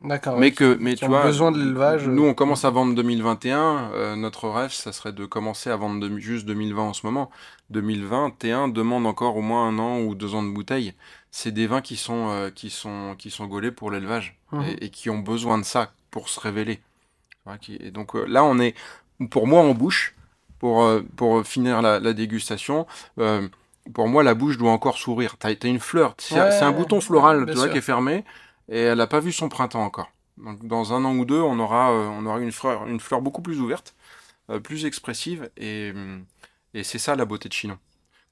D'accord. 0.02 0.36
Mais 0.36 0.52
que, 0.52 0.76
mais 0.78 0.94
tu 0.94 1.06
vois, 1.06 1.22
besoin 1.22 1.50
de 1.52 1.58
l'élevage. 1.58 2.06
Nous, 2.06 2.24
on 2.24 2.34
commence 2.34 2.64
à 2.64 2.70
vendre 2.70 2.94
2021. 2.94 3.92
Euh, 3.94 4.16
notre 4.16 4.48
rêve, 4.48 4.72
ça 4.72 4.92
serait 4.92 5.12
de 5.12 5.24
commencer 5.24 5.70
à 5.70 5.76
vendre 5.76 6.06
juste 6.18 6.46
2020 6.46 6.82
en 6.82 6.92
ce 6.92 7.06
moment. 7.06 7.30
2021 7.70 8.68
demande 8.68 9.06
encore 9.06 9.36
au 9.36 9.42
moins 9.42 9.68
un 9.68 9.78
an 9.78 10.00
ou 10.00 10.14
deux 10.14 10.34
ans 10.34 10.42
de 10.42 10.50
bouteille. 10.50 10.92
C'est 11.30 11.50
des 11.50 11.66
vins 11.66 11.80
qui 11.80 11.96
sont, 11.96 12.28
euh, 12.28 12.50
qui 12.50 12.68
sont, 12.70 13.14
qui 13.18 13.30
sont 13.30 13.46
gaulés 13.46 13.72
pour 13.72 13.90
l'élevage 13.90 14.38
mhm. 14.52 14.64
et, 14.80 14.90
qui 14.90 15.08
ont 15.08 15.18
besoin 15.18 15.58
de 15.58 15.64
ça 15.64 15.92
pour 16.10 16.28
se 16.28 16.40
révéler. 16.40 16.80
Et 17.68 17.90
donc 17.90 18.16
euh, 18.16 18.26
là, 18.26 18.44
on 18.44 18.58
est, 18.58 18.74
pour 19.30 19.46
moi, 19.46 19.62
en 19.62 19.72
bouche, 19.72 20.14
pour, 20.58 20.88
pour 21.16 21.46
finir 21.46 21.80
la, 21.80 22.00
la 22.00 22.12
dégustation. 22.12 22.86
pour 23.94 24.08
moi, 24.08 24.22
la 24.22 24.34
bouche 24.34 24.58
doit 24.58 24.72
encore 24.72 24.98
sourire. 24.98 25.36
T'as 25.38 25.50
as 25.50 25.66
une 25.66 25.80
fleur, 25.80 26.14
c'est 26.18 26.38
un 26.38 26.72
bouton 26.72 27.00
floral, 27.00 27.46
tu 27.46 27.52
vois, 27.54 27.68
qui 27.68 27.78
est 27.78 27.82
fermé 27.82 28.24
et 28.68 28.80
elle 28.80 28.98
n'a 28.98 29.06
pas 29.06 29.20
vu 29.20 29.32
son 29.32 29.48
printemps 29.48 29.84
encore. 29.84 30.10
Donc 30.38 30.66
dans 30.66 30.92
un 30.92 31.04
an 31.04 31.16
ou 31.16 31.24
deux, 31.24 31.40
on 31.40 31.58
aura, 31.58 31.92
euh, 31.92 32.06
on 32.08 32.26
aura 32.26 32.40
une, 32.40 32.52
fleur, 32.52 32.86
une 32.86 33.00
fleur 33.00 33.22
beaucoup 33.22 33.42
plus 33.42 33.60
ouverte, 33.60 33.94
euh, 34.50 34.60
plus 34.60 34.84
expressive, 34.84 35.50
et, 35.56 35.92
et 36.74 36.84
c'est 36.84 36.98
ça 36.98 37.16
la 37.16 37.24
beauté 37.24 37.48
de 37.48 37.54
Chinon. 37.54 37.78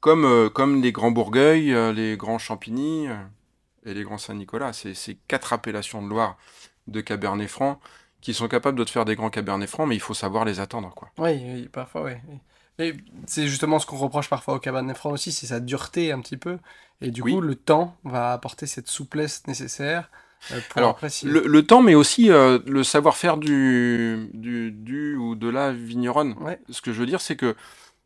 Comme, 0.00 0.24
euh, 0.24 0.50
comme 0.50 0.82
les 0.82 0.92
grands 0.92 1.10
Bourgueil, 1.10 1.74
les 1.94 2.16
grands 2.16 2.38
Champigny 2.38 3.08
et 3.86 3.94
les 3.94 4.02
grands 4.02 4.18
Saint-Nicolas, 4.18 4.72
c'est 4.72 4.94
ces 4.94 5.16
quatre 5.28 5.52
appellations 5.52 6.02
de 6.02 6.08
Loire 6.08 6.36
de 6.86 7.00
Cabernet 7.00 7.48
Franc 7.48 7.80
qui 8.20 8.34
sont 8.34 8.48
capables 8.48 8.78
de 8.78 8.84
te 8.84 8.90
faire 8.90 9.04
des 9.04 9.16
grands 9.16 9.30
Cabernet 9.30 9.68
Franc, 9.68 9.86
mais 9.86 9.96
il 9.96 10.00
faut 10.00 10.14
savoir 10.14 10.44
les 10.44 10.60
attendre. 10.60 10.92
Quoi. 10.94 11.10
Oui, 11.18 11.42
oui 11.44 11.68
parfois, 11.68 12.10
oui. 12.78 12.92
c'est 13.26 13.48
justement 13.48 13.78
ce 13.78 13.86
qu'on 13.86 13.98
reproche 13.98 14.28
parfois 14.28 14.54
au 14.54 14.58
Cabernet 14.58 14.96
Franc 14.96 15.10
aussi, 15.10 15.32
c'est 15.32 15.46
sa 15.46 15.60
dureté 15.60 16.12
un 16.12 16.20
petit 16.20 16.36
peu. 16.36 16.58
Et 17.00 17.10
du 17.10 17.22
coup, 17.22 17.40
le 17.40 17.54
temps 17.54 17.96
va 18.04 18.32
apporter 18.32 18.66
cette 18.66 18.88
souplesse 18.88 19.46
nécessaire 19.46 20.10
euh, 20.52 20.60
Alors, 20.76 20.98
le, 21.22 21.60
temps, 21.62 21.82
mais 21.82 21.94
aussi 21.94 22.30
euh, 22.30 22.58
le 22.66 22.82
savoir-faire 22.84 23.36
du, 23.36 24.28
du, 24.32 24.70
du, 24.72 25.16
ou 25.16 25.34
de 25.34 25.48
la 25.48 25.72
vigneronne. 25.72 26.34
Ce 26.70 26.80
que 26.80 26.92
je 26.92 27.00
veux 27.00 27.06
dire, 27.06 27.20
c'est 27.20 27.36
que 27.36 27.56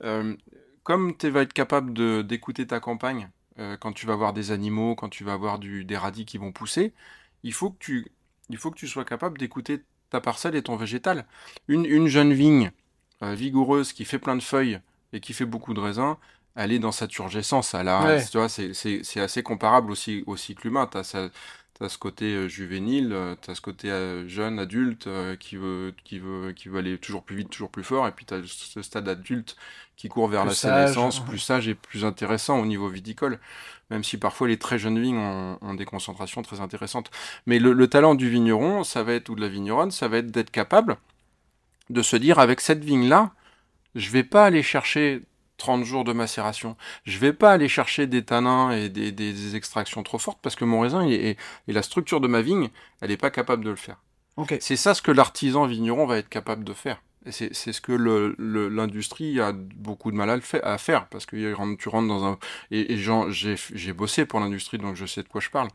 euh, 0.05 0.35
comme 0.83 1.17
tu 1.17 1.31
vas 1.31 1.43
être 1.43 1.53
capable 1.53 2.27
d'écouter 2.27 2.67
ta 2.67 2.81
campagne, 2.81 3.29
quand 3.81 3.93
tu 3.93 4.07
vas 4.07 4.15
voir 4.15 4.33
des 4.33 4.53
animaux, 4.53 4.95
quand 4.95 5.09
tu 5.09 5.25
vas 5.25 5.37
voir 5.37 5.59
du, 5.59 5.85
des 5.85 5.97
radis 5.97 6.25
qui 6.25 6.39
vont 6.39 6.53
pousser, 6.53 6.93
il 7.43 7.53
faut 7.53 7.71
que 7.71 7.79
tu, 7.81 8.07
il 8.51 8.57
faut 8.57 8.71
que 8.71 8.79
tu 8.79 8.87
sois 8.87 9.05
capable 9.05 9.37
d'écouter 9.37 9.83
ta 10.11 10.21
parcelle 10.21 10.55
et 10.55 10.63
ton 10.63 10.77
végétal. 10.77 11.27
Une, 11.67 11.85
une 11.85 12.07
jeune 12.07 12.33
vigne 12.33 12.71
vigoureuse 13.21 13.93
qui 13.93 14.05
fait 14.05 14.21
plein 14.21 14.37
de 14.37 14.43
feuilles 14.43 14.81
et 15.13 15.19
qui 15.19 15.33
fait 15.33 15.45
beaucoup 15.45 15.75
de 15.75 15.81
raisins, 15.81 16.17
elle 16.59 16.73
est 16.73 16.81
dans 16.81 16.93
sa 16.93 17.07
turgescence. 17.07 17.75
c'est 18.49 19.21
assez 19.21 19.43
comparable 19.45 19.93
aussi 19.93 20.25
au 20.27 20.37
cycle 20.37 20.67
humain. 20.67 20.89
Tu 20.91 20.99
as, 20.99 21.31
T'as 21.79 21.89
ce 21.89 21.99
côté 21.99 22.35
euh, 22.35 22.49
juvénile, 22.49 23.13
euh, 23.13 23.37
t'as 23.41 23.55
ce 23.55 23.61
côté 23.61 23.89
euh, 23.89 24.27
jeune, 24.27 24.59
adulte, 24.59 25.09
qui, 25.39 25.55
veut, 25.55 25.95
qui, 26.05 26.19
veut, 26.19 26.53
qui 26.53 26.69
veut 26.69 26.79
aller 26.79 26.99
toujours 26.99 27.23
plus 27.23 27.37
vite, 27.37 27.51
toujours 27.51 27.71
plus 27.71 27.85
fort, 27.85 28.09
et 28.09 28.11
puis 28.11 28.25
t'as 28.25 28.41
ce 28.45 28.83
stade 28.83 29.09
adulte 29.09 29.57
qui 29.97 30.09
court 30.09 30.27
vers 30.27 30.45
la 30.45 30.55
sénescence, 30.55 31.21
plus 31.25 31.39
sage 31.39 31.69
et 31.69 31.75
plus 31.77 32.05
intéressant 32.05 32.59
au 32.59 32.67
niveau 32.67 32.89
viticole, 32.89 33.39
même 33.91 34.03
si 34.03 34.17
parfois 34.17 34.49
les 34.49 34.59
très 34.59 34.79
jeunes 34.79 35.01
vignes 35.01 35.19
ont, 35.19 35.75
des 35.75 35.85
concentrations 35.85 36.43
très 36.43 36.61
intéressantes. 36.61 37.11
Mais 37.47 37.61
le, 37.61 37.73
le, 37.73 37.87
talent 37.87 38.17
du 38.17 38.29
vigneron, 38.29 38.83
ça 38.83 39.05
va 39.05 39.13
être, 39.13 39.29
ou 39.29 39.37
de 39.37 39.41
la 39.41 39.49
vigneronne, 39.49 39.93
ça 39.93 40.09
va 40.09 40.19
être 40.19 40.33
d'être 40.33 40.51
capable 40.51 40.97
de 41.91 42.03
se 42.03 42.17
dire, 42.17 42.41
avec 42.41 42.61
cette 42.61 42.85
vigne-là, 42.85 43.33
je 43.95 44.11
vais 44.11 44.25
pas 44.25 44.45
aller 44.45 44.63
chercher 44.63 45.23
30 45.59 45.85
jours 45.85 46.05
de 46.05 46.13
macération. 46.13 46.77
Je 47.05 47.19
vais 47.19 47.35
pas 47.35 47.53
aller 47.53 47.69
chercher 47.69 48.07
des 48.07 48.25
tanins 48.25 48.71
et 48.71 48.89
des, 48.89 49.57
extractions 49.57 50.03
trop 50.03 50.19
fortes 50.19 50.39
parce 50.41 50.57
que 50.57 50.65
mon 50.65 50.81
raisin 50.81 51.07
et, 51.07 51.37
la 51.67 51.83
structure 51.83 52.21
de 52.21 52.29
ma 52.29 52.41
vigne, 52.41 52.71
elle 53.01 53.11
n'est 53.11 53.17
pas 53.17 53.31
capable 53.31 53.65
de 53.65 53.71
le 53.71 53.77
faire. 53.77 53.99
C'est 54.61 54.77
ça 54.77 54.95
ce 54.95 55.03
que 55.03 55.11
l'artisan 55.11 55.67
vigneron 55.67 56.07
va 56.07 56.19
être 56.19 56.29
capable 56.29 56.65
de 56.65 56.73
faire. 56.73 57.03
C'est 57.31 57.53
ce 57.53 57.81
que 57.81 57.93
l'industrie 58.69 59.41
a 59.41 59.53
beaucoup 59.53 60.11
de 60.11 60.17
mal 60.17 60.31
à, 60.31 60.37
le 60.37 60.41
fait, 60.41 60.63
à 60.63 60.79
faire, 60.79 61.09
parce 61.09 61.27
que 61.27 61.37
tu 61.77 61.89
rentres 61.89 62.09
dans 62.09 62.25
un... 62.25 62.39
Et, 62.71 62.97
j'ai 62.97 63.93
bossé 63.93 64.25
pour 64.25 64.41
l'industrie, 64.41 64.79
donc 64.79 64.95
je 64.97 65.05
sais 65.05 65.23
de 65.23 65.29
quoi 65.29 65.41
je 65.41 65.51
parle. 65.51 65.69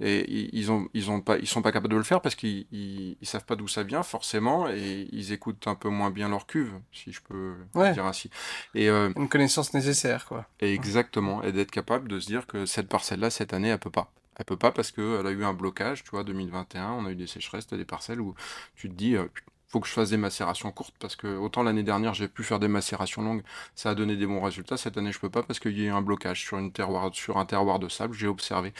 Et 0.00 0.48
ils 0.52 0.70
ont, 0.70 0.88
ils 0.94 1.10
ont 1.10 1.20
pas, 1.20 1.38
ils 1.38 1.46
sont 1.46 1.62
pas 1.62 1.72
capables 1.72 1.92
de 1.92 1.98
le 1.98 2.04
faire 2.04 2.20
parce 2.20 2.34
qu'ils 2.34 2.66
ils, 2.72 3.16
savent 3.26 3.44
pas 3.44 3.56
d'où 3.56 3.68
ça 3.68 3.82
vient, 3.82 4.02
forcément, 4.02 4.68
et 4.68 5.08
ils 5.12 5.32
écoutent 5.32 5.66
un 5.66 5.74
peu 5.74 5.88
moins 5.88 6.10
bien 6.10 6.28
leur 6.28 6.46
cuve, 6.46 6.72
si 6.92 7.12
je 7.12 7.20
peux 7.22 7.54
dire 7.74 8.04
ainsi. 8.04 8.30
Et, 8.74 8.88
euh, 8.88 9.10
Une 9.16 9.28
connaissance 9.28 9.74
nécessaire, 9.74 10.26
quoi. 10.26 10.46
exactement, 10.60 11.42
et 11.42 11.52
d'être 11.52 11.70
capable 11.70 12.08
de 12.08 12.20
se 12.20 12.26
dire 12.26 12.46
que 12.46 12.66
cette 12.66 12.88
parcelle-là, 12.88 13.30
cette 13.30 13.52
année, 13.52 13.68
elle 13.68 13.78
peut 13.78 13.90
pas. 13.90 14.10
Elle 14.36 14.44
peut 14.44 14.56
pas 14.56 14.70
parce 14.70 14.92
qu'elle 14.92 15.26
a 15.26 15.30
eu 15.30 15.44
un 15.44 15.52
blocage, 15.52 16.04
tu 16.04 16.10
vois, 16.10 16.22
2021, 16.22 16.92
on 16.92 17.06
a 17.06 17.10
eu 17.10 17.16
des 17.16 17.26
sécheresses, 17.26 17.66
des 17.66 17.84
parcelles 17.84 18.20
où 18.20 18.34
tu 18.76 18.88
te 18.88 18.94
dis, 18.94 19.16
euh, 19.16 19.26
faut 19.68 19.80
que 19.80 19.86
je 19.86 19.92
fasse 19.92 20.10
des 20.10 20.16
macérations 20.16 20.72
courtes 20.72 20.94
parce 20.98 21.14
que 21.14 21.26
autant 21.36 21.62
l'année 21.62 21.82
dernière 21.82 22.14
j'ai 22.14 22.26
pu 22.26 22.42
faire 22.42 22.58
des 22.58 22.68
macérations 22.68 23.22
longues, 23.22 23.42
ça 23.74 23.90
a 23.90 23.94
donné 23.94 24.16
des 24.16 24.26
bons 24.26 24.40
résultats. 24.40 24.76
Cette 24.76 24.96
année 24.96 25.12
je 25.12 25.18
peux 25.18 25.30
pas 25.30 25.42
parce 25.42 25.60
qu'il 25.60 25.78
y 25.78 25.82
a 25.82 25.86
eu 25.86 25.90
un 25.90 26.02
blocage 26.02 26.40
sur, 26.40 26.58
une 26.58 26.72
terroir, 26.72 27.10
sur 27.14 27.36
un 27.36 27.44
terroir 27.44 27.78
de 27.78 27.88
sable, 27.88 28.14
j'ai 28.14 28.26
observé. 28.26 28.72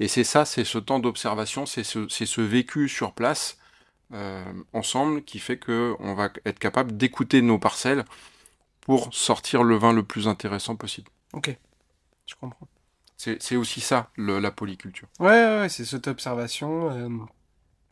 Et 0.00 0.08
c'est 0.08 0.24
ça, 0.24 0.44
c'est 0.44 0.64
ce 0.64 0.78
temps 0.78 0.98
d'observation, 0.98 1.66
c'est 1.66 1.84
ce, 1.84 2.08
ce, 2.08 2.40
vécu 2.40 2.88
sur 2.88 3.12
place 3.12 3.58
euh, 4.12 4.44
ensemble 4.74 5.22
qui 5.24 5.38
fait 5.38 5.56
que 5.56 5.94
on 5.98 6.14
va 6.14 6.28
être 6.44 6.58
capable 6.58 6.96
d'écouter 6.96 7.40
nos 7.40 7.58
parcelles 7.58 8.04
pour 8.82 9.14
sortir 9.14 9.62
le 9.62 9.76
vin 9.76 9.92
le 9.92 10.02
plus 10.02 10.28
intéressant 10.28 10.76
possible. 10.76 11.10
Ok, 11.32 11.56
je 12.26 12.34
comprends. 12.38 12.68
C'est 13.16 13.56
aussi 13.56 13.80
ça, 13.80 14.10
le, 14.16 14.38
la 14.38 14.50
polyculture. 14.50 15.08
Ouais, 15.18 15.60
ouais, 15.60 15.68
c'est 15.70 15.86
cette 15.86 16.08
observation. 16.08 16.90
Euh, 16.90 17.08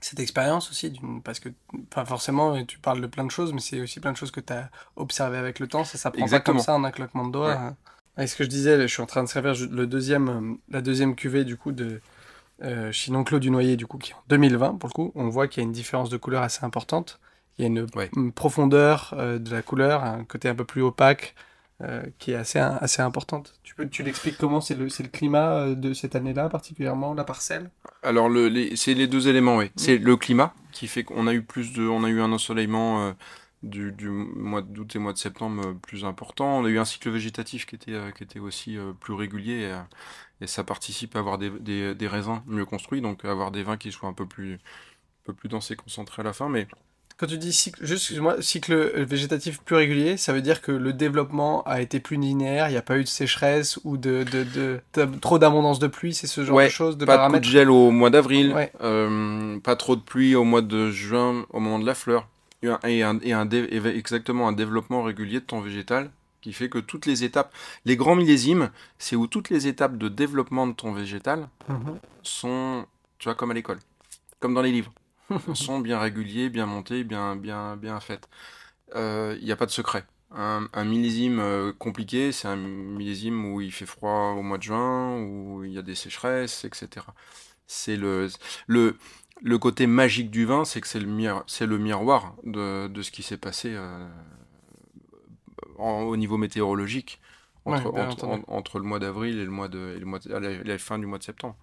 cette 0.04 0.20
expérience 0.20 0.70
aussi, 0.70 1.00
parce 1.24 1.40
que 1.40 1.48
enfin 1.90 2.04
forcément, 2.04 2.64
tu 2.64 2.78
parles 2.78 3.00
de 3.00 3.06
plein 3.06 3.24
de 3.24 3.30
choses, 3.30 3.52
mais 3.52 3.60
c'est 3.60 3.80
aussi 3.80 4.00
plein 4.00 4.12
de 4.12 4.16
choses 4.16 4.30
que 4.30 4.40
tu 4.40 4.52
as 4.52 4.70
observé 4.96 5.38
avec 5.38 5.58
le 5.60 5.68
temps. 5.68 5.84
Ça 5.84 5.98
s'apprend 5.98 6.26
pas 6.26 6.40
comme 6.40 6.58
ça 6.58 6.74
en 6.74 6.84
un 6.84 6.90
claquement 6.90 7.26
de 7.26 7.32
doigts. 7.32 7.74
Et 8.18 8.26
ce 8.26 8.36
que 8.36 8.44
je 8.44 8.48
disais, 8.48 8.80
je 8.80 8.86
suis 8.86 9.02
en 9.02 9.06
train 9.06 9.22
de 9.22 9.28
servir 9.28 9.54
le 9.70 9.86
deuxième, 9.86 10.58
la 10.68 10.82
deuxième 10.82 11.14
cuvée 11.14 11.44
du 11.44 11.56
coup 11.56 11.72
de 11.72 12.00
euh, 12.62 12.92
Chinon 12.92 13.22
du 13.22 13.50
Noyer, 13.50 13.76
du 13.76 13.86
coup, 13.86 13.98
qui 13.98 14.12
est 14.12 14.14
en 14.14 14.22
2020 14.28 14.74
pour 14.74 14.88
le 14.88 14.92
coup. 14.92 15.12
On 15.14 15.28
voit 15.28 15.48
qu'il 15.48 15.62
y 15.62 15.64
a 15.64 15.66
une 15.66 15.72
différence 15.72 16.10
de 16.10 16.16
couleur 16.16 16.42
assez 16.42 16.64
importante. 16.64 17.18
Il 17.58 17.62
y 17.62 17.64
a 17.64 17.68
une, 17.68 18.32
profondeur 18.32 19.14
euh, 19.16 19.38
de 19.38 19.50
la 19.50 19.62
couleur, 19.62 20.04
un 20.04 20.24
côté 20.24 20.48
un 20.48 20.54
peu 20.54 20.64
plus 20.64 20.82
opaque, 20.82 21.34
euh, 21.82 22.02
qui 22.18 22.30
est 22.30 22.36
assez, 22.36 22.60
assez 22.60 23.02
importante. 23.02 23.54
Tu, 23.64 23.74
peux, 23.74 23.88
tu 23.88 24.04
l'expliques 24.04 24.38
comment 24.38 24.60
c'est 24.60 24.76
le, 24.76 24.84
le 24.84 25.08
climat 25.08 25.54
euh, 25.54 25.74
de 25.74 25.94
cette 25.94 26.14
année-là, 26.14 26.48
particulièrement, 26.48 27.12
la 27.12 27.24
parcelle? 27.24 27.70
Alors, 28.04 28.28
le, 28.28 28.76
c'est 28.76 28.94
les 28.94 29.08
deux 29.08 29.26
éléments, 29.26 29.56
oui. 29.56 29.72
C'est 29.74 29.98
le 29.98 30.16
climat 30.16 30.54
qui 30.70 30.86
fait 30.86 31.02
qu'on 31.02 31.26
a 31.26 31.34
eu 31.34 31.42
plus 31.42 31.72
de, 31.72 31.82
on 31.82 32.04
a 32.04 32.08
eu 32.08 32.20
un 32.20 32.30
ensoleillement 32.30 33.08
euh, 33.08 33.12
du, 33.64 33.90
du, 33.90 34.08
mois 34.08 34.62
d'août 34.62 34.94
et 34.94 35.00
mois 35.00 35.12
de 35.12 35.18
septembre 35.18 35.74
plus 35.82 36.04
important. 36.04 36.58
On 36.58 36.64
a 36.64 36.68
eu 36.68 36.78
un 36.78 36.84
cycle 36.84 37.10
végétatif 37.10 37.66
qui 37.66 37.74
était, 37.74 37.98
qui 38.16 38.22
était 38.22 38.38
aussi 38.38 38.76
plus 39.00 39.14
régulier 39.14 39.72
et, 40.40 40.46
ça 40.46 40.64
participe 40.64 41.16
à 41.16 41.20
avoir 41.20 41.38
des, 41.38 41.50
des, 41.50 41.94
des, 41.94 42.08
raisins 42.08 42.42
mieux 42.46 42.64
construits, 42.64 43.00
donc 43.00 43.24
avoir 43.24 43.50
des 43.50 43.62
vins 43.62 43.76
qui 43.76 43.92
soient 43.92 44.08
un 44.08 44.12
peu 44.12 44.26
plus, 44.26 44.54
un 44.54 45.24
peu 45.24 45.34
plus 45.34 45.48
denses 45.48 45.70
et 45.70 45.76
concentrés 45.76 46.22
à 46.22 46.24
la 46.24 46.32
fin. 46.32 46.48
Mais 46.48 46.66
quand 47.16 47.26
tu 47.26 47.38
dis 47.38 47.52
cycle, 47.52 47.84
juste, 47.84 48.16
moi 48.18 48.36
cycle 48.40 49.04
végétatif 49.04 49.60
plus 49.60 49.76
régulier, 49.76 50.16
ça 50.16 50.32
veut 50.32 50.42
dire 50.42 50.60
que 50.60 50.72
le 50.72 50.92
développement 50.92 51.62
a 51.64 51.80
été 51.80 52.00
plus 52.00 52.16
linéaire, 52.16 52.68
il 52.68 52.72
n'y 52.72 52.78
a 52.78 52.82
pas 52.82 52.98
eu 52.98 53.04
de 53.04 53.08
sécheresse 53.08 53.78
ou 53.84 53.96
de, 53.96 54.24
de, 54.24 54.44
de, 54.44 55.18
trop 55.20 55.38
d'abondance 55.38 55.78
de 55.78 55.86
pluie, 55.86 56.14
c'est 56.14 56.26
ce 56.26 56.44
genre 56.44 56.60
de 56.60 56.68
choses, 56.68 56.96
de 56.96 57.04
pas 57.04 57.16
paramètres. 57.16 57.46
de 57.46 57.50
gel 57.50 57.70
au 57.70 57.90
mois 57.90 58.10
d'avril, 58.10 58.54
euh, 58.82 59.58
pas 59.60 59.76
trop 59.76 59.96
de 59.96 60.00
pluie 60.00 60.34
au 60.34 60.44
mois 60.44 60.62
de 60.62 60.90
juin, 60.90 61.46
au 61.50 61.60
moment 61.60 61.78
de 61.78 61.86
la 61.86 61.94
fleur, 61.94 62.28
et, 62.62 62.68
un, 62.68 63.18
et, 63.22 63.32
un, 63.32 63.48
et 63.50 63.86
exactement 63.96 64.48
un 64.48 64.52
développement 64.52 65.02
régulier 65.02 65.40
de 65.40 65.44
ton 65.44 65.60
végétal 65.60 66.10
qui 66.42 66.52
fait 66.52 66.68
que 66.68 66.78
toutes 66.78 67.06
les 67.06 67.24
étapes, 67.24 67.54
les 67.84 67.96
grands 67.96 68.16
millésimes, 68.16 68.70
c'est 68.98 69.16
où 69.16 69.26
toutes 69.26 69.48
les 69.48 69.68
étapes 69.68 69.96
de 69.96 70.08
développement 70.08 70.66
de 70.66 70.72
ton 70.72 70.92
végétal 70.92 71.48
mhm. 71.68 71.98
sont, 72.22 72.84
tu 73.18 73.28
vois, 73.28 73.34
comme 73.36 73.52
à 73.52 73.54
l'école, 73.54 73.78
comme 74.40 74.52
dans 74.52 74.62
les 74.62 74.72
livres, 74.72 74.92
sont 75.54 75.80
bien 75.80 75.98
réguliers, 75.98 76.50
bien 76.50 76.66
montés, 76.66 77.04
bien, 77.04 77.36
bien, 77.36 77.76
bien 77.76 78.00
faites. 78.00 78.28
Il 78.88 78.98
euh, 78.98 79.38
n'y 79.40 79.52
a 79.52 79.56
pas 79.56 79.66
de 79.66 79.70
secret. 79.70 80.04
Un, 80.34 80.84
millésime 80.84 81.40
euh, 81.40 81.72
compliqué, 81.78 82.32
c'est 82.32 82.48
un 82.48 82.56
millésime 82.56 83.52
où 83.52 83.60
il 83.60 83.70
fait 83.70 83.86
froid 83.86 84.34
au 84.36 84.42
mois 84.42 84.56
de 84.56 84.62
juin, 84.62 85.18
où 85.18 85.62
il 85.64 85.72
y 85.72 85.78
a 85.78 85.82
des 85.82 85.94
sécheresses, 85.94 86.64
etc. 86.64 87.06
C'est 87.66 87.96
le, 87.96 88.28
le, 88.66 88.96
le 89.42 89.58
côté 89.58 89.86
magique 89.86 90.30
du 90.30 90.46
vin, 90.46 90.64
c'est 90.64 90.80
que 90.80 90.88
c'est 90.88 91.00
le, 91.00 91.34
c'est 91.46 91.66
le 91.66 91.78
miroir 91.78 92.34
de, 92.44 92.88
de 92.88 93.02
ce 93.02 93.10
qui 93.10 93.22
s'est 93.22 93.36
passé 93.36 93.74
euh, 93.74 94.08
au 95.78 96.16
niveau 96.16 96.38
météorologique 96.38 97.20
entre, 97.64 98.44
entre, 98.48 98.78
le 98.78 98.84
mois 98.84 98.98
d'avril 98.98 99.38
et 99.38 99.44
le 99.44 99.50
mois 99.50 99.68
de, 99.68 99.94
et 99.96 100.00
le 100.00 100.06
mois 100.06 100.18
la, 100.26 100.78
fin 100.78 100.98
du 100.98 101.06
mois 101.06 101.18
de 101.18 101.24
septembre. 101.24 101.56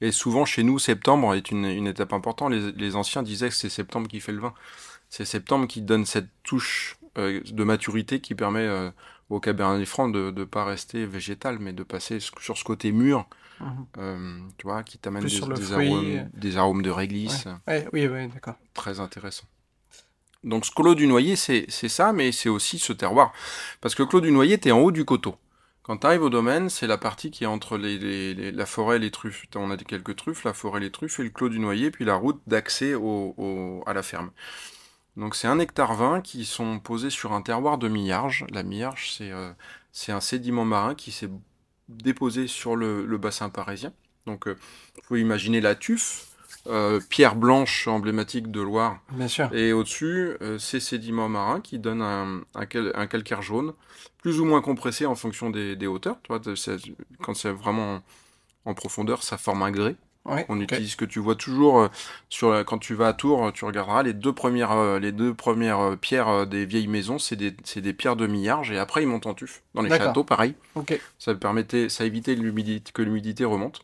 Et 0.00 0.12
souvent, 0.12 0.44
chez 0.44 0.62
nous, 0.62 0.78
septembre 0.78 1.34
est 1.34 1.50
une, 1.50 1.64
une 1.64 1.86
étape 1.86 2.12
importante. 2.12 2.52
Les, 2.52 2.72
les, 2.72 2.96
anciens 2.96 3.22
disaient 3.22 3.48
que 3.48 3.54
c'est 3.54 3.68
septembre 3.68 4.08
qui 4.08 4.20
fait 4.20 4.32
le 4.32 4.40
vin. 4.40 4.54
C'est 5.10 5.24
septembre 5.24 5.66
qui 5.66 5.82
donne 5.82 6.06
cette 6.06 6.28
touche 6.42 6.98
euh, 7.18 7.40
de 7.44 7.64
maturité 7.64 8.20
qui 8.20 8.34
permet 8.34 8.66
euh, 8.66 8.90
au 9.28 9.40
Cabernet 9.40 9.86
Franc 9.86 10.08
de 10.08 10.30
ne 10.30 10.44
pas 10.44 10.64
rester 10.64 11.04
végétal, 11.04 11.58
mais 11.58 11.72
de 11.72 11.82
passer 11.82 12.20
sur 12.20 12.56
ce 12.56 12.62
côté 12.62 12.92
mûr, 12.92 13.26
mhm. 13.60 13.86
euh, 13.98 14.38
tu 14.56 14.66
vois, 14.66 14.84
qui 14.84 14.98
t'amène 14.98 15.24
des, 15.24 15.28
des, 16.34 16.56
arômes, 16.56 16.82
de 16.82 16.90
réglisse. 16.90 17.46
oui, 17.92 18.06
oui, 18.06 18.28
d'accord. 18.28 18.54
Très 18.74 19.00
intéressant. 19.00 19.46
Donc 20.44 20.64
ce 20.64 20.70
clos 20.70 20.94
du 20.94 21.08
noyer, 21.08 21.34
c'est 21.34 21.68
ça, 21.68 22.12
mais 22.12 22.30
c'est 22.30 22.48
aussi 22.48 22.78
ce 22.78 22.92
terroir. 22.92 23.32
Parce 23.80 23.96
que 23.96 24.04
clos 24.04 24.20
du 24.20 24.30
noyer, 24.30 24.58
tu 24.58 24.68
es 24.68 24.72
en 24.72 24.78
haut 24.78 24.92
du 24.92 25.04
coteau. 25.04 25.36
Quand 25.88 25.96
tu 25.96 26.06
arrives 26.06 26.22
au 26.22 26.28
domaine, 26.28 26.68
c'est 26.68 26.86
la 26.86 26.98
partie 26.98 27.30
qui 27.30 27.44
est 27.44 27.46
entre 27.46 27.78
les, 27.78 28.52
la 28.52 28.66
forêt 28.66 28.96
et 28.96 28.98
les 28.98 29.10
truffes. 29.10 29.46
On 29.56 29.70
a 29.70 29.76
quelques 29.78 30.16
truffes, 30.16 30.44
la 30.44 30.52
forêt, 30.52 30.80
les 30.80 30.90
truffes, 30.90 31.18
et 31.18 31.22
le 31.22 31.30
clos 31.30 31.48
du 31.48 31.58
noyer, 31.58 31.90
puis 31.90 32.04
la 32.04 32.14
route 32.14 32.42
d'accès 32.46 32.92
à 32.92 33.94
la 33.94 34.02
ferme. 34.02 34.30
Donc 35.16 35.34
c'est 35.34 35.48
un 35.48 35.58
hectare 35.58 35.94
20 35.94 36.20
qui 36.20 36.44
sont 36.44 36.78
posés 36.78 37.08
sur 37.08 37.32
un 37.32 37.40
terroir 37.40 37.78
de 37.78 37.88
millarge. 37.88 38.44
La 38.50 38.62
millarge, 38.64 39.12
c'est 39.12 39.30
euh, 39.32 39.50
un 40.08 40.20
sédiment 40.20 40.66
marin 40.66 40.94
qui 40.94 41.10
s'est 41.10 41.30
déposé 41.88 42.48
sur 42.48 42.76
le, 42.76 43.16
bassin 43.16 43.48
parisien. 43.48 43.94
Donc 44.26 44.44
il 44.46 44.56
euh, 45.16 45.18
imaginer 45.18 45.62
la 45.62 45.74
tuffe, 45.74 46.27
euh, 46.68 47.00
pierre 47.08 47.34
blanche 47.34 47.88
emblématique 47.88 48.50
de 48.50 48.60
Loire. 48.60 49.00
Bien 49.12 49.28
sûr. 49.28 49.52
Et 49.54 49.72
au-dessus, 49.72 50.36
euh, 50.42 50.58
ces 50.58 50.80
sédiments 50.80 51.28
marins 51.28 51.60
qui 51.60 51.78
donnent 51.78 52.02
un, 52.02 52.42
un, 52.54 53.06
calcaire 53.06 53.42
jaune, 53.42 53.72
plus 54.18 54.40
ou 54.40 54.44
moins 54.44 54.60
compressé 54.60 55.06
en 55.06 55.14
fonction 55.14 55.50
des, 55.50 55.86
hauteurs. 55.86 56.18
Quand 56.28 57.34
c'est 57.34 57.50
vraiment 57.50 58.02
en, 58.64 58.74
profondeur, 58.74 59.22
ça 59.22 59.38
forme 59.38 59.62
un 59.62 59.70
grès. 59.70 59.96
on 60.24 60.60
utilise 60.60 60.94
que 60.94 61.06
tu 61.06 61.20
vois 61.20 61.36
toujours 61.36 61.80
euh, 61.80 61.88
sur 62.28 62.64
quand 62.66 62.78
tu 62.78 62.94
vas 62.94 63.08
à 63.08 63.12
Tours, 63.14 63.50
tu 63.54 63.64
regarderas 63.64 64.02
les 64.02 64.12
deux 64.12 64.34
premières 64.34 64.98
les 64.98 65.12
deux 65.12 65.32
premières 65.32 65.96
pierres 65.98 66.46
des 66.46 66.66
vieilles 66.66 66.88
maisons, 66.88 67.18
c'est 67.18 67.36
des, 67.36 67.50
des, 67.50 67.92
pierres 67.94 68.16
de 68.16 68.26
millarge 68.26 68.70
et 68.72 68.78
après 68.78 69.02
ils 69.02 69.06
montent 69.06 69.26
en 69.26 69.34
tuf. 69.34 69.62
Dans 69.74 69.82
les 69.82 69.88
châteaux, 69.88 70.24
pareil. 70.24 70.54
Ça 71.18 71.34
permettait, 71.34 71.88
ça 71.88 72.04
évitait 72.04 72.36
que 72.36 73.02
l'humidité 73.02 73.44
remonte. 73.44 73.80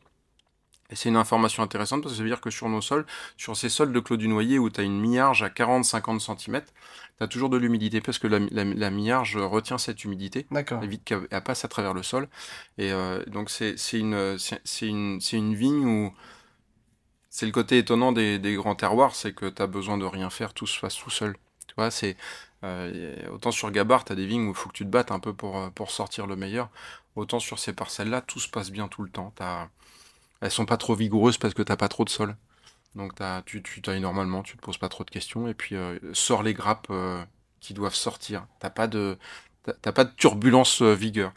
Et 0.90 0.96
c'est 0.96 1.08
une 1.08 1.16
information 1.16 1.62
intéressante 1.62 2.02
parce 2.02 2.12
que 2.12 2.16
ça 2.18 2.22
veut 2.22 2.28
dire 2.28 2.40
que 2.40 2.50
sur 2.50 2.68
nos 2.68 2.82
sols, 2.82 3.06
sur 3.36 3.56
ces 3.56 3.68
sols 3.68 3.92
de 3.92 4.00
clos 4.00 4.16
du 4.16 4.28
noyer 4.28 4.58
où 4.58 4.68
tu 4.68 4.80
as 4.80 4.84
une 4.84 5.00
millarge 5.00 5.42
à 5.42 5.48
40-50 5.48 6.20
cm, 6.20 6.62
tu 7.16 7.24
as 7.24 7.26
toujours 7.26 7.48
de 7.48 7.56
l'humidité 7.56 8.00
parce 8.00 8.18
que 8.18 8.26
la, 8.26 8.38
la, 8.38 8.90
millarge 8.90 9.36
retient 9.36 9.78
cette 9.78 10.04
humidité, 10.04 10.46
évite 10.82 11.04
qu'elle 11.04 11.26
passe 11.42 11.64
à 11.64 11.68
travers 11.68 11.94
le 11.94 12.02
sol. 12.02 12.28
Et 12.76 12.92
euh, 12.92 13.24
donc 13.26 13.50
c'est 13.50 13.76
une, 13.92 14.36
une, 14.82 15.20
une 15.32 15.54
vigne 15.54 15.86
où 15.86 16.14
c'est 17.30 17.46
le 17.46 17.52
côté 17.52 17.78
étonnant 17.78 18.12
des, 18.12 18.38
des 18.38 18.54
grands 18.54 18.76
terroirs, 18.76 19.14
c'est 19.14 19.32
que 19.32 19.46
tu 19.46 19.62
as 19.62 19.66
besoin 19.66 19.96
de 19.96 20.04
rien 20.04 20.28
faire, 20.28 20.52
tout 20.52 20.66
se 20.66 20.78
passe 20.78 20.96
tout 20.96 21.10
seul. 21.10 21.34
Tu 21.66 21.74
vois, 21.76 21.90
c'est 21.90 22.16
euh, 22.62 23.14
autant 23.32 23.50
sur 23.50 23.70
Gabard, 23.70 24.04
tu 24.04 24.12
as 24.12 24.16
des 24.16 24.26
vignes 24.26 24.46
où 24.46 24.50
il 24.50 24.54
faut 24.54 24.68
que 24.68 24.74
tu 24.74 24.84
te 24.84 24.90
battes 24.90 25.10
un 25.10 25.18
peu 25.18 25.32
pour, 25.32 25.70
pour 25.72 25.90
sortir 25.90 26.26
le 26.26 26.36
meilleur. 26.36 26.68
Autant 27.16 27.40
sur 27.40 27.58
ces 27.58 27.72
parcelles-là, 27.72 28.20
tout 28.20 28.38
se 28.38 28.48
passe 28.48 28.70
bien 28.70 28.86
tout 28.88 29.02
le 29.02 29.10
temps. 29.10 29.32
Tu 29.36 29.42
as 29.42 29.68
elles 30.40 30.50
sont 30.50 30.66
pas 30.66 30.76
trop 30.76 30.94
vigoureuses 30.94 31.38
parce 31.38 31.54
que 31.54 31.62
t'as 31.62 31.76
pas 31.76 31.88
trop 31.88 32.04
de 32.04 32.10
sol. 32.10 32.36
Donc 32.94 33.20
as, 33.20 33.42
tu, 33.44 33.62
tu 33.62 33.82
tailles 33.82 34.00
normalement, 34.00 34.42
tu 34.42 34.56
te 34.56 34.62
poses 34.62 34.78
pas 34.78 34.88
trop 34.88 35.04
de 35.04 35.10
questions 35.10 35.48
et 35.48 35.54
puis 35.54 35.74
euh, 35.76 35.98
sors 36.12 36.42
les 36.42 36.54
grappes 36.54 36.86
euh, 36.90 37.22
qui 37.60 37.74
doivent 37.74 37.94
sortir. 37.94 38.46
T'as 38.60 38.70
pas 38.70 38.86
de 38.86 39.18
t'as 39.80 39.92
pas 39.92 40.04
de 40.04 40.12
turbulence 40.16 40.82
euh, 40.82 40.92
vigueur. 40.92 41.32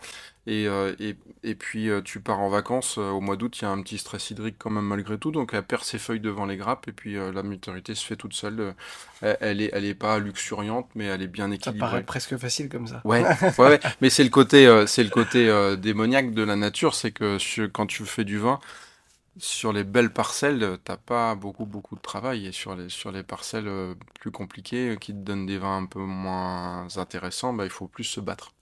Et, 0.50 0.64
et, 0.64 1.18
et, 1.44 1.56
puis 1.56 1.90
tu 2.06 2.22
pars 2.22 2.40
en 2.40 2.48
vacances 2.48 2.98
au 2.98 3.20
mois 3.20 3.36
d'août, 3.36 3.60
il 3.60 3.64
y 3.64 3.68
a 3.68 3.70
un 3.70 3.82
petit 3.82 3.98
stress 3.98 4.32
hydrique 4.32 4.56
quand 4.58 4.70
même 4.70 4.86
malgré 4.86 5.18
tout, 5.18 5.30
donc 5.30 5.50
elle 5.54 5.64
perd 5.64 5.84
ses 5.84 5.98
feuilles 5.98 6.22
devant 6.22 6.46
les 6.46 6.56
grappes 6.56 6.88
et 6.88 6.94
puis 6.94 7.16
la 7.16 7.44
maturité 7.44 7.96
se 7.96 8.06
fait 8.06 8.16
toute 8.16 8.32
seule. 8.32 8.74
Elle, 9.22 9.60
est, 9.60 9.70
elle 9.74 9.84
est 9.84 9.94
pas 9.94 10.20
luxuriante, 10.20 10.88
mais 10.96 11.04
elle 11.04 11.22
est 11.22 11.28
bien 11.28 11.52
équilibrée. 11.52 11.86
Ça 11.86 11.92
paraît 11.92 12.04
presque 12.04 12.38
facile 12.38 12.70
comme 12.70 12.88
ça. 12.88 13.02
Ouais, 13.04 13.26
ouais, 13.58 13.82
mais 14.00 14.10
c'est 14.10 14.24
le 14.24 14.30
côté, 14.30 14.86
c'est 14.88 15.04
le 15.04 15.10
côté 15.10 15.76
démoniaque 15.82 16.32
de 16.32 16.44
la 16.44 16.56
nature, 16.56 16.96
c'est 16.96 17.12
que 17.12 17.38
quand 17.66 17.86
tu 17.86 18.06
fais 18.06 18.24
du 18.24 18.38
vin, 18.38 18.62
sur 19.40 19.74
les 19.74 19.84
belles 19.84 20.12
parcelles, 20.12 20.78
t'as 20.84 20.98
pas 20.98 21.36
beaucoup 21.36 21.66
beaucoup 21.66 21.96
de 21.96 22.02
travail 22.02 22.48
et 22.48 22.52
sur 22.52 22.76
les 22.76 22.90
sur 22.90 23.12
les 23.12 23.24
parcelles 23.24 23.68
euh, 23.68 23.96
plus 24.20 24.32
compliquées 24.32 24.92
euh, 24.92 24.96
qui 24.96 25.14
te 25.14 25.20
donnent 25.20 25.46
des 25.46 25.58
vins 25.58 25.78
un 25.78 25.86
peu 25.86 26.00
moins 26.00 26.88
intéressants, 26.98 27.54
bah, 27.54 27.66
il 27.66 27.70
faut 27.70 27.88
plus 27.88 28.04
se 28.04 28.20
battre. 28.20 28.54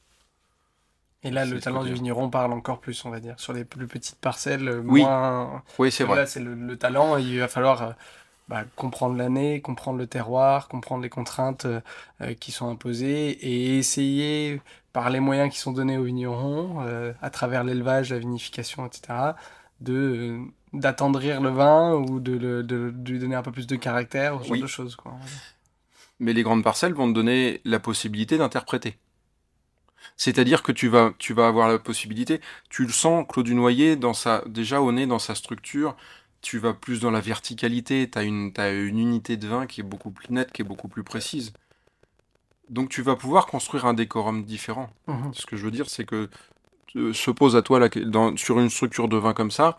Et 1.24 1.32
là, 1.32 1.46
le 1.46 1.60
talent 1.60 1.84
du 1.84 1.94
vigneron 1.94 2.30
parle 2.30 2.54
encore 2.54 2.80
plus, 2.80 3.04
on 3.04 3.10
va 3.10 3.20
dire, 3.20 3.40
sur 3.40 3.52
les 3.52 3.66
plus 3.66 3.88
petites 3.88 4.20
parcelles, 4.20 4.68
euh, 4.68 4.84
oui. 4.86 5.02
moins. 5.02 5.64
Oui, 5.80 5.92
c'est 5.92 6.04
vrai. 6.04 6.18
Là, 6.18 6.26
c'est 6.28 6.40
le, 6.40 6.78
talent. 6.78 7.18
Il 7.18 7.40
va 7.40 7.48
falloir 7.48 7.96
bah, 8.48 8.64
comprendre 8.76 9.16
l'année, 9.16 9.60
comprendre 9.60 9.98
le 9.98 10.06
terroir, 10.06 10.68
comprendre 10.68 11.02
les 11.02 11.10
contraintes 11.10 11.66
qui 12.40 12.52
sont 12.52 12.70
imposées 12.70 13.32
et 13.32 13.80
essayer 13.80 14.62
par 14.94 15.10
les 15.10 15.20
moyens 15.20 15.52
qui 15.52 15.58
sont 15.58 15.72
donnés 15.72 15.98
aux 15.98 16.04
vignerons, 16.04 16.86
à 17.20 17.30
travers 17.32 17.64
l'élevage, 17.64 18.12
la 18.12 18.20
vinification, 18.20 18.86
etc., 18.86 19.34
de 19.82 20.40
d'attendrir 20.80 21.42
le 21.42 21.50
vin 21.50 21.94
ou 21.94 22.20
de, 22.20 22.94
lui 23.08 23.20
donner 23.20 23.36
un 23.36 23.42
peu 23.42 23.52
plus 23.52 23.68
de 23.68 23.76
caractère, 23.76 24.40
ce 24.42 24.48
genre 24.48 24.58
de 24.58 24.68
choses. 24.68 24.96
Quoi. 24.96 25.16
Mais 26.20 26.34
les 26.34 26.44
grandes 26.44 26.64
parcelles 26.64 26.94
vont 26.94 27.08
te 27.08 27.14
donner 27.14 27.62
la 27.66 27.80
possibilité 27.80 28.38
d'interpréter. 28.38 28.98
C'est-à-dire 30.18 30.64
que 30.64 30.72
tu 30.72 30.88
vas, 30.88 31.14
tu 31.18 31.34
vas 31.34 31.48
avoir 31.48 31.68
la 31.68 31.80
possibilité, 31.80 32.40
tu 32.70 32.84
le 32.84 32.92
sens, 32.92 33.26
Claude 33.28 33.46
Dunoyer, 33.46 33.96
dans 33.96 34.14
sa, 34.14 34.44
déjà 34.46 34.82
au 34.82 34.92
nez, 34.92 35.08
dans 35.08 35.20
sa 35.20 35.36
structure, 35.36 35.96
tu 36.42 36.60
vas 36.60 36.74
plus 36.74 37.00
dans 37.00 37.12
la 37.12 37.22
verticalité, 37.22 38.10
tu 38.10 38.18
as 38.18 38.24
une, 38.24 38.54
as 38.58 38.70
une 38.70 39.00
unité 39.00 39.36
de 39.36 39.48
vin 39.48 39.66
qui 39.66 39.82
est 39.82 39.84
beaucoup 39.84 40.12
plus 40.12 40.30
nette, 40.30 40.52
qui 40.52 40.62
est 40.62 40.66
beaucoup 40.66 40.88
plus 40.88 41.04
précise. 41.04 41.54
Donc 42.70 42.90
tu 42.90 43.02
vas 43.02 43.16
pouvoir 43.16 43.48
construire 43.48 43.86
un 43.86 43.94
décorum 43.94 44.44
différent. 44.44 44.90
Mhm. 45.08 45.34
Ce 45.34 45.46
que 45.46 45.58
je 45.58 45.66
veux 45.66 45.72
dire, 45.72 45.90
c'est 45.90 46.06
que 46.06 46.30
euh, 46.96 47.14
se 47.14 47.32
pose 47.32 47.56
à 47.56 47.62
toi 47.62 47.90
dans, 47.90 48.38
sur 48.38 48.60
une 48.60 48.70
structure 48.70 49.10
de 49.10 49.18
vin 49.18 49.34
comme 49.34 49.52
ça, 49.52 49.78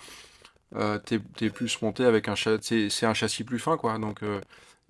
euh, 0.76 0.98
t'es 0.98 1.20
es 1.40 1.50
plus 1.50 1.80
monté 1.82 2.04
avec 2.04 2.28
un 2.28 2.34
châssis, 2.34 2.90
c'est 2.90 3.06
un 3.06 3.14
châssis 3.14 3.44
plus 3.44 3.58
fin 3.58 3.76
quoi. 3.76 3.98
Donc 3.98 4.22
euh, 4.22 4.40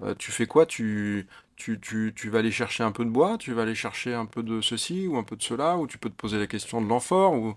euh, 0.03 0.15
tu 0.19 0.33
fais 0.33 0.47
quoi? 0.47 0.67
Tu, 0.67 1.27
tu, 1.57 1.81
tu, 1.81 2.13
tu, 2.15 2.31
vas 2.31 2.41
aller 2.41 2.51
chercher 2.51 2.83
un 2.85 2.93
peu 2.93 3.05
de 3.05 3.11
bois, 3.11 3.39
tu 3.39 3.53
vas 3.53 3.63
aller 3.63 3.75
chercher 3.75 4.15
un 4.15 4.27
peu 4.27 4.43
de 4.43 4.61
ceci 4.61 5.07
ou 5.07 5.17
un 5.17 5.25
peu 5.25 5.37
de 5.37 5.43
cela, 5.43 5.77
ou 5.79 5.87
tu 5.87 5.99
peux 5.99 6.11
te 6.11 6.15
poser 6.17 6.39
la 6.39 6.47
question 6.47 6.83
de 6.83 6.89
l'amphore, 6.89 7.35
ou 7.35 7.55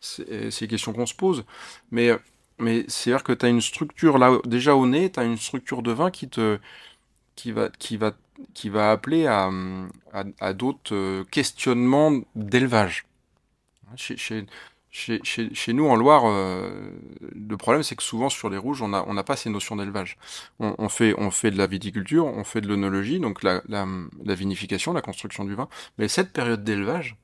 c'est 0.00 0.60
des 0.60 0.68
questions 0.68 0.92
qu'on 0.92 1.06
se 1.06 1.14
pose. 1.14 1.44
Mais, 1.90 2.10
mais 2.58 2.84
c'est 2.88 3.12
à 3.12 3.16
dire 3.16 3.24
que 3.24 3.32
tu 3.32 3.46
as 3.46 3.48
une 3.48 3.60
structure 3.60 4.18
là, 4.18 4.38
déjà 4.44 4.74
au 4.76 4.86
nez, 4.86 5.12
tu 5.12 5.20
as 5.20 5.24
une 5.24 5.36
structure 5.38 5.82
de 5.82 5.92
vin 5.92 6.10
qui 6.10 6.28
te 6.28 6.58
qui 7.36 7.52
va, 7.52 7.70
qui 7.78 7.96
va, 7.96 8.12
qui 8.54 8.68
va 8.68 8.92
appeler 8.92 9.26
à, 9.26 9.50
à, 10.12 10.52
d'autres 10.52 11.24
questionnements 11.30 12.12
d'élevage. 12.34 13.06
Chez, 13.96 14.46
chez, 14.92 15.72
nous, 15.72 15.86
en 15.86 15.96
Loire, 15.96 16.24
euh, 16.26 16.70
le 17.34 17.56
problème, 17.56 17.82
c'est 17.82 17.96
que 17.96 18.02
souvent, 18.02 18.28
sur 18.28 18.50
les 18.50 18.58
rouges, 18.58 18.82
on 18.82 18.88
n'a 18.88 19.24
pas 19.24 19.36
ces 19.36 19.48
notions 19.48 19.74
d'élevage. 19.74 20.18
On, 20.58 20.88
fait, 20.90 21.14
on 21.16 21.30
fait 21.30 21.50
de 21.50 21.56
la 21.56 21.66
viticulture, 21.66 22.26
on 22.26 22.44
fait 22.44 22.60
de 22.60 22.68
l'œnologie, 22.68 23.18
donc 23.18 23.42
la, 23.42 23.62
vinification, 24.20 24.92
la 24.92 25.00
construction 25.00 25.46
du 25.46 25.54
vin. 25.54 25.68
Mais 25.96 26.08
cette 26.08 26.34
période 26.34 26.62
d'élevage, 26.62 27.16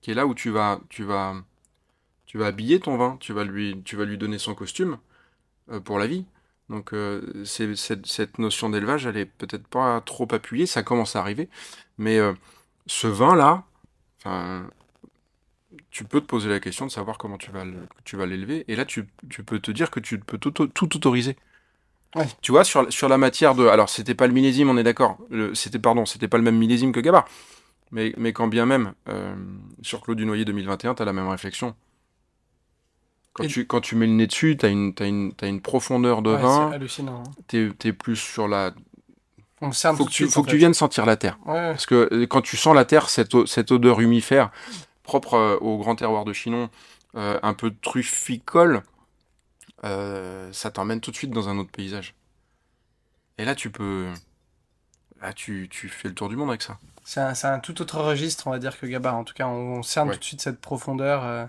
qui 0.00 0.10
est 0.10 0.14
là 0.14 0.26
où 0.26 0.34
tu 0.34 0.48
vas, 0.48 0.80
tu 0.88 1.04
vas, 1.04 1.34
tu 2.24 2.38
vas 2.38 2.46
habiller 2.46 2.80
ton 2.80 2.96
vin, 2.96 3.18
tu 3.20 3.34
vas 3.34 3.44
lui, 3.44 3.82
tu 3.84 3.96
vas 3.96 4.06
lui 4.06 4.16
donner 4.16 4.38
son 4.38 4.54
costume 4.54 4.96
euh, 5.70 5.80
pour 5.80 5.98
la 5.98 6.06
vie. 6.06 6.24
Donc 6.70 6.94
euh, 6.94 7.44
cette, 7.44 8.06
cette, 8.06 8.38
notion 8.38 8.70
d'élevage, 8.70 9.04
elle 9.04 9.18
est 9.18 9.26
peut-être 9.26 9.66
pas 9.68 10.00
trop 10.00 10.26
appuyée, 10.32 10.64
ça 10.64 10.82
commence 10.82 11.14
à 11.14 11.20
arriver. 11.20 11.50
Mais 11.98 12.18
ce 12.86 13.06
vin-là, 13.06 13.64
tu 15.96 16.04
peux 16.04 16.20
te 16.20 16.26
poser 16.26 16.50
la 16.50 16.60
question 16.60 16.84
de 16.84 16.90
savoir 16.90 17.16
comment 17.16 17.38
tu 17.38 17.50
vas, 17.50 17.64
tu 18.04 18.18
vas 18.18 18.26
l'élever. 18.26 18.66
Et 18.68 18.76
là, 18.76 18.84
tu, 18.84 19.06
peux 19.46 19.58
te 19.58 19.70
dire 19.70 19.90
que 19.90 19.98
tu 19.98 20.18
peux 20.18 20.36
tout, 20.36 20.50
tout 20.50 20.96
autoriser. 20.96 21.36
Tu 22.42 22.52
vois, 22.52 22.64
sur, 22.64 22.92
sur 22.92 23.08
la 23.08 23.16
matière 23.16 23.54
de. 23.54 23.66
Alors, 23.66 23.88
c'était 23.88 24.14
pas 24.14 24.26
le 24.26 24.34
millésime, 24.34 24.68
on 24.68 24.76
est 24.76 24.82
d'accord. 24.82 25.16
C'était, 25.54 25.78
pardon, 25.78 26.04
c'était 26.04 26.28
pas 26.28 26.36
le 26.36 26.42
même 26.42 26.58
millésime 26.58 26.92
que 26.92 27.00
Gabard. 27.00 27.26
Mais, 27.92 28.12
mais 28.18 28.34
quand 28.34 28.46
bien 28.46 28.66
même, 28.66 28.92
euh, 29.08 29.34
sur 29.80 30.02
Claude 30.02 30.18
Dunoyer 30.18 30.44
2021, 30.44 30.96
tu 30.96 31.02
as 31.02 31.06
la 31.06 31.14
même 31.14 31.28
réflexion. 31.28 31.74
Quand, 33.32 33.46
tu, 33.46 33.66
quand 33.66 33.80
tu 33.80 33.96
mets 33.96 34.06
le 34.06 34.12
nez 34.12 34.26
dessus, 34.26 34.54
tu 34.58 34.66
as 34.66 34.68
une, 34.68 34.92
une, 35.00 35.32
une 35.40 35.60
profondeur 35.62 36.20
de 36.20 36.32
vin. 36.32 36.68
C'est 36.68 36.76
hallucinant. 36.76 37.22
Hein. 37.26 37.30
Tu 37.48 37.74
es, 37.84 37.92
plus 37.94 38.16
sur 38.16 38.48
la. 38.48 38.74
On 39.62 39.72
faut 39.72 40.04
que, 40.04 40.10
tu, 40.10 40.28
faut 40.28 40.42
que 40.42 40.50
tu 40.50 40.58
viennes 40.58 40.74
sentir 40.74 41.06
la 41.06 41.16
terre. 41.16 41.38
Parce 41.46 41.86
que 41.86 42.10
euh, 42.12 42.26
quand 42.26 42.42
tu 42.42 42.58
sens 42.58 42.74
la 42.74 42.84
terre, 42.84 43.08
cette, 43.08 43.46
cette 43.46 43.72
odeur 43.72 44.00
humifère, 44.00 44.50
propre 45.06 45.34
euh, 45.34 45.56
au 45.60 45.78
grand 45.78 45.96
terroir 45.96 46.24
de 46.24 46.32
Chinon, 46.32 46.68
euh, 47.16 47.38
un 47.42 47.54
peu 47.54 47.74
trufficole, 47.82 48.82
ça 49.82 50.70
t'emmène 50.72 51.00
tout 51.00 51.10
de 51.10 51.16
suite 51.16 51.30
dans 51.30 51.48
un 51.48 51.58
autre 51.58 51.70
paysage. 51.70 52.14
Et 53.38 53.44
là, 53.44 53.54
tu 53.54 53.70
peux. 53.70 54.12
Là, 55.20 55.32
tu, 55.32 55.68
tu 55.70 55.88
fais 55.88 56.08
le 56.08 56.14
tour 56.14 56.28
du 56.28 56.36
monde 56.36 56.48
avec 56.50 56.62
ça. 56.62 56.78
C'est 57.04 57.20
un, 57.20 57.32
un, 57.44 57.58
tout 57.60 57.80
autre 57.80 58.00
registre, 58.00 58.48
on 58.48 58.50
va 58.50 58.58
dire, 58.58 58.78
que 58.78 58.86
Gabar. 58.86 59.14
En 59.14 59.24
tout 59.24 59.34
cas, 59.34 59.46
on, 59.46 59.78
on 59.78 59.82
cerne 59.82 60.10
tout 60.10 60.18
de 60.18 60.24
suite 60.24 60.40
cette 60.40 60.60
profondeur. 60.60 61.48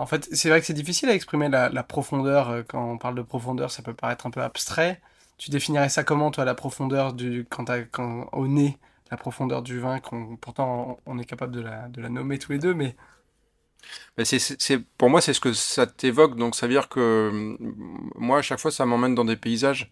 En 0.00 0.06
fait, 0.06 0.28
c'est 0.32 0.48
vrai 0.48 0.60
que 0.60 0.66
c'est 0.66 0.72
difficile 0.72 1.10
à 1.10 1.14
exprimer 1.14 1.48
la, 1.48 1.82
profondeur. 1.82 2.48
Euh, 2.50 2.62
quand 2.66 2.82
on 2.82 2.98
parle 2.98 3.14
de 3.16 3.22
profondeur, 3.22 3.70
ça 3.70 3.82
peut 3.82 3.94
paraître 3.94 4.26
un 4.26 4.30
peu 4.30 4.42
abstrait. 4.42 5.00
Tu 5.38 5.50
définirais 5.50 5.88
ça 5.90 6.04
comment, 6.04 6.30
toi, 6.30 6.44
la 6.44 6.54
profondeur 6.54 7.12
du, 7.12 7.46
quand, 7.50 7.66
quand 7.90 8.28
au 8.32 8.46
nez, 8.48 8.78
la 9.10 9.16
profondeur 9.16 9.62
du 9.62 9.80
vin, 9.80 9.98
pourtant 10.40 10.98
on 11.06 11.18
est 11.18 11.24
capable 11.24 11.52
de 11.52 11.60
la, 11.60 11.88
de 11.88 12.00
la 12.00 12.08
nommer 12.08 12.38
tous 12.38 12.52
les 12.52 12.58
deux, 12.58 12.74
mais 12.74 12.96
c'est, 14.24 14.78
pour 14.98 15.10
moi, 15.10 15.20
c'est 15.20 15.32
ce 15.32 15.40
que 15.40 15.52
ça 15.52 15.86
t'évoque. 15.86 16.36
Donc, 16.36 16.54
ça 16.54 16.66
veut 16.66 16.72
dire 16.72 16.88
que 16.88 17.30
mm, 17.32 18.10
moi, 18.16 18.38
à 18.38 18.42
chaque 18.42 18.60
fois, 18.60 18.70
ça 18.70 18.86
m'emmène 18.86 19.14
dans 19.14 19.24
des 19.24 19.36
paysages. 19.36 19.90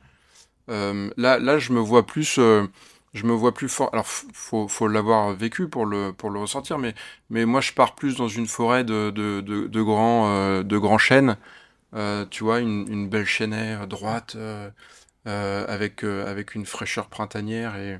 Euh, 0.70 1.10
là, 1.16 1.38
là, 1.38 1.58
je 1.58 1.72
me 1.72 1.80
vois 1.80 2.06
plus. 2.06 2.38
Euh, 2.38 2.66
je 3.14 3.24
me 3.26 3.32
vois 3.32 3.54
plus 3.54 3.68
fort. 3.68 3.90
Alors, 3.92 4.06
faut, 4.06 4.68
faut 4.68 4.88
l'avoir 4.88 5.32
vécu 5.34 5.68
pour 5.68 5.86
le, 5.86 6.12
pour 6.12 6.30
le 6.30 6.40
ressentir, 6.40 6.78
mais, 6.78 6.94
mais 7.30 7.46
moi, 7.46 7.60
je 7.60 7.72
pars 7.72 7.94
plus 7.94 8.16
dans 8.16 8.28
une 8.28 8.46
forêt 8.46 8.84
de, 8.84 9.10
de, 9.10 9.40
de, 9.40 9.82
grands, 9.82 10.28
euh, 10.28 10.62
de 10.62 10.78
grands 10.78 10.98
chênes. 10.98 11.36
Tu 12.30 12.44
vois, 12.44 12.60
une, 12.60 12.86
une 12.90 13.08
belle 13.08 13.26
chênaie 13.26 13.86
droite, 13.86 14.36
avec, 15.24 16.04
avec 16.04 16.54
une 16.54 16.66
fraîcheur 16.66 17.08
printanière 17.08 17.76
et, 17.76 17.98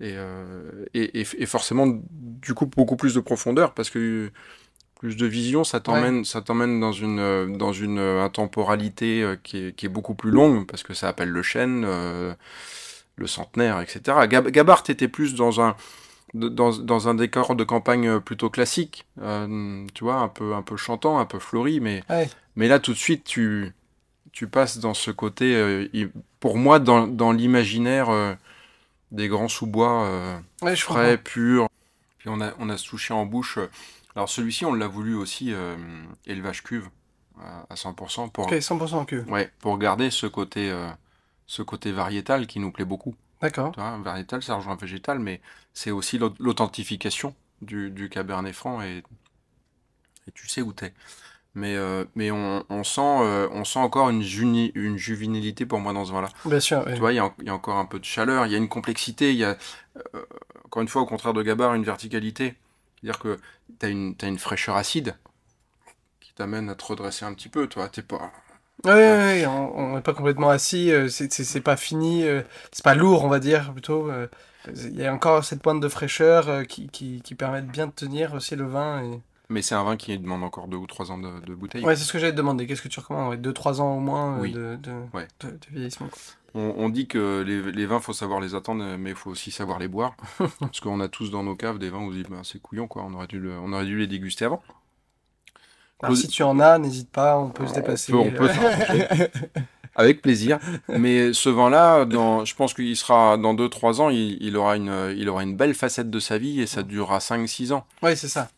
et, 0.00 0.16
et, 0.94 1.20
et, 1.20 1.46
forcément, 1.46 1.86
du 2.10 2.54
coup, 2.54 2.66
beaucoup 2.66 2.96
plus 2.96 3.14
de 3.14 3.20
profondeur 3.20 3.72
parce 3.72 3.90
que 3.90 4.30
plus 4.98 5.16
de 5.16 5.26
vision, 5.26 5.64
ça 5.64 5.80
t'emmène, 5.80 6.24
ça 6.24 6.42
t'emmène 6.42 6.80
dans 6.80 6.92
une, 6.92 7.56
dans 7.56 7.72
une 7.72 7.98
intemporalité 7.98 9.36
qui 9.42 9.58
est, 9.58 9.76
qui 9.76 9.86
est 9.86 9.90
beaucoup 9.90 10.14
plus 10.14 10.30
longue 10.30 10.66
parce 10.66 10.82
que 10.82 10.94
ça 10.94 11.08
appelle 11.08 11.30
le 11.30 11.42
chêne 11.42 11.86
le 13.16 13.26
centenaire, 13.26 13.80
etc. 13.80 14.26
Gab 14.28 14.70
était 14.88 15.08
plus 15.08 15.34
dans 15.34 15.60
un, 15.60 15.74
dans, 16.34 16.70
dans, 16.70 17.08
un 17.08 17.14
décor 17.14 17.56
de 17.56 17.64
campagne 17.64 18.20
plutôt 18.20 18.50
classique, 18.50 19.06
euh, 19.22 19.86
tu 19.94 20.04
vois, 20.04 20.16
un 20.16 20.28
peu, 20.28 20.54
un 20.54 20.62
peu 20.62 20.76
chantant, 20.76 21.18
un 21.18 21.24
peu 21.24 21.38
fleuri, 21.38 21.80
mais, 21.80 22.02
mais 22.56 22.68
là 22.68 22.78
tout 22.78 22.92
de 22.92 22.98
suite 22.98 23.24
tu, 23.24 23.72
tu 24.32 24.46
passes 24.46 24.78
dans 24.78 24.94
ce 24.94 25.10
côté, 25.10 25.54
euh, 25.56 25.88
pour 26.40 26.58
moi, 26.58 26.78
dans, 26.78 27.06
dans 27.06 27.32
l'imaginaire 27.32 28.10
euh, 28.10 28.34
des 29.10 29.28
grands 29.28 29.48
sous-bois 29.48 30.40
frais, 30.76 31.18
purs. 31.18 31.68
Puis 32.18 32.28
on 32.28 32.40
a, 32.40 32.52
on 32.58 32.68
a 32.68 32.76
ce 32.76 32.88
touché 32.88 33.14
en 33.14 33.26
bouche. 33.26 33.58
Alors 34.14 34.28
celui-ci, 34.28 34.64
on 34.64 34.74
l'a 34.74 34.88
voulu 34.88 35.14
aussi 35.14 35.52
élevage 36.26 36.62
cuve 36.62 36.88
à 37.38 37.74
100% 37.74 38.30
pour, 38.30 38.50
100% 38.50 39.06
cuve. 39.06 39.30
Ouais, 39.30 39.50
pour 39.60 39.78
garder 39.78 40.10
ce 40.10 40.26
côté 40.26 40.72
ce 41.46 41.62
côté 41.62 41.92
variétal 41.92 42.46
qui 42.46 42.58
nous 42.60 42.72
plaît 42.72 42.84
beaucoup. 42.84 43.14
D'accord. 43.40 43.72
Variétal, 44.02 44.42
ça 44.42 44.56
rejoint 44.56 44.76
végétal, 44.76 45.18
mais 45.18 45.40
c'est 45.72 45.90
aussi 45.90 46.18
l'authentification 46.38 47.34
du, 47.62 47.90
du, 47.90 48.08
Cabernet 48.08 48.54
Franc 48.54 48.82
et, 48.82 49.02
et 50.26 50.32
tu 50.32 50.48
sais 50.48 50.62
où 50.62 50.72
t'es. 50.72 50.92
Mais, 51.56 51.74
euh, 51.74 52.04
mais 52.14 52.30
on, 52.30 52.64
on 52.68 52.84
sent, 52.84 53.00
euh, 53.00 53.48
on 53.50 53.64
sent 53.64 53.78
encore 53.78 54.10
une, 54.10 54.20
une 54.74 54.98
juvénilité 54.98 55.64
pour 55.64 55.80
moi 55.80 55.94
dans 55.94 56.04
ce 56.04 56.12
vin-là. 56.12 56.28
Bien 56.44 56.60
sûr. 56.60 56.84
Tu 56.84 57.00
vois, 57.00 57.14
il 57.14 57.16
y, 57.16 57.46
y, 57.46 57.48
a 57.48 57.54
encore 57.54 57.78
un 57.78 57.86
peu 57.86 57.98
de 57.98 58.04
chaleur, 58.04 58.44
il 58.44 58.52
y 58.52 58.54
a 58.54 58.58
une 58.58 58.68
complexité, 58.68 59.30
il 59.30 59.38
y 59.38 59.44
a, 59.44 59.56
euh, 60.14 60.20
encore 60.66 60.82
une 60.82 60.88
fois, 60.88 61.00
au 61.00 61.06
contraire 61.06 61.32
de 61.32 61.42
Gabard, 61.42 61.72
une 61.72 61.82
verticalité. 61.82 62.56
C'est-à-dire 63.00 63.18
que 63.18 63.38
tu 63.80 63.86
as 63.86 63.88
une, 63.88 64.14
as 64.20 64.26
une 64.26 64.38
fraîcheur 64.38 64.76
acide 64.76 65.16
qui 66.20 66.34
t'amène 66.34 66.68
à 66.68 66.74
te 66.74 66.84
redresser 66.84 67.24
un 67.24 67.32
petit 67.32 67.48
peu, 67.48 67.66
toi. 67.68 67.88
T'es 67.88 68.02
pas 68.02 68.30
oui, 68.84 68.92
ouais, 68.92 69.46
on 69.46 69.94
n'est 69.94 70.02
pas 70.02 70.12
complètement 70.12 70.50
assis, 70.50 70.92
c'est 71.08 71.60
pas 71.62 71.78
fini, 71.78 72.24
c'est 72.70 72.84
pas 72.84 72.94
lourd, 72.94 73.24
on 73.24 73.28
va 73.28 73.38
dire, 73.38 73.72
plutôt. 73.72 74.10
Il 74.68 74.94
y 74.94 75.06
a 75.06 75.14
encore 75.14 75.42
cette 75.42 75.62
pointe 75.62 75.80
de 75.80 75.88
fraîcheur 75.88 76.66
qui, 76.66 76.88
qui, 76.88 77.22
qui, 77.22 77.34
permet 77.34 77.62
de 77.62 77.70
bien 77.70 77.88
tenir 77.88 78.34
aussi 78.34 78.54
le 78.54 78.66
vin. 78.66 79.02
Et... 79.02 79.20
Mais 79.48 79.62
c'est 79.62 79.74
un 79.74 79.84
vin 79.84 79.96
qui 79.96 80.18
demande 80.18 80.42
encore 80.42 80.66
2 80.66 80.76
ou 80.76 80.86
3 80.86 81.12
ans 81.12 81.18
de, 81.18 81.40
de 81.40 81.54
bouteille. 81.54 81.84
Ouais, 81.84 81.94
c'est 81.94 82.04
ce 82.04 82.12
que 82.12 82.18
j'allais 82.18 82.32
te 82.32 82.36
demander. 82.36 82.66
Qu'est-ce 82.66 82.82
que 82.82 82.88
tu 82.88 82.98
recommandes 82.98 83.36
2-3 83.36 83.80
ans 83.80 83.96
au 83.96 84.00
moins 84.00 84.38
de, 84.40 84.76
de, 84.76 84.92
vieillissement. 85.70 86.08
On, 86.54 86.74
on, 86.76 86.88
dit 86.88 87.06
que 87.06 87.42
les, 87.46 87.70
les 87.70 87.86
vins, 87.86 88.00
faut 88.00 88.12
savoir 88.12 88.40
les 88.40 88.54
attendre, 88.54 88.96
mais 88.96 89.10
il 89.10 89.16
faut 89.16 89.30
aussi 89.30 89.50
savoir 89.50 89.78
les 89.78 89.88
boire. 89.88 90.16
parce 90.60 90.80
qu'on 90.80 91.00
a 91.00 91.08
tous 91.08 91.30
dans 91.30 91.42
nos 91.42 91.54
caves 91.54 91.78
des 91.78 91.90
vins 91.90 91.98
où 91.98 92.08
on 92.08 92.10
se 92.10 92.16
dit, 92.16 92.24
bah, 92.28 92.38
c'est 92.42 92.60
couillon, 92.60 92.88
quoi. 92.88 93.04
On 93.06 93.14
aurait, 93.14 93.26
dû 93.28 93.40
on 93.48 93.72
aurait 93.72 93.84
dû 93.84 93.98
les 93.98 94.06
déguster 94.06 94.46
avant. 94.46 94.62
Alors, 96.02 96.16
si 96.16 96.28
tu 96.28 96.42
en 96.42 96.60
as, 96.60 96.78
n'hésite 96.78 97.10
pas, 97.10 97.38
on 97.38 97.48
peut 97.50 97.66
se 97.66 97.74
déplacer. 97.74 98.12
On 98.12 98.30
peut, 98.30 98.50
Avec 99.94 100.20
plaisir. 100.20 100.58
Mais 100.88 101.32
ce 101.32 101.48
vin-là, 101.48 102.04
dans, 102.04 102.44
je 102.44 102.54
pense 102.54 102.74
qu'il 102.74 102.94
sera 102.96 103.38
dans 103.38 103.54
2-3 103.54 104.00
ans, 104.00 104.10
il, 104.10 104.56
aura 104.56 104.76
une, 104.76 105.14
il 105.16 105.28
aura 105.30 105.42
une 105.42 105.56
belle 105.56 105.72
facette 105.72 106.10
de 106.10 106.20
sa 106.20 106.36
vie 106.36 106.60
et 106.60 106.66
ça 106.66 106.82
durera 106.82 107.18
5-6 107.18 107.72
ans. 107.72 107.86
Oui, 108.02 108.14
c'est 108.14 108.28
ça. 108.28 108.50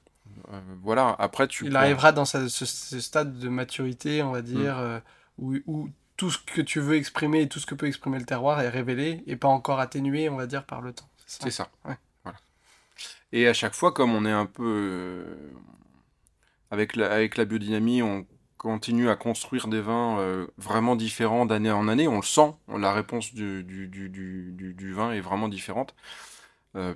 Euh, 0.53 0.61
voilà, 0.83 1.15
après 1.19 1.47
tu. 1.47 1.67
Il 1.67 1.77
arrivera 1.77 2.13
dans 2.13 2.25
ce, 2.25 2.49
stade 2.49 3.39
de 3.39 3.49
maturité, 3.49 4.23
on 4.23 4.33
va 4.33 4.43
dire, 4.43 4.77
mm. 4.77 4.81
euh, 4.81 5.01
où, 5.39 5.57
où, 5.67 5.89
tout 6.17 6.31
ce 6.31 6.39
que 6.39 6.61
tu 6.61 6.81
veux 6.81 6.97
exprimer 6.97 7.43
et 7.43 7.49
tout 7.49 7.61
ce 7.61 7.67
que 7.67 7.75
peut 7.75 7.87
exprimer 7.87 8.19
le 8.19 8.25
terroir 8.25 8.61
est 8.61 8.69
révélé 8.69 9.23
et 9.27 9.37
pas 9.37 9.49
encore 9.49 9.79
atténué, 9.79 10.29
on 10.29 10.37
va 10.37 10.47
dire, 10.47 10.65
par 10.65 10.81
le 10.81 10.93
temps. 10.93 11.09
C'est 11.27 11.51
ça. 11.51 11.69
Voilà. 12.25 12.39
Et 13.33 13.47
à 13.47 13.53
chaque 13.53 13.75
fois, 13.75 13.93
comme 13.93 14.15
on 14.15 14.25
est 14.25 14.33
un 14.33 14.47
peu. 14.47 14.65
Euh, 14.65 15.51
avec 16.71 16.97
la, 16.97 17.11
avec 17.13 17.37
la 17.37 17.45
biodynamie, 17.45 18.03
on 18.03 18.27
continue 18.59 19.09
à 19.09 19.17
construire 19.17 19.69
des 19.69 19.81
vins 19.81 20.19
euh, 20.19 20.47
vraiment 20.59 20.97
différents 20.97 21.47
d'année 21.47 21.71
en 21.71 21.89
année. 21.89 22.09
On 22.09 22.17
le 22.17 22.23
sent, 22.23 22.53
la 22.69 22.93
réponse 22.93 23.33
du, 23.33 23.63
du, 23.63 23.87
du, 23.87 24.09
du, 24.09 24.75
du 24.75 24.93
vin 24.93 25.13
est 25.13 25.21
vraiment 25.21 25.49
différente. 25.49 25.95
Euh, 26.77 26.95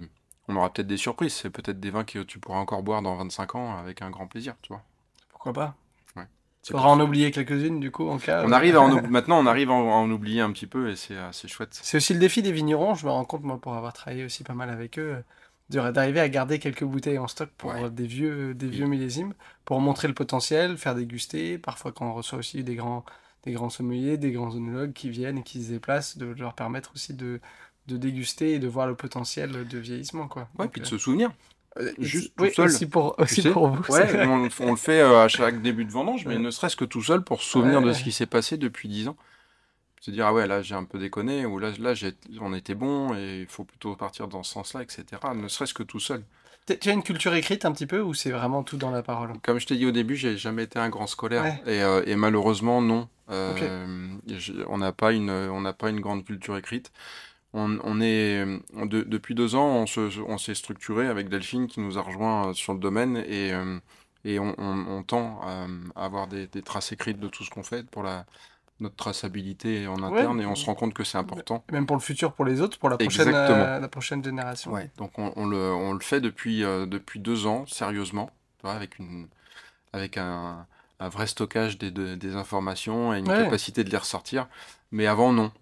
on 0.49 0.57
aura 0.57 0.73
peut-être 0.73 0.87
des 0.87 0.97
surprises. 0.97 1.35
C'est 1.35 1.51
peut-être 1.51 1.81
des 1.81 1.91
vins 1.91 2.05
que 2.05 2.21
tu 2.21 2.39
pourras 2.39 2.59
encore 2.59 2.83
boire 2.83 3.03
dans 3.03 3.17
25 3.17 3.55
ans 3.55 3.79
avec 3.79 4.03
un 4.03 4.11
grand 4.11 4.27
plaisir, 4.27 4.55
tu 4.63 4.73
vois. 4.73 4.83
Pourquoi 5.31 5.53
pas? 5.53 5.75
Ouais. 6.17 6.27
Tu 6.63 6.75
en 6.75 7.01
oublier 7.01 7.31
quelques-unes, 7.31 7.81
du 7.81 7.91
coup, 7.91 8.09
en 8.09 8.19
cas. 8.19 8.45
On 8.45 8.53
arrive 8.53 8.77
à 8.77 8.81
en, 8.81 9.03
maintenant, 9.09 9.39
on 9.39 9.47
arrive 9.47 9.71
à 9.71 9.75
en, 9.75 10.11
oublier 10.11 10.41
un 10.41 10.53
petit 10.53 10.67
peu 10.67 10.91
et 10.91 10.97
c'est 10.97 11.17
assez 11.17 11.49
chouette. 11.49 11.79
C'est 11.83 11.97
aussi 11.97 12.15
le 12.15 12.21
défi 12.21 12.43
des 12.43 12.53
vignerons. 12.53 12.95
Je 12.95 13.07
me 13.07 13.11
rends 13.11 13.25
compte, 13.25 13.43
moi, 13.43 13.61
pour 13.61 13.75
avoir 13.75 13.93
travaillé 13.93 14.25
aussi 14.25 14.45
pas 14.45 14.55
mal 14.55 14.71
avec 14.71 14.99
eux 14.99 15.23
d'arriver 15.71 16.21
à 16.21 16.29
garder 16.29 16.59
quelques 16.59 16.85
bouteilles 16.85 17.19
en 17.19 17.29
stock 17.29 17.51
pour 17.57 17.73
des 17.91 18.07
vieux, 18.07 18.55
des 18.55 18.69
vieux 18.69 18.87
millésimes, 18.87 19.35
pour 19.65 19.81
montrer 19.81 20.09
le 20.09 20.15
potentiel, 20.15 20.77
faire 20.77 20.95
déguster. 20.95 21.59
Parfois, 21.59 21.93
quand 21.93 22.11
on 22.11 22.15
reçoit 22.15 22.39
aussi 22.39 22.63
des 22.63 22.75
grands, 22.75 23.05
des 23.45 23.53
grands 23.53 23.71
sommeliers, 23.71 24.19
des 24.19 24.33
grands 24.33 24.55
onologues 24.55 24.93
qui 24.93 25.11
viennent 25.11 25.39
et 25.39 25.43
qui 25.43 25.63
se 25.65 25.71
déplacent, 25.71 26.19
de 26.19 26.27
leur 26.27 26.55
permettre 26.55 26.93
aussi 26.95 27.15
de, 27.15 27.41
de 27.87 27.97
déguster 27.97 28.55
et 28.55 28.59
de 28.59 28.69
voir 28.69 28.87
le 28.87 28.95
potentiel 28.95 29.67
de 29.67 29.79
vieillissement. 29.79 30.29
Quoi. 30.29 30.49
Ouais, 30.59 30.69
puis 30.69 30.81
de 30.81 30.87
se 30.87 30.99
souvenir. 30.99 31.31
Euh, 31.79 31.91
juste 31.99 32.35
tout 32.37 32.51
seul. 32.51 32.67
Aussi 32.67 32.87
pour, 32.87 33.19
aussi 33.19 33.43
pour 33.49 33.69
vous. 33.69 33.93
Ouais, 33.93 34.27
on, 34.27 34.49
on, 34.61 34.71
le 34.71 34.77
fait 34.77 35.01
euh, 35.01 35.25
à 35.25 35.29
chaque 35.29 35.63
début 35.63 35.85
de 35.85 35.91
vendange, 35.91 36.27
mais 36.27 36.39
ne 36.39 36.51
serait-ce 36.51 36.77
que 36.77 36.85
tout 36.85 37.03
seul 37.03 37.23
pour 37.23 37.43
se 37.43 37.49
souvenir 37.49 37.81
de 37.81 37.93
ce 37.93 38.03
qui 38.03 38.13
s'est 38.13 38.27
passé 38.27 38.57
depuis 38.57 38.89
10 38.89 39.09
ans 39.09 39.17
se 40.03 40.11
dire 40.11 40.27
ah 40.27 40.33
ouais 40.33 40.49
là 40.49 40.63
j'ai 40.63 40.75
un 40.75 40.83
peu 40.83 40.99
déconné 40.99 41.47
ou 41.47 41.61
là 41.61 41.71
là 41.79 41.95
on 42.41 42.55
était 42.55 42.75
bon 42.75 43.15
et 43.15 43.43
il 43.43 43.47
faut 43.47 43.63
plutôt 43.63 43.95
partir 43.95 44.27
dans 44.27 44.43
ce 44.43 44.53
sens-là 44.53 44.83
etc 44.83 45.05
ne 45.33 45.47
serait-ce 45.47 45.75
que 45.75 45.85
tout 45.85 46.01
seul 46.01 46.25
tu 46.67 46.89
as 46.89 46.93
une 46.93 47.05
culture 47.05 47.35
écrite 47.35 47.65
un 47.65 47.73
petit 47.73 47.87
peu 47.87 48.01
ou 48.01 48.13
c'est 48.15 48.31
vraiment 48.31 48.63
tout 48.63 48.77
dans 48.77 48.93
la 48.93 49.03
parole? 49.03 49.33
Comme 49.43 49.59
je 49.59 49.67
t'ai 49.67 49.77
dit 49.77 49.87
au 49.87 49.93
début 49.93 50.17
j'ai 50.17 50.37
jamais 50.37 50.65
été 50.65 50.81
un 50.81 50.89
grand 50.89 51.07
scolaire 51.07 51.45
et, 51.67 51.83
euh, 51.83 52.03
et, 52.05 52.17
malheureusement 52.17 52.83
non 52.83 53.09
euh, 53.31 54.09
on 54.69 54.79
n'a 54.79 54.93
pas 54.93 55.13
une 55.13 55.31
on 55.31 55.61
n'a 55.61 55.73
pas 55.73 55.91
une 55.91 56.01
grande 56.01 56.25
culture 56.25 56.57
écrite 56.57 56.91
on, 57.53 57.79
on 57.85 58.01
est 58.01 58.45
depuis 58.85 59.35
deux 59.35 59.55
ans 59.55 59.77
on 59.77 59.87
se 59.87 60.21
on 60.21 60.39
s'est 60.39 60.55
structuré 60.55 61.07
avec 61.07 61.29
Delphine 61.29 61.67
qui 61.67 61.81
nous 61.81 61.99
a 61.99 62.03
rejoint 62.03 62.49
euh, 62.49 62.53
sur 62.55 62.73
le 62.73 62.79
domaine 62.79 63.17
et 63.17 63.53
et 64.25 64.39
on, 64.39 64.55
on, 64.57 65.03
tend 65.03 65.41
à, 65.43 65.67
avoir 65.97 66.29
des, 66.29 66.47
des, 66.47 66.63
traces 66.63 66.93
écrites 66.93 67.19
de 67.19 67.27
tout 67.27 67.43
ce 67.43 67.51
qu'on 67.51 67.65
fait 67.65 67.85
pour 67.85 68.05
la 68.05 68.25
notre 68.83 68.97
traçabilité 68.97 69.87
en 69.87 70.03
interne 70.03 70.41
et 70.41 70.47
on 70.47 70.55
se 70.55 70.67
rend 70.67 70.75
compte 70.75 70.93
que 70.93 71.05
c'est 71.05 71.17
important. 71.17 71.65
Même 71.73 71.87
pour 71.87 71.97
le 71.97 72.03
futur, 72.03 72.33
pour 72.33 72.45
les 72.45 72.61
autres, 72.61 72.79
pour 72.79 72.91
la 72.91 72.99
prochaine, 72.99 73.33
euh, 73.33 73.79
la 73.79 73.89
prochaine 73.89 74.23
génération. 74.23 74.73
Ouais, 74.73 74.91
donc 74.99 75.19
on, 75.19 75.47
le, 75.47 75.73
on, 75.73 75.93
le, 75.93 76.01
fait 76.01 76.21
depuis, 76.21 76.65
euh, 76.65 76.85
depuis 76.85 77.21
deux 77.21 77.47
ans, 77.47 77.65
sérieusement, 77.67 78.31
avec, 78.65 78.99
une, 78.99 79.29
avec 79.93 80.19
un, 80.19 80.67
un 81.01 81.09
vrai 81.09 81.27
stockage 81.27 81.79
des, 81.79 81.91
des 81.91 82.37
informations 82.37 83.15
et 83.15 83.21
une 83.21 83.27
capacité 83.27 83.85
de 83.85 83.91
les 83.91 83.97
ressortir. 83.97 84.49
Mais 84.91 85.07
avant, 85.07 85.33
non. 85.33 85.53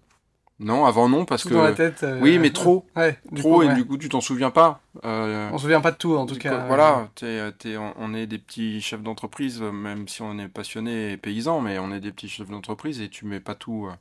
Non, 0.63 0.85
avant 0.85 1.09
non, 1.09 1.25
parce 1.25 1.43
que. 1.43 1.53
Dans 1.53 1.63
la 1.63 1.73
tête. 1.73 2.03
euh, 2.03 2.19
Oui, 2.21 2.37
mais 2.39 2.51
trop. 2.51 2.85
Ouais, 2.95 3.17
du 3.31 3.41
Trop, 3.41 3.55
coup, 3.57 3.63
et 3.63 3.67
ouais. 3.67 3.73
du 3.75 3.85
coup, 3.85 3.97
tu 3.97 4.09
t'en 4.09 4.21
souviens 4.21 4.51
pas. 4.51 4.79
Euh, 5.03 5.49
On 5.51 5.57
se 5.57 5.63
souvient 5.63 5.81
pas 5.81 5.91
de 5.91 5.97
tout, 5.97 6.15
en 6.15 6.25
tout 6.25 6.35
cas. 6.37 6.55
coup, 6.61 6.67
Voilà, 6.67 7.09
t'es- 7.15 7.51
t'es- 7.53 7.77
on- 7.77 8.13
est 8.13 8.27
des 8.27 8.37
petits 8.37 8.81
chefs 8.81 9.01
d'entreprise, 9.01 9.61
euh, 9.61 9.71
même 9.71 10.07
si 10.07 10.21
on 10.21 10.37
est 10.37 10.47
passionné 10.47 11.13
et 11.13 11.17
paysan, 11.17 11.61
mais 11.61 11.79
on 11.79 11.91
est 11.91 11.99
des 11.99 12.11
petits 12.11 12.29
chefs 12.29 12.49
d'entreprise 12.49 13.01
et 13.01 13.09
tu 13.09 13.25
mets 13.25 13.39
pas 13.39 13.55
tout. 13.55 13.87
euh, 13.89 13.95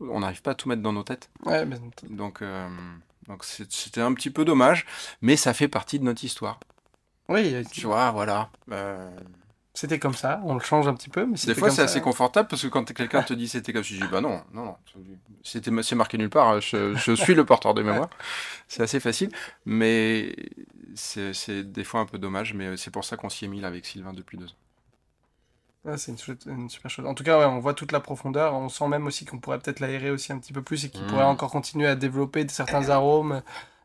on 0.00 0.20
n'arrive 0.20 0.42
pas 0.42 0.52
à 0.52 0.54
tout 0.54 0.68
mettre 0.68 0.80
dans 0.82 0.92
nos 0.92 1.02
têtes. 1.02 1.28
Ouais, 1.44 1.66
mais- 1.66 1.76
Donc, 2.08 2.40
euh, 2.42 2.68
donc 3.28 3.44
c'est- 3.44 3.70
c'était 3.72 4.00
un 4.00 4.14
petit 4.14 4.30
peu 4.30 4.44
dommage, 4.44 4.86
mais 5.22 5.36
ça 5.36 5.52
fait 5.52 5.68
partie 5.68 5.98
de 5.98 6.04
notre 6.04 6.24
histoire. 6.24 6.58
Oui, 7.28 7.54
Tu 7.72 7.84
vois, 7.86 8.10
voilà. 8.12 8.48
C'était 9.78 10.00
comme 10.00 10.14
ça. 10.14 10.40
On 10.44 10.54
le 10.54 10.60
change 10.60 10.88
un 10.88 10.94
petit 10.94 11.08
peu, 11.08 11.24
mais 11.24 11.36
des 11.36 11.54
fois, 11.54 11.70
c'est 11.70 11.82
assez 11.82 12.00
confortable 12.00 12.48
parce 12.48 12.62
que 12.62 12.66
quand 12.66 12.92
quelqu'un 12.92 13.22
te 13.22 13.32
dit 13.32 13.46
c'était 13.46 13.72
comme 13.72 13.84
ça, 13.84 13.94
je 13.94 14.00
dis 14.02 14.08
bah 14.10 14.20
non, 14.20 14.42
non, 14.52 14.64
non, 14.64 14.76
c'était 15.44 15.70
c'est 15.84 15.94
marqué 15.94 16.18
nulle 16.18 16.30
part. 16.30 16.60
Je, 16.60 16.96
je 16.96 17.12
suis 17.12 17.36
le 17.36 17.44
porteur 17.44 17.74
de 17.74 17.82
mémoire. 17.82 18.10
C'est 18.66 18.82
assez 18.82 18.98
facile, 18.98 19.30
mais 19.66 20.34
c'est 20.96 21.62
des 21.62 21.84
fois 21.84 22.00
un 22.00 22.06
peu 22.06 22.18
dommage. 22.18 22.54
Mais 22.54 22.76
c'est 22.76 22.90
pour 22.90 23.04
ça 23.04 23.16
qu'on 23.16 23.28
s'y 23.28 23.44
est 23.44 23.48
mis 23.48 23.60
là 23.60 23.68
avec 23.68 23.86
Sylvain 23.86 24.12
depuis 24.12 24.36
deux 24.36 24.46
ans. 24.46 24.56
Ouais, 25.84 25.96
c'est 25.96 26.10
une, 26.46 26.68
super 26.68 26.90
chose. 26.90 27.06
En 27.06 27.14
tout 27.14 27.22
cas, 27.22 27.38
ouais, 27.38 27.44
on 27.44 27.60
voit 27.60 27.72
toute 27.72 27.92
la 27.92 28.00
profondeur. 28.00 28.54
On 28.54 28.68
sent 28.68 28.88
même 28.88 29.06
aussi 29.06 29.26
qu'on 29.26 29.38
pourrait 29.38 29.60
peut-être 29.60 29.78
l'aérer 29.78 30.10
aussi 30.10 30.32
un 30.32 30.38
petit 30.40 30.52
peu 30.52 30.60
plus 30.60 30.84
et 30.86 30.90
qu'il 30.90 31.04
Mm. 31.04 31.06
pourrait 31.06 31.22
encore 31.22 31.52
continuer 31.52 31.86
à 31.86 31.94
développer 31.94 32.44
certains 32.48 32.88
arômes 32.90 33.42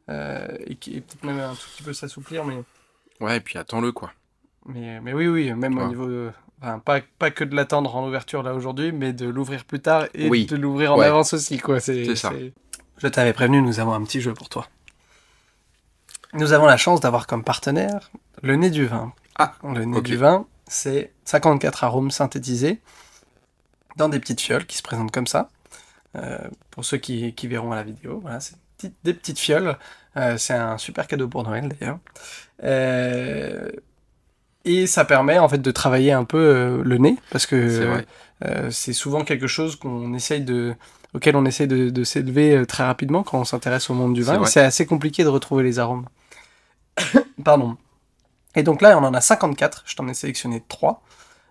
euh, 0.10 0.48
et, 0.66 0.72
et 0.72 1.02
peut-être 1.02 1.24
même 1.24 1.40
un 1.40 1.54
tout 1.54 1.68
petit 1.76 1.84
peu 1.84 1.94
s'assouplir. 1.94 2.46
Mais, 2.46 2.56
Ouais, 3.22 3.38
et 3.38 3.42
puis 3.42 3.60
attends-le 3.60 3.92
quoi. 3.92 4.12
Mais, 4.66 5.00
mais 5.02 5.14
oui, 5.14 5.28
oui, 5.28 5.54
même 5.54 5.78
au 5.78 5.88
niveau. 5.88 6.08
de- 6.08 6.32
enfin, 6.62 6.80
pas, 6.80 7.00
pas 7.20 7.32
que 7.32 7.44
de 7.44 7.56
l'attendre 7.56 7.96
en 7.96 8.08
ouverture 8.08 8.44
là 8.44 8.54
aujourd'hui, 8.54 8.92
mais 8.92 9.14
de 9.14 9.28
l'ouvrir 9.28 9.66
plus 9.66 9.80
tard 9.82 10.06
et 10.14 10.30
Oui. 10.30 10.46
de 10.46 10.56
l'ouvrir 10.56 10.94
en 10.94 10.98
Ouais. 11.00 11.06
avance 11.06 11.34
aussi. 11.34 11.58
quoi. 11.60 11.80
C'est 11.80 12.16
ça. 12.16 12.32
Je 12.98 13.08
t'avais 13.08 13.34
prévenu, 13.34 13.62
nous 13.62 13.80
avons 13.80 13.94
un 13.94 14.04
petit 14.04 14.22
jeu 14.22 14.34
pour 14.34 14.50
toi. 14.50 14.68
Nous 16.34 16.54
avons 16.54 16.66
la 16.66 16.78
chance 16.78 17.00
d'avoir 17.00 17.28
comme 17.28 17.44
partenaire 17.44 18.10
le 18.42 18.56
nez 18.56 18.70
du 18.70 18.86
vin. 18.86 19.14
Ah, 19.38 19.54
Le 19.64 19.84
nez 19.86 20.02
du 20.02 20.16
vin, 20.18 20.46
c'est 20.68 21.12
54 21.26 21.84
arômes 21.84 22.12
synthétisés 22.12 22.80
dans 23.98 24.10
des 24.10 24.20
petites 24.20 24.42
fioles 24.42 24.66
qui 24.66 24.78
se 24.78 24.84
présentent 24.84 25.12
comme 25.12 25.28
ça. 25.28 25.50
Euh, 26.16 26.38
pour 26.72 26.86
ceux 26.86 26.98
qui, 26.98 27.34
qui 27.34 27.48
verront 27.48 27.72
à 27.72 27.76
la 27.76 27.84
vidéo, 27.84 28.20
voilà, 28.22 28.40
c'est 28.40 28.56
des 29.04 29.14
petites 29.14 29.40
fioles. 29.40 29.78
Euh, 30.18 30.38
c'est 30.38 30.54
un 30.54 30.78
super 30.78 31.08
cadeau 31.08 31.28
pour 31.28 31.44
Noël 31.44 31.68
d'ailleurs. 31.70 32.00
Euh, 32.64 33.70
et 34.66 34.88
ça 34.88 35.06
permet 35.06 35.40
en 35.40 35.50
fait 35.50 35.62
de 35.62 35.72
travailler 35.72 36.12
un 36.12 36.24
peu 36.24 36.38
euh, 36.38 36.82
le 36.84 36.98
nez 36.98 37.18
parce 37.32 37.46
que 37.46 37.70
C'est 37.70 38.06
euh, 38.46 38.72
c'est 38.72 38.94
souvent 38.94 39.24
quelque 39.24 39.48
chose 39.48 39.78
qu'on 39.78 40.14
essaye 40.14 40.42
de 40.42 40.76
auquel 41.14 41.36
on 41.36 41.46
essaye 41.46 41.68
de, 41.68 41.90
de 41.90 42.04
s'élever 42.04 42.56
euh, 42.56 42.66
très 42.66 42.84
rapidement 42.84 43.24
quand 43.24 43.40
on 43.40 43.46
s'intéresse 43.46 43.90
au 43.90 43.94
monde 43.94 44.14
du 44.14 44.24
vin. 44.24 44.44
C'est 44.46 44.62
assez 44.62 44.86
compliqué 44.86 45.24
de 45.24 45.30
retrouver 45.30 45.64
les 45.64 45.80
arômes. 45.80 46.06
Pardon. 47.44 47.78
Et 48.56 48.64
donc 48.64 48.82
là, 48.82 48.98
on 48.98 49.04
en 49.04 49.14
a 49.14 49.22
54. 49.22 49.84
Je 49.86 49.96
t'en 49.96 50.08
ai 50.08 50.14
sélectionné 50.14 50.64
3. 50.68 51.02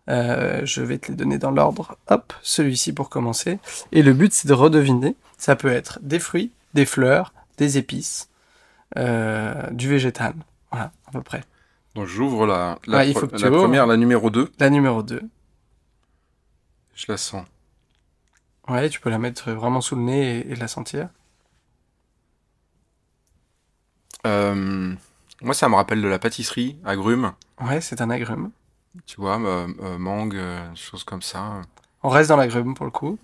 je 0.09 0.83
vais 0.83 0.99
te 0.99 1.09
les 1.09 1.17
donner 1.17 1.39
dans 1.39 1.51
l'ordre. 1.51 1.97
Hop, 2.09 2.33
celui-ci 2.43 2.93
pour 2.93 3.09
commencer. 3.09 3.59
Et 3.93 4.03
le 4.03 4.13
but, 4.13 4.33
c'est 4.33 4.49
de 4.49 4.53
redeviner. 4.53 5.17
Ça 5.39 5.57
peut 5.57 5.73
être 5.73 5.99
des 6.03 6.19
fruits, 6.19 6.53
des 6.75 6.87
fleurs, 6.87 7.33
des 7.59 7.79
épices, 7.79 8.29
euh, 8.99 9.71
du 9.71 9.89
végétal. 9.89 10.35
Voilà, 10.71 10.93
à 11.07 11.13
peu 11.13 11.23
près. 11.23 11.43
Donc 11.95 12.07
j'ouvre 12.07 12.47
la, 12.47 12.79
la, 12.87 12.99
Ah, 12.99 13.05
il 13.05 13.15
pre- 13.15 13.21
faut 13.21 13.27
que 13.29 13.37
tu 13.37 13.43
la 13.43 13.51
première, 13.51 13.87
la 13.87 13.97
numéro 13.97 14.31
2. 14.31 14.51
La 14.59 14.71
numéro 14.71 15.03
2. 15.03 15.21
Je 16.95 17.07
la 17.09 17.17
sens. 17.17 17.45
Ouais, 18.69 18.89
tu 18.89 19.01
peux 19.01 19.11
la 19.11 19.19
mettre 19.19 19.51
vraiment 19.53 19.81
sous 19.81 19.97
le 19.97 20.03
nez 20.03 20.39
et, 20.41 20.53
et 20.53 20.57
la 20.57 20.69
sentir. 20.69 21.09
Euh, 24.27 24.95
moi, 25.41 25.55
ça 25.55 25.69
me 25.69 25.75
rappelle 25.75 26.01
de 26.03 26.09
la 26.09 26.19
pâtisserie, 26.19 26.79
agrumes, 26.85 27.33
Ouais, 27.61 27.81
c'est 27.81 28.01
un 28.01 28.11
agrume. 28.11 28.51
tu 29.07 29.17
vois, 29.21 29.41
euh, 29.41 29.69
euh, 29.81 29.99
mangue, 29.99 30.37
euh, 30.37 30.75
choses 30.75 31.05
comme 31.05 31.23
ça. 31.23 31.63
On 32.03 32.09
reste 32.09 32.29
dans 32.29 32.37
l'agrume 32.37 32.75
pour 32.75 32.85
le 32.85 32.91
coup. 32.93 33.19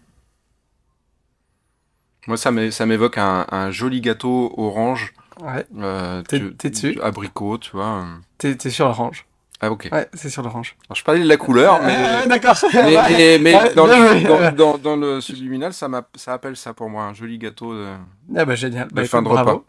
Moi, 2.26 2.36
ça 2.36 2.50
m'é- 2.50 2.70
ça 2.70 2.84
m'évoque 2.86 3.18
un, 3.18 3.46
un 3.50 3.70
joli 3.70 4.00
gâteau 4.00 4.52
orange, 4.56 5.14
Ouais, 5.40 5.64
euh, 5.78 6.22
T'es- 6.22 6.38
tu- 6.40 6.56
t'es 6.56 6.70
dessus 6.70 7.00
abricot, 7.00 7.58
tu 7.58 7.70
vois. 7.72 8.02
euh. 8.02 8.16
t'es 8.38 8.56
t'es 8.56 8.70
sur 8.70 8.86
l'orange. 8.86 9.24
Ah, 9.60 9.70
ok. 9.72 9.88
Ouais, 9.92 10.08
c'est 10.14 10.30
sur 10.30 10.42
l'orange. 10.42 10.76
Alors, 10.88 10.96
je 10.96 11.02
parlais 11.04 11.20
de 11.20 11.28
la 11.28 11.36
couleur, 11.36 11.80
mais, 11.82 11.96
Euh, 12.24 12.26
D'accord. 12.26 12.54
mais, 12.74 12.82
mais- 13.08 13.38
mais 13.40 13.54
Ouais, 13.56 13.74
dans, 13.74 13.86
le, 13.86 13.92
joué. 14.18 14.22
dans, 14.22 14.52
dans- 14.52 14.78
dans 14.78 14.96
le 14.96 15.20
subliminal, 15.20 15.72
ça, 15.72 15.88
m'a- 15.88 16.06
ça 16.14 16.32
appelle 16.34 16.56
ça 16.56 16.74
pour 16.74 16.88
moi, 16.90 17.04
un 17.04 17.14
joli 17.14 17.38
gâteau. 17.38 17.74
De... 17.74 17.88
Ah 18.36 18.44
bah 18.44 18.54
génial. 18.54 18.88
Bah, 18.92 19.04
fin 19.04 19.18
écoute, 19.18 19.24
de 19.24 19.30
repas. 19.30 19.44
bravo. 19.44 19.64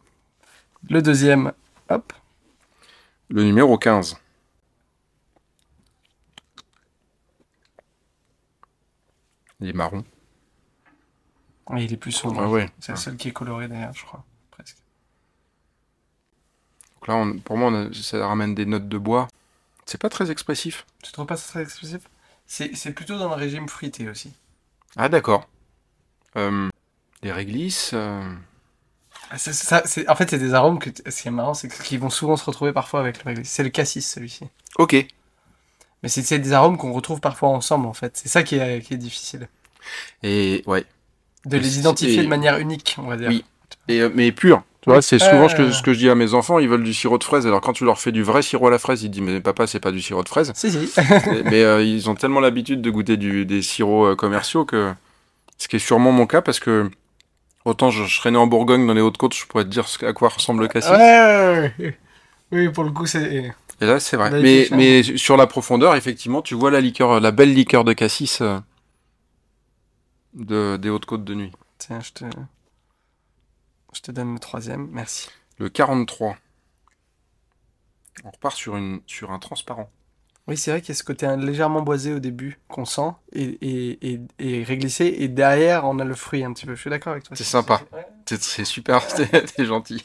Le 0.89 1.01
deuxième, 1.01 1.51
hop. 1.89 2.13
Le 3.29 3.43
numéro 3.43 3.77
15. 3.77 4.17
Il 9.61 9.69
est 9.69 9.73
marron. 9.73 10.03
Ouais, 11.69 11.83
il 11.85 11.93
est 11.93 11.97
plus 11.97 12.11
sombre. 12.11 12.41
Ah 12.43 12.47
ouais. 12.49 12.69
C'est 12.79 12.93
le 12.93 12.97
seul 12.97 13.17
qui 13.17 13.27
est 13.29 13.31
coloré 13.33 13.67
d'ailleurs, 13.67 13.93
je 13.93 14.03
crois. 14.05 14.23
Là, 17.09 17.15
on- 17.15 17.39
pour 17.39 17.57
moi, 17.57 17.69
on 17.71 17.87
a- 17.87 17.93
ça 17.93 18.25
ramène 18.27 18.53
des 18.53 18.67
notes 18.67 18.87
de 18.87 18.97
bois. 18.99 19.27
C'est 19.87 19.99
pas 19.99 20.09
très 20.09 20.29
expressif. 20.29 20.85
Tu 21.03 21.11
trouves 21.11 21.25
pas 21.25 21.37
ça 21.37 21.49
très 21.49 21.63
exclusif 21.63 22.01
C'est 22.45 22.91
plutôt 22.93 23.17
dans 23.17 23.29
le 23.29 23.35
régime 23.35 23.67
fruité 23.67 24.07
aussi. 24.07 24.31
Ah, 24.95 25.09
d'accord. 25.09 25.47
Euh, 26.37 26.69
des 27.23 27.31
réglisses. 27.31 27.91
euh, 27.95 28.21
Ah, 29.31 29.37
ça, 29.39 29.83
en 30.07 30.15
fait, 30.15 30.29
c'est 30.29 30.37
des 30.39 30.53
arômes 30.53 30.77
que 30.77 30.89
ce 31.09 31.21
qui 31.21 31.27
est 31.27 31.31
marrant, 31.31 31.55
c'est 31.55 31.67
qu'ils 31.83 31.99
vont 31.99 32.09
souvent 32.11 32.35
se 32.35 32.43
retrouver 32.45 32.73
parfois 32.73 32.99
avec 32.99 33.23
le 33.23 33.29
réglisse. 33.29 33.49
C'est 33.49 33.63
le 33.63 33.69
cassis 33.69 34.07
celui-ci. 34.07 34.45
Ok. 34.77 34.93
Mais 36.03 36.09
c'est 36.09 36.37
des 36.39 36.53
arômes 36.53 36.77
qu'on 36.77 36.93
retrouve 36.93 37.19
parfois 37.19 37.49
ensemble 37.49 37.87
en 37.87 37.93
fait. 37.93 38.17
C'est 38.17 38.29
ça 38.29 38.43
qui 38.43 38.55
est, 38.55 38.81
qui 38.85 38.93
est 38.93 38.97
difficile. 38.97 39.49
Et 40.23 40.63
ouais. 40.67 40.85
De 41.45 41.57
les 41.57 41.79
identifier 41.79 42.23
de 42.23 42.27
manière 42.27 42.57
unique, 42.59 42.95
on 42.99 43.07
va 43.07 43.17
dire. 43.17 43.29
Oui. 43.29 43.43
Et, 43.87 43.99
euh, 44.01 44.09
mais 44.13 44.31
pur. 44.31 44.63
Tu 44.81 44.89
vois, 44.89 45.01
c'est 45.01 45.19
souvent 45.19 45.49
ce, 45.49 45.55
que, 45.55 45.71
ce 45.71 45.83
que 45.83 45.91
je 45.93 45.99
dis 45.99 46.09
à 46.09 46.15
mes 46.15 46.33
enfants. 46.33 46.57
Ils 46.59 46.69
veulent 46.69 46.83
du 46.83 46.93
sirop 46.93 47.17
de 47.17 47.23
fraise. 47.23 47.45
Alors 47.45 47.59
quand 47.59 47.73
tu 47.73 47.83
leur 47.83 47.99
fais 47.99 48.13
du 48.13 48.23
vrai 48.23 48.41
sirop 48.41 48.67
à 48.67 48.71
la 48.71 48.79
fraise, 48.79 49.03
ils 49.03 49.09
disent 49.09 49.21
mais 49.21 49.41
papa, 49.41 49.67
c'est 49.67 49.79
pas 49.81 49.91
du 49.91 50.01
sirop 50.01 50.23
de 50.23 50.29
fraise. 50.29 50.53
Si, 50.55 50.71
si. 50.71 50.99
mais 51.45 51.63
euh, 51.63 51.83
ils 51.83 52.09
ont 52.09 52.15
tellement 52.15 52.39
l'habitude 52.39 52.81
de 52.81 52.89
goûter 52.89 53.17
du, 53.17 53.45
des 53.45 53.61
sirops 53.61 54.11
euh, 54.13 54.15
commerciaux 54.15 54.63
que 54.63 54.93
ce 55.57 55.67
qui 55.67 55.75
est 55.75 55.79
sûrement 55.79 56.13
mon 56.13 56.25
cas 56.25 56.41
parce 56.41 56.61
que 56.61 56.89
autant 57.65 57.89
je, 57.89 58.05
je 58.05 58.15
serais 58.15 58.31
né 58.31 58.37
en 58.37 58.47
Bourgogne 58.47 58.87
dans 58.87 58.93
les 58.93 59.01
Hautes-Côtes, 59.01 59.35
je 59.35 59.45
pourrais 59.45 59.65
te 59.65 59.69
dire 59.69 59.85
à 60.03 60.13
quoi 60.13 60.29
ressemble 60.29 60.61
le 60.61 60.69
cassis. 60.69 60.89
ouais, 60.89 60.97
ouais, 60.97 61.73
ouais. 61.79 61.97
Oui, 62.51 62.69
pour 62.69 62.83
le 62.83 62.91
coup, 62.91 63.05
c'est. 63.05 63.53
Et 63.81 63.85
là, 63.85 63.99
c'est 63.99 64.17
vrai. 64.17 64.31
Mais 64.41 65.03
sur 65.17 65.37
la 65.37 65.47
profondeur, 65.47 65.95
effectivement, 65.95 66.41
tu 66.41 66.55
vois 66.55 66.71
la 66.71 66.81
liqueur, 66.81 67.19
la 67.19 67.31
belle 67.31 67.53
liqueur 67.53 67.83
de 67.83 67.93
cassis 67.93 68.41
euh, 68.41 68.59
de, 70.33 70.77
des 70.77 70.89
Hautes-Côtes 70.89 71.23
de 71.23 71.35
nuit. 71.35 71.51
Tiens, 71.77 71.99
je 72.01 72.11
te. 72.11 72.25
Je 73.93 74.01
te 74.01 74.11
donne 74.11 74.33
le 74.33 74.39
troisième, 74.39 74.87
merci. 74.91 75.29
Le 75.57 75.69
43. 75.69 76.35
On 78.23 78.31
repart 78.31 78.55
sur, 78.55 78.75
une, 78.75 79.01
sur 79.07 79.31
un 79.31 79.39
transparent. 79.39 79.89
Oui, 80.47 80.57
c'est 80.57 80.71
vrai 80.71 80.81
qu'il 80.81 80.89
y 80.89 80.91
a 80.93 80.95
ce 80.95 81.03
côté 81.03 81.27
légèrement 81.37 81.81
boisé 81.81 82.11
au 82.13 82.19
début 82.19 82.59
qu'on 82.67 82.85
sent 82.85 83.11
et, 83.33 83.43
et, 83.61 84.13
et, 84.13 84.19
et 84.39 84.63
réglissé, 84.63 85.05
et 85.19 85.27
derrière 85.27 85.85
on 85.85 85.99
a 85.99 86.03
le 86.03 86.15
fruit 86.15 86.43
un 86.43 86.51
petit 86.53 86.65
peu. 86.65 86.73
Je 86.75 86.81
suis 86.81 86.89
d'accord 86.89 87.11
avec 87.11 87.23
toi. 87.23 87.35
C'est 87.37 87.43
sympa. 87.43 87.81
C'est 88.25 88.65
super, 88.65 89.05
t'es 89.55 89.65
gentil 89.65 90.03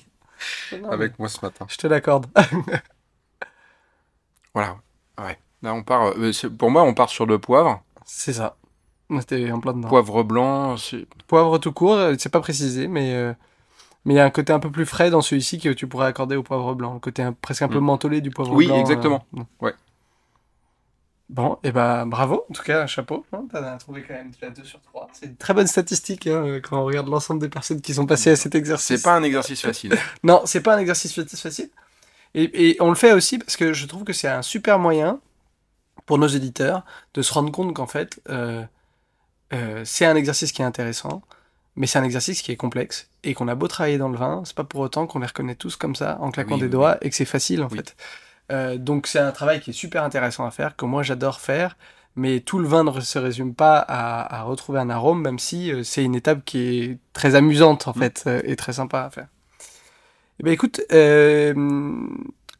Non, 0.80 0.90
avec 0.90 1.18
moi 1.18 1.28
ce 1.28 1.44
matin. 1.44 1.66
Je 1.68 1.76
te 1.76 1.86
l'accorde. 1.86 2.26
Voilà. 4.54 4.76
Ouais. 5.18 5.38
Là, 5.62 5.74
on 5.74 5.82
part. 5.82 6.12
euh, 6.16 6.30
pour 6.58 6.70
moi, 6.70 6.82
on 6.84 6.94
part 6.94 7.08
sur 7.08 7.26
le 7.26 7.38
poivre. 7.38 7.82
c'est 8.04 8.32
ça. 8.34 8.56
C'était 9.18 9.50
en 9.50 9.60
plein 9.60 9.72
dedans. 9.74 9.88
Poivre 9.88 10.22
blanc. 10.22 10.76
Poivre 11.26 11.58
tout 11.58 11.72
court, 11.72 11.94
euh, 11.94 12.14
c'est 12.18 12.28
pas 12.30 12.40
précisé, 12.40 12.86
mais 12.88 13.14
euh, 13.14 13.32
mais 14.04 14.14
il 14.14 14.16
y 14.16 14.20
a 14.20 14.24
un 14.24 14.30
côté 14.30 14.52
un 14.52 14.60
peu 14.60 14.70
plus 14.70 14.86
frais 14.86 15.10
dans 15.10 15.20
celui-ci 15.22 15.58
que 15.58 15.68
tu 15.70 15.86
pourrais 15.86 16.06
accorder 16.06 16.36
au 16.36 16.42
poivre 16.42 16.74
blanc. 16.74 16.94
Le 16.94 17.00
côté 17.00 17.22
un- 17.22 17.32
presque 17.32 17.62
un 17.62 17.68
peu 17.68 17.78
Mm. 17.80 17.84
mentholé 17.84 18.20
du 18.20 18.30
poivre 18.30 18.52
Oui, 18.52 18.66
blanc. 18.66 18.76
euh, 18.76 18.80
exactement. 18.80 19.24
Ouais. 19.60 19.74
Bon, 21.30 21.58
et 21.64 21.72
ben 21.72 22.04
bravo, 22.06 22.44
en 22.50 22.52
tout 22.52 22.62
cas, 22.62 22.86
chapeau. 22.86 23.24
Hein, 23.32 23.46
T'as 23.50 23.76
trouvé 23.78 24.02
quand 24.06 24.12
même 24.14 24.30
déjà 24.30 24.50
2 24.50 24.62
sur 24.64 24.80
3. 24.82 25.08
C'est 25.12 25.26
une 25.26 25.36
très 25.36 25.54
bonne 25.54 25.66
statistique 25.66 26.26
hein, 26.26 26.60
quand 26.62 26.78
on 26.78 26.84
regarde 26.84 27.08
l'ensemble 27.08 27.40
des 27.40 27.48
personnes 27.48 27.80
qui 27.80 27.94
sont 27.94 28.04
passées 28.06 28.30
à 28.32 28.36
cet 28.36 28.54
exercice. 28.54 28.98
C'est 29.00 29.02
pas 29.02 29.16
un 29.16 29.22
exercice 29.22 29.60
facile. 29.62 29.96
Non, 30.22 30.42
c'est 30.44 30.60
pas 30.60 30.74
un 30.74 30.78
exercice 30.78 31.14
fa- 31.14 31.24
facile. 31.26 31.70
Et, 32.34 32.70
et 32.70 32.76
on 32.82 32.90
le 32.90 32.94
fait 32.94 33.12
aussi 33.12 33.38
parce 33.38 33.56
que 33.56 33.72
je 33.72 33.86
trouve 33.86 34.04
que 34.04 34.12
c'est 34.12 34.28
un 34.28 34.42
super 34.42 34.78
moyen 34.78 35.18
pour 36.04 36.18
nos 36.18 36.26
éditeurs 36.26 36.84
de 37.14 37.22
se 37.22 37.32
rendre 37.32 37.50
compte 37.50 37.72
qu'en 37.74 37.86
fait, 37.86 38.20
euh, 38.28 38.62
euh, 39.54 39.82
c'est 39.86 40.04
un 40.04 40.16
exercice 40.16 40.52
qui 40.52 40.60
est 40.60 40.64
intéressant, 40.66 41.22
mais 41.76 41.86
c'est 41.86 41.98
un 41.98 42.04
exercice 42.04 42.42
qui 42.42 42.52
est 42.52 42.56
complexe 42.56 43.08
et 43.22 43.34
qu'on 43.34 43.48
a 43.48 43.54
beau 43.54 43.68
travailler 43.68 43.98
dans 43.98 44.08
le 44.08 44.16
vin, 44.16 44.42
c'est 44.44 44.54
pas 44.54 44.64
pour 44.64 44.80
autant 44.80 45.06
qu'on 45.06 45.18
les 45.18 45.26
reconnaît 45.26 45.54
tous 45.54 45.76
comme 45.76 45.96
ça 45.96 46.18
en 46.20 46.30
claquant 46.30 46.54
Oui, 46.54 46.60
des 46.60 46.66
oui, 46.66 46.72
doigts 46.72 46.98
et 47.02 47.10
que 47.10 47.16
c'est 47.16 47.24
facile 47.24 47.62
en 47.62 47.68
fait. 47.68 47.96
Euh, 48.52 48.76
donc 48.76 49.06
c'est 49.06 49.18
un 49.18 49.32
travail 49.32 49.60
qui 49.60 49.70
est 49.70 49.74
super 49.74 50.04
intéressant 50.04 50.46
à 50.46 50.50
faire, 50.50 50.76
que 50.76 50.84
moi 50.84 51.02
j'adore 51.02 51.40
faire, 51.40 51.76
mais 52.16 52.40
tout 52.40 52.58
le 52.58 52.68
vin 52.68 52.84
ne 52.84 53.00
se 53.00 53.18
résume 53.18 53.54
pas 53.54 53.78
à, 53.88 54.42
retrouver 54.42 54.78
un 54.78 54.90
arôme, 54.90 55.22
même 55.22 55.38
si 55.38 55.72
euh, 55.72 55.82
c'est 55.82 56.04
une 56.04 56.14
étape 56.14 56.44
qui 56.44 56.58
est 56.58 56.98
très 57.12 57.34
amusante 57.34 57.88
en 57.88 57.92
mm. 57.92 57.98
fait 57.98 58.24
euh, 58.26 58.40
et 58.44 58.56
très 58.56 58.74
sympa 58.74 59.02
à 59.02 59.10
faire. 59.10 59.28
Eh 60.40 60.42
bien, 60.42 60.52
écoute, 60.52 60.80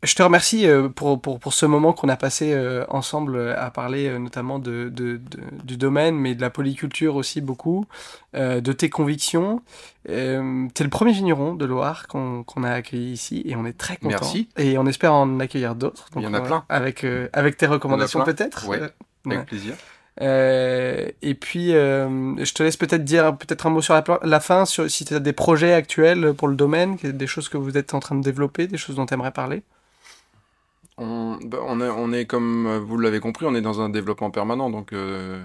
je 0.04 0.14
te 0.14 0.22
remercie 0.22 0.66
pour, 0.94 1.20
pour, 1.20 1.38
pour 1.38 1.52
ce 1.52 1.66
moment 1.66 1.92
qu'on 1.92 2.08
a 2.08 2.16
passé 2.16 2.56
ensemble 2.88 3.54
à 3.56 3.70
parler 3.70 4.18
notamment 4.18 4.58
de, 4.58 4.88
de, 4.88 5.20
du 5.64 5.76
domaine, 5.76 6.16
mais 6.16 6.34
de 6.34 6.40
la 6.40 6.50
polyculture 6.50 7.16
aussi 7.16 7.40
beaucoup, 7.40 7.86
de 8.34 8.72
tes 8.72 8.90
convictions. 8.90 9.62
Euh, 10.08 10.66
tu 10.74 10.82
es 10.82 10.84
le 10.84 10.90
premier 10.90 11.12
vigneron 11.12 11.54
de 11.54 11.64
Loire 11.64 12.06
qu'on 12.08 12.44
a 12.64 12.70
accueilli 12.70 13.12
ici 13.12 13.42
et 13.46 13.56
on 13.56 13.64
est 13.64 13.76
très 13.76 13.96
content. 13.96 14.08
Merci. 14.20 14.48
Et 14.56 14.76
on 14.78 14.86
espère 14.86 15.14
en 15.14 15.40
accueillir 15.40 15.74
d'autres. 15.74 16.08
Il 16.16 16.22
y 16.22 16.26
en 16.26 16.34
a 16.34 16.40
plein. 16.40 16.64
Avec, 16.68 17.06
avec 17.32 17.56
tes 17.56 17.66
recommandations 17.66 18.22
peut-être. 18.24 18.66
Oui, 18.68 18.78
avec 19.26 19.46
plaisir. 19.46 19.74
Euh, 20.20 21.08
et 21.22 21.34
puis, 21.34 21.74
euh, 21.74 22.36
je 22.44 22.52
te 22.52 22.62
laisse 22.62 22.76
peut-être 22.76 23.04
dire 23.04 23.36
peut-être 23.36 23.66
un 23.66 23.70
mot 23.70 23.82
sur 23.82 24.00
la, 24.22 24.40
fin, 24.40 24.64
sur, 24.64 24.90
si 24.90 25.04
tu 25.04 25.14
as 25.14 25.20
des 25.20 25.32
projets 25.32 25.72
actuels 25.72 26.34
pour 26.34 26.48
le 26.48 26.54
domaine, 26.54 26.96
des 26.96 27.26
choses 27.26 27.48
que 27.48 27.56
vous 27.56 27.76
êtes 27.76 27.94
en 27.94 28.00
train 28.00 28.14
de 28.14 28.22
développer, 28.22 28.66
des 28.66 28.76
choses 28.76 28.96
dont 28.96 29.06
tu 29.06 29.14
aimerais 29.14 29.32
parler. 29.32 29.62
On, 30.96 31.38
bah, 31.44 31.58
on, 31.66 31.80
est, 31.80 31.88
on, 31.88 32.12
est, 32.12 32.24
comme 32.24 32.78
vous 32.78 32.98
l'avez 32.98 33.20
compris, 33.20 33.46
on 33.46 33.54
est 33.54 33.60
dans 33.60 33.80
un 33.80 33.88
développement 33.88 34.30
permanent. 34.30 34.70
Donc, 34.70 34.92
euh, 34.92 35.44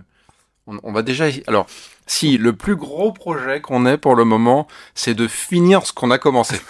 on, 0.67 0.79
on, 0.83 0.91
va 0.91 1.01
déjà. 1.01 1.25
Alors, 1.47 1.65
si 2.05 2.37
le 2.37 2.53
plus 2.53 2.75
gros 2.75 3.11
projet 3.11 3.61
qu'on 3.61 3.85
ait 3.85 3.97
pour 3.97 4.15
le 4.15 4.25
moment, 4.25 4.67
c'est 4.93 5.15
de 5.15 5.27
finir 5.27 5.85
ce 5.85 5.93
qu'on 5.93 6.11
a 6.11 6.17
commencé. 6.17 6.59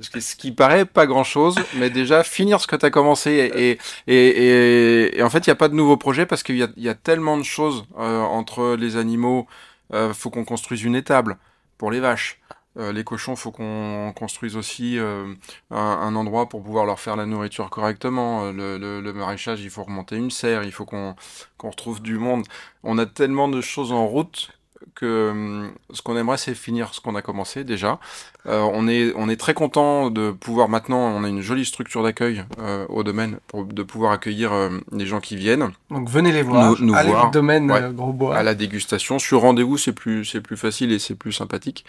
Ce 0.00 0.34
qui 0.34 0.50
paraît 0.50 0.86
pas 0.86 1.06
grand 1.06 1.24
chose, 1.24 1.56
mais 1.76 1.90
déjà 1.90 2.24
finir 2.24 2.60
ce 2.60 2.66
que 2.66 2.74
tu 2.74 2.86
as 2.86 2.90
commencé. 2.90 3.30
Et, 3.54 3.78
et, 4.06 5.18
et, 5.18 5.22
en 5.22 5.28
fait, 5.28 5.46
il 5.46 5.50
n'y 5.50 5.52
a 5.52 5.56
pas 5.56 5.68
de 5.68 5.74
nouveau 5.74 5.98
projet 5.98 6.24
parce 6.24 6.42
qu'il 6.42 6.56
y, 6.56 6.66
y 6.80 6.88
a, 6.88 6.94
tellement 6.94 7.36
de 7.36 7.42
choses 7.42 7.84
euh, 7.98 8.22
entre 8.22 8.76
les 8.76 8.96
animaux. 8.96 9.46
Euh, 9.92 10.14
faut 10.14 10.30
qu'on 10.30 10.44
construise 10.44 10.84
une 10.84 10.94
étable 10.94 11.36
pour 11.76 11.90
les 11.90 12.00
vaches. 12.00 12.40
Euh, 12.76 12.92
les 12.92 13.02
cochons, 13.02 13.34
faut 13.34 13.50
qu'on 13.50 14.12
construise 14.14 14.56
aussi 14.56 14.98
euh, 14.98 15.34
un, 15.70 15.76
un, 15.76 16.14
endroit 16.14 16.48
pour 16.48 16.62
pouvoir 16.62 16.86
leur 16.86 17.00
faire 17.00 17.16
la 17.16 17.26
nourriture 17.26 17.68
correctement. 17.68 18.44
Euh, 18.44 18.52
le, 18.52 18.78
le, 18.78 19.00
le 19.00 19.12
maraîchage, 19.12 19.60
il 19.60 19.70
faut 19.70 19.82
remonter 19.82 20.16
une 20.16 20.30
serre, 20.30 20.62
il 20.62 20.72
faut 20.72 20.84
qu'on 20.84 21.16
qu'on 21.58 21.70
retrouve 21.70 22.00
du 22.00 22.16
monde. 22.18 22.46
On 22.84 22.96
a 22.98 23.06
tellement 23.06 23.48
de 23.48 23.60
choses 23.60 23.90
en 23.90 24.06
route 24.06 24.52
que 24.94 25.30
hum, 25.30 25.72
ce 25.92 26.02
qu'on 26.02 26.16
aimerait, 26.16 26.38
c'est 26.38 26.54
finir 26.54 26.94
ce 26.94 27.00
qu'on 27.00 27.14
a 27.14 27.22
commencé 27.22 27.64
déjà. 27.64 27.98
Euh, 28.46 28.60
on, 28.60 28.88
est, 28.88 29.12
on 29.16 29.28
est 29.28 29.36
très 29.36 29.54
content 29.54 30.10
de 30.10 30.30
pouvoir 30.30 30.68
maintenant, 30.68 30.98
on 30.98 31.24
a 31.24 31.28
une 31.28 31.42
jolie 31.42 31.64
structure 31.64 32.02
d'accueil 32.02 32.44
euh, 32.58 32.86
au 32.88 33.02
domaine 33.02 33.38
pour 33.48 33.64
de 33.64 33.82
pouvoir 33.82 34.12
accueillir 34.12 34.52
euh, 34.52 34.70
les 34.92 35.06
gens 35.06 35.20
qui 35.20 35.36
viennent. 35.36 35.70
Donc 35.90 36.08
venez 36.08 36.32
les 36.32 36.42
voir, 36.42 36.74
nous, 36.80 36.94
allez 36.94 37.10
voir. 37.10 37.30
domaine 37.30 37.70
ouais, 37.70 37.92
Gros 37.92 38.12
Bois. 38.12 38.36
À 38.36 38.42
la 38.42 38.54
dégustation. 38.54 39.18
Sur 39.18 39.42
rendez-vous, 39.42 39.76
c'est 39.76 39.92
plus, 39.92 40.24
c'est 40.24 40.40
plus 40.40 40.56
facile 40.56 40.92
et 40.92 40.98
c'est 40.98 41.14
plus 41.14 41.32
sympathique. 41.32 41.84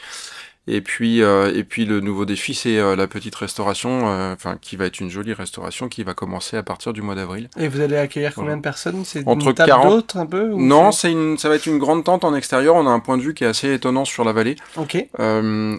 Et 0.67 0.81
puis, 0.81 1.23
euh, 1.23 1.51
et 1.55 1.63
puis 1.63 1.85
le 1.85 2.01
nouveau 2.01 2.25
défi, 2.25 2.53
c'est 2.53 2.77
euh, 2.77 2.95
la 2.95 3.07
petite 3.07 3.33
restauration, 3.33 4.07
euh, 4.07 4.33
enfin 4.33 4.57
qui 4.61 4.75
va 4.75 4.85
être 4.85 4.99
une 4.99 5.09
jolie 5.09 5.33
restauration 5.33 5.89
qui 5.89 6.03
va 6.03 6.13
commencer 6.13 6.55
à 6.55 6.61
partir 6.61 6.93
du 6.93 7.01
mois 7.01 7.15
d'avril. 7.15 7.49
Et 7.57 7.67
vous 7.67 7.81
allez 7.81 7.97
accueillir 7.97 8.35
combien 8.35 8.57
de 8.57 8.61
personnes? 8.61 9.03
C'est 9.03 9.27
entre 9.27 9.53
40 9.53 10.15
un 10.15 10.25
peu 10.27 10.53
Non, 10.53 10.91
c'est 10.91 11.11
une, 11.11 11.39
ça 11.39 11.49
va 11.49 11.55
être 11.55 11.65
une 11.65 11.79
grande 11.79 12.03
tente 12.03 12.23
en 12.23 12.35
extérieur. 12.35 12.75
On 12.75 12.85
a 12.85 12.91
un 12.91 12.99
point 12.99 13.17
de 13.17 13.23
vue 13.23 13.33
qui 13.33 13.43
est 13.43 13.47
assez 13.47 13.73
étonnant 13.73 14.05
sur 14.05 14.23
la 14.23 14.33
vallée. 14.33 14.55
Ok. 14.77 14.95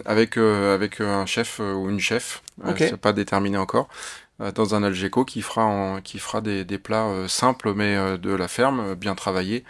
avec 0.05 0.37
avec 0.37 0.99
un 0.99 1.25
chef 1.25 1.59
ou 1.59 1.89
une 1.89 1.99
chef, 1.99 2.41
okay. 2.65 2.89
c'est 2.89 2.97
pas 2.97 3.13
déterminé 3.13 3.57
encore 3.57 3.87
dans 4.55 4.75
un 4.75 4.83
Algeco 4.83 5.23
qui 5.23 5.41
fera 5.41 5.63
en, 5.63 6.01
qui 6.01 6.19
fera 6.19 6.41
des, 6.41 6.65
des 6.65 6.77
plats 6.77 7.07
simples 7.27 7.73
mais 7.73 8.17
de 8.17 8.33
la 8.33 8.47
ferme, 8.47 8.95
bien 8.95 9.15
travaillés 9.15 9.63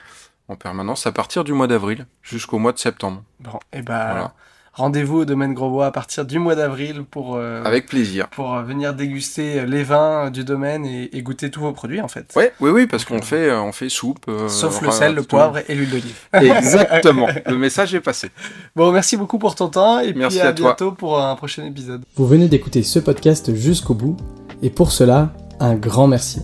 en 0.48 0.56
permanence 0.56 1.06
à 1.06 1.12
partir 1.12 1.44
du 1.44 1.54
mois 1.54 1.68
d'avril 1.68 2.08
jusqu'au 2.24 2.58
mois 2.58 2.72
de 2.72 2.80
septembre. 2.80 3.24
Bon, 3.40 3.60
et 3.72 3.82
ben 3.82 4.12
voilà 4.12 4.34
rendez-vous 4.74 5.20
au 5.20 5.26
domaine 5.26 5.54
Grosbois 5.54 5.88
à 5.88 5.92
partir 5.92 6.26
du 6.26 6.40
mois 6.40 6.56
d'avril 6.56 7.04
pour 7.10 7.36
euh, 7.36 7.64
avec 7.64 7.86
plaisir 7.86 8.28
pour 8.30 8.54
euh, 8.54 8.64
venir 8.64 8.94
déguster 8.94 9.66
les 9.66 9.84
vins 9.84 10.32
du 10.32 10.44
domaine 10.44 10.86
et, 10.86 11.22
goûter 11.22 11.50
tous 11.50 11.62
vos 11.62 11.72
produits 11.72 12.02
en 12.02 12.08
fait. 12.08 12.34
Ouais, 12.36 12.52
oui 12.60 12.72
oui 12.72 12.88
parce 12.88 13.06
qu'on 13.06 13.22
fait 13.22 13.52
on 13.52 13.72
fait 13.72 13.90
soupe 13.90 14.30
sauf 14.48 14.82
le 14.82 14.92
sel, 14.92 15.16
le 15.16 15.24
poivre 15.24 15.60
et 15.68 15.76
l'huile 15.76 15.90
d'olive. 15.90 16.20
Exactement. 16.34 17.28
le 17.46 17.58
message 17.58 17.96
est 17.96 18.02
passé. 18.02 18.30
Bon, 18.76 18.92
merci 18.92 19.16
beaucoup 19.16 19.40
pour 19.40 19.56
ton 19.56 19.70
temps 19.70 20.00
et 20.00 20.14
merci 20.14 20.40
puis 20.40 20.48
à, 20.48 20.52
bientôt 20.52 20.92
pour 20.92 21.20
un 21.22 21.36
prochain 21.36 21.66
épisode. 21.66 22.04
Vous 22.16 22.28
venez 22.28 22.48
d'écouter 22.48 22.84
ce 22.84 23.00
podcast 23.00 23.56
jusqu'au 23.56 23.94
bout 23.94 24.18
et 24.62 24.70
pour 24.70 24.92
cela, 24.92 25.34
un 25.60 25.76
grand 25.76 26.08
merci. 26.08 26.42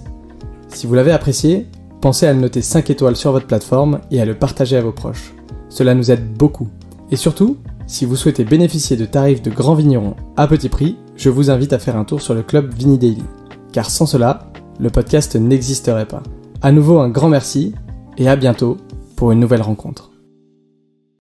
Si 0.69 0.87
vous 0.87 0.93
l'avez 0.93 1.11
apprécié, 1.11 1.67
pensez 2.01 2.27
à 2.27 2.33
le 2.33 2.39
noter 2.39 2.61
5 2.61 2.89
étoiles 2.89 3.15
sur 3.15 3.31
votre 3.31 3.47
plateforme 3.47 4.01
et 4.11 4.21
à 4.21 4.25
le 4.25 4.35
partager 4.35 4.77
à 4.77 4.81
vos 4.81 4.91
proches. 4.91 5.33
Cela 5.69 5.93
nous 5.93 6.11
aide 6.11 6.33
beaucoup. 6.33 6.69
Et 7.11 7.15
surtout, 7.15 7.57
si 7.89 8.05
vous 8.05 8.15
souhaitez 8.15 8.43
bénéficier 8.43 8.95
de 8.95 9.05
tarifs 9.05 9.41
de 9.41 9.49
grands 9.49 9.73
vignerons 9.73 10.15
à 10.37 10.47
petit 10.47 10.69
prix, 10.69 10.95
je 11.15 11.31
vous 11.31 11.49
invite 11.49 11.73
à 11.73 11.79
faire 11.79 11.97
un 11.97 12.05
tour 12.05 12.21
sur 12.21 12.35
le 12.35 12.43
club 12.43 12.71
Vini 12.71 12.99
Daily. 12.99 13.23
Car 13.73 13.89
sans 13.89 14.05
cela, 14.05 14.51
le 14.79 14.91
podcast 14.91 15.35
n'existerait 15.35 16.07
pas. 16.07 16.21
À 16.61 16.71
nouveau 16.71 16.99
un 16.99 17.09
grand 17.09 17.29
merci 17.29 17.73
et 18.19 18.29
à 18.29 18.35
bientôt 18.35 18.77
pour 19.15 19.31
une 19.31 19.39
nouvelle 19.39 19.63
rencontre. 19.63 20.08